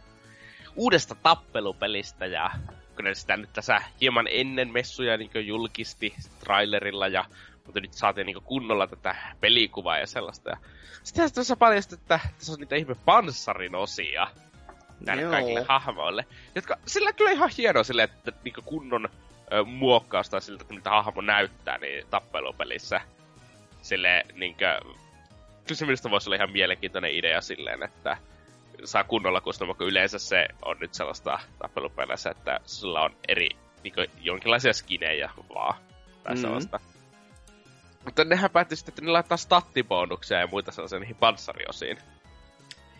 uudesta 0.76 1.14
tappelupelistä 1.14 2.26
ja 2.26 2.50
kun 2.96 3.04
ne 3.04 3.14
sitä 3.14 3.36
nyt 3.36 3.52
tässä 3.52 3.82
hieman 4.00 4.28
ennen 4.30 4.72
messuja 4.72 5.16
niin 5.16 5.46
julkisti 5.46 6.14
trailerilla 6.40 7.08
ja 7.08 7.24
mutta 7.66 7.80
nyt 7.80 7.92
saatiin 7.92 8.26
niin 8.26 8.42
kunnolla 8.44 8.86
tätä 8.86 9.16
pelikuvaa 9.40 9.98
ja 9.98 10.06
sellaista. 10.06 10.50
Ja 10.50 10.56
sitten 11.02 11.32
tässä 11.32 11.56
paljastui, 11.56 11.98
että 12.00 12.20
tässä 12.38 12.52
on 12.52 12.58
niitä 12.58 12.76
ihme 12.76 12.94
panssarin 13.04 13.74
osia 13.74 14.26
näille 15.06 15.22
Joo. 15.22 15.30
kaikille 15.30 15.64
hahmoille, 15.68 16.24
jotka 16.54 16.76
sillä 16.86 17.12
kyllä 17.12 17.30
ihan 17.30 17.50
hienoa 17.58 17.84
sille, 17.84 18.02
että 18.02 18.32
niin 18.44 18.54
kunnon 18.64 19.08
ö, 19.52 19.64
muokkausta 19.64 20.40
siltä, 20.40 20.64
kun 20.64 20.76
niitä 20.76 20.90
hahmo 20.90 21.20
näyttää 21.20 21.78
niin 21.78 22.06
tappelupelissä. 22.10 23.00
Silleen 23.82 24.26
niinkö... 24.34 24.80
Kyllä 25.66 25.78
se 25.78 25.84
minusta 25.84 26.10
voisi 26.10 26.28
olla 26.28 26.36
ihan 26.36 26.52
mielenkiintoinen 26.52 27.14
idea 27.14 27.40
silleen, 27.40 27.82
että 27.82 28.16
saa 28.84 29.04
kunnolla 29.04 29.40
kustannua, 29.40 29.74
kun 29.74 29.86
yleensä 29.86 30.18
se 30.18 30.48
on 30.62 30.76
nyt 30.80 30.94
sellaista 30.94 31.38
tappelupeleissä, 31.58 32.30
että 32.30 32.60
sulla 32.64 33.00
on 33.00 33.16
eri 33.28 33.48
niin 33.82 33.94
jonkinlaisia 34.20 34.72
skinejä 34.72 35.30
vaan. 35.54 35.74
Tai 36.22 36.32
mm-hmm. 36.32 36.42
sellaista. 36.42 36.80
Mutta 38.04 38.24
nehän 38.24 38.50
päätti 38.50 38.76
sitten, 38.76 38.92
että 38.92 39.02
ne 39.02 39.10
laittaa 39.10 39.36
stattibonuksia 39.36 40.38
ja 40.38 40.46
muita 40.46 40.72
sellaisia 40.72 40.98
niihin 40.98 41.16
panssariosiin. 41.16 41.98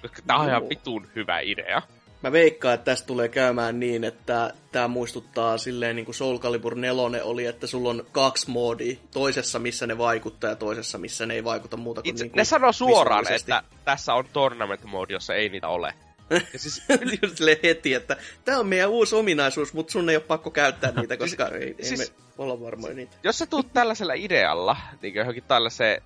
Koska 0.03 0.23
tää 0.27 0.37
on 0.37 0.49
ihan 0.49 0.69
vitun 0.69 1.09
hyvä 1.17 1.41
idea. 1.41 1.83
Mä 2.23 2.33
veikkaan, 2.33 2.75
että 2.75 2.85
tästä 2.85 3.07
tulee 3.07 3.29
käymään 3.29 3.81
niin, 3.81 4.05
että 4.05 4.55
tämä 4.73 4.89
muistuttaa 4.89 5.59
silleen 5.59 5.97
niin 5.97 6.05
kuin 6.05 6.15
Soul 6.15 6.39
Calibur 6.39 6.75
4 6.75 7.25
oli, 7.25 7.47
että 7.47 7.67
sulla 7.67 7.91
on 7.91 8.07
kaksi 8.13 8.51
moodia. 8.51 8.97
Toisessa, 9.11 9.59
missä 9.59 9.87
ne 9.87 9.99
vaikuttaa 9.99 10.51
ja 10.51 10.57
toisessa, 10.57 10.99
missä 10.99 11.27
ne 11.27 11.35
ei 11.35 11.45
vaikuta 11.45 11.77
muuta 11.77 12.03
kuin, 12.03 12.11
Itse, 12.11 12.25
niin 12.25 12.31
kuin 12.31 12.39
Ne 12.39 12.45
sanoo 12.45 12.73
suoraan, 12.73 13.33
että 13.33 13.63
tässä 13.85 14.15
on 14.15 14.25
tournament 14.33 14.85
mode, 14.85 15.13
jossa 15.13 15.35
ei 15.35 15.49
niitä 15.49 15.69
ole. 15.69 15.95
Ja 16.31 16.59
siis 16.59 16.83
just 17.23 17.39
heti, 17.63 17.95
että 17.95 18.17
tämä 18.45 18.59
on 18.59 18.67
meidän 18.67 18.91
uusi 18.91 19.15
ominaisuus, 19.15 19.75
mutta 19.75 19.93
sun 19.93 20.11
ei 20.11 20.17
ole 20.17 20.25
pakko 20.25 20.51
käyttää 20.51 20.93
niitä, 20.97 21.17
koska 21.17 21.49
ei, 21.49 21.77
siis, 21.81 22.01
ei 22.01 22.07
me 22.07 22.15
olla 22.39 22.61
varmoja 22.61 22.95
niitä. 22.95 23.17
Jos 23.23 23.39
sä 23.39 23.47
tuut 23.47 23.73
tällaisella 23.73 24.15
idealla, 24.15 24.77
niin 25.03 25.15
johonkin 25.15 25.45
tällaiseen 25.49 26.03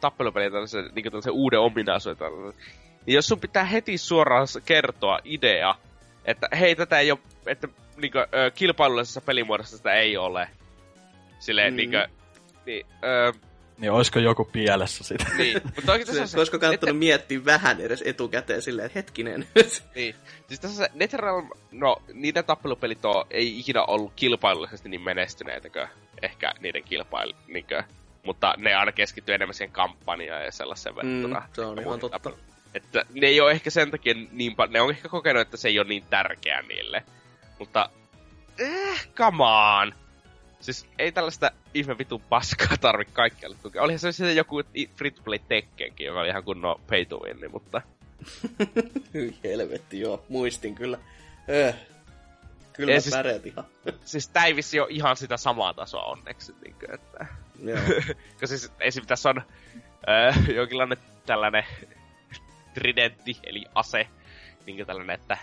tappelupeliin 0.00 0.52
tällaisen, 0.52 0.90
niin 0.94 1.04
tällaisen 1.04 1.32
uuden 1.32 1.60
ominaisuuden, 1.60 2.18
niin 3.06 3.14
jos 3.14 3.26
sun 3.26 3.40
pitää 3.40 3.64
heti 3.64 3.98
suoraan 3.98 4.46
kertoa 4.64 5.18
idea, 5.24 5.74
että 6.24 6.48
hei, 6.58 6.76
tätä 6.76 6.98
ei 6.98 7.10
ole, 7.10 7.18
että 7.46 7.68
niinkö, 7.96 8.28
ö, 8.34 8.50
kilpailullisessa 8.50 9.20
pelimuodossa 9.20 9.76
sitä 9.76 9.94
ei 9.94 10.16
ole. 10.16 10.48
Silleen 11.38 11.72
mm. 11.72 11.76
niinkö, 11.76 12.08
niin, 12.66 12.86
ö, 13.04 13.32
niin 13.78 13.92
olisiko 13.92 14.18
joku 14.18 14.44
pielessä 14.44 15.04
sitä? 15.04 15.24
Niin, 15.36 15.60
mutta 15.76 15.92
oikein 15.92 16.06
tässä 16.06 16.26
se, 16.26 16.38
Olisiko 16.38 16.58
kannattanut 16.58 16.90
että... 16.90 16.98
miettiä 16.98 17.44
vähän 17.44 17.80
edes 17.80 18.02
etukäteen 18.06 18.62
silleen, 18.62 18.86
että 18.86 18.98
hetkinen. 18.98 19.48
niin, 19.94 20.14
siis 20.48 20.60
tässä 20.60 20.76
se 20.76 20.90
NetherRealm, 20.94 21.50
no 21.72 22.02
niiden 22.12 22.44
tappelupelit 22.44 23.04
on, 23.04 23.24
ei 23.30 23.58
ikinä 23.58 23.84
ollut 23.84 24.12
kilpailullisesti 24.16 24.88
niin 24.88 25.00
menestyneitäkö 25.00 25.88
ehkä 26.22 26.52
niiden 26.60 26.84
kilpailu, 26.84 27.32
niinkö, 27.48 27.82
mutta 28.22 28.54
ne 28.58 28.74
aina 28.74 28.92
keskittyy 28.92 29.34
enemmän 29.34 29.54
siihen 29.54 29.72
kampanjaan 29.72 30.44
ja 30.44 30.52
sellaisen 30.52 30.92
mm, 30.92 30.96
verrattuna. 30.96 31.48
Se 31.52 31.60
on 31.60 31.80
ihan 31.80 32.00
totta. 32.00 32.18
Tappelu. 32.18 32.55
Että 32.76 33.04
ne 33.14 33.26
ei 33.26 33.40
ole 33.40 33.50
ehkä 33.50 33.70
sen 33.70 33.90
takia 33.90 34.14
niin 34.32 34.56
paljon, 34.56 34.72
ne 34.72 34.80
on 34.80 34.90
ehkä 34.90 35.08
kokenut, 35.08 35.42
että 35.42 35.56
se 35.56 35.68
ei 35.68 35.78
ole 35.78 35.88
niin 35.88 36.04
tärkeä 36.10 36.62
niille. 36.62 37.02
Mutta, 37.58 37.90
eh, 38.58 39.08
come 39.14 39.44
on. 39.44 39.94
Siis 40.60 40.86
ei 40.98 41.12
tällaista 41.12 41.50
ihme 41.74 41.98
vitun 41.98 42.22
paskaa 42.28 42.76
tarvi 42.80 43.04
kaikkialle 43.04 43.56
tukea. 43.62 43.82
Olihan 43.82 43.98
se 43.98 44.12
sitten 44.12 44.36
joku 44.36 44.62
free-to-play 44.96 45.38
Tekkenkin, 45.48 46.06
joka 46.06 46.20
oli 46.20 46.28
ihan 46.28 46.44
kunnon 46.44 46.80
pay 46.90 47.04
to 47.04 47.20
win, 47.24 47.40
niin, 47.40 47.50
mutta... 47.50 47.82
Helvetti, 49.44 50.00
joo. 50.00 50.24
Muistin 50.28 50.74
kyllä. 50.74 50.98
Öh. 51.48 51.74
Kyllä 52.72 52.92
ja 52.92 53.00
siis, 53.00 53.14
päreet 53.14 53.46
ihan. 53.46 53.64
siis 54.04 54.28
tää 54.28 54.44
ei 54.44 54.56
vissi 54.56 54.80
ole 54.80 54.88
ihan 54.90 55.16
sitä 55.16 55.36
samaa 55.36 55.74
tasoa 55.74 56.04
onneksi. 56.04 56.54
Niin 56.64 56.74
kuin, 56.74 56.94
että... 56.94 57.26
Joo. 57.62 57.78
Koska 58.30 58.46
siis 58.46 58.72
esim. 58.80 59.06
tässä 59.06 59.28
on 59.28 59.42
äh, 60.08 60.48
jonkinlainen 60.48 60.98
tällainen 61.26 61.64
tridentti, 62.80 63.38
eli 63.44 63.64
ase, 63.74 64.08
niin 64.66 64.86
tällainen, 64.86 65.14
että 65.14 65.38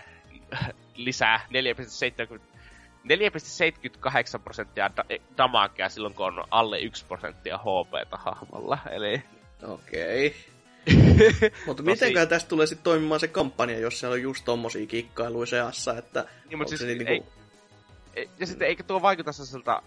lisää 0.96 1.40
4,78 1.50 4.40
prosenttia 4.44 4.90
da- 4.96 5.04
eh, 5.08 5.20
damakea 5.36 5.88
silloin, 5.88 6.14
kun 6.14 6.26
on 6.26 6.44
alle 6.50 6.80
1 6.80 7.04
prosenttia 7.04 7.58
HP 7.58 8.12
hahmolla, 8.12 8.78
eli... 8.90 9.22
Okei. 9.62 10.36
Okay. 10.86 11.50
Mutta 11.66 11.82
mitenkään 11.82 12.28
tästä 12.28 12.48
tulee 12.48 12.66
sitten 12.66 12.84
toimimaan 12.84 13.20
se 13.20 13.28
kampanja, 13.28 13.78
jos 13.78 14.00
se 14.00 14.08
on 14.08 14.22
just 14.22 14.44
tommosia 14.44 14.86
kikkailuja 14.86 15.46
seassa, 15.46 15.98
että... 15.98 16.26
Niin, 16.48 16.58
mutta 16.58 16.68
siis 16.68 16.80
se 16.80 16.86
niinku... 16.86 17.12
ei, 17.12 17.22
ei, 18.16 18.28
ja 18.38 18.46
sitten 18.46 18.68
eikä 18.68 18.82
tuo 18.82 19.02
vaikuta 19.02 19.32
sellaiselta... 19.32 19.82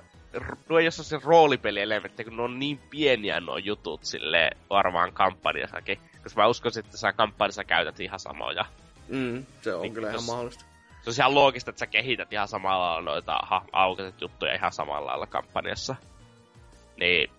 Tuo 0.68 0.80
ei 0.80 0.86
ole 0.86 0.92
se 0.92 1.20
roolipelielementti, 1.24 2.24
kun 2.24 2.38
ne 2.38 2.42
on 2.42 2.60
niin 2.60 2.80
pieniä 2.90 3.40
nuo 3.40 3.58
jutut 3.58 4.06
sille 4.06 4.50
varmaan 4.70 5.14
kampanjassakin. 5.14 6.00
Koska 6.28 6.42
mä 6.42 6.48
uskon, 6.48 6.72
että 6.80 6.98
sä 6.98 7.14
kampanjassa 7.14 7.64
käytät 7.64 8.00
ihan 8.00 8.20
samoja. 8.20 8.66
Mm, 9.08 9.46
se 9.62 9.74
on 9.74 9.82
niin, 9.82 9.94
kyllä 9.94 10.10
ihan 10.10 10.24
mahdollista. 10.24 10.66
Se 11.02 11.10
on 11.10 11.14
ihan 11.20 11.36
loogista, 11.36 11.70
että 11.70 11.80
sä 11.80 11.88
kehität 11.88 12.34
ihan 12.34 12.48
samalla 12.48 12.86
lailla 12.86 13.12
noita 13.12 13.40
ha- 13.44 13.66
aukaiset 13.72 14.22
juttuja 14.22 14.56
ihan 14.56 14.72
samalla 14.72 15.08
lailla 15.08 15.28
kampanjassa. 15.28 15.96
Niin 17.00 17.30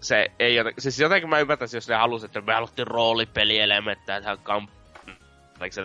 se 0.00 0.30
ei 0.38 0.54
joten, 0.54 0.74
siis 0.78 1.00
jotenkin 1.00 1.30
mä 1.30 1.38
ymmärtäisin, 1.38 1.76
jos 1.76 1.88
ne 1.88 1.94
halusi, 1.94 2.26
että 2.26 2.40
me 2.40 2.54
haluttiin 2.54 2.86
roolipelielementtejä 2.86 4.20
tähän 4.20 4.38
kampanjaan. 4.42 4.78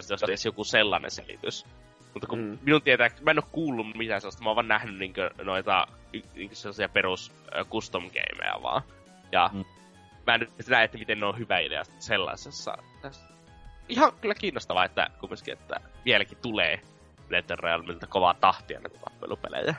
jos 0.10 0.24
olisi 0.24 0.48
joku 0.48 0.64
sellainen 0.64 1.12
selitys. 1.12 1.66
Mutta 2.14 2.28
kun 2.28 2.40
mm. 2.40 2.58
minun 2.62 2.82
tietää, 2.82 3.10
mä 3.22 3.32
en 3.32 3.40
ole 3.40 3.50
kuullut 3.52 3.96
mitään 3.96 4.22
sellaista, 4.22 4.44
mä 4.44 4.50
oon 4.50 4.56
vaan 4.56 4.68
nähnyt 4.68 4.98
niinkö 4.98 5.30
noita 5.44 5.88
niinkö 6.36 6.56
sellaisia 6.56 6.90
perus 6.90 7.32
custom 7.70 8.04
gameja 8.04 8.64
vaan. 8.64 8.82
Ja 9.32 9.50
mm 9.54 9.66
mä 10.28 10.36
en 10.36 10.40
nyt 10.40 10.68
näe, 10.68 10.84
että 10.84 10.98
miten 10.98 11.20
ne 11.20 11.26
on 11.26 11.38
hyvä 11.38 11.60
idea 11.60 11.84
sellaisessa. 12.00 12.78
Ihan 13.90 14.12
kyllä 14.22 14.36
kiinnostavaa, 14.36 14.86
että 14.86 15.10
kumminkin, 15.20 15.54
että 15.54 15.80
vieläkin 16.06 16.38
tulee 16.42 16.82
NetherRealmilta 17.30 18.08
kovaa 18.08 18.34
tahtia 18.34 18.80
näitä 18.80 19.00
tappelupelejä. 19.00 19.76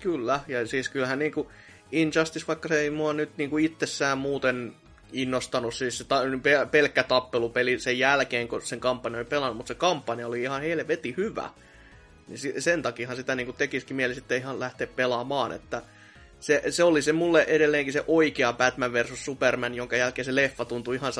Kyllä, 0.00 0.40
ja 0.48 0.66
siis 0.66 0.88
kyllähän 0.88 1.18
niinku 1.18 1.50
Injustice, 1.92 2.46
vaikka 2.46 2.68
se 2.68 2.80
ei 2.80 2.90
mua 2.90 3.12
nyt 3.12 3.36
niinku 3.36 3.58
itsessään 3.58 4.18
muuten 4.18 4.74
innostanut, 5.12 5.74
siis 5.74 5.98
se 5.98 6.04
ta- 6.04 6.22
pelkkä 6.70 7.02
tappelupeli 7.02 7.78
sen 7.78 7.98
jälkeen, 7.98 8.48
kun 8.48 8.62
sen 8.62 8.80
kampanja 8.80 9.18
oli 9.18 9.24
pelannut, 9.24 9.56
mutta 9.56 9.68
se 9.68 9.74
kampanja 9.74 10.26
oli 10.26 10.42
ihan 10.42 10.62
helvetin 10.62 11.14
hyvä. 11.16 11.50
Niin 12.28 12.62
sen 12.62 12.82
takia 12.82 13.16
sitä 13.16 13.34
niinku 13.34 13.52
tekisikin 13.52 13.96
mieli 13.96 14.14
sitten 14.14 14.38
ihan 14.38 14.60
lähteä 14.60 14.86
pelaamaan, 14.86 15.52
että 15.52 15.82
se, 16.40 16.62
se 16.70 16.84
oli 16.84 17.02
se 17.02 17.12
mulle 17.12 17.42
edelleenkin 17.42 17.92
se 17.92 18.04
oikea 18.06 18.52
Batman 18.52 18.92
versus 18.92 19.24
Superman, 19.24 19.74
jonka 19.74 19.96
jälkeen 19.96 20.24
se 20.24 20.34
leffa 20.34 20.64
tuntui 20.64 20.94
ihan 20.94 21.12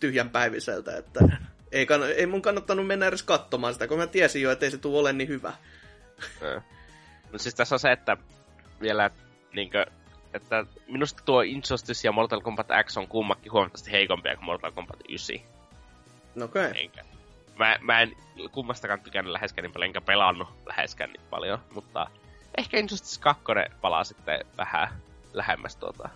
tyhjän 0.00 0.30
päiviseltä, 0.30 0.96
että 0.96 1.20
ei, 1.72 1.84
kann- 1.84 2.14
ei 2.16 2.26
mun 2.26 2.42
kannattanut 2.42 2.86
mennä 2.86 3.06
edes 3.06 3.22
katsomaan 3.22 3.72
sitä, 3.72 3.88
kun 3.88 3.98
mä 3.98 4.06
tiesin 4.06 4.42
jo, 4.42 4.50
että 4.50 4.64
ei 4.64 4.70
se 4.70 4.78
tule 4.78 4.98
ole 4.98 5.12
niin 5.12 5.28
hyvä. 5.28 5.52
no 7.32 7.38
siis 7.38 7.54
tässä 7.54 7.74
on 7.74 7.78
se, 7.78 7.92
että 7.92 8.16
vielä 8.80 9.10
niinkö, 9.52 9.86
että 10.34 10.64
minusta 10.88 11.22
tuo 11.24 11.40
Injustice 11.40 12.08
ja 12.08 12.12
Mortal 12.12 12.40
Kombat 12.40 12.68
X 12.84 12.96
on 12.96 13.08
kummakin 13.08 13.52
huomattavasti 13.52 13.92
heikompia 13.92 14.36
kuin 14.36 14.44
Mortal 14.44 14.72
Kombat 14.72 15.00
9. 15.08 15.36
Okei. 15.36 15.46
Okay. 16.44 16.72
Enkä. 16.76 17.04
Mä, 17.58 17.78
mä 17.80 18.00
en 18.00 18.16
kummastakaan 18.52 19.00
tykännyt 19.00 19.32
läheskään 19.32 19.62
niin 19.62 19.72
paljon, 19.72 19.86
enkä 19.86 20.00
pelannut 20.00 20.48
läheskään 20.66 21.10
niin 21.10 21.26
paljon, 21.30 21.58
mutta 21.74 22.06
ehkä 22.56 22.78
Injustice 22.78 23.20
2 23.20 23.44
palaa 23.80 24.04
sitten 24.04 24.44
vähän 24.56 24.88
lähemmäs 25.32 25.76
tuota. 25.76 26.08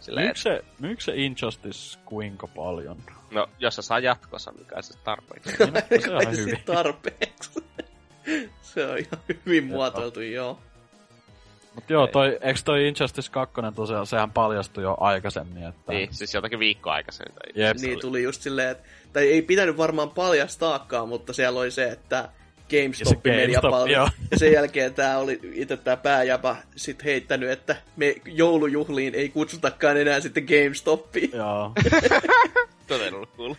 Silleen, 0.00 0.36
se, 0.36 0.64
myykö 0.78 1.02
se 1.02 1.12
Injustice 1.16 1.98
kuinka 2.04 2.46
paljon? 2.46 2.96
No, 3.30 3.48
jos 3.58 3.76
se 3.76 3.82
saa 3.82 3.98
jatkossa, 3.98 4.52
kai 4.66 4.82
se 4.82 4.98
tarpeeksi. 5.04 5.50
niin, 5.90 6.02
se 6.02 6.14
on 6.14 6.36
hyvin. 6.36 6.62
tarpeeksi. 6.64 7.64
se 8.62 8.86
on 8.86 8.98
ihan 8.98 9.18
hyvin 9.28 9.64
muotoiltu, 9.64 10.20
joo. 10.20 10.58
Mut 11.74 11.90
joo, 11.90 12.06
toi, 12.06 12.38
eikö 12.40 12.60
toi 12.64 12.88
Injustice 12.88 13.30
2 13.30 13.54
tosiaan, 13.74 14.06
sehän 14.06 14.30
paljastui 14.30 14.82
jo 14.82 14.96
aikaisemmin, 15.00 15.62
että... 15.62 15.92
Niin, 15.92 16.14
siis 16.14 16.34
jotakin 16.34 16.58
viikkoa 16.58 16.92
aikaisemmin. 16.92 17.38
Jep. 17.54 17.76
Niin, 17.76 18.00
tuli 18.00 18.22
just 18.22 18.42
silleen, 18.42 18.70
että... 18.70 18.88
Tai 19.12 19.28
ei 19.28 19.42
pitänyt 19.42 19.76
varmaan 19.76 20.10
paljastaakaan, 20.10 21.08
mutta 21.08 21.32
siellä 21.32 21.60
oli 21.60 21.70
se, 21.70 21.84
että 21.84 22.28
GameStop 22.82 23.24
meni 23.24 23.54
paljon. 23.70 24.10
Ja 24.30 24.38
sen 24.38 24.52
jälkeen 24.52 24.94
tää 24.94 25.18
oli 25.18 25.40
itse 25.52 25.76
tää 25.76 25.96
pääjäpä 25.96 26.56
sit 26.76 27.04
heittänyt, 27.04 27.50
että 27.50 27.76
me 27.96 28.14
joulujuhliin 28.26 29.14
ei 29.14 29.28
kutsutakaan 29.28 29.96
enää 29.96 30.20
sitten 30.20 30.44
GameStopia. 30.44 31.28
Joo. 31.32 31.72
Todella 32.88 33.26
cool. 33.36 33.54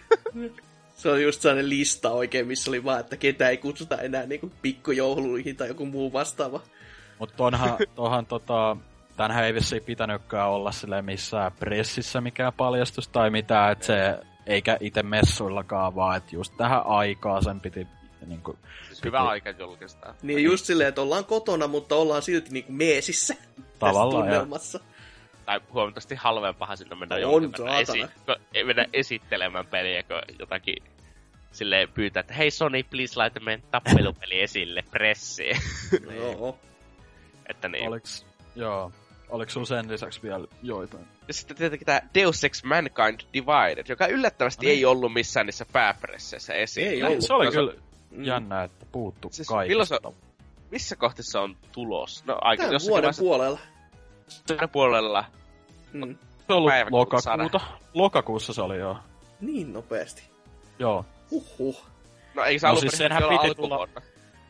Se 0.95 1.09
on 1.09 1.21
just 1.21 1.41
sellainen 1.41 1.69
lista 1.69 2.11
oikein, 2.11 2.47
missä 2.47 2.71
oli 2.71 2.83
vaan, 2.83 2.99
että 2.99 3.17
ketä 3.17 3.49
ei 3.49 3.57
kutsuta 3.57 4.01
enää 4.01 4.25
niinku 4.25 4.51
pikkujouluihin 4.61 5.55
tai 5.55 5.67
joku 5.67 5.85
muu 5.85 6.13
vastaava. 6.13 6.61
Mutta 7.19 7.43
onhan, 7.43 7.77
tohan 7.95 8.25
tota, 8.25 8.77
tänhän 9.17 9.45
ei 9.45 9.53
vissiin 9.53 9.83
pitänytkään 9.83 10.49
olla 10.49 10.71
sille 10.71 11.01
missään 11.01 11.51
pressissä 11.51 12.21
mikään 12.21 12.53
paljastus 12.53 13.07
tai 13.07 13.29
mitään, 13.29 13.71
että 13.71 13.85
se, 13.85 14.17
eikä 14.45 14.77
itse 14.79 15.03
messuillakaan, 15.03 15.95
vaan 15.95 16.17
että 16.17 16.35
just 16.35 16.53
tähän 16.57 16.85
aikaa 16.85 17.41
sen 17.41 17.61
piti 17.61 17.87
niin 18.25 18.41
kuin, 18.41 18.57
siis 18.87 19.03
hyvä 19.03 19.19
piti... 19.19 19.29
aika 19.29 19.49
julkistaa. 19.49 20.15
Niin 20.21 20.43
just 20.43 20.65
silleen, 20.65 20.89
että 20.89 21.01
ollaan 21.01 21.25
kotona, 21.25 21.67
mutta 21.67 21.95
ollaan 21.95 22.21
silti 22.21 22.49
niin 22.51 22.63
kuin 22.63 22.75
meesissä. 22.75 23.35
Tavallaan, 23.79 24.33
ja... 24.33 24.47
Tai 25.45 25.61
huomattavasti 25.73 26.15
halvempahan 26.15 26.77
sinne 26.77 26.95
mennä 26.95 27.15
on, 27.27 27.41
mennä, 27.41 27.79
esi- 27.79 28.65
mennä 28.65 28.85
esittelemään 28.93 29.65
peliä, 29.65 30.03
kun 30.03 30.21
jotakin 30.39 30.83
silleen 31.51 31.89
pyytää, 31.89 32.19
että 32.19 32.33
hei 32.33 32.51
Sony, 32.51 32.83
please 32.83 33.13
laita 33.15 33.39
meidän 33.39 33.67
tappelupeli 33.71 34.41
esille 34.41 34.83
pressiin. 34.91 35.57
Joo. 36.15 36.59
Että 37.49 37.69
niin. 37.69 37.87
Oliks, 37.87 38.25
joo. 38.55 38.91
Oliko 39.29 39.51
sulla 39.51 39.65
sen 39.65 39.91
lisäksi 39.91 40.23
vielä 40.23 40.47
joitain? 40.63 41.07
Ja 41.27 41.33
sitten 41.33 41.57
tietenkin 41.57 41.85
tämä 41.85 42.01
Deus 42.13 42.43
Ex 42.43 42.63
Mankind 42.63 43.19
Divided, 43.33 43.85
joka 43.89 44.07
yllättävästi 44.07 44.65
no 44.65 44.69
niin. 44.69 44.77
ei 44.77 44.85
ollut 44.85 45.13
missään 45.13 45.45
niissä 45.45 45.65
pääpresseissä 45.71 46.53
esiin. 46.53 46.87
Ei 46.87 47.03
ollut. 47.03 47.21
Se 47.21 47.33
oli 47.33 47.51
kyllä 47.51 47.73
mm. 48.17 48.23
jännä, 48.23 48.63
että 48.63 48.85
puuttu 48.91 49.29
siis 49.31 49.47
kaikista. 49.47 49.85
Se, 49.85 49.99
missä 50.71 50.95
kohti 50.95 51.23
se 51.23 51.37
on 51.37 51.57
tulos? 51.71 52.23
No, 52.25 52.37
aika, 52.41 52.63
Tämän 52.63 52.81
vuoden 52.81 53.03
vaiheessa... 53.03 53.21
puolella. 53.21 53.59
Tämän 54.47 54.69
puolella. 54.69 55.25
Mm. 55.93 56.17
Se 56.47 56.53
on 56.53 56.57
ollut 56.57 56.91
lokakuuta. 56.91 57.59
Lokakuussa 57.93 58.53
se 58.53 58.61
oli 58.61 58.77
joo. 58.77 58.97
Niin 59.41 59.73
nopeasti. 59.73 60.23
Joo. 60.79 61.05
Huhhuh. 61.31 61.85
No 62.33 62.43
ei 62.43 62.59
se 62.59 62.67
no, 62.67 62.75
siis 62.75 62.97
senhän 62.97 63.23
piti 63.23 63.55
tulla... 63.55 63.87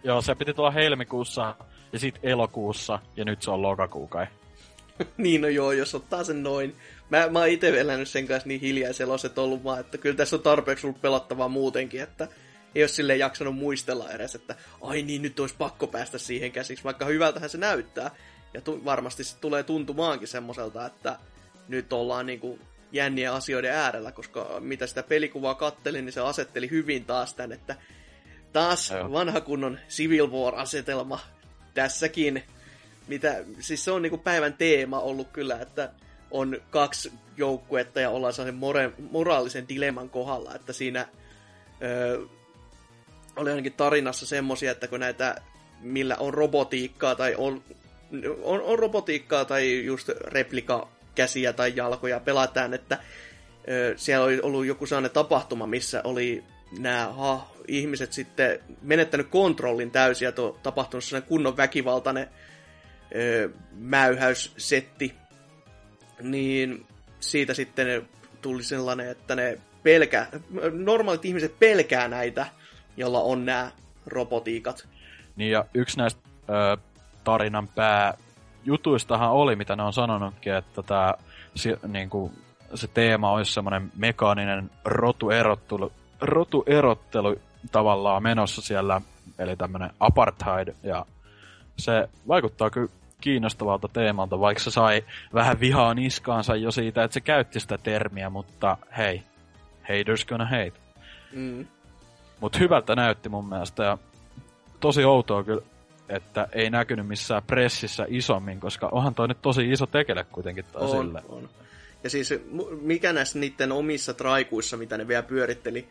Joo, 0.04 0.22
se 0.22 0.36
piti 0.36 0.54
tulla 0.54 0.72
helmikuussa 0.72 1.56
ja 1.94 2.00
sitten 2.00 2.32
elokuussa, 2.32 3.00
ja 3.16 3.26
nyt 3.26 3.42
se 3.42 3.52
on 3.52 3.62
lokakuu 3.62 4.08
kai. 4.08 4.28
niin 5.18 5.42
no 5.42 5.48
joo, 5.48 5.72
jos 5.72 5.96
ottaa 5.96 6.24
sen 6.24 6.44
noin. 6.44 6.76
Mä, 7.10 7.28
mä 7.30 7.40
oon 7.40 7.48
itse 7.48 7.80
elänyt 7.80 8.10
sen 8.10 8.28
kanssa 8.28 8.48
niin 8.48 8.62
hiljaisella 8.62 9.16
että 9.26 9.42
ollut 9.42 9.64
vaan, 9.64 9.80
että 9.80 9.98
kyllä 9.98 10.16
tässä 10.16 10.36
on 10.36 10.42
tarpeeksi 10.42 10.88
ollut 10.88 11.02
pelattavaa 11.02 11.48
muutenkin, 11.48 12.02
että 12.02 12.28
ei 12.76 12.82
ole 12.84 12.88
silleen 12.88 13.20
jaksanut 13.20 13.56
muistella 13.56 14.12
edes, 14.12 14.36
että 14.36 14.56
ai 14.82 15.02
niin, 15.02 15.22
nyt 15.22 15.40
olisi 15.40 15.56
pakko 15.58 15.88
päästä 15.88 16.18
siihen 16.18 16.52
käsiksi, 16.52 16.84
vaikka 16.84 17.06
hyvältähän 17.06 17.50
se 17.50 17.58
näyttää. 17.58 18.12
Ja 18.54 18.62
tu- 18.62 18.86
varmasti 18.86 19.24
se 19.24 19.38
tulee 19.42 19.64
tuntumaankin 19.64 20.28
semmoiselta, 20.28 20.86
että 20.86 21.20
nyt 21.68 21.94
ollaan 21.94 22.26
niinku 22.26 22.60
jännien 22.92 23.32
asioiden 23.32 23.72
äärellä, 23.72 24.12
koska 24.12 24.58
mitä 24.60 24.88
sitä 24.88 25.04
pelikuvaa 25.04 25.56
kattelin, 25.56 26.06
niin 26.06 26.14
se 26.14 26.22
asetteli 26.22 26.70
hyvin 26.70 27.06
taas 27.06 27.34
tän, 27.34 27.52
että 27.52 27.76
taas 28.54 28.94
vanha 29.12 29.42
kunnon 29.42 29.80
Civil 29.90 30.32
War-asetelma 30.32 31.20
tässäkin, 31.74 32.44
mitä, 33.08 33.44
siis 33.60 33.86
se 33.86 33.92
on 33.92 34.02
niinku 34.02 34.18
päivän 34.18 34.54
teema 34.54 35.00
ollut 35.00 35.28
kyllä, 35.34 35.60
että 35.60 35.92
on 36.32 36.58
kaksi 36.70 37.12
joukkuetta 37.38 38.00
ja 38.00 38.10
ollaan 38.10 38.34
sellaisen 38.34 38.56
more, 38.56 38.92
moraalisen 39.12 39.70
dilemman 39.70 40.10
kohdalla, 40.10 40.56
että 40.56 40.74
siinä 40.74 41.08
öö, 41.82 42.20
oli 43.36 43.50
ainakin 43.50 43.74
tarinassa 43.74 44.26
semmosia, 44.26 44.72
että 44.72 44.88
kun 44.88 45.00
näitä, 45.00 45.36
millä 45.82 46.16
on 46.20 46.34
robotiikkaa 46.34 47.16
tai 47.16 47.36
on, 47.38 47.64
on, 48.44 48.62
on 48.62 48.80
robotiikkaa 48.80 49.46
tai 49.46 49.86
just 49.86 50.10
replika 50.10 50.88
käsiä 51.16 51.54
tai 51.54 51.74
jalkoja 51.76 52.20
pelataan, 52.20 52.74
että 52.74 53.00
öö, 53.68 53.94
siellä 53.98 54.26
oli 54.26 54.40
ollut 54.42 54.66
joku 54.66 54.86
sellainen 54.86 55.12
tapahtuma, 55.12 55.68
missä 55.68 56.02
oli 56.04 56.44
nämä 56.80 57.08
ha, 57.08 57.52
ihmiset 57.68 58.14
sitten 58.14 58.60
menettänyt 58.82 59.28
kontrollin 59.28 59.92
täysin 59.92 60.26
ja 60.26 60.32
to, 60.32 60.60
tapahtunut 60.64 61.04
sellainen 61.04 61.30
kunnon 61.30 61.58
väkivaltainen 61.58 62.28
ö, 63.16 63.50
mäyhäyssetti, 63.72 65.14
niin 66.22 66.86
siitä 67.20 67.54
sitten 67.54 68.10
tuli 68.42 68.64
sellainen, 68.64 69.10
että 69.10 69.36
ne 69.36 69.58
pelkää, 69.84 70.28
normaalit 70.72 71.26
ihmiset 71.26 71.60
pelkää 71.60 72.08
näitä, 72.08 72.46
jolla 72.98 73.20
on 73.20 73.46
nämä 73.46 73.72
robotiikat. 74.06 74.88
Niin 75.36 75.52
ja 75.52 75.66
yksi 75.74 75.98
näistä 75.98 76.22
ö, 76.50 76.78
tarinan 77.24 77.68
pääjutuistahan 77.68 79.32
oli, 79.32 79.56
mitä 79.56 79.76
ne 79.76 79.84
on 79.84 79.94
sanonutkin, 79.94 80.54
että 80.54 80.84
tämä 80.84 81.14
se, 81.56 81.78
niin 81.88 82.10
kuin, 82.10 82.32
se 82.76 82.88
teema 82.88 83.32
olisi 83.32 83.54
semmoinen 83.54 83.92
mekaaninen 83.98 84.72
rotuerottelu, 84.86 85.92
rotuerottelu 86.22 87.36
tavallaan 87.72 88.24
menossa 88.24 88.62
siellä, 88.62 89.02
eli 89.40 89.56
tämmönen 89.56 89.90
apartheid, 90.00 90.76
ja 90.84 91.06
se 91.78 92.10
vaikuttaa 92.28 92.70
kyllä 92.70 92.88
kiinnostavalta 93.22 93.88
teemalta, 93.88 94.40
vaikka 94.40 94.64
se 94.64 94.72
sai 94.72 95.04
vähän 95.34 95.60
vihaa 95.60 95.94
niskaansa 95.94 96.56
jo 96.56 96.72
siitä, 96.72 97.04
että 97.04 97.14
se 97.14 97.22
käytti 97.22 97.60
sitä 97.60 97.78
termiä, 97.78 98.30
mutta 98.30 98.78
hei, 98.98 99.24
haters 99.82 100.26
gonna 100.26 100.46
hate. 100.46 100.74
Mm. 101.34 101.68
Mut 102.40 102.60
hyvältä 102.60 102.96
näytti 102.96 103.30
mun 103.30 103.50
mielestä, 103.50 103.84
ja 103.84 103.98
tosi 104.80 105.04
outoa 105.04 105.44
kyllä, 105.44 105.62
että 106.10 106.48
ei 106.52 106.70
näkynyt 106.70 107.08
missään 107.08 107.44
pressissä 107.48 108.06
isommin, 108.10 108.60
koska 108.60 108.90
onhan 108.92 109.16
toi 109.16 109.28
nyt 109.28 109.42
tosi 109.42 109.72
iso 109.72 109.86
tekele 109.86 110.26
kuitenkin 110.32 110.66
taas 110.66 110.92
on, 110.92 111.06
sille. 111.06 111.22
On. 111.30 111.50
Ja 112.04 112.10
siis 112.10 112.34
mikä 112.82 113.14
näissä 113.14 113.40
niiden 113.40 113.72
omissa 113.72 114.14
traikuissa, 114.14 114.78
mitä 114.78 114.98
ne 114.98 115.08
vielä 115.08 115.24
pyöritteli, 115.24 115.88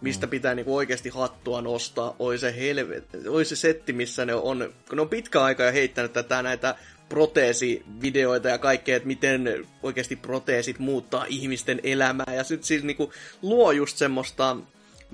mistä 0.00 0.26
mm. 0.26 0.30
pitää 0.30 0.54
niinku 0.54 0.76
oikeasti 0.76 1.08
hattua 1.08 1.62
nostaa, 1.62 2.16
oi 2.18 2.38
se 2.38 2.56
helvet, 2.56 3.04
oi 3.28 3.44
se 3.44 3.56
setti, 3.56 3.92
missä 3.92 4.24
ne 4.24 4.34
on, 4.34 4.72
kun 4.88 4.96
ne 4.96 5.02
on 5.02 5.08
pitkä 5.08 5.42
aika 5.42 5.64
jo 5.64 5.72
heittänyt 5.72 6.12
tätä 6.12 6.42
näitä 6.42 6.74
proteesivideoita 7.08 8.48
ja 8.48 8.58
kaikkea, 8.58 8.96
että 8.96 9.06
miten 9.06 9.66
oikeasti 9.82 10.16
proteesit 10.16 10.78
muuttaa 10.78 11.24
ihmisten 11.28 11.80
elämää, 11.82 12.34
ja 12.34 12.44
sitten 12.44 12.66
siis 12.66 12.84
niinku 12.84 13.12
luo 13.42 13.72
just 13.72 13.96
semmoista 13.96 14.56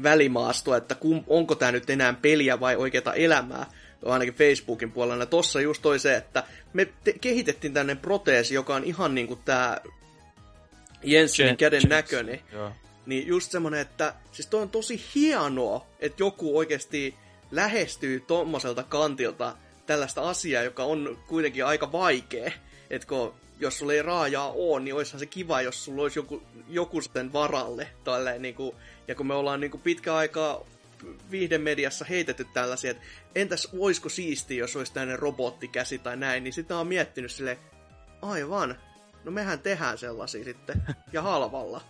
välimaastoa, 0.03 0.77
että 0.77 0.95
kum, 0.95 1.25
onko 1.27 1.55
tämä 1.55 1.73
nyt 1.73 1.91
enää 1.91 2.13
peliä 2.23 2.61
vai 2.61 2.77
oikeata 2.77 3.15
elämää, 3.15 3.67
ainakin 4.05 4.35
Facebookin 4.35 4.93
puolella. 4.93 5.27
Tossa 5.27 5.61
just 5.61 5.83
toi 5.83 5.99
se, 5.99 6.17
että 6.17 6.45
me 6.73 6.89
te- 7.05 7.15
kehitettiin 7.21 7.75
tänne 7.75 7.95
proteesi, 7.95 8.55
joka 8.55 8.75
on 8.75 8.85
ihan 8.85 9.15
niinku 9.15 9.37
tää 9.37 9.81
Jensenin 11.03 11.57
käden 11.57 11.83
näköinen. 11.89 12.41
Joo. 12.53 12.73
Niin 13.07 13.27
just 13.27 13.51
semmonen, 13.51 13.81
että 13.81 14.15
siis 14.33 14.47
toi 14.47 14.63
on 14.63 14.71
tosi 14.71 15.05
hienoa, 15.15 15.87
että 16.01 16.23
joku 16.23 16.59
oikeasti 16.59 17.15
lähestyy 17.51 18.21
tommoselta 18.21 18.83
kantilta 18.83 19.57
tällaista 19.87 20.23
asiaa, 20.23 20.63
joka 20.63 20.85
on 20.85 21.19
kuitenkin 21.27 21.65
aika 21.65 21.93
vaikea. 21.93 22.53
Että 22.91 23.09
kun, 23.09 23.35
jos 23.61 23.79
sulla 23.79 23.93
ei 23.93 24.03
raajaa 24.03 24.53
ole, 24.53 24.81
niin 24.81 24.95
olisihan 24.95 25.21
se 25.21 25.27
kiva, 25.27 25.63
jos 25.63 25.85
sulla 25.85 26.03
olisi 26.03 26.19
joku, 26.19 26.43
joku 26.69 27.01
sitten 27.01 27.33
varalle. 27.33 27.89
Tälleen, 28.05 28.43
niin 28.43 28.55
kuin, 28.55 28.77
ja 29.13 29.17
kun 29.17 29.27
me 29.27 29.35
ollaan 29.35 29.61
niin 29.61 29.71
kuin 29.71 29.81
pitkä 29.81 30.15
aikaa 30.15 30.65
viihdemediassa 31.31 32.05
heitetty 32.05 32.47
tällaisia, 32.55 32.91
että 32.91 33.03
entäs 33.35 33.69
voisiko 33.77 34.09
siistiä, 34.09 34.59
jos 34.59 34.77
olisi 34.77 34.93
tämmöinen 34.93 35.19
robottikäsi 35.19 35.99
tai 35.99 36.17
näin, 36.17 36.45
niin 36.45 36.53
sitä 36.53 36.79
on 36.79 36.87
miettinyt 36.87 37.33
sille 37.33 37.59
aivan, 38.23 38.79
no 39.25 39.31
mehän 39.31 39.59
tehdään 39.59 39.99
sellaisia 39.99 40.45
sitten, 40.45 40.83
ja 41.13 41.23
halvalla. 41.23 41.81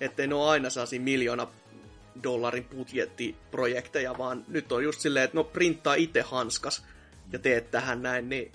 Ettei 0.00 0.26
ne 0.26 0.34
ole 0.34 0.50
aina 0.50 0.70
sellaisia 0.70 1.00
miljoona 1.00 1.46
dollarin 2.22 2.64
budjettiprojekteja, 2.64 4.18
vaan 4.18 4.44
nyt 4.48 4.72
on 4.72 4.84
just 4.84 5.00
silleen, 5.00 5.24
että 5.24 5.36
no 5.36 5.44
printtaa 5.44 5.94
itse 5.94 6.20
hanskas 6.20 6.84
ja 7.32 7.38
teet 7.38 7.70
tähän 7.70 8.02
näin, 8.02 8.28
niin 8.28 8.52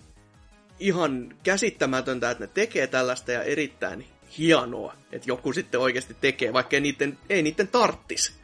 ihan 0.79 1.35
käsittämätöntä, 1.43 2.31
että 2.31 2.43
ne 2.43 2.49
tekee 2.53 2.87
tällaista 2.87 3.31
ja 3.31 3.43
erittäin 3.43 4.05
hienoa, 4.37 4.93
että 5.11 5.29
joku 5.29 5.53
sitten 5.53 5.79
oikeasti 5.79 6.15
tekee, 6.21 6.53
vaikka 6.53 6.75
ei 6.75 6.81
niiden, 6.81 7.17
ei 7.29 7.43
niiden 7.43 7.67
tarttis. 7.67 8.39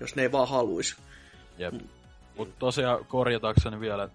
jos 0.00 0.16
ne 0.16 0.22
ei 0.22 0.32
vaan 0.32 0.48
haluisi. 0.48 0.96
Jep. 1.58 1.74
Mutta 2.36 2.54
tosiaan 2.58 3.04
korjatakseni 3.04 3.80
vielä, 3.80 4.02
äh, 4.02 4.10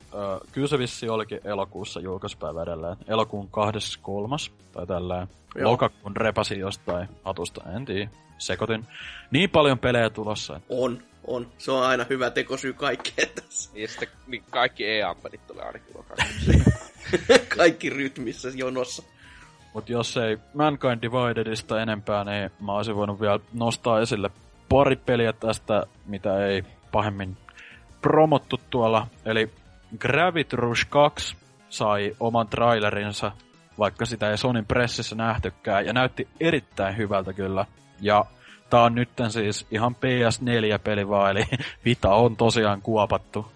kyllä 0.51 0.67
se 0.67 0.79
vissi 0.79 1.09
olikin 1.09 1.39
elokuussa 1.43 1.99
julkaispäivä 1.99 2.63
edelleen. 2.63 2.97
Elokuun 3.07 3.47
23. 3.47 4.35
tai 4.71 4.87
tällä 4.87 5.27
lokakuun 5.61 6.17
repasi 6.17 6.59
jostain 6.59 7.09
hatusta, 7.23 7.61
en 7.75 7.85
tiedä, 7.85 8.09
sekoitin. 8.37 8.87
Niin 9.31 9.49
paljon 9.49 9.79
pelejä 9.79 10.09
tulossa. 10.09 10.55
Että... 10.55 10.67
On, 10.69 11.03
on. 11.27 11.47
Se 11.57 11.71
on 11.71 11.83
aina 11.83 12.05
hyvä 12.09 12.29
tekosyy 12.29 12.73
kaikkeen 12.73 13.29
tässä. 13.35 13.71
Ja 13.73 13.87
sitten 13.87 14.09
niin 14.27 14.43
kaikki 14.49 14.85
e-ampelit 14.85 15.47
tulee 15.47 15.65
ainakin 15.65 15.95
Kaikki 17.57 17.89
rytmissä 17.89 18.49
jonossa. 18.55 19.03
Mut 19.73 19.89
jos 19.89 20.17
ei 20.17 20.37
Mankind 20.53 21.01
Dividedista 21.01 21.81
enempää, 21.81 22.23
niin 22.23 22.51
mä 22.65 22.73
olisin 22.73 22.95
voinut 22.95 23.21
vielä 23.21 23.39
nostaa 23.53 23.99
esille 23.99 24.29
pari 24.69 24.95
peliä 24.95 25.33
tästä, 25.33 25.83
mitä 26.05 26.45
ei 26.45 26.63
pahemmin 26.91 27.37
promottu 28.01 28.59
tuolla. 28.69 29.07
Eli 29.25 29.49
Gravity 29.99 30.55
Rush 30.55 30.87
2 30.89 31.35
sai 31.69 32.15
oman 32.19 32.47
trailerinsa, 32.47 33.31
vaikka 33.79 34.05
sitä 34.05 34.31
ei 34.31 34.37
Sonin 34.37 34.65
pressissä 34.65 35.15
nähtykään, 35.15 35.85
ja 35.85 35.93
näytti 35.93 36.27
erittäin 36.39 36.97
hyvältä 36.97 37.33
kyllä. 37.33 37.65
Ja 38.01 38.25
tää 38.69 38.81
on 38.83 38.95
nytten 38.95 39.31
siis 39.31 39.67
ihan 39.71 39.95
PS4-peli 39.95 41.09
vaan, 41.09 41.31
eli 41.31 41.43
Vita 41.85 42.09
on 42.09 42.35
tosiaan 42.35 42.81
kuopattu. 42.81 43.51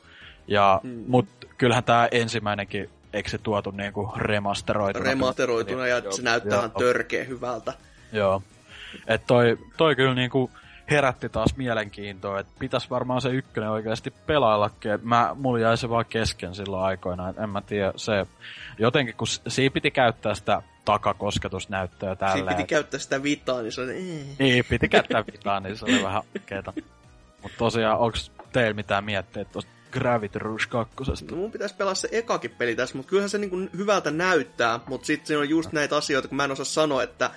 Ja, 0.48 0.80
hmm. 0.84 1.04
Mut 1.08 1.28
kyllähän 1.58 1.84
tää 1.84 2.08
ensimmäinenkin, 2.12 2.90
eikö 3.16 3.30
se 3.30 3.38
tuotu 3.38 3.72
niinku 3.72 4.14
remasteroituna? 4.18 5.06
Remasteroituna, 5.06 5.88
ja 5.88 6.12
se 6.12 6.22
näyttää 6.22 6.58
ihan 6.58 6.72
törkeä 6.72 7.24
hyvältä. 7.24 7.74
Joo. 8.12 8.42
Et 9.08 9.22
toi, 9.28 9.58
toi 9.78 9.96
kyllä 9.96 10.16
niinku 10.16 10.52
herätti 10.92 11.30
taas 11.30 11.58
mielenkiintoa, 11.58 12.40
että 12.40 12.54
pitäisi 12.60 12.90
varmaan 12.90 13.22
se 13.22 13.30
ykkönen 13.30 13.70
oikeasti 13.70 14.14
pelaillakin. 14.26 14.92
Et 14.92 15.04
mä, 15.04 15.36
mulla 15.40 15.60
jäi 15.60 15.78
se 15.78 15.90
vaan 15.90 16.06
kesken 16.06 16.56
silloin 16.56 16.84
aikoina, 16.84 17.34
en 17.44 17.50
mä 17.50 17.62
tiedä, 17.62 17.94
se 17.96 18.26
jotenkin 18.80 19.16
kun 19.16 19.28
siinä 19.28 19.74
piti 19.74 19.92
käyttää 19.92 20.34
sitä 20.34 20.62
takakosketusnäyttöä 20.86 22.16
tällä. 22.16 22.34
Siinä 22.34 22.52
piti 22.52 22.62
et... 22.62 22.70
käyttää 22.70 23.00
sitä 23.00 23.24
vitaa, 23.24 23.62
niin 23.62 23.72
se 23.72 23.82
oli... 23.82 23.94
Niin, 24.40 24.66
piti 24.70 24.90
käyttää 24.90 25.24
vitaa, 25.34 25.60
niin 25.60 25.78
se 25.78 25.86
oli 25.86 26.04
vähän 26.04 26.24
keeta. 26.46 26.74
Mutta 27.42 27.58
tosiaan, 27.58 28.00
onko 28.00 28.18
teillä 28.54 28.74
mitään 28.74 29.04
miettiä 29.04 29.46
tuosta 29.46 29.72
Gravity 30.00 30.40
Rush 30.40 30.70
2. 30.70 30.96
No, 31.32 31.38
mun 31.38 31.52
pitäisi 31.52 31.76
pelaa 31.76 31.96
se 31.96 32.10
ekakin 32.12 32.52
peli 32.52 32.76
tässä, 32.76 32.98
mutta 32.98 33.10
kyllähän 33.10 33.30
se 33.30 33.38
niinku 33.38 33.58
hyvältä 33.78 34.12
näyttää, 34.12 34.80
mutta 34.88 35.06
sitten 35.08 35.28
siinä 35.28 35.40
on 35.40 35.50
just 35.50 35.72
näitä 35.72 35.98
asioita, 35.98 36.28
kun 36.28 36.36
mä 36.36 36.44
en 36.44 36.52
osaa 36.52 36.66
sanoa, 36.66 37.04
että 37.04 37.32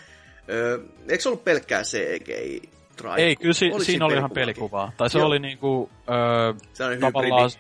öö, 0.48 0.78
eikö 1.09 1.22
se 1.22 1.28
ollut 1.28 1.44
pelkkää 1.44 1.82
CGI 1.82 2.62
Drive. 2.98 3.16
Ei, 3.16 3.36
kyllä 3.36 3.52
si- 3.52 3.72
oli 3.72 3.85
siinä 3.85 4.05
oli 4.05 4.14
ihan 4.14 4.30
pelikuvaa. 4.30 4.93
Tai 4.97 5.10
se 5.10 5.18
Joo. 5.18 5.26
oli 5.26 5.39
niinku... 5.39 5.90
Öö, 6.10 6.55
se 6.72 6.85
oli 6.85 6.98
tavallaan, 6.98 7.51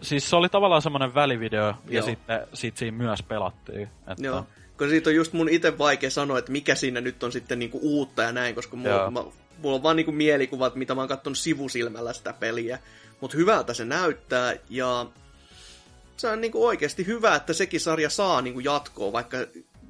siis 0.00 0.30
se 0.30 0.36
oli 0.36 0.48
tavallaan 0.48 0.82
semmoinen 0.82 1.14
välivideo, 1.14 1.66
Joo. 1.66 1.74
ja 1.88 2.02
sitten 2.02 2.40
sit 2.52 2.76
siinä 2.76 2.96
myös 2.96 3.22
pelattiin. 3.22 3.82
Että... 3.82 4.14
Joo. 4.18 4.46
Koska 4.76 4.90
siitä 4.90 5.10
on 5.10 5.16
just 5.16 5.32
mun 5.32 5.48
itse 5.48 5.78
vaikea 5.78 6.10
sanoa, 6.10 6.38
että 6.38 6.52
mikä 6.52 6.74
siinä 6.74 7.00
nyt 7.00 7.22
on 7.22 7.32
sitten 7.32 7.58
niinku 7.58 7.78
uutta 7.82 8.22
ja 8.22 8.32
näin, 8.32 8.54
koska 8.54 8.76
mulla, 8.76 9.10
mä, 9.10 9.24
mulla 9.58 9.76
on 9.76 9.82
vaan 9.82 9.96
niinku 9.96 10.12
mielikuvat, 10.12 10.74
mitä 10.74 10.94
mä 10.94 11.00
oon 11.00 11.08
katsonut 11.08 11.38
sivusilmällä 11.38 12.12
sitä 12.12 12.32
peliä. 12.32 12.78
Mutta 13.20 13.36
hyvältä 13.36 13.74
se 13.74 13.84
näyttää, 13.84 14.54
ja 14.70 15.06
se 16.16 16.28
on 16.28 16.40
niinku 16.40 16.66
oikeasti 16.66 17.06
hyvä, 17.06 17.34
että 17.34 17.52
sekin 17.52 17.80
sarja 17.80 18.10
saa 18.10 18.42
niinku 18.42 18.60
jatkoa, 18.60 19.12
vaikka 19.12 19.36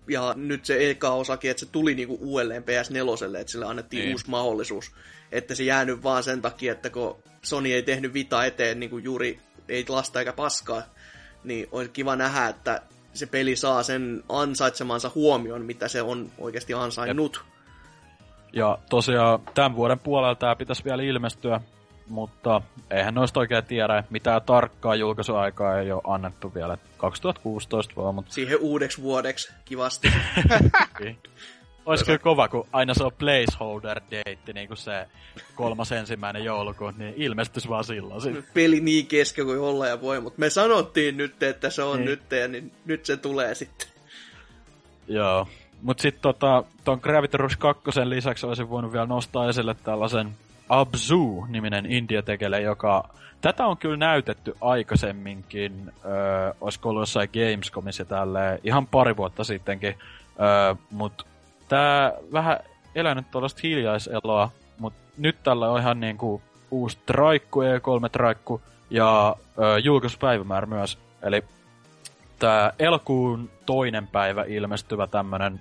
ja 0.09 0.35
nyt 0.37 0.65
se 0.65 0.91
eka 0.91 1.11
osakin, 1.11 1.51
että 1.51 1.61
se 1.61 1.67
tuli 1.67 1.95
niinku 1.95 2.19
uudelleen 2.21 2.63
PS4, 2.63 3.37
että 3.41 3.51
sille 3.51 3.67
annettiin 3.67 4.01
niin. 4.01 4.15
uusi 4.15 4.31
mahdollisuus. 4.31 4.93
Että 5.33 5.55
se 5.55 5.65
jäänyt 5.65 6.03
vaan 6.03 6.23
sen 6.23 6.43
takia, 6.43 6.73
että 6.73 6.91
kun 6.91 7.17
Sony 7.43 7.73
ei 7.73 7.83
tehnyt 7.83 8.15
Vita 8.15 8.45
eteen 8.45 8.81
niinku 8.81 8.99
juuri 8.99 9.41
ei 9.69 9.85
lasta 9.89 10.19
eikä 10.19 10.33
paskaa, 10.33 10.83
niin 11.45 11.69
olisi 11.73 11.91
kiva 11.91 12.17
nähdä, 12.17 12.49
että 12.49 12.83
se 13.15 13.27
peli 13.27 13.57
saa 13.57 13.83
sen 13.83 14.23
ansaitsemansa 14.29 15.11
huomion, 15.15 15.65
mitä 15.65 15.89
se 15.89 16.03
on 16.03 16.31
oikeasti 16.39 16.75
ansainnut. 16.75 17.37
Jep. 17.37 17.55
Ja 18.53 18.79
tosiaan 18.91 19.41
tämän 19.55 19.77
vuoden 19.77 19.99
puolella 19.99 20.35
tämä 20.35 20.57
pitäisi 20.57 20.85
vielä 20.85 21.03
ilmestyä 21.03 21.61
mutta 22.09 22.61
eihän 22.91 23.15
noista 23.15 23.41
oikein 23.41 23.65
tiedä, 23.65 24.05
mitä 24.11 24.41
tarkkaa 24.41 24.95
julkaisuaikaa 24.95 25.79
ei 25.79 25.93
ole 25.93 26.03
annettu 26.05 26.55
vielä. 26.55 26.79
2016 26.97 27.97
vaan, 27.97 28.15
mutta... 28.15 28.33
Siihen 28.33 28.59
uudeksi 28.61 29.03
vuodeksi, 29.03 29.53
kivasti. 29.65 30.13
Olisi 31.87 32.05
kyllä 32.05 32.19
kova, 32.19 32.49
kun 32.49 32.67
aina 32.73 32.95
se 32.95 33.05
on 33.05 33.13
placeholder 33.19 34.01
date, 34.11 34.53
niin 34.53 34.69
kuin 34.69 34.79
se 34.79 35.07
kolmas 35.55 35.93
ensimmäinen 35.93 36.45
joulukuun, 36.45 36.95
niin 36.99 37.15
ilmestyisi 37.17 37.69
vaan 37.69 37.85
silloin. 37.85 38.45
Peli 38.55 38.81
niin 38.81 39.07
kesken 39.07 39.45
kuin 39.45 39.59
olla 39.59 39.87
ja 39.87 40.01
voi, 40.01 40.21
mutta 40.21 40.41
me 40.41 40.51
sanottiin 40.51 41.17
nyt, 41.17 41.43
että 41.43 41.71
se 41.71 41.83
on 41.83 41.97
niin. 41.97 42.07
nyt, 42.07 42.33
ja 42.33 42.49
niin 42.49 42.73
nyt 42.85 43.07
se 43.07 43.17
tulee 43.17 43.55
sitten. 43.55 43.89
Joo, 45.09 45.49
mutta 45.83 46.03
sitten 46.03 46.23
tota, 46.23 46.65
ton 46.85 46.99
Gravity 47.03 47.37
Rush 47.37 47.59
2 47.59 47.83
lisäksi 48.05 48.47
olisin 48.47 48.71
voinut 48.71 48.93
vielä 48.93 49.07
nostaa 49.07 49.49
esille 49.49 49.75
tällaisen 49.85 50.31
Abzu-niminen 50.69 51.87
indie-tekele, 51.87 52.61
joka... 52.61 53.09
Tätä 53.41 53.67
on 53.67 53.77
kyllä 53.77 53.97
näytetty 53.97 54.55
aikaisemminkin, 54.61 55.93
öö, 56.05 56.53
olisiko 56.61 56.89
ollut 56.89 57.03
jossain 57.03 57.29
Gamescomissa 57.33 58.05
tälleen, 58.05 58.59
ihan 58.65 58.87
pari 58.87 59.17
vuotta 59.17 59.45
sittenkin, 59.45 59.95
öö, 60.41 60.75
mutta 60.91 61.25
tämä 61.69 62.13
vähän 62.33 62.59
elänyt 62.95 63.31
tuollaista 63.31 63.61
hiljaiseloa, 63.63 64.51
mutta 64.79 64.99
nyt 65.19 65.37
tällä 65.43 65.71
on 65.71 65.81
ihan 65.81 66.01
niinku 66.01 66.43
uusi 66.71 66.99
traikku, 67.07 67.61
E3-traikku, 67.63 68.61
ja 68.91 69.37
öö, 69.59 69.79
julkaisupäivämäärä 69.79 70.67
myös. 70.67 70.99
Eli 71.23 71.45
tämä 72.39 72.73
elokuun 72.79 73.51
toinen 73.67 74.07
päivä 74.07 74.45
ilmestyvä 74.49 75.07
tämmönen, 75.07 75.61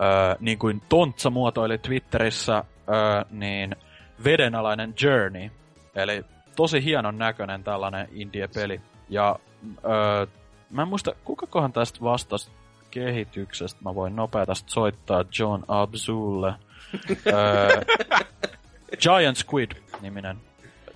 öö, 0.00 0.36
niin 0.40 0.58
kuin 0.58 0.82
Tontsa 0.88 1.30
muotoili 1.30 1.78
Twitterissä, 1.78 2.64
öö, 2.88 3.24
niin 3.30 3.76
vedenalainen 4.24 4.94
Journey. 5.02 5.50
Eli 5.94 6.24
tosi 6.56 6.84
hienon 6.84 7.18
näköinen 7.18 7.64
tällainen 7.64 8.08
indie-peli. 8.12 8.80
Ja 9.08 9.38
öö, 9.84 10.26
mä 10.70 10.82
en 10.82 10.88
muista, 10.88 11.14
kukakohan 11.24 11.72
tästä 11.72 12.00
vastasi 12.02 12.50
kehityksestä. 12.90 13.80
Mä 13.84 13.94
voin 13.94 14.16
nopeasti 14.16 14.70
soittaa 14.70 15.24
John 15.38 15.64
Abzulle. 15.68 16.54
öö, 17.26 17.80
Giant 19.02 19.36
Squid-niminen 19.38 20.36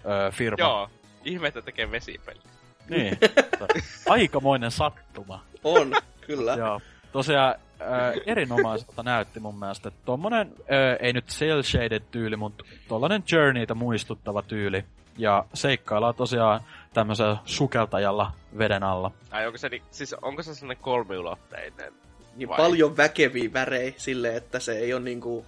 öö, 0.07 0.31
firma. 0.31 0.57
Joo, 0.59 0.91
ihme, 1.25 1.49
että 1.49 1.63
tekee 1.63 1.91
vesipeli. 1.91 2.41
Niin, 2.89 3.19
aikamoinen 4.09 4.71
sattuma. 4.71 5.45
On, 5.65 5.93
kyllä. 6.21 6.55
Joo, 6.55 6.81
tosiaan 7.13 7.55
äh, 7.81 8.23
erinomaiselta 8.27 9.03
näytti 9.03 9.41
mun 9.41 9.59
mielestä. 9.59 9.91
Tommonen, 10.05 10.53
äh, 10.61 10.97
ei 11.01 11.13
nyt 11.13 11.25
cel-shaded 11.29 12.03
tyyli, 12.11 12.37
mutta 12.37 12.65
tollanen 12.89 13.23
Journeyta 13.33 13.75
muistuttava 13.75 14.43
tyyli. 14.43 14.85
Ja 15.19 15.45
seikkaillaan 15.55 16.15
tosiaan 16.15 16.61
tämmöisellä 16.95 17.37
sukeltajalla 17.45 18.33
veden 18.59 18.83
alla. 18.83 19.11
Ai 19.31 19.47
onko 19.47 19.59
se, 19.59 19.71
siis 19.91 20.15
onko 20.23 20.43
se 20.43 20.55
sellainen 20.55 20.83
kolmiulotteinen? 20.83 21.93
Niin 22.37 22.49
vai? 22.49 22.57
paljon 22.57 22.97
väkeviä 22.97 23.53
värejä 23.53 23.93
sille, 23.97 24.37
että 24.37 24.61
se 24.61 24.79
ei 24.79 24.95
ole 24.95 25.03
niinku 25.03 25.47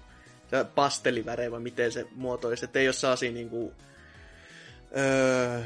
pastelivärejä, 0.74 1.50
vai 1.50 1.60
miten 1.60 1.92
se 1.92 2.06
muotoisi. 2.16 2.64
Että 2.64 2.78
ei 2.78 2.86
ole 2.86 2.92
sellaisia 2.92 3.32
niinku... 3.32 3.72
Öö, 4.96 5.60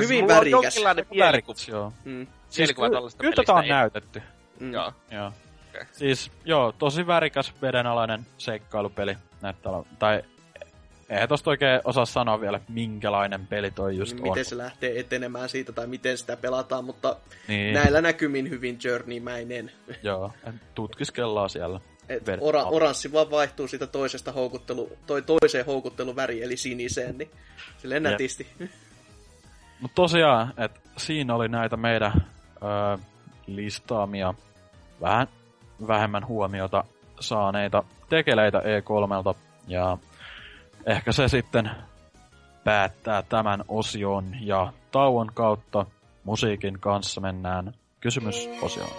hyvin 0.00 0.28
värikäs. 0.28 0.58
On 0.58 0.64
jonkinlainen 0.64 1.06
värikäs, 1.18 1.68
joo. 1.68 1.92
Mm. 2.04 2.26
Siis 2.48 2.74
kyllä, 2.74 2.88
kyllä 3.18 3.34
tätä 3.36 3.52
on 3.52 3.68
näytetty. 3.68 4.22
Mm. 4.60 4.72
Joo. 4.72 4.92
joo. 5.10 5.32
Okay. 5.76 5.86
Siis, 5.92 6.30
joo, 6.44 6.72
tosi 6.72 7.06
värikäs 7.06 7.52
vedenalainen 7.62 8.26
seikkailupeli 8.38 9.16
näyttää 9.42 9.72
Tai 9.98 10.22
eihän 11.08 11.28
tosta 11.28 11.50
oikein 11.50 11.80
osaa 11.84 12.06
sanoa 12.06 12.40
vielä, 12.40 12.60
minkälainen 12.68 13.46
peli 13.46 13.70
toi 13.70 13.96
just 13.96 14.14
niin, 14.14 14.24
on. 14.24 14.30
Miten 14.30 14.44
se 14.44 14.56
lähtee 14.56 15.00
etenemään 15.00 15.48
siitä 15.48 15.72
tai 15.72 15.86
miten 15.86 16.18
sitä 16.18 16.36
pelataan, 16.36 16.84
mutta 16.84 17.16
niin. 17.48 17.74
näillä 17.74 18.00
näkymin 18.00 18.50
hyvin 18.50 18.78
journeymäinen. 18.84 19.72
Joo, 20.02 20.32
tutkiskellaan 20.74 21.50
siellä. 21.50 21.80
Et 22.08 22.22
ora, 22.40 22.64
oranssi 22.64 23.12
vaan 23.12 23.30
vaihtuu 23.30 23.68
siitä 23.68 23.86
toisesta 23.86 24.32
houkuttelu, 24.32 24.92
toi 25.06 25.22
toiseen 25.22 25.66
houkutteluväriin, 25.66 26.42
eli 26.42 26.56
siniseen, 26.56 27.18
niin 27.18 27.30
silleen 27.78 28.02
nätisti. 28.02 28.46
Mutta 29.80 29.94
tosiaan, 29.94 30.54
että 30.56 30.80
siinä 30.96 31.34
oli 31.34 31.48
näitä 31.48 31.76
meidän 31.76 32.12
öö, 32.62 33.04
listaamia 33.46 34.34
vähän 35.00 35.28
vähemmän 35.86 36.26
huomiota 36.26 36.84
saaneita 37.20 37.82
tekeleitä 38.08 38.58
E3. 38.58 39.36
Ja 39.66 39.98
ehkä 40.86 41.12
se 41.12 41.28
sitten 41.28 41.70
päättää 42.64 43.22
tämän 43.22 43.64
osion 43.68 44.36
ja 44.40 44.72
tauon 44.90 45.30
kautta 45.34 45.86
musiikin 46.24 46.80
kanssa 46.80 47.20
mennään 47.20 47.74
kysymysosioon. 48.00 48.92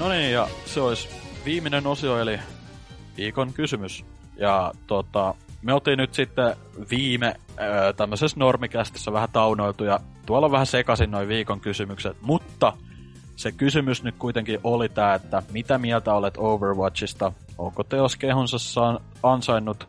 No 0.00 0.08
niin, 0.08 0.32
ja 0.32 0.48
se 0.66 0.80
olisi 0.80 1.08
viimeinen 1.44 1.86
osio, 1.86 2.20
eli 2.20 2.38
viikon 3.16 3.52
kysymys. 3.52 4.04
Ja 4.36 4.72
tota, 4.86 5.34
me 5.62 5.72
oltiin 5.72 5.98
nyt 5.98 6.14
sitten 6.14 6.56
viime 6.90 7.34
öö, 7.60 7.92
tämmöisessä 7.92 8.40
normikästissä 8.40 9.12
vähän 9.12 9.28
taunoiltu, 9.32 9.84
ja 9.84 10.00
tuolla 10.26 10.46
on 10.46 10.52
vähän 10.52 10.66
sekaisin 10.66 11.10
noin 11.10 11.28
viikon 11.28 11.60
kysymykset, 11.60 12.16
mutta 12.22 12.72
se 13.36 13.52
kysymys 13.52 14.02
nyt 14.02 14.14
kuitenkin 14.18 14.60
oli 14.64 14.88
tämä, 14.88 15.14
että 15.14 15.42
mitä 15.52 15.78
mieltä 15.78 16.14
olet 16.14 16.34
Overwatchista? 16.38 17.32
Onko 17.58 17.84
teos 17.84 18.16
kehonsa 18.16 18.58
saan, 18.58 19.00
ansainnut 19.22 19.88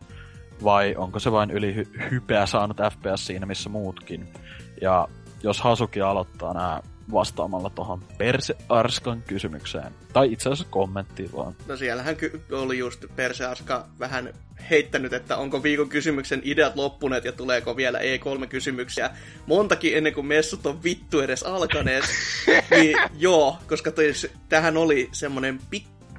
vai 0.64 0.96
onko 0.98 1.20
se 1.20 1.32
vain 1.32 1.52
yli 1.52 1.76
hy- 1.76 2.12
hypeä 2.12 2.46
saanut 2.46 2.78
FPS 2.78 3.26
siinä 3.28 3.46
missä 3.46 3.70
muutkin? 3.70 4.34
Ja 4.82 5.08
jos 5.44 5.62
Hasuki 5.62 6.02
aloittaa 6.02 6.54
nämä 6.54 6.82
vastaamalla 7.12 7.70
tuohon 7.70 8.04
Perse-Arskan 8.18 9.24
kysymykseen. 9.28 9.94
Tai 10.14 10.34
itse 10.34 10.50
asiassa 10.50 10.72
kommentti 10.72 11.30
vaan. 11.36 11.56
No 11.68 11.78
siellähän 11.78 12.16
ky- 12.16 12.42
oli 12.52 12.78
just 12.78 13.06
Perse-Arska 13.16 13.88
vähän 14.00 14.34
heittänyt, 14.70 15.14
että 15.14 15.38
onko 15.38 15.64
viikon 15.64 15.90
kysymyksen 15.90 16.42
ideat 16.44 16.76
loppuneet 16.76 17.26
ja 17.26 17.32
tuleeko 17.32 17.78
vielä 17.78 18.00
E3-kysymyksiä 18.00 19.10
montakin 19.46 19.98
ennen 19.98 20.14
kuin 20.14 20.26
messut 20.26 20.66
on 20.66 20.84
vittu 20.84 21.20
edes 21.20 21.44
alkaneet. 21.44 22.04
niin 22.72 22.98
joo, 23.18 23.58
koska 23.68 23.92
tähän 24.50 24.78
oli 24.78 25.10
semmonen 25.12 25.60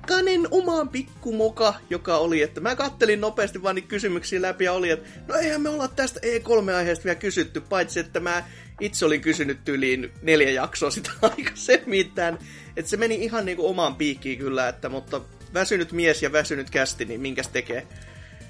pikkainen 0.02 0.48
omaan 0.50 0.88
pikkumoka, 0.88 1.74
joka 1.90 2.16
oli, 2.16 2.42
että 2.42 2.60
mä 2.60 2.76
kattelin 2.76 3.20
nopeasti 3.20 3.62
vaan 3.62 3.74
niitä 3.74 3.88
kysymyksiä 3.88 4.42
läpi 4.42 4.64
ja 4.64 4.72
oli, 4.72 4.90
että 4.90 5.08
no 5.28 5.34
eihän 5.34 5.60
me 5.60 5.68
olla 5.68 5.88
tästä 5.88 6.20
E3-aiheesta 6.20 7.04
vielä 7.04 7.14
kysytty, 7.14 7.60
paitsi 7.60 8.00
että 8.00 8.20
mä 8.20 8.44
itse 8.80 9.06
olin 9.06 9.20
kysynyt 9.20 9.68
yliin 9.68 10.12
neljä 10.22 10.50
jaksoa 10.50 10.90
sitä 10.90 11.10
aikaisemmin 11.22 12.12
tämän. 12.14 12.38
Että 12.76 12.90
se 12.90 12.96
meni 12.96 13.14
ihan 13.14 13.46
niinku 13.46 13.68
omaan 13.68 13.94
piikkiin 13.94 14.38
kyllä, 14.38 14.68
että, 14.68 14.88
mutta 14.88 15.20
väsynyt 15.54 15.92
mies 15.92 16.22
ja 16.22 16.32
väsynyt 16.32 16.70
kästi, 16.70 17.04
niin 17.04 17.20
minkäs 17.20 17.48
tekee. 17.48 17.86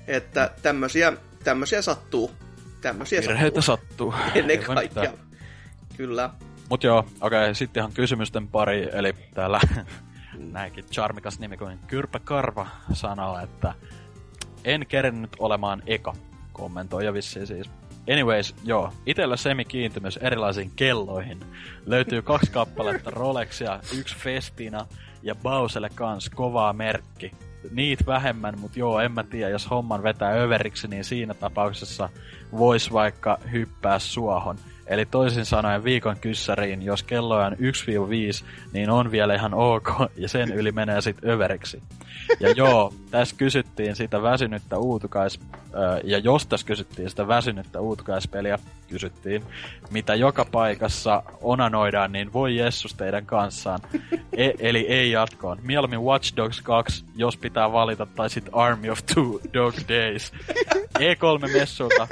Että 0.07 0.51
tämmösiä, 0.62 1.12
tämmösiä 1.45 1.83
sattuu. 1.83 2.31
Tämmösiä 2.81 3.20
Virheitä 3.20 3.61
sattuu. 3.61 4.12
sattuu. 4.12 4.35
Ennen 4.41 4.62
kaikkea. 4.62 5.12
Kyllä. 5.97 6.31
Mut 6.69 6.85
joo, 6.85 6.99
okei, 7.20 7.43
okay, 7.43 7.55
sitten 7.55 7.81
ihan 7.81 7.93
kysymysten 7.93 8.49
pari, 8.49 8.89
eli 8.93 9.15
täällä 9.35 9.61
näinkin 10.53 10.85
charmikas 10.85 11.39
nimi 11.39 11.57
kuin 11.57 11.79
Kyrpä 11.87 12.19
Karva 12.19 12.66
sanoo, 12.93 13.39
että 13.39 13.74
en 14.65 14.87
kerennyt 14.87 15.37
olemaan 15.39 15.83
eka 15.87 16.15
kommentoija 16.53 17.12
vissiin 17.12 17.47
siis. 17.47 17.70
Anyways, 18.12 18.55
joo. 18.65 18.93
Itellä 19.07 19.37
semi-kiintymys 19.37 20.16
erilaisiin 20.16 20.73
kelloihin. 20.77 21.41
Löytyy 21.87 22.23
kaksi 22.23 22.51
kappaletta 22.51 23.11
Rolexia, 23.20 23.81
yksi 23.99 24.16
Festina 24.16 24.87
ja 25.23 25.35
Bauselle 25.35 25.91
kans 25.95 26.31
kovaa 26.31 26.73
merkki. 26.73 27.33
Niit 27.70 28.07
vähemmän, 28.07 28.59
mutta 28.59 28.79
joo, 28.79 29.01
en 29.01 29.12
mä 29.12 29.23
tiedä, 29.23 29.51
jos 29.51 29.70
homman 29.70 30.03
vetää 30.03 30.33
överiksi, 30.33 30.89
niin 30.89 31.05
siinä 31.05 31.35
tapauksessa 31.35 32.09
vois 32.59 32.93
vaikka 32.93 33.39
hyppää 33.53 33.99
suohon. 33.99 34.59
Eli 34.86 35.06
toisin 35.06 35.44
sanoen 35.44 35.84
viikon 35.84 36.16
kyssäriin, 36.20 36.82
jos 36.82 37.02
kello 37.02 37.36
on 37.36 37.52
1-5, 37.52 37.56
niin 38.72 38.90
on 38.90 39.10
vielä 39.10 39.34
ihan 39.34 39.54
ok, 39.54 39.88
ja 40.16 40.28
sen 40.28 40.52
yli 40.52 40.72
menee 40.72 41.00
sitten 41.00 41.30
överiksi. 41.30 41.82
Ja 42.40 42.50
joo, 42.50 42.94
tässä 43.10 43.36
kysyttiin 43.36 43.96
sitä 43.96 44.22
väsynyttä 44.22 44.78
uutukais... 44.78 45.40
Ja 46.04 46.18
jos 46.18 46.46
tässä 46.46 46.66
kysyttiin 46.66 47.10
sitä 47.10 47.28
väsynyttä 47.28 47.80
uutukaispeliä, 47.80 48.59
kysyttiin, 48.88 49.42
mitä 49.90 50.14
joka 50.14 50.44
paikassa 50.44 51.22
onanoidaan, 51.40 52.12
niin 52.12 52.32
voi 52.32 52.56
Jessus 52.56 52.94
teidän 52.94 53.26
kanssaan. 53.26 53.80
E- 54.32 54.50
eli 54.59 54.86
ei 54.88 55.10
jatkoon. 55.10 55.59
Mieluummin 55.62 56.02
Watch 56.02 56.36
Dogs 56.36 56.60
2, 56.60 57.04
jos 57.16 57.36
pitää 57.36 57.72
valita, 57.72 58.06
tai 58.06 58.30
sitten 58.30 58.54
Army 58.54 58.90
of 58.90 58.98
Two 59.14 59.40
Dog 59.54 59.74
Days. 59.88 60.32
E3-messulta 60.98 62.09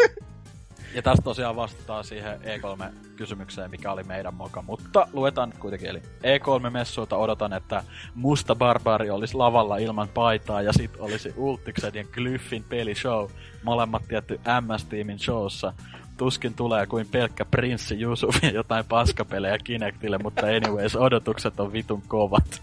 ja 0.94 1.02
tästä 1.02 1.22
tosiaan 1.22 1.56
vastataan 1.56 2.04
siihen 2.04 2.40
E3-kysymykseen, 2.40 3.70
mikä 3.70 3.92
oli 3.92 4.02
meidän 4.02 4.34
moka. 4.34 4.62
Mutta 4.62 5.08
luetaan 5.12 5.48
nyt 5.48 5.58
kuitenkin. 5.58 5.88
Eli 5.88 6.02
E3-messuilta 6.22 7.16
odotan, 7.16 7.52
että 7.52 7.84
Musta 8.14 8.54
Barbari 8.54 9.10
olisi 9.10 9.34
lavalla 9.34 9.76
ilman 9.76 10.08
paitaa 10.08 10.62
ja 10.62 10.72
sit 10.72 10.90
olisi 10.98 11.34
Ultiksen 11.36 11.94
ja 11.94 12.04
Glyffin 12.04 12.64
pelishow. 12.68 13.30
Molemmat 13.62 14.02
tietty 14.08 14.40
MS-tiimin 14.60 15.18
showssa. 15.18 15.72
Tuskin 16.16 16.54
tulee 16.54 16.86
kuin 16.86 17.08
pelkkä 17.08 17.44
Prinssi 17.44 18.00
Jusuf 18.00 18.42
ja 18.42 18.50
jotain 18.50 18.84
paskapelejä 18.88 19.58
Kinectille, 19.64 20.18
mutta 20.18 20.46
anyways, 20.46 20.96
odotukset 20.96 21.60
on 21.60 21.72
vitun 21.72 22.02
kovat. 22.08 22.60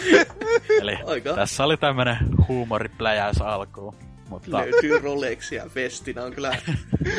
Eli 0.80 0.98
Aika. 1.06 1.34
tässä 1.34 1.64
oli 1.64 1.76
tämmönen 1.76 2.16
huumoripläjäys 2.48 3.40
alkuun. 3.40 4.11
Mutta... 4.28 4.56
Löytyy 4.56 4.98
Rolexia 4.98 5.68
Festina. 5.68 6.22
On 6.22 6.32
kyllä 6.32 6.56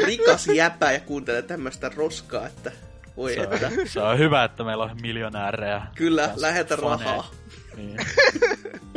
rikas 0.06 0.48
jäpä 0.48 0.92
ja 0.92 1.00
kuuntelee 1.00 1.42
tämmöistä 1.42 1.92
roskaa, 1.96 2.48
että 2.48 2.72
voi 3.18 3.34
se 3.34 3.44
että. 3.44 3.68
On, 3.68 3.88
se 3.88 4.02
on 4.02 4.18
hyvä, 4.18 4.44
että 4.44 4.64
meillä 4.64 4.84
on 4.84 5.02
miljonäärejä. 5.02 5.82
Kyllä, 5.96 6.34
lähetä 6.36 6.76
rahaa. 6.76 7.32
Niin. 7.76 7.98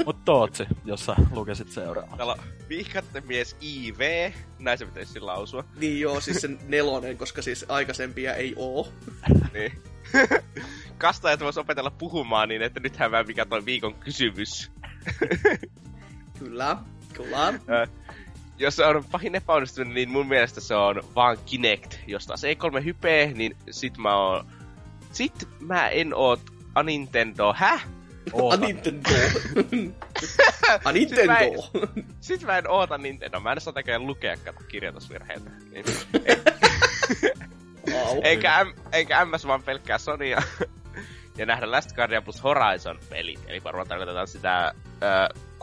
Mut 0.04 0.24
Tootsi, 0.24 0.66
jos 0.84 1.06
sä 1.06 1.16
lukesit 1.30 1.68
seuraavaan. 1.70 2.16
Täällä 2.16 2.32
on 2.32 2.40
vihkatte 2.68 3.20
mies 3.20 3.56
IV, 3.60 4.32
näin 4.58 4.78
se 4.78 4.86
pitäisi 4.86 5.20
lausua. 5.20 5.64
Niin 5.80 6.00
joo, 6.00 6.20
siis 6.20 6.40
sen 6.40 6.58
nelonen, 6.68 7.18
koska 7.18 7.42
siis 7.42 7.64
aikaisempia 7.68 8.34
ei 8.34 8.52
oo. 8.56 8.88
niin. 9.52 9.72
Kastajat 10.98 11.40
vois 11.40 11.58
opetella 11.58 11.90
puhumaan 11.90 12.48
niin, 12.48 12.62
että 12.62 12.80
nythän 12.80 13.10
vähän 13.10 13.26
mikä 13.26 13.46
toi 13.46 13.64
viikon 13.64 13.94
kysymys. 13.94 14.70
Kyllä, 16.38 16.76
kyllä 17.16 17.52
jos 18.58 18.76
se 18.76 18.84
on 18.84 19.04
pahin 19.04 19.34
epäonnistuminen, 19.34 19.94
niin 19.94 20.10
mun 20.10 20.28
mielestä 20.28 20.60
se 20.60 20.74
on 20.74 21.02
vaan 21.14 21.38
Kinect. 21.46 21.94
Jos 22.06 22.26
taas 22.26 22.44
ei 22.44 22.56
kolme 22.56 22.84
hypee, 22.84 23.32
niin 23.34 23.56
sit 23.70 23.98
mä 23.98 24.16
oon... 24.16 24.46
Sit 25.12 25.48
mä 25.60 25.88
en 25.88 26.14
oo 26.14 26.38
a 26.74 26.82
Nintendo. 26.82 27.54
Häh? 27.56 27.86
A 28.52 28.56
Nintendo. 28.56 29.10
a 30.84 30.92
Nintendo. 30.92 31.22
sit, 31.22 31.26
mä 31.26 31.38
en, 31.38 31.52
sit 32.20 32.42
mä 32.42 32.58
en 32.58 32.70
oota 32.70 32.98
Nintendo. 32.98 33.40
Mä 33.40 33.52
en 33.52 33.60
saa 33.60 33.72
tekemään 33.72 34.06
lukea 34.06 34.36
kato 34.36 34.60
kirjoitusvirheitä. 34.68 35.50
Niin. 35.70 35.84
wow. 37.92 38.18
eikä, 38.22 38.66
eikä 38.92 39.24
MS 39.24 39.46
vaan 39.46 39.62
pelkkää 39.62 39.98
Sonya. 39.98 40.42
ja 41.38 41.46
nähdä 41.46 41.70
Last 41.70 41.92
Guardian 41.92 42.24
plus 42.24 42.42
Horizon 42.42 42.98
pelit. 43.10 43.40
Eli 43.46 43.64
varmaan 43.64 43.88
tarkoitetaan 43.88 44.28
sitä 44.28 44.74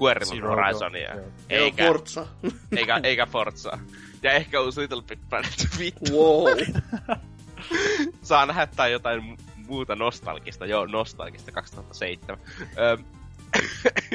uh, 0.03 0.07
Guerrilla 0.07 0.55
Horizonia. 0.55 1.15
Eikä, 1.49 1.87
Forza. 1.87 2.27
eikä, 2.77 2.99
eikä 3.03 3.25
Forza. 3.25 3.79
Ja 4.23 4.31
ehkä 4.31 4.61
uusi 4.61 4.81
Little 4.81 5.01
Big 5.01 5.19
Planet 5.29 5.67
vittu. 5.79 6.11
Wow. 6.11 6.47
Saa 8.21 8.45
nähdä 8.45 8.67
tai 8.67 8.91
jotain 8.91 9.37
muuta 9.67 9.95
nostalgista. 9.95 10.65
Joo, 10.65 10.85
nostalgista 10.85 11.51
2007. 11.51 12.37
Öm, 12.77 13.05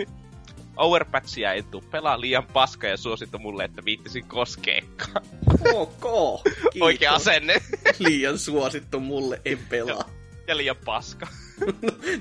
Overpatchia 0.76 1.52
ei 1.52 1.62
tuu 1.62 1.84
pelaa 1.90 2.20
liian 2.20 2.46
paska 2.52 2.86
ja 2.86 2.96
suosittu 2.96 3.38
mulle, 3.38 3.64
että 3.64 3.84
viittisin 3.84 4.24
koskeekkaan. 4.24 5.26
Ok, 5.74 6.02
kiitos. 6.42 6.82
Oikea 6.82 7.12
asenne. 7.12 7.62
liian 7.98 8.38
suosittu 8.38 9.00
mulle, 9.00 9.40
en 9.44 9.58
pelaa. 9.68 9.96
Ja, 9.96 10.04
ja 10.46 10.56
liian 10.56 10.76
paska. 10.84 11.26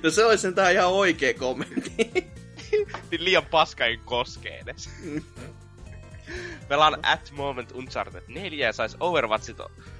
no 0.03 0.09
se 0.09 0.25
olisi 0.25 0.41
sentään 0.41 0.73
ihan 0.73 0.87
oikea 0.87 1.33
kommentti. 1.33 2.26
Niin 3.11 3.25
liian 3.25 3.45
paska 3.45 3.85
ei 3.85 3.97
koske 3.97 4.49
edes. 4.49 4.89
Pelaan 6.67 6.97
at 7.03 7.31
moment 7.31 7.71
Uncharted 7.71 8.23
4 8.27 8.65
ja 8.65 8.73
sais 8.73 8.97
Overwatchit 8.99 9.57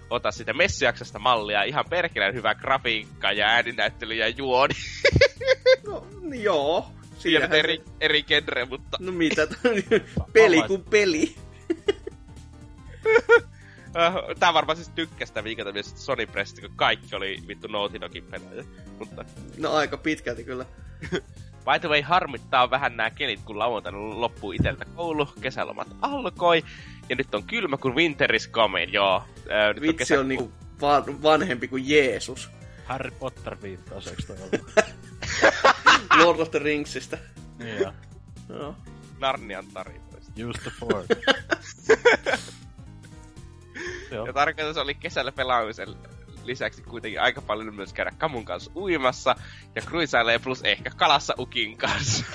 ota 0.10 0.32
sitä 0.32 0.54
messiaksesta 0.54 1.20
mallia. 1.20 1.64
Ihan 1.64 1.86
perkeleen 1.90 2.34
hyvä 2.34 2.56
grafiikka 2.56 3.32
ja 3.32 3.48
ääninäyttely 3.48 4.14
ja 4.14 4.28
juoni. 4.28 4.74
no, 5.88 6.08
joo. 6.34 6.92
Siinä 7.18 7.46
eri, 7.46 7.84
eri 8.02 8.24
genre, 8.24 8.66
mutta... 8.66 8.98
No 9.02 9.12
mitä, 9.12 9.48
peli 10.34 10.64
kuin 10.68 10.84
peli. 10.84 11.36
Tää 14.40 14.54
varmaan 14.54 14.76
siis 14.76 14.90
tykkästä 14.90 15.44
viikolta 15.44 15.72
myös 15.72 16.06
Sony 16.06 16.26
Presti, 16.26 16.62
kun 16.62 16.72
kaikki 16.76 17.16
oli 17.16 17.44
vittu 17.48 17.68
Naughty 17.68 18.02
Dogin 18.02 18.24
pelejä. 18.24 18.64
Mutta... 19.00 19.26
No 19.58 19.72
aika 19.72 19.98
pitkälti 19.98 20.44
kyllä. 20.44 20.66
By 21.68 21.80
the 21.80 21.90
way, 21.90 22.02
harmittaa 22.02 22.70
vähän 22.70 22.98
nämä 22.98 23.10
kelit, 23.10 23.40
kun 23.46 23.60
lauantaina 23.60 23.98
loppuu 24.00 24.52
iteltä 24.52 24.86
koulu, 24.86 25.26
kesälomat 25.42 25.88
alkoi, 26.02 26.64
ja 27.10 27.16
nyt 27.16 27.36
on 27.36 27.44
kylmä 27.44 27.78
kuin 27.78 27.96
winter 27.96 28.36
is 28.36 28.50
coming, 28.50 28.94
joo. 28.94 29.24
Ää, 29.50 29.74
nyt 29.74 29.82
Vitsi 29.82 29.94
on, 29.94 29.98
kesä... 29.98 30.20
on 30.20 30.28
niinku 30.28 30.52
van, 30.82 31.24
vanhempi 31.24 31.68
kuin 31.68 31.90
Jeesus. 31.90 32.50
Harry 32.86 33.12
Potter 33.12 33.58
viittaus, 33.62 34.08
eikö 34.08 34.24
toi? 34.24 34.38
Lord 36.24 36.40
of 36.40 36.52
the 36.52 36.60
Ringsista. 36.60 37.18
Niin 37.60 37.78
joo. 37.78 37.94
No. 38.50 38.76
Narnian 39.20 39.66
tarinoista. 39.74 40.32
Use 40.50 40.62
the 40.62 40.72
force. 40.80 41.16
ja 44.26 44.34
tarkoitus 44.34 44.78
oli 44.78 44.96
kesällä 44.96 45.32
pelaamisen 45.32 45.88
lisäksi 46.48 46.82
kuitenkin 46.82 47.22
aika 47.22 47.42
paljon 47.42 47.76
myös 47.76 47.94
käydä 47.94 48.12
Kamun 48.18 48.46
kanssa 48.46 48.72
uimassa 48.76 49.36
ja 49.76 49.82
kruisailee 49.82 50.40
plus 50.40 50.62
ehkä 50.64 50.90
kalassa 50.90 51.34
Ukin 51.40 51.78
kanssa. 51.78 52.26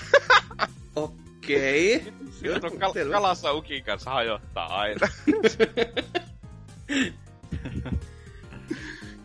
Okei. 0.96 1.96
Okay. 1.96 2.70
kal- 2.78 3.10
kalassa 3.10 3.52
Ukin 3.52 3.84
kanssa 3.84 4.10
hajottaa 4.10 4.78
aina. 4.78 5.08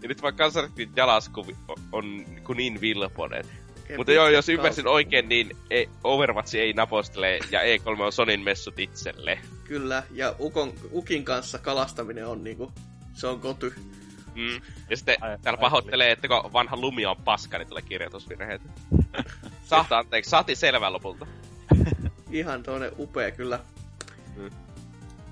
ja 0.01 0.07
nyt 0.07 0.21
vaikka 0.21 0.43
kansarittiin 0.43 0.91
Jalasku 0.95 1.45
on 1.91 2.25
niin 2.55 2.81
vilponen. 2.81 3.45
Mutta 3.97 4.11
joo, 4.11 4.27
jos 4.27 4.49
ymmärsin 4.49 4.87
oikein, 4.87 5.29
niin 5.29 5.57
e- 5.69 5.85
Overwatch 6.03 6.55
ei 6.55 6.73
napostele 6.73 7.39
ja 7.51 7.59
E3 7.61 8.01
on 8.01 8.11
Sonin 8.11 8.43
messut 8.43 8.79
itselle. 8.79 9.39
Kyllä, 9.63 10.03
ja 10.11 10.35
Ukon, 10.39 10.73
Ukin 10.91 11.25
kanssa 11.25 11.57
kalastaminen 11.57 12.27
on 12.27 12.43
niinku, 12.43 12.71
se 13.13 13.27
on 13.27 13.39
koty. 13.39 13.73
Mm. 14.37 14.61
Ja 14.89 14.97
sitten 14.97 15.17
ai, 15.21 15.37
täällä 15.41 15.57
ai, 15.57 15.61
pahoittelee, 15.61 16.11
että 16.11 16.27
kun 16.27 16.53
vanha 16.53 16.77
lumi 16.77 17.05
on 17.05 17.17
paska, 17.17 17.57
niin 17.57 17.67
tulee 17.67 17.81
kirjoitusvirheet. 17.81 18.61
Sahta 19.69 19.97
anteeksi, 19.97 20.29
saatiin 20.29 20.57
selvää 20.57 20.93
lopulta. 20.93 21.27
Ihan 22.31 22.63
toinen 22.63 22.91
upea 22.99 23.31
kyllä. 23.31 23.59
Mm. 24.35 24.51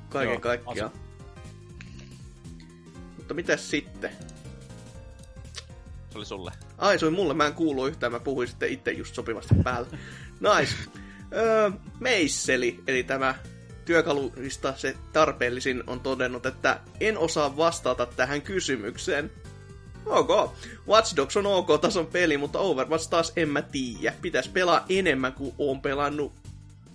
Kaiken 0.10 0.34
Joo, 0.34 0.40
kaikkiaan. 0.40 0.91
Asu. 0.91 0.99
Mutta 3.18 3.34
mitäs 3.34 3.69
sitten? 3.69 4.11
Se 6.10 6.18
oli 6.18 6.26
sulle. 6.26 6.52
Ai, 6.77 6.99
se 6.99 7.06
oli 7.06 7.15
mulle. 7.15 7.34
Mä 7.34 7.48
en 7.48 7.53
kuulu 7.53 7.88
yhtään. 7.88 8.11
Mä 8.11 8.19
puhuin 8.19 8.48
sitten 8.48 8.69
itse 8.69 8.91
just 8.91 9.15
sopivasti 9.15 9.56
päällä. 9.64 9.88
Nice. 10.60 10.76
Öö, 11.34 11.72
Meisseli, 11.99 12.80
eli 12.88 13.03
tämä 13.03 13.36
työkalurista 13.85 14.73
se 14.77 14.95
tarpeellisin 15.13 15.83
on 15.87 15.99
todennut, 15.99 16.45
että 16.45 16.79
en 16.99 17.17
osaa 17.17 17.57
vastata 17.57 18.05
tähän 18.05 18.41
kysymykseen. 18.41 19.31
Ok. 20.05 20.55
Watch 20.87 21.15
Dogs 21.15 21.37
on 21.37 21.45
ok-tason 21.45 22.07
peli, 22.07 22.37
mutta 22.37 22.59
Overwatch 22.59 23.09
taas 23.09 23.33
en 23.35 23.49
mä 23.49 23.61
tiedä. 23.61 24.13
Pitäis 24.21 24.47
pelaa 24.47 24.85
enemmän 24.89 25.33
kuin 25.33 25.55
on 25.57 25.81
pelannut. 25.81 26.33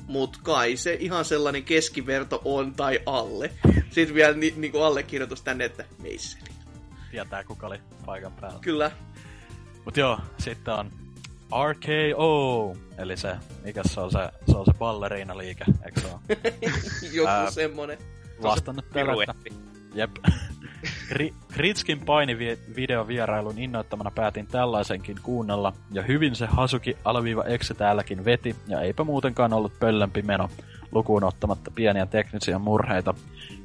Mut 0.07 0.37
kai 0.43 0.77
se 0.77 0.97
ihan 1.01 1.25
sellainen 1.25 1.65
keskiverto 1.65 2.43
on 2.45 2.75
tai 2.75 3.01
alle. 3.07 3.51
Sitten 3.91 4.15
vielä 4.15 4.37
ni- 4.37 4.55
niinku 4.57 4.83
allekirjoitus 4.83 5.43
tänne, 5.43 5.65
että 5.65 5.85
meisseli. 6.03 6.51
Tietää 7.11 7.45
kuka 7.45 7.67
oli 7.67 7.81
paikan 8.07 8.33
päällä. 8.33 8.59
Kyllä. 8.61 8.91
Mut 9.85 9.97
joo, 9.97 10.19
sitten 10.39 10.75
on 10.75 11.00
RKO, 11.71 12.77
eli 12.99 13.17
se, 13.17 13.37
mikä 13.65 13.83
se 13.85 14.01
on 14.01 14.11
se, 14.11 14.19
se 14.51 14.57
on 14.57 14.67
se 14.67 14.73
balleriina-liike, 14.79 15.65
eikö 15.85 16.01
se 16.01 16.07
ole? 16.07 16.21
Joku 17.13 17.29
Ää, 17.29 17.51
semmonen. 17.51 17.99
Vastannut 18.43 18.85
tällä, 18.93 19.13
että... 19.13 19.35
Jep. 19.95 20.11
Kritskin 21.53 22.01
painivideovierailun 22.01 23.59
innoittamana 23.59 24.11
päätin 24.11 24.47
tällaisenkin 24.47 25.17
kuunnella, 25.23 25.73
ja 25.93 26.03
hyvin 26.03 26.35
se 26.35 26.47
Hasuki 26.47 26.97
alaviiva 27.05 27.45
Exe 27.45 27.75
täälläkin 27.75 28.25
veti, 28.25 28.57
ja 28.69 28.81
eipä 28.81 29.05
muutenkaan 29.05 29.53
ollut 29.53 29.73
pöllempi 29.81 30.23
meno, 30.23 30.51
lukuun 30.93 31.25
ottamatta 31.25 31.71
pieniä 31.71 32.07
teknisiä 32.07 32.59
murheita. 32.59 33.15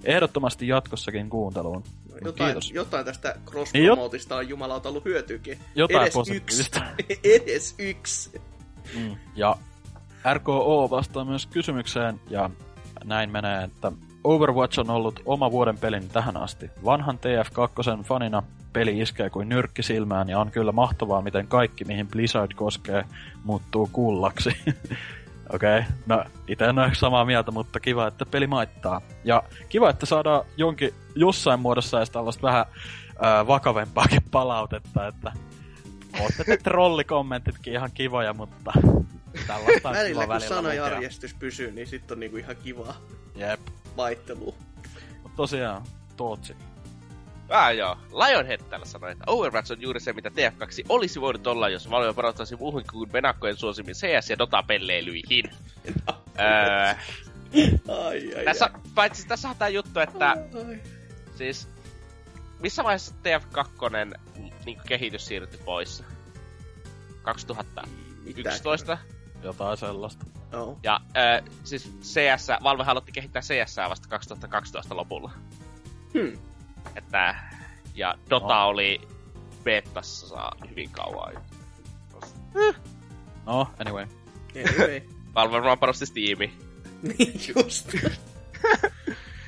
Ehdottomasti 0.04 0.68
jatkossakin 0.68 1.30
kuunteluun. 1.30 1.84
Jotain, 2.26 2.48
Kiitos. 2.48 2.72
jotain 2.72 3.06
tästä 3.06 3.36
cross-promootista 3.46 4.36
on 4.36 4.50
jumalauta 4.50 4.90
ollut 4.90 5.06
hyötyykin. 5.06 5.60
Jotain 5.76 6.02
Edes 6.02 6.14
positiivista. 6.14 6.82
Yksi. 7.00 7.20
Edes 7.36 7.76
yksi. 7.80 8.42
Mm. 9.00 9.16
Ja 9.36 9.56
RKO 10.34 10.88
vastaa 10.92 11.26
myös 11.26 11.46
kysymykseen, 11.46 12.20
ja 12.30 12.50
näin 13.04 13.32
menee, 13.32 13.64
että 13.64 13.92
Overwatch 14.24 14.80
on 14.80 14.90
ollut 14.90 15.22
oma 15.26 15.52
vuoden 15.52 15.78
pelin 15.78 16.10
tähän 16.10 16.38
asti. 16.38 16.70
Vanhan 16.86 17.20
TF2 17.20 18.04
fanina 18.04 18.44
peli 18.74 19.00
iskee 19.00 19.30
kuin 19.30 19.50
nyrkki 19.50 19.84
silmään 19.84 20.30
ja 20.30 20.40
on 20.40 20.52
kyllä 20.52 20.72
mahtavaa, 20.72 21.22
miten 21.22 21.48
kaikki, 21.48 21.86
mihin 21.86 22.08
Blizzard 22.08 22.52
koskee, 22.56 23.06
muuttuu 23.44 23.90
kullaksi. 23.92 24.50
Okei, 25.54 25.80
okay. 25.80 25.92
no 26.06 26.24
itse 26.48 26.66
en 26.66 26.80
ole 26.80 26.96
samaa 26.96 27.26
mieltä, 27.26 27.52
mutta 27.52 27.80
kiva, 27.80 28.08
että 28.08 28.26
peli 28.26 28.48
maittaa. 28.48 29.02
Ja 29.24 29.44
kiva, 29.70 29.90
että 29.90 30.06
saadaan 30.06 30.46
jonkin 30.58 30.94
jossain 31.16 31.60
muodossa 31.60 31.98
edes 31.98 32.10
tällaista 32.10 32.42
vähän 32.42 32.66
ää, 33.22 33.48
vakavempaakin 33.48 34.24
palautetta, 34.32 35.08
että 35.08 35.32
ootte 36.20 36.44
te 36.44 36.58
trollikommentitkin 36.58 37.74
ihan 37.74 37.92
kivoja, 37.94 38.34
mutta 38.34 38.72
tällaista 39.48 39.90
on 39.90 39.96
välillä, 39.96 40.22
kiva 40.22 40.40
kun 40.40 40.48
sanajärjestys 40.48 41.34
pysyy, 41.34 41.72
niin 41.72 41.88
sitten 41.88 42.16
on 42.16 42.20
niinku 42.20 42.38
ihan 42.38 42.56
kiva 42.56 42.96
Jep. 43.36 43.60
vaihtelu. 43.98 44.56
Mutta 45.24 45.36
tosiaan, 45.36 45.82
Tootsi. 46.18 46.56
Ah 47.50 47.76
joo, 47.76 47.98
Lionhead 48.12 48.62
täällä 48.70 48.86
sanoi, 48.86 49.12
että 49.12 49.24
Overwatch 49.28 49.72
on 49.72 49.82
juuri 49.82 50.00
se, 50.00 50.14
mitä 50.14 50.30
TF2 50.30 50.86
olisi 50.90 51.22
voinut 51.22 51.48
olla, 51.48 51.70
jos 51.70 51.90
Valve 51.90 52.14
parottaisi 52.14 52.56
muuhun 52.56 52.84
kuin 52.92 53.14
venakkojen 53.14 53.58
suosimin 53.58 53.96
CS- 53.96 54.30
ja 54.30 54.38
Dota-pelleilyihin. 54.38 55.50
öö, 56.40 56.94
ai, 57.88 58.36
ai, 58.36 58.46
tässä, 58.46 58.66
ai. 58.74 58.82
Paitsi 58.96 59.28
tässä 59.28 59.50
on 59.50 59.56
tää 59.56 59.70
juttu, 59.70 60.00
että 60.00 60.30
ai. 60.30 60.82
siis 61.36 61.68
missä 62.60 62.84
vaiheessa 62.84 63.16
TF2 63.24 64.18
niin 64.66 64.82
kehitys 64.88 65.26
siirtyi 65.26 65.60
pois? 65.66 66.04
2011? 67.22 68.98
Jotain 69.44 69.78
sellaista. 69.78 70.26
Oh. 70.54 70.78
Ja 70.84 71.00
äh, 71.18 71.44
siis 71.64 71.92
CS, 72.02 72.48
Valve 72.64 72.84
halutti 72.84 73.12
kehittää 73.12 73.42
CS 73.42 73.78
vasta 73.90 74.08
2012 74.10 74.98
lopulla. 74.98 75.32
Hmm. 76.14 76.38
Että, 76.96 77.36
ja 77.96 78.16
Dota 78.30 78.60
no. 78.60 78.68
oli 78.68 79.02
betassa 79.64 80.52
hyvin 80.70 80.90
kauan. 80.92 81.34
No, 83.46 83.68
anyway. 83.80 84.06
Anyway. 84.56 85.02
Valve 85.36 85.52
varmaan 85.52 85.80
panosti 85.80 86.06
Steami. 86.06 86.54
niin 87.02 87.42
just. 87.56 87.94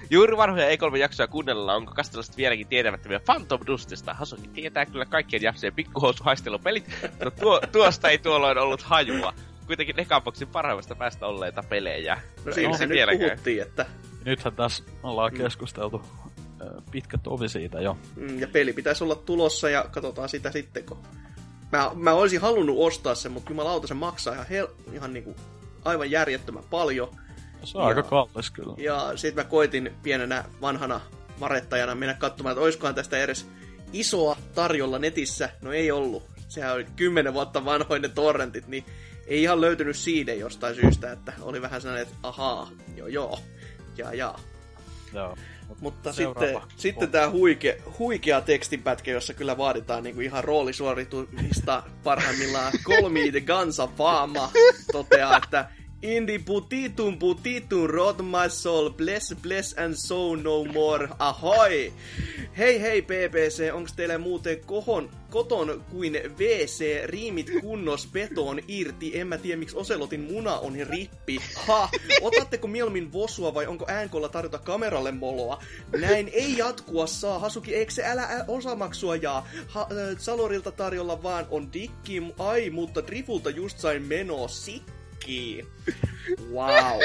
Juuri 0.09 0.37
vanhoja 0.37 0.69
E3-jaksoja 0.69 1.27
kuunnella, 1.27 1.75
onko 1.75 1.93
kastelasta 1.93 2.37
vieläkin 2.37 2.67
tietämättömiä 2.67 3.19
Phantom 3.19 3.59
Dustista. 3.67 4.13
Hasuki 4.13 4.47
tietää 4.47 4.85
kyllä 4.85 5.05
kaikkien 5.05 5.41
jaksojen 5.41 5.73
pikkuhousuhaistelupelit, 5.73 6.89
mutta 7.01 7.31
tuo, 7.31 7.61
tuosta 7.71 8.09
ei 8.09 8.17
tuolloin 8.17 8.57
ollut 8.57 8.81
hajua. 8.81 9.33
Kuitenkin 9.67 9.95
Nekapoksin 9.95 10.47
parhaimmasta 10.47 10.95
päästä 10.95 11.27
olleita 11.27 11.63
pelejä. 11.63 12.21
No 12.45 12.51
siinä 12.51 12.77
se 12.77 12.85
nyt 12.85 12.99
puhuttiin, 13.19 13.61
että... 13.61 13.85
Nythän 14.25 14.55
tässä 14.55 14.83
ollaan 15.03 15.33
keskusteltu 15.33 16.01
pitkä 16.91 17.17
tovi 17.17 17.49
siitä 17.49 17.81
jo. 17.81 17.97
Mm, 18.15 18.39
ja 18.39 18.47
peli 18.47 18.73
pitäisi 18.73 19.03
olla 19.03 19.15
tulossa 19.15 19.69
ja 19.69 19.85
katsotaan 19.91 20.29
sitä 20.29 20.51
sitten, 20.51 20.83
kun... 20.83 20.97
Mä, 21.71 21.91
mä 21.95 22.13
olisin 22.13 22.41
halunnut 22.41 22.75
ostaa 22.79 23.15
sen, 23.15 23.31
mutta 23.31 23.51
jumalauta 23.51 23.87
se 23.87 23.93
maksaa 23.93 24.33
ihan, 24.33 24.47
hel... 24.47 24.67
ihan 24.93 25.13
niinku 25.13 25.35
aivan 25.85 26.11
järjettömän 26.11 26.63
paljon. 26.69 27.11
Se 27.63 27.77
on 27.77 27.83
ja, 27.83 27.87
aika 27.87 28.03
kallis 28.03 28.51
kyllä. 28.51 28.73
Ja 28.77 29.11
sit 29.15 29.35
mä 29.35 29.43
koitin 29.43 29.91
pienenä 30.03 30.43
vanhana 30.61 31.01
varettajana 31.39 31.95
mennä 31.95 32.13
katsomaan, 32.13 32.53
että 32.53 32.63
olisikohan 32.63 32.95
tästä 32.95 33.17
edes 33.17 33.47
isoa 33.93 34.37
tarjolla 34.55 34.99
netissä. 34.99 35.49
No 35.61 35.73
ei 35.73 35.91
ollut. 35.91 36.23
Sehän 36.47 36.73
oli 36.73 36.85
kymmenen 36.95 37.33
vuotta 37.33 37.65
vanhoinen 37.65 38.11
torrentit, 38.11 38.67
niin 38.67 38.85
ei 39.27 39.43
ihan 39.43 39.61
löytynyt 39.61 39.95
siitä 39.95 40.33
jostain 40.33 40.75
syystä, 40.75 41.11
että 41.11 41.33
oli 41.41 41.61
vähän 41.61 41.81
sellainen, 41.81 42.07
että 42.07 42.17
ahaa, 42.23 42.69
joo 42.95 43.07
joo, 43.07 43.39
ja 43.97 44.13
ja. 44.13 44.35
Joo. 45.13 45.35
Mutta 45.81 46.13
sitten, 46.13 46.61
sitten 46.75 47.11
tämä 47.11 47.29
huike, 47.29 47.81
huikea 47.99 48.41
tekstinpätkä, 48.41 49.11
jossa 49.11 49.33
kyllä 49.33 49.57
vaaditaan 49.57 50.03
niinku 50.03 50.21
ihan 50.21 50.43
roolisuoritumista 50.43 51.83
parhaimmillaan. 52.03 52.73
Kolmi 52.83 53.33
de 53.33 53.41
Gansa 53.41 53.87
Fama 53.87 54.51
toteaa, 54.91 55.37
että 55.37 55.69
Indi 56.01 56.39
putitun 56.39 57.19
putitun 57.19 57.89
rot 57.89 58.17
my 58.21 58.49
soul, 58.49 58.89
bless 58.89 59.35
bless 59.41 59.73
and 59.77 59.93
so 59.95 60.35
no 60.35 60.65
more, 60.65 61.09
ahoi! 61.19 61.93
Hei 62.57 62.81
hei 62.81 63.01
PPC, 63.01 63.73
onks 63.73 63.93
teillä 63.93 64.17
muuten 64.17 64.59
kohon, 64.65 65.09
koton 65.29 65.83
kuin 65.91 66.13
WC, 66.13 67.05
riimit 67.05 67.51
kunnos, 67.61 68.07
beton 68.13 68.59
irti, 68.67 69.19
en 69.19 69.27
mä 69.27 69.37
tiedä 69.37 69.59
miksi 69.59 69.77
Oselotin 69.77 70.21
muna 70.21 70.59
on 70.59 70.73
rippi. 70.89 71.37
Ha, 71.55 71.89
otatteko 72.21 72.67
mieluummin 72.67 73.13
vosua 73.13 73.53
vai 73.53 73.67
onko 73.67 73.85
äänkolla 73.87 74.29
tarjota 74.29 74.57
kameralle 74.57 75.11
moloa? 75.11 75.63
Näin 75.99 76.29
ei 76.33 76.57
jatkua 76.57 77.07
saa, 77.07 77.39
Hasuki, 77.39 77.75
eikö 77.75 77.91
se 77.91 78.05
älä, 78.05 78.45
osamaksua 78.47 79.15
jaa? 79.15 79.47
Ha, 79.67 79.81
äh, 79.81 80.17
Salorilta 80.17 80.71
tarjolla 80.71 81.23
vaan 81.23 81.47
on 81.51 81.73
dikki, 81.73 82.23
ai, 82.39 82.69
mutta 82.69 83.07
Drifulta 83.07 83.49
just 83.49 83.79
sain 83.79 84.01
meno, 84.01 84.47
sikki 84.47 84.96
Jackie. 85.17 85.65
Wow. 86.51 87.01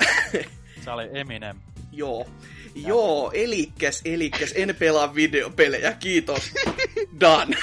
Se 0.84 0.90
oli 0.90 1.08
Eminem. 1.12 1.56
Joo. 1.92 2.26
Joo, 2.74 3.30
elikkäs, 3.34 4.00
elikkäs, 4.04 4.52
en 4.56 4.76
pelaa 4.78 5.14
videopelejä, 5.14 5.92
kiitos. 5.92 6.52
Done. 7.20 7.56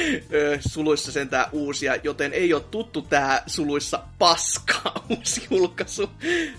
suluissa 0.72 1.12
sen 1.12 1.28
tää 1.28 1.48
uusia, 1.52 1.96
joten 2.02 2.32
ei 2.32 2.54
ole 2.54 2.62
tuttu 2.70 3.02
tää 3.02 3.42
suluissa 3.46 4.02
paska 4.18 4.92
uusi 5.10 5.46
julkaisu. 5.50 6.10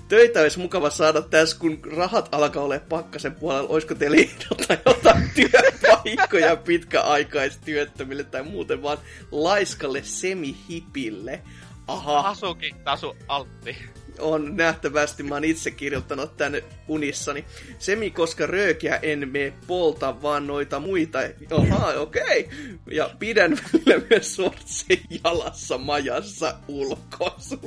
Töitä 0.08 0.42
olisi 0.42 0.60
mukava 0.60 0.90
saada 0.90 1.22
tässä, 1.22 1.60
kun 1.60 1.80
rahat 1.96 2.30
alkaa 2.32 2.64
olla 2.64 2.80
pakkasen 2.90 3.36
puolella. 3.36 3.70
Olisiko 3.70 3.96
teillä 3.96 4.18
jotain 4.86 5.30
työtä? 5.36 5.76
paikkoja 6.06 6.56
pitkäaikaistyöttömille 6.56 8.24
tai 8.24 8.44
muuten 8.44 8.82
vaan 8.82 8.98
laiskalle 9.32 10.04
semihipille. 10.04 11.42
Aha. 11.88 12.20
Asuki, 12.20 12.76
Tasu, 12.84 13.16
Altti. 13.28 13.78
On 14.20 14.58
nähtävästi, 14.58 15.24
mä 15.24 15.36
oon 15.36 15.44
itse 15.44 15.72
kirjoittanut 15.72 16.38
tänne 16.38 16.64
unissani. 16.88 17.46
Semi, 17.80 18.12
koska 18.12 18.46
röökiä 18.46 19.00
en 19.02 19.30
me 19.30 19.54
polta, 19.68 20.22
vaan 20.22 20.48
noita 20.48 20.80
muita. 20.80 21.20
Aha, 21.52 21.94
okei. 21.94 22.24
Okay. 22.24 22.78
Ja 22.92 23.10
pidän 23.20 23.60
myös 24.10 24.36
sortsen 24.36 24.98
jalassa 25.24 25.78
majassa 25.78 26.56
ulkosu. 26.68 27.60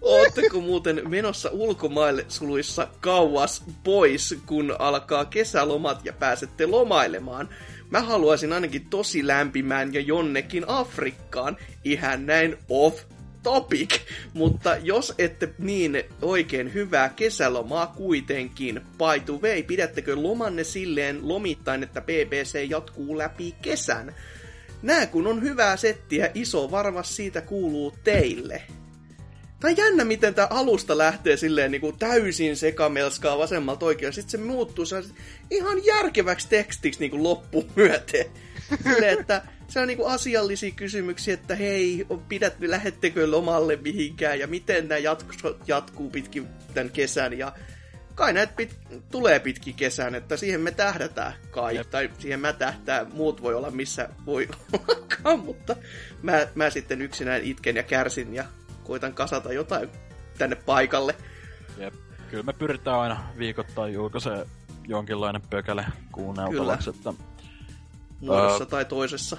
Ootteko 0.00 0.60
muuten 0.60 1.02
menossa 1.08 1.50
ulkomaille 1.52 2.24
suluissa 2.28 2.88
kauas 3.00 3.64
pois, 3.84 4.34
kun 4.46 4.76
alkaa 4.78 5.24
kesälomat 5.24 6.04
ja 6.04 6.12
pääsette 6.12 6.66
lomailemaan? 6.66 7.48
Mä 7.90 8.00
haluaisin 8.00 8.52
ainakin 8.52 8.86
tosi 8.90 9.26
lämpimään 9.26 9.94
ja 9.94 10.00
jonnekin 10.00 10.64
Afrikkaan, 10.66 11.56
ihan 11.84 12.26
näin 12.26 12.56
off 12.68 13.04
topic, 13.42 14.00
mutta 14.34 14.76
jos 14.76 15.14
ette 15.18 15.48
niin 15.58 16.02
oikein 16.22 16.74
hyvää 16.74 17.08
kesälomaa 17.08 17.86
kuitenkin, 17.86 18.74
by 18.74 19.20
the 19.24 19.32
way, 19.42 19.62
pidättekö 19.62 20.16
lomanne 20.16 20.64
silleen 20.64 21.28
lomittain, 21.28 21.82
että 21.82 22.00
BBC 22.00 22.66
jatkuu 22.70 23.18
läpi 23.18 23.54
kesän? 23.62 24.14
Nää 24.82 25.06
kun 25.06 25.26
on 25.26 25.42
hyvää 25.42 25.76
settiä, 25.76 26.30
iso 26.34 26.70
varmasti 26.70 27.14
siitä 27.14 27.40
kuuluu 27.40 27.94
teille. 28.04 28.62
On 29.64 29.76
jännä, 29.76 30.04
miten 30.04 30.34
tää 30.34 30.46
alusta 30.50 30.98
lähtee 30.98 31.36
silleen 31.36 31.70
niin 31.70 31.80
kuin 31.80 31.98
täysin 31.98 32.56
sekamelskaa 32.56 33.38
vasemmalta 33.38 33.86
oikein. 33.86 34.12
Sitten 34.12 34.30
se 34.30 34.46
muuttuu 34.46 34.84
ihan 35.50 35.84
järkeväksi 35.84 36.48
tekstiksi 36.48 37.00
niin 37.00 37.10
kuin 37.10 37.22
loppuun 37.22 37.70
myöten. 37.76 38.26
Silleen, 38.82 39.20
että 39.20 39.42
se 39.68 39.80
on 39.80 39.88
niinku 39.88 40.04
asiallisia 40.04 40.70
kysymyksiä, 40.70 41.34
että 41.34 41.54
hei, 41.54 42.06
pidät, 42.28 42.54
lähettekö 42.60 43.30
lomalle 43.30 43.76
mihinkään 43.76 44.38
ja 44.38 44.46
miten 44.46 44.88
nämä 44.88 44.98
jatku, 44.98 45.32
jatkuu 45.66 46.10
pitkin 46.10 46.46
tämän 46.74 46.90
kesän 46.90 47.38
ja 47.38 47.52
kai 48.14 48.32
näitä 48.32 48.52
pit, 48.56 48.76
tulee 49.10 49.40
pitkin 49.40 49.74
kesän, 49.74 50.14
että 50.14 50.36
siihen 50.36 50.60
me 50.60 50.70
tähdätään 50.70 51.32
kai, 51.50 51.76
Jep. 51.76 51.90
tai 51.90 52.10
siihen 52.18 52.40
mä 52.40 52.52
tähtään, 52.52 53.06
muut 53.12 53.42
voi 53.42 53.54
olla 53.54 53.70
missä 53.70 54.08
voi 54.26 54.48
ollakaan, 54.88 55.38
mutta 55.38 55.76
mä, 56.22 56.46
mä 56.54 56.70
sitten 56.70 57.02
yksinään 57.02 57.42
itken 57.44 57.76
ja 57.76 57.82
kärsin 57.82 58.34
ja 58.34 58.44
koitan 58.88 59.14
kasata 59.14 59.52
jotain 59.52 59.88
tänne 60.38 60.56
paikalle. 60.56 61.14
Jep. 61.76 61.94
Kyllä 62.30 62.42
me 62.42 62.52
pyritään 62.52 63.00
aina 63.00 63.24
viikoittain 63.38 63.94
julkaisee 63.94 64.46
jonkinlainen 64.88 65.42
pökäle 65.50 65.86
kuunneltavaksi, 66.12 66.90
että... 66.90 67.12
Muodossa 68.20 68.64
uh, 68.64 68.70
tai 68.70 68.84
toisessa. 68.84 69.36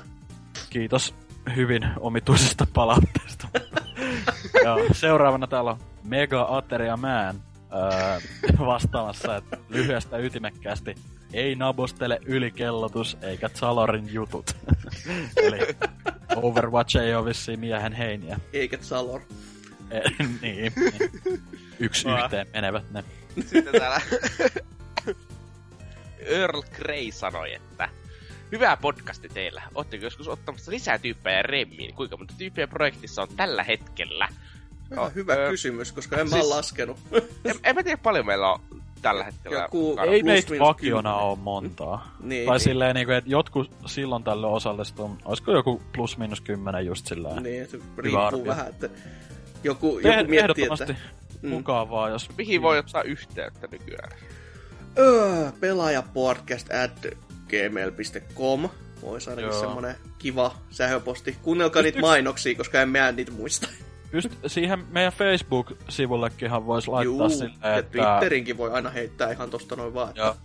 Kiitos 0.70 1.16
hyvin 1.56 1.88
omituisesta 2.00 2.68
palautteesta. 2.74 3.48
ja 4.66 4.76
seuraavana 4.92 5.48
täällä 5.48 5.72
on 5.72 5.80
Mega 6.04 6.48
Ateria 6.50 6.98
Man 6.98 7.36
öö, 7.74 8.20
vastaamassa, 8.60 9.36
että 9.36 9.58
lyhyestä 9.70 10.18
ytimekkäästi 10.18 10.96
ei 11.34 11.56
nabostele 11.56 12.20
ylikellotus 12.26 13.18
eikä 13.22 13.50
Zalorin 13.50 14.14
jutut. 14.14 14.56
Eli 15.44 15.60
Overwatch 16.36 16.98
ei 16.98 17.16
ole 17.16 17.26
vissiin 17.26 17.60
miehen 17.60 17.94
heiniä. 17.94 18.40
Eikä 18.54 18.78
Zalor. 18.78 19.22
E, 19.92 20.00
niin, 20.42 20.74
niin. 20.76 21.44
Yksi 21.80 22.06
Vaan. 22.06 22.24
yhteen 22.24 22.48
menevät 22.54 22.92
ne. 22.92 23.04
Sitten 23.36 23.80
täällä 23.80 24.02
Earl 26.20 26.62
Grey 26.62 27.12
sanoi, 27.12 27.54
että 27.54 27.90
Hyvää 28.52 28.78
podcasti 28.78 29.30
teillä. 29.30 29.62
Oletteko 29.76 30.04
joskus 30.04 30.28
ottamassa 30.28 30.72
lisää 30.72 30.98
tyyppejä 30.98 31.42
remmiin? 31.42 31.96
Kuinka 31.96 32.18
monta 32.18 32.34
tyyppiä 32.38 32.68
projektissa 32.68 33.22
on 33.22 33.28
tällä 33.36 33.64
hetkellä? 33.64 34.28
Hyvä, 34.90 35.02
no, 35.02 35.12
hyvä 35.16 35.34
öö, 35.34 35.50
kysymys, 35.50 35.92
koska 35.92 36.18
en 36.18 36.30
siis, 36.30 36.44
mä 36.44 36.50
laskenut. 36.50 36.98
en, 37.46 37.56
en 37.64 37.76
mä 37.76 37.84
tiedä 37.84 37.98
paljon 38.04 38.26
meillä 38.26 38.52
on 38.54 38.62
tällä 39.02 39.24
hetkellä. 39.24 39.62
Joku, 39.62 39.98
ei 40.08 40.24
meitä 40.24 40.54
vakiona 40.60 41.16
ole 41.16 41.38
montaa. 41.42 42.16
niin, 42.20 42.46
tai 42.46 42.56
niin. 42.56 42.64
silleen, 42.64 42.96
niin 42.96 43.08
kuin, 43.08 43.18
että 43.18 43.30
jotkut 43.30 43.72
silloin 43.86 44.24
tälle 44.24 44.48
osallistuu, 44.48 45.18
olisiko 45.26 45.52
joku 45.52 45.82
plus 45.96 46.18
minus 46.18 46.42
kymmenen 46.42 46.86
just 46.86 47.08
silleen. 47.08 47.44
Niin, 47.44 47.68
se 47.68 47.80
riippuu 47.98 48.46
vähän, 48.46 48.68
että 48.68 48.90
joku, 49.64 50.00
Te- 50.04 50.10
joku 50.10 50.30
miettii, 50.30 50.68
että... 50.82 50.96
Mm. 51.42 51.50
mukavaa, 51.50 52.10
jos... 52.10 52.30
Mihin 52.38 52.62
voi 52.62 52.78
ottaa 52.78 53.04
yhteyttä 53.04 53.68
nykyään? 53.72 54.12
Öö, 54.98 55.52
pelaajapodcast 55.60 56.68
at 56.74 57.06
gmail.com. 57.48 58.70
Olisi 59.04 59.30
ainakin 59.30 59.54
semmonen 59.54 59.96
kiva 60.18 60.56
sähköposti. 60.70 61.38
Kuunnelkaa 61.42 61.82
niitä 61.82 62.00
mainoksia, 62.00 62.56
koska 62.56 62.82
en 62.82 62.90
mä 62.90 63.12
niitä 63.12 63.32
muista. 63.32 63.68
Pyst- 64.12 64.40
siihen 64.48 64.86
meidän 64.92 65.14
Facebook-sivullekinhan 65.14 66.66
voisi 66.66 66.88
laittaa 66.88 67.04
Juu, 67.04 67.30
silleen, 67.30 67.54
ja 67.64 67.76
että... 67.76 67.92
Twitterinkin 67.92 68.58
voi 68.58 68.72
aina 68.72 68.90
heittää 68.90 69.32
ihan 69.32 69.50
tosta 69.50 69.76
noin 69.76 69.94
vaan. 69.94 70.14
Joo. 70.16 70.36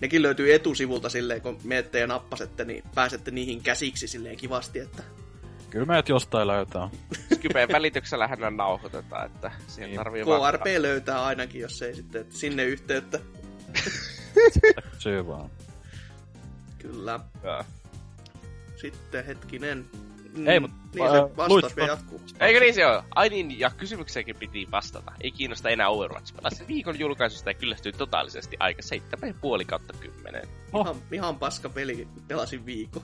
Nekin 0.00 0.22
löytyy 0.22 0.54
etusivulta 0.54 1.08
silleen, 1.08 1.40
kun 1.40 1.58
menette 1.64 1.98
ja 1.98 2.06
nappasette, 2.06 2.64
niin 2.64 2.84
pääsette 2.94 3.30
niihin 3.30 3.62
käsiksi 3.62 4.08
silleen 4.08 4.36
kivasti, 4.36 4.78
että... 4.78 5.02
Kyllä 5.70 5.86
meidät 5.86 6.08
jostain 6.08 6.48
löytää. 6.48 6.90
Skypeen 7.34 7.68
välityksellä 7.72 8.28
hän 8.28 8.56
nauhoitetaan, 8.56 9.26
että 9.26 9.50
siihen 9.66 9.90
niin. 9.90 9.98
tarvii 9.98 10.22
KRP 10.22 10.28
vaan... 10.28 10.82
löytää 10.82 11.24
ainakin, 11.24 11.60
jos 11.60 11.82
ei 11.82 11.94
sitten 11.94 12.26
sinne 12.30 12.64
yhteyttä. 12.64 13.20
Syy 14.98 15.26
vaan. 15.26 15.50
Kyllä. 16.78 17.20
Ja. 17.42 17.64
Sitten 18.76 19.26
hetkinen. 19.26 19.86
Ei, 20.46 20.60
mutta 20.60 20.81
niin, 20.94 21.10
se 21.10 21.36
vastaus 21.36 21.76
vielä 21.76 21.90
jatkuu. 21.90 22.20
Eikö 22.40 22.60
niin 22.60 22.74
se 22.74 22.86
on? 22.86 23.02
Ai 23.14 23.28
niin, 23.28 23.58
ja 23.58 23.70
kysymykseenkin 23.70 24.36
piti 24.36 24.68
vastata. 24.70 25.12
Ei 25.20 25.30
kiinnosta 25.30 25.68
enää 25.68 25.88
Overwatch. 25.88 26.34
Pelasin 26.34 26.68
viikon 26.68 26.98
julkaisusta 26.98 27.50
ja 27.50 27.54
kyllästyi 27.54 27.92
totaalisesti 27.92 28.56
aika 28.60 28.82
7,5 29.60 29.64
kautta 29.66 29.92
10. 30.00 30.48
Oh. 30.72 30.86
Ihan, 30.86 30.96
ihan 31.12 31.38
paska 31.38 31.68
peli, 31.68 32.08
pelasin 32.28 32.66
viikon. 32.66 33.02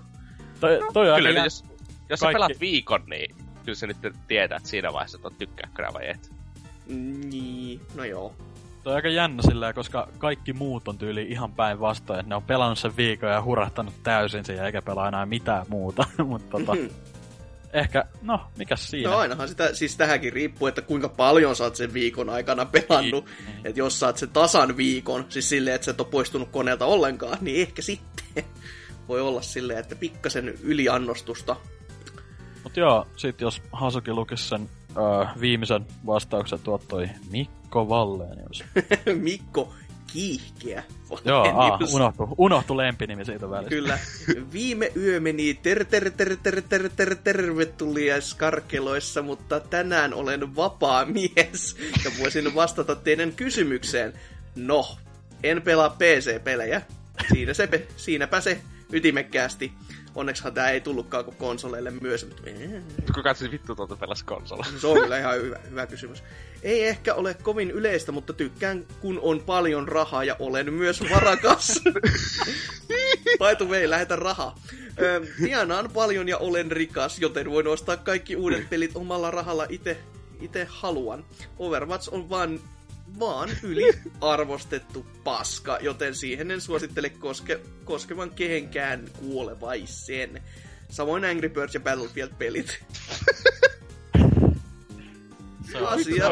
Toi, 0.60 0.80
toi 0.92 1.08
no, 1.08 1.16
kyllä, 1.16 1.44
jos, 1.44 1.64
jos 2.08 2.20
kaikki... 2.20 2.42
sä 2.42 2.46
pelat 2.46 2.60
viikon, 2.60 3.04
niin 3.06 3.34
kyllä 3.64 3.76
sä 3.76 3.86
nyt 3.86 3.96
tietää, 4.28 4.56
että 4.56 4.68
siinä 4.68 4.92
vaiheessa, 4.92 5.18
että 5.18 5.28
on 5.28 5.34
tykkää 5.34 5.92
vai 5.92 6.08
et. 6.08 6.30
Niin, 6.86 7.80
no 7.94 8.04
joo. 8.04 8.34
Toi 8.82 8.92
on 8.92 8.96
aika 8.96 9.08
jännä 9.08 9.42
silleen, 9.42 9.74
koska 9.74 10.08
kaikki 10.18 10.52
muut 10.52 10.88
on 10.88 10.98
tyyli 10.98 11.22
ihan 11.22 11.52
päinvastoin, 11.52 12.20
että 12.20 12.28
ne 12.28 12.34
on 12.34 12.42
pelannut 12.42 12.78
sen 12.78 12.96
viikon 12.96 13.30
ja 13.30 13.42
hurahtanut 13.42 13.94
täysin 14.02 14.44
siihen 14.44 14.66
eikä 14.66 14.82
pelaa 14.82 15.08
enää 15.08 15.26
mitään 15.26 15.66
muuta. 15.68 16.04
Mutta 16.24 16.58
tota, 16.58 16.74
mm-hmm. 16.74 16.90
Ehkä, 17.72 18.04
no, 18.22 18.40
mikä 18.58 18.76
siinä? 18.76 19.10
No 19.10 19.16
ainahan 19.16 19.48
sitä, 19.48 19.74
siis 19.74 19.96
tähänkin 19.96 20.32
riippuu, 20.32 20.68
että 20.68 20.82
kuinka 20.82 21.08
paljon 21.08 21.56
sä 21.56 21.64
oot 21.64 21.76
sen 21.76 21.94
viikon 21.94 22.30
aikana 22.30 22.64
pelannut. 22.64 23.24
Niin. 23.24 23.66
Että 23.66 23.80
jos 23.80 24.00
sä 24.00 24.06
oot 24.06 24.16
sen 24.16 24.30
tasan 24.30 24.76
viikon, 24.76 25.26
siis 25.28 25.48
silleen, 25.48 25.74
että 25.74 25.84
sä 25.84 25.90
et 25.90 26.00
ole 26.00 26.08
poistunut 26.10 26.48
koneelta 26.48 26.86
ollenkaan, 26.86 27.38
niin 27.40 27.60
ehkä 27.60 27.82
sitten 27.82 28.44
voi 29.08 29.20
olla 29.20 29.42
silleen, 29.42 29.78
että 29.78 29.96
pikkasen 29.96 30.48
yliannostusta. 30.62 31.56
Mut 32.62 32.76
joo, 32.76 33.06
sit 33.16 33.40
jos 33.40 33.62
Hasuki 33.72 34.12
lukisi 34.12 34.48
sen 34.48 34.68
öö, 34.96 35.26
viimeisen 35.40 35.86
vastauksen 36.06 36.60
tuottoi 36.60 37.08
Mikko 37.30 37.88
Vallenius. 37.88 38.64
Mikko 39.14 39.74
Kiihkeä. 40.12 40.84
Joo, 41.24 41.42
ah, 41.56 41.80
unohtu, 41.94 42.28
unohtu 42.38 42.76
lempinimi 42.76 43.24
siitä 43.24 43.50
välistä. 43.50 43.68
Kyllä. 43.68 43.98
Viime 44.52 44.92
yö 44.96 45.20
meni 45.20 45.54
ter 45.54 45.84
ter 45.84 46.10
ter 46.10 46.36
ter 46.42 46.62
ter 46.62 46.88
ter 46.96 47.16
tervetulias 47.16 48.34
karkeloissa, 48.34 49.22
mutta 49.22 49.60
tänään 49.60 50.14
olen 50.14 50.56
vapaa 50.56 51.04
mies 51.04 51.76
ja 52.04 52.10
voisin 52.18 52.54
vastata 52.54 52.96
teidän 52.96 53.32
kysymykseen. 53.32 54.12
No, 54.56 54.98
en 55.42 55.62
pelaa 55.62 55.90
PC-pelejä. 55.90 56.82
Siinä 57.32 57.54
se, 57.54 57.86
siinäpä 57.96 58.40
se 58.40 58.60
ytimekkäästi. 58.92 59.72
Onneksihan 60.18 60.54
tää 60.54 60.70
ei 60.70 60.80
tullutkaan 60.80 61.24
kuin 61.24 61.36
konsoleille 61.36 61.90
myös. 61.90 62.26
Kuka 63.14 63.34
se 63.34 63.50
vittu 63.50 63.74
tuolta 63.74 63.96
pelas 63.96 64.22
konsola? 64.22 64.66
Se 64.80 64.86
on 64.86 65.00
kyllä 65.00 65.18
ihan 65.18 65.42
hyvä, 65.42 65.58
hyvä 65.70 65.86
kysymys. 65.86 66.22
Ei 66.62 66.84
ehkä 66.84 67.14
ole 67.14 67.34
kovin 67.34 67.70
yleistä, 67.70 68.12
mutta 68.12 68.32
tykkään, 68.32 68.86
kun 69.00 69.18
on 69.22 69.40
paljon 69.40 69.88
rahaa 69.88 70.24
ja 70.24 70.36
olen 70.38 70.72
myös 70.72 71.00
varakas. 71.10 71.82
Paitu 73.38 73.70
vei, 73.70 73.90
lähetä 73.90 74.16
rahaa. 74.16 74.58
tienaan 75.44 75.90
paljon 75.90 76.28
ja 76.28 76.38
olen 76.38 76.70
rikas, 76.70 77.18
joten 77.18 77.50
voin 77.50 77.66
ostaa 77.66 77.96
kaikki 77.96 78.36
uudet 78.36 78.70
pelit 78.70 78.90
omalla 78.94 79.30
rahalla 79.30 79.66
itse 79.68 79.96
itse 80.40 80.66
haluan. 80.70 81.24
Overwatch 81.58 82.08
on 82.12 82.30
vaan 82.30 82.60
vaan 83.18 83.48
yliarvostettu 83.62 85.06
paska, 85.24 85.78
joten 85.80 86.14
siihen 86.14 86.50
en 86.50 86.60
suosittele 86.60 87.10
koske, 87.10 87.60
koskevan 87.84 88.30
kehenkään 88.30 89.04
kuolevaisen. 89.18 90.42
Samoin 90.88 91.24
Angry 91.24 91.48
Birds 91.48 91.74
ja 91.74 91.80
Battlefield-pelit. 91.80 92.84
Se 95.72 95.78
Asia. 95.78 96.28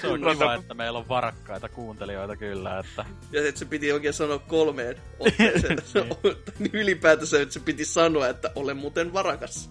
Se 0.00 0.06
on 0.06 0.20
kiva, 0.20 0.54
että 0.54 0.74
meillä 0.74 0.98
on 0.98 1.08
varakkaita 1.08 1.68
kuuntelijoita 1.68 2.36
kyllä, 2.36 2.78
että... 2.78 3.04
Ja 3.32 3.48
että 3.48 3.58
se 3.58 3.64
piti 3.64 3.92
oikein 3.92 4.14
sanoa 4.14 4.38
kolmeen 4.38 4.96
otteeseen. 5.18 5.78
niin. 6.58 6.70
ylipäätänsä, 6.72 7.42
että 7.42 7.52
se 7.52 7.60
piti 7.60 7.84
sanoa, 7.84 8.28
että 8.28 8.50
olen 8.54 8.76
muuten 8.76 9.12
varakas. 9.12 9.70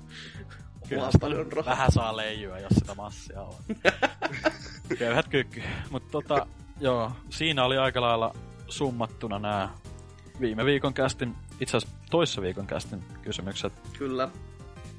Kyllä, 0.90 1.10
paljon 1.20 1.52
rahaa. 1.52 1.72
Vähän 1.72 1.92
saa 1.92 2.18
leijyä, 2.18 2.60
jos 2.60 2.74
sitä 2.74 2.96
massia 2.96 3.42
on. 3.42 3.54
Köyhät 5.00 5.28
kyky. 5.28 5.64
Mutta 5.90 6.12
tota, 6.12 6.48
joo, 6.80 7.12
siinä 7.30 7.66
oli 7.66 7.78
aika 7.78 8.02
lailla 8.02 8.36
summattuna 8.68 9.40
nämä 9.40 9.70
viime 10.40 10.66
viikon 10.66 10.94
kästin, 10.94 11.36
itse 11.60 11.78
asiassa 11.78 11.98
toissa 12.12 12.42
viikon 12.42 12.68
kästin 12.68 13.04
kysymykset. 13.22 13.74
Kyllä. 13.98 14.30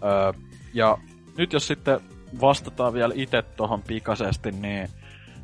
Öö, 0.04 0.32
ja 0.74 0.98
nyt 1.36 1.52
jos 1.52 1.66
sitten 1.66 2.00
vastataan 2.40 2.92
vielä 2.92 3.14
itse 3.16 3.42
tuohon 3.42 3.82
pikaisesti, 3.82 4.50
niin 4.52 4.88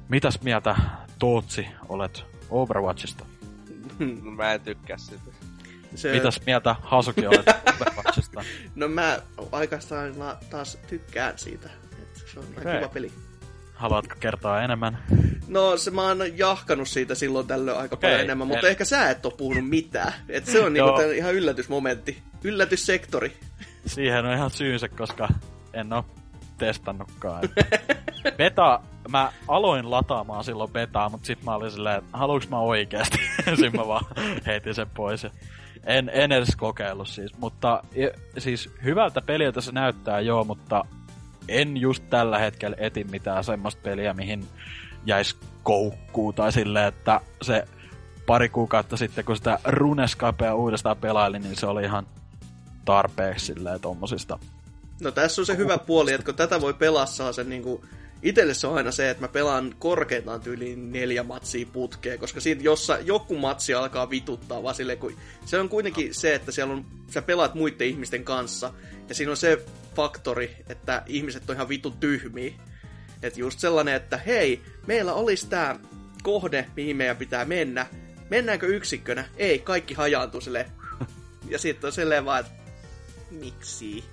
mitäs 0.09 0.43
mieltä 0.43 0.77
Tootsi 1.19 1.67
olet 1.89 2.25
Overwatchista? 2.51 3.25
Mä 4.37 4.53
en 4.53 4.61
tykkää 4.61 4.99
sitä. 4.99 5.31
Se... 5.95 6.13
Mitäs 6.13 6.41
mieltä 6.47 6.77
Hasuki 6.83 7.27
olet 7.27 7.47
Overwatchista? 7.49 8.45
no 8.75 8.89
mä 8.89 9.19
oikeastaan 9.53 10.15
taas 10.51 10.79
tykkään 10.89 11.39
siitä. 11.39 11.71
Et 12.03 12.23
se 12.33 12.39
on 12.39 12.47
okay. 12.59 12.77
kiva 12.79 12.89
peli. 12.89 13.13
Haluatko 13.75 14.15
kertoa 14.21 14.63
enemmän? 14.63 14.99
No 15.49 15.77
se 15.77 15.91
mä 15.91 16.03
oon 16.03 16.39
jahkanut 16.39 16.89
siitä 16.89 17.15
silloin 17.15 17.47
tällöin 17.47 17.79
aika 17.79 17.95
okay. 17.95 18.11
paljon 18.11 18.25
enemmän, 18.25 18.47
mutta 18.47 18.69
ehkä 18.69 18.85
sä 18.85 19.11
et 19.11 19.27
oo 19.27 19.31
puhunut 19.31 19.69
mitään. 19.69 20.13
Et 20.29 20.47
se 20.47 20.61
on 20.61 20.73
niinku 20.75 21.01
ihan 21.01 21.35
yllätysmomentti. 21.35 22.23
Yllätyssektori. 22.45 23.37
Siihen 23.87 24.27
on 24.27 24.35
ihan 24.35 24.51
syynsä, 24.51 24.89
koska 24.89 25.29
en 25.73 25.93
oo 25.93 26.05
testannutkaan. 26.59 27.43
beta, 28.39 28.81
mä 29.09 29.33
aloin 29.49 29.91
lataamaan 29.91 30.45
silloin 30.45 30.71
betaa, 30.73 31.09
mutta 31.09 31.27
sit 31.27 31.43
mä 31.43 31.55
olin 31.55 31.71
silleen, 31.71 31.99
että 31.99 32.19
haluuks 32.19 32.49
mä 32.49 32.59
oikeesti? 32.59 33.19
Sitten 33.45 33.77
mä 33.77 33.87
vaan 33.87 34.05
heitin 34.47 34.75
sen 34.75 34.91
pois. 34.95 35.27
En, 35.85 36.11
en 36.15 36.33
edes 36.33 36.57
kokeillut 36.57 37.09
siis, 37.09 37.39
mutta 37.39 37.83
siis 38.39 38.71
hyvältä 38.85 39.21
peliltä 39.21 39.61
se 39.61 39.73
näyttää 39.73 40.21
joo, 40.21 40.45
mutta 40.45 40.85
en 41.49 41.77
just 41.77 42.05
tällä 42.11 42.39
hetkellä 42.39 42.77
eti 42.81 43.05
mitään 43.05 43.45
semmoista 43.45 43.81
peliä, 43.83 44.15
mihin 44.15 44.47
jäisi 45.07 45.37
koukkuu 45.63 46.33
tai 46.33 46.53
silleen, 46.53 46.89
että 46.89 47.21
se 47.43 47.65
pari 48.27 48.49
kuukautta 48.49 48.97
sitten, 48.97 49.25
kun 49.25 49.37
sitä 49.37 49.59
Runescapea 49.65 50.55
uudestaan 50.55 50.97
pelailin, 50.97 51.43
niin 51.43 51.57
se 51.57 51.67
oli 51.67 51.85
ihan 51.85 52.07
tarpeeksi 52.85 53.47
silleen 53.47 53.81
tommosista. 53.81 54.39
No 55.01 55.11
tässä 55.11 55.43
on 55.43 55.47
se 55.47 55.57
hyvä 55.57 55.79
puoli, 55.79 56.13
että 56.13 56.25
kun 56.25 56.35
tätä 56.35 56.61
voi 56.61 56.75
pelaa 56.75 57.07
saa 57.07 57.33
sen 57.33 57.49
niinku 57.49 57.85
Itelle 58.23 58.55
se 58.55 58.67
on 58.67 58.77
aina 58.77 58.91
se, 58.91 59.11
että 59.11 59.21
mä 59.21 59.29
pelaan 59.29 59.75
korkeintaan 59.79 60.41
tyyliin 60.41 60.93
neljä 60.93 61.23
matsia 61.23 61.67
putkeen, 61.73 62.19
koska 62.19 62.41
siitä 62.41 62.63
jossa 62.63 62.99
joku 62.99 63.39
matsi 63.39 63.75
alkaa 63.75 64.11
vituttaa 64.11 64.63
vaan 64.63 64.75
silleen, 64.75 64.99
kun 64.99 65.17
se 65.47 65.59
on 65.59 65.69
kuitenkin 65.69 66.15
se, 66.15 66.35
että 66.35 66.53
siellä 66.53 66.75
on, 66.75 66.87
sä 67.11 67.23
pelaat 67.23 67.55
muiden 67.55 67.87
ihmisten 67.87 68.25
kanssa, 68.25 68.73
ja 69.09 69.15
siinä 69.15 69.31
on 69.31 69.37
se 69.37 69.65
faktori, 69.95 70.57
että 70.69 71.03
ihmiset 71.07 71.51
on 71.51 71.57
ihan 71.57 71.69
vitu 71.69 71.91
tyhmiä. 71.91 72.53
Että 73.23 73.41
just 73.41 73.59
sellainen, 73.59 73.95
että 73.95 74.17
hei, 74.17 74.61
meillä 74.87 75.15
olisi 75.15 75.47
tää 75.49 75.79
kohde, 76.23 76.67
mihin 76.77 76.97
meidän 76.97 77.17
pitää 77.17 77.45
mennä. 77.45 77.87
Mennäänkö 78.31 78.67
yksikkönä? 78.67 79.25
Ei, 79.37 79.59
kaikki 79.59 79.95
hajaantuu 79.95 80.41
sille. 80.41 80.67
Ja 81.49 81.59
sitten 81.59 81.89
on 81.89 81.93
silleen 81.93 82.25
vaan, 82.25 82.41
että 82.41 82.53
miksi? 83.31 84.05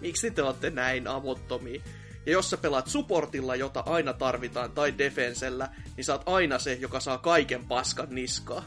Miksi 0.00 0.30
te 0.30 0.42
olette 0.42 0.70
näin 0.70 1.08
avottomia? 1.08 1.80
Ja 2.26 2.32
jos 2.32 2.50
sä 2.50 2.56
pelaat 2.56 2.86
supportilla, 2.86 3.56
jota 3.56 3.82
aina 3.86 4.12
tarvitaan, 4.12 4.70
tai 4.70 4.98
defensellä, 4.98 5.68
niin 5.96 6.04
sä 6.04 6.12
oot 6.12 6.22
aina 6.26 6.58
se, 6.58 6.74
joka 6.74 7.00
saa 7.00 7.18
kaiken 7.18 7.64
paskan 7.64 8.06
niskaa. 8.10 8.64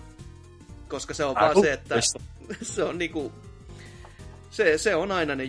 Koska 0.90 1.14
se 1.14 1.26
on 1.26 1.38
Ää, 1.38 1.44
vaan 1.44 1.62
se, 1.62 1.74
että 1.74 1.96
se 2.62 2.84
on 2.84 2.98
niinku... 2.98 3.32
Se, 4.50 4.78
se 4.78 4.96
on 4.96 5.12
aina 5.12 5.36
ne 5.36 5.44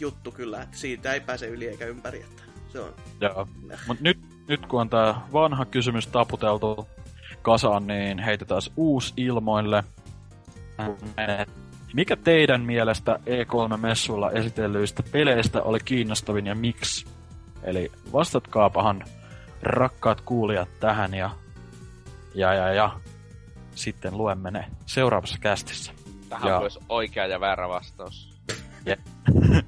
juttu 0.00 0.32
kyllä, 0.32 0.62
että 0.62 0.76
siitä 0.76 1.12
ei 1.12 1.20
pääse 1.20 1.46
yli 1.46 1.66
eikä 1.66 1.86
ympäri. 1.86 2.20
Että 2.20 2.42
se 2.72 2.80
on... 2.80 2.94
Joo. 3.20 3.48
Mut 3.86 4.00
nyt, 4.00 4.18
nyt 4.48 4.66
kun 4.66 4.80
on 4.80 4.90
tää 4.90 5.20
vanha 5.32 5.64
kysymys 5.64 6.06
taputeltu 6.06 6.88
kasaan, 7.42 7.86
niin 7.86 8.18
heitetään 8.18 8.62
uusi 8.76 9.12
ilmoille. 9.16 9.84
Mikä 11.94 12.16
teidän 12.16 12.62
mielestä 12.62 13.18
E3-messuilla 13.26 14.32
esitellyistä 14.32 15.02
peleistä 15.12 15.62
oli 15.62 15.78
kiinnostavin 15.84 16.46
ja 16.46 16.54
miksi? 16.54 17.06
Eli 17.64 17.92
vastatkaapahan 18.12 19.04
rakkaat 19.62 20.20
kuulijat 20.20 20.68
tähän 20.80 21.14
ja, 21.14 21.30
ja, 22.34 22.54
ja, 22.54 22.72
ja 22.72 23.00
sitten 23.74 24.18
luemme 24.18 24.50
ne 24.50 24.64
seuraavassa 24.86 25.38
kästissä. 25.40 25.92
Tähän 26.28 26.48
ja... 26.48 26.58
olisi 26.58 26.78
oikea 26.88 27.26
ja 27.26 27.40
väärä 27.40 27.68
vastaus. 27.68 28.40
Yeah. 28.86 28.98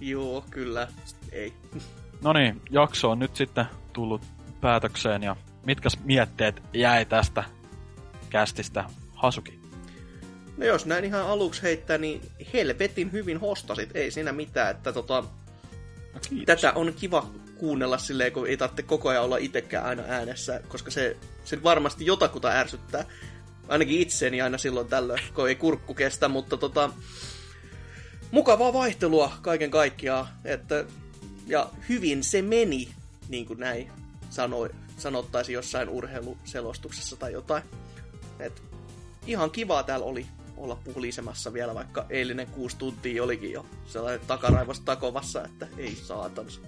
Joo, 0.00 0.44
kyllä. 0.50 0.88
Ei. 1.32 1.52
No 2.24 2.32
niin, 2.32 2.62
jakso 2.70 3.10
on 3.10 3.18
nyt 3.18 3.36
sitten 3.36 3.64
tullut 3.92 4.22
päätökseen 4.60 5.22
ja 5.22 5.36
mitkä 5.66 5.88
mietteet 6.04 6.62
jäi 6.72 7.04
tästä 7.04 7.44
kästistä 8.30 8.84
Hasuki? 9.14 9.60
No 10.56 10.66
jos 10.66 10.86
näin 10.86 11.04
ihan 11.04 11.26
aluksi 11.26 11.62
heittää, 11.62 11.98
niin 11.98 12.20
helvetin 12.52 13.12
hyvin 13.12 13.40
hostasit, 13.40 13.96
ei 13.96 14.10
siinä 14.10 14.32
mitään, 14.32 14.70
että 14.70 14.92
tota, 14.92 15.24
No, 16.14 16.20
Tätä 16.46 16.72
on 16.72 16.94
kiva 16.94 17.30
kuunnella 17.54 17.98
silleen, 17.98 18.32
kun 18.32 18.48
ei 18.48 18.56
tarvitse 18.56 18.82
koko 18.82 19.08
ajan 19.08 19.24
olla 19.24 19.36
itsekään 19.36 19.84
aina 19.84 20.02
äänessä, 20.08 20.60
koska 20.68 20.90
se, 20.90 21.16
se 21.44 21.62
varmasti 21.62 22.06
jotakuta 22.06 22.48
ärsyttää. 22.48 23.04
Ainakin 23.68 24.00
itseeni 24.00 24.40
aina 24.40 24.58
silloin 24.58 24.88
tällöin, 24.88 25.22
kun 25.34 25.48
ei 25.48 25.54
kurkku 25.54 25.94
kestä, 25.94 26.28
mutta 26.28 26.56
tota, 26.56 26.90
mukavaa 28.30 28.72
vaihtelua 28.72 29.32
kaiken 29.42 29.70
kaikkiaan. 29.70 30.26
Että, 30.44 30.84
ja 31.46 31.70
hyvin 31.88 32.24
se 32.24 32.42
meni, 32.42 32.88
niin 33.28 33.46
kuin 33.46 33.60
näin 33.60 33.90
sanoi, 34.30 34.70
sanottaisi 34.96 35.52
jossain 35.52 35.88
urheiluselostuksessa 35.88 37.16
tai 37.16 37.32
jotain. 37.32 37.62
Et 38.38 38.62
ihan 39.26 39.50
kivaa 39.50 39.82
täällä 39.82 40.06
oli 40.06 40.26
olla 40.62 40.78
puhlisemassa 40.84 41.52
vielä, 41.52 41.74
vaikka 41.74 42.06
eilinen 42.10 42.46
kuusi 42.46 42.76
tuntia 42.76 43.22
olikin 43.22 43.52
jo 43.52 43.66
sellainen 43.86 44.26
takaraivos 44.26 44.80
takovassa, 44.80 45.44
että 45.44 45.66
ei 45.76 45.94
saatans. 45.94 46.62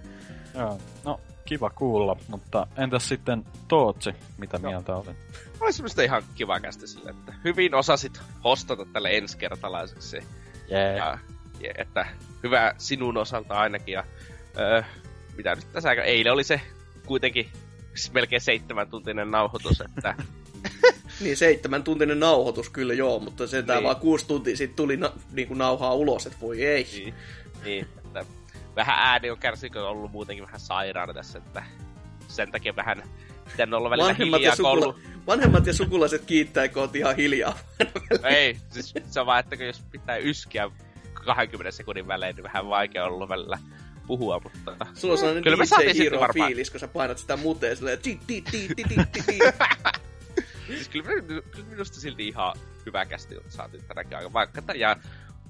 Joo, 0.55 0.79
no 1.05 1.21
kiva 1.45 1.71
kuulla, 1.71 2.17
mutta 2.29 2.67
entäs 2.77 3.09
sitten 3.09 3.45
Tootsi, 3.69 4.11
mitä 4.39 4.59
no. 4.59 4.69
mieltä 4.69 4.97
olet? 4.97 5.17
Oli 5.61 5.73
semmoista 5.73 6.03
ihan 6.03 6.23
kiva 6.35 6.61
kästä 6.61 6.87
sille, 6.87 7.11
että 7.11 7.35
hyvin 7.45 7.75
osasit 7.75 8.21
hostata 8.45 8.85
tälle 8.85 9.17
ensikertalaiseksi. 9.17 10.17
Yeah. 10.71 10.97
Ja, 10.97 11.19
ja, 11.61 11.75
että 11.79 12.07
hyvä 12.43 12.75
sinun 12.79 13.17
osalta 13.17 13.55
ainakin. 13.55 13.93
Ja, 13.93 14.05
öö, 14.59 14.83
mitä 15.37 15.55
nyt 15.55 15.73
tässä 15.73 15.89
aika, 15.89 16.03
eilen 16.03 16.33
oli 16.33 16.45
se 16.45 16.61
kuitenkin 17.07 17.51
melkein 18.13 18.41
seitsemän 18.43 18.91
tuntinen 18.91 19.31
nauhoitus, 19.31 19.81
että 19.81 20.15
niin, 21.21 21.37
seitsemän 21.37 21.85
tuntinen 21.85 22.21
nauhoitus 22.21 22.71
kyllä 22.71 22.95
joo, 22.95 23.19
mutta 23.19 23.47
se 23.47 23.63
niin. 23.63 23.83
vaan 23.83 23.97
kuusi 23.97 24.27
tuntia 24.27 24.57
sitten 24.57 24.77
tuli 24.77 24.97
na, 24.97 25.13
niin 25.33 25.49
kuin 25.49 25.59
nauhaa 25.59 25.95
ulos, 25.95 26.27
että 26.27 26.39
voi 26.41 26.65
ei. 26.65 26.87
Niin, 26.93 27.15
niin 27.65 27.87
että 28.05 28.25
vähän 28.77 28.99
ääni 28.99 29.31
on 29.31 29.39
kärsikö 29.39 29.89
ollut 29.89 30.13
muutenkin 30.13 30.45
vähän 30.45 30.61
sairaana 30.61 31.15
tässä, 31.15 31.39
että 31.39 31.63
sen 32.29 32.53
takia 32.53 32.77
vähän 32.77 33.03
pitänyt 33.51 33.75
olla 33.75 33.91
välillä 33.91 34.09
vanhemmat 34.09 34.41
hiljaa 34.41 34.53
ja 34.53 34.57
sukula- 34.57 35.13
Vanhemmat 35.27 35.67
ja 35.67 35.75
sukulaiset 35.75 36.25
kiittää, 36.25 36.69
kun 36.69 36.83
oot 36.83 36.97
ihan 36.97 37.17
hiljaa. 37.17 37.59
ei, 38.25 38.57
siis 38.71 38.95
se 39.11 39.21
on 39.21 39.27
vaan, 39.27 39.41
että 39.41 39.65
jos 39.65 39.83
pitää 39.91 40.17
yskiä 40.17 40.71
20 41.13 41.71
sekunnin 41.71 42.07
välein, 42.07 42.37
niin 42.37 42.45
vähän 42.45 42.69
vaikea 42.69 43.05
ollut 43.05 43.29
välillä 43.29 43.59
puhua, 44.07 44.41
mutta... 44.45 44.87
Sulla 44.95 45.15
on 45.15 45.19
sellainen 45.19 45.43
Kyllä 45.43 45.57
Hero 45.99 46.21
varmaan... 46.21 46.49
fiilis, 46.49 46.71
kun 46.71 46.81
sä 46.81 46.89
painat 46.89 47.19
sitä 47.19 47.37
muteen 47.37 47.77
silleen... 47.77 47.99
siis 50.67 50.89
kyllä, 50.89 51.23
kyllä 51.51 51.69
minusta 51.69 52.01
silti 52.01 52.29
ihan 52.29 52.55
hyvä 52.87 53.07
kästi 53.07 53.37
saatiin 53.49 53.85
tänäkin 53.85 54.17
aika. 54.17 54.33
Vaikka 54.33 54.63
ja 54.75 54.97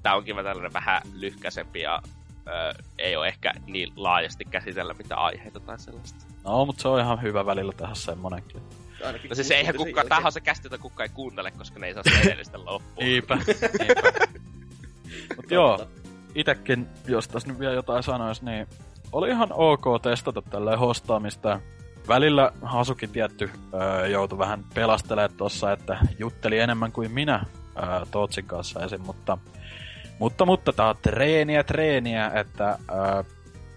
tää 0.03 0.15
onkin 0.15 0.37
tällainen 0.37 0.73
vähän 0.73 1.03
lyhkäisempi 1.15 1.81
ja 1.81 2.03
ö, 2.47 2.83
ei 2.99 3.17
ole 3.17 3.29
ehkä 3.29 3.53
niin 3.67 3.93
laajasti 3.97 4.45
käsitellä 4.45 4.95
mitä 4.95 5.17
aiheita 5.17 5.61
tai 5.61 5.79
sellaista. 5.79 6.25
No, 6.45 6.65
mutta 6.65 6.83
se 6.83 6.89
on 6.89 7.01
ihan 7.01 7.23
hyvä 7.23 7.47
välillä 7.47 7.73
tehdä 7.73 7.95
semmonenkin. 7.95 8.63
Ainakin 9.05 9.29
no 9.29 9.35
siis 9.35 9.51
eihän 9.51 9.77
kukaan, 9.77 10.09
tämähän 10.09 10.27
on 10.27 10.33
se 10.33 10.41
kästi, 10.41 10.67
jota 10.67 10.79
kukaan 10.79 11.09
ei 11.09 11.15
kuuntele, 11.15 11.51
koska 11.51 11.79
ne 11.79 11.87
ei 11.87 11.95
saa 11.95 12.03
se 12.03 12.21
edellistä 12.29 12.65
loppuun. 12.65 13.07
Niinpä, 13.07 13.37
niinpä. 13.79 14.11
Mut 15.37 15.51
joo, 15.51 15.89
itekin, 16.35 16.89
jos 17.09 17.29
tässä 17.29 17.49
nyt 17.49 17.59
vielä 17.59 17.75
jotain 17.75 18.03
sanois, 18.03 18.43
niin 18.43 18.67
oli 19.13 19.29
ihan 19.29 19.49
ok 19.53 19.85
testata 20.03 20.43
tälleen 20.43 20.79
hostaamista 20.79 21.61
välillä 22.09 22.53
Hasuki 22.63 23.09
tietty 23.09 23.51
öö, 23.75 24.07
joutui 24.07 24.39
vähän 24.39 24.65
pelastelemaan 24.75 25.37
tossa, 25.37 25.73
että 25.73 25.99
jutteli 26.19 26.59
enemmän 26.59 26.93
kuin 26.93 27.11
minä 27.11 27.45
öö, 27.77 27.85
Tootsin 28.11 28.45
kanssa 28.45 28.85
esim. 28.85 29.01
Mutta, 29.01 29.39
mutta, 30.19 30.47
mutta 30.47 30.73
tää 30.73 30.89
on 30.89 30.97
treeniä 31.03 31.65
treeniä, 31.65 32.31
että 32.35 32.79
öö, 32.91 33.23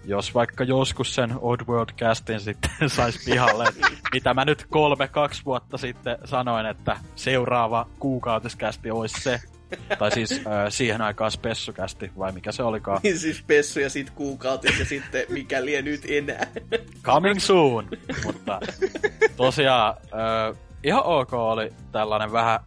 jos 0.04 0.34
vaikka 0.34 0.64
joskus 0.64 1.14
sen 1.14 1.30
Oddworld-castin 1.30 2.40
sitten 2.40 2.90
saisi 2.96 3.30
pihalle, 3.30 3.64
mitä 4.12 4.34
mä 4.34 4.44
nyt 4.44 4.66
kolme, 4.70 5.08
kaksi 5.08 5.44
vuotta 5.44 5.78
sitten 5.78 6.18
sanoin, 6.24 6.66
että 6.66 6.96
seuraava 7.16 7.86
kuukautiskästi 7.98 8.90
olisi 8.90 9.20
se, 9.20 9.40
tai 9.98 10.10
siis 10.10 10.32
äh, 10.32 10.42
siihen 10.68 11.02
aikaan 11.02 11.30
spessukästi, 11.30 12.10
vai 12.18 12.32
mikä 12.32 12.52
se 12.52 12.62
olikaan? 12.62 13.00
Niin 13.06 13.18
siis 13.18 13.38
spessu 13.38 13.80
ja 13.80 13.90
sitten 13.90 14.14
kuukautis 14.14 14.78
ja 14.78 14.84
sitten 14.84 15.26
mikä 15.28 15.64
lie 15.64 15.82
nyt 15.82 16.00
enää. 16.08 16.46
Coming 17.02 17.40
soon! 17.40 17.88
Mutta 18.24 18.60
tosiaan 19.36 19.94
äh, 19.96 20.58
ihan 20.84 21.02
ok 21.04 21.32
oli 21.32 21.72
tällainen 21.92 22.32
vähän, 22.32 22.60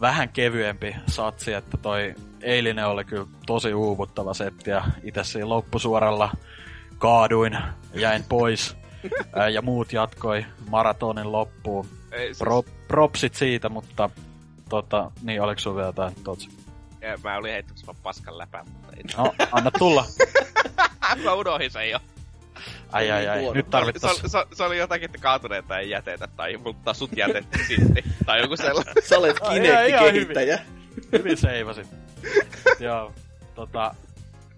vähän 0.00 0.28
kevyempi 0.28 0.96
satsi, 1.06 1.52
että 1.52 1.76
toi 1.76 2.14
eilinen 2.42 2.86
oli 2.86 3.04
kyllä 3.04 3.26
tosi 3.46 3.74
uuvuttava 3.74 4.34
setti 4.34 4.70
ja 4.70 4.84
itse 5.02 5.24
siinä 5.24 5.48
loppusuoralla 5.48 6.30
kaaduin, 6.98 7.58
jäin 7.94 8.24
pois 8.28 8.76
ää, 9.32 9.48
ja 9.48 9.62
muut 9.62 9.92
jatkoi 9.92 10.46
maratonin 10.70 11.32
loppuun. 11.32 11.86
Ei, 12.12 12.26
siis... 12.26 12.38
Pro, 12.38 12.62
propsit 12.88 13.34
siitä, 13.34 13.68
mutta 13.68 14.10
tota, 14.82 15.10
niin 15.22 15.42
oliko 15.42 15.58
sulla 15.58 15.76
vielä 15.76 15.88
jotain 15.88 16.14
totsi? 16.24 16.48
Ja 17.00 17.18
mä 17.24 17.36
olin 17.36 17.52
heittämässä 17.52 17.94
paskan 18.02 18.38
läpää, 18.38 18.64
mutta 18.64 18.88
ei. 18.96 19.02
No, 19.16 19.34
anna 19.52 19.70
tulla. 19.70 20.04
mä 21.24 21.32
unohin 21.32 21.70
sen 21.70 21.90
jo. 21.90 21.98
Ai 22.92 23.10
ai 23.10 23.28
ai, 23.28 23.54
nyt 23.54 23.70
tarvittais... 23.70 24.16
Se, 24.16 24.28
se, 24.28 24.38
se, 24.52 24.62
oli 24.64 24.78
jotakin, 24.78 25.04
että 25.04 25.18
kaatuneita 25.18 25.78
ei 25.78 25.90
jätetä, 25.90 26.28
tai 26.36 26.56
mutta 26.56 26.94
sut 26.94 27.16
jätettiin 27.16 27.66
sitten, 27.80 28.04
tai 28.26 28.40
joku 28.40 28.56
sellainen. 28.56 28.94
Sä 29.08 29.18
olet 29.18 29.36
Kinecti-kehittäjä. 29.40 30.56
Hyvin, 30.56 31.08
hyvin 31.12 31.36
seivasit. 31.36 31.86
Joo, 32.80 33.12
tota, 33.54 33.94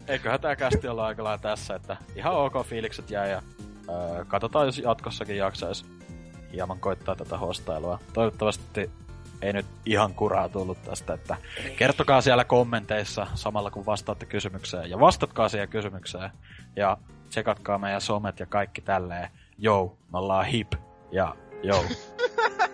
eiköhän 0.09 0.41
tää 0.41 0.57
kästi 0.57 0.89
olla 0.89 1.07
aika 1.07 1.25
lailla 1.25 1.39
tässä, 1.39 1.75
että 1.75 1.97
ihan 2.17 2.35
ok 2.35 2.67
fiilikset 2.67 3.11
jää 3.11 3.27
ja 3.27 3.43
öö, 3.89 4.25
katsotaan, 4.25 4.67
jos 4.67 4.79
jatkossakin 4.79 5.37
jaksais 5.37 5.85
hieman 6.53 6.81
koittaa 6.81 7.17
tätä 7.17 7.39
hostailua. 7.39 7.99
Toivottavasti 8.13 8.91
ei 9.43 9.53
nyt 9.53 9.67
ihan 9.87 10.15
kuraa 10.15 10.49
tullut 10.49 10.83
tästä, 10.83 11.15
että 11.15 11.37
kertokaa 11.77 12.21
siellä 12.21 12.45
kommenteissa 12.45 13.27
samalla 13.35 13.71
kun 13.71 13.87
vastaatte 13.87 14.27
kysymykseen 14.27 14.91
ja 14.91 15.01
vastatkaa 15.01 15.49
siihen 15.49 15.69
kysymykseen 15.69 16.31
ja 16.77 16.97
tsekatkaa 17.29 17.79
meidän 17.79 18.01
somet 18.01 18.41
ja 18.41 18.47
kaikki 18.47 18.81
tälleen. 18.81 19.31
Jou, 19.59 19.99
me 20.13 20.19
ollaan 20.19 20.47
hip 20.47 20.73
ja 21.13 21.37
jou. 21.63 21.85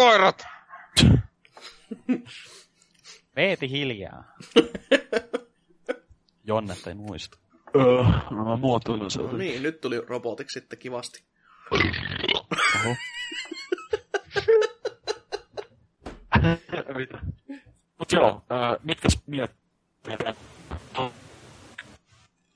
koirat! 0.00 0.44
Veeti 3.36 3.70
hiljaa. 3.70 4.24
Jonnet 6.44 6.86
ei 6.86 6.94
muista. 6.94 7.38
Öö, 7.76 8.02
no 8.30 8.44
mä 8.44 8.56
sen. 9.10 9.24
No 9.24 9.32
niin, 9.32 9.62
nyt 9.62 9.80
tuli 9.80 10.00
robotiksi 10.00 10.60
sitten 10.60 10.78
kivasti. 10.78 11.24
Oho. 11.72 12.96
Mitä? 16.96 17.18
Mut 17.98 18.12
joo, 18.12 18.28
äh, 18.28 18.76
mitkä 18.82 19.08
miet 19.26 19.50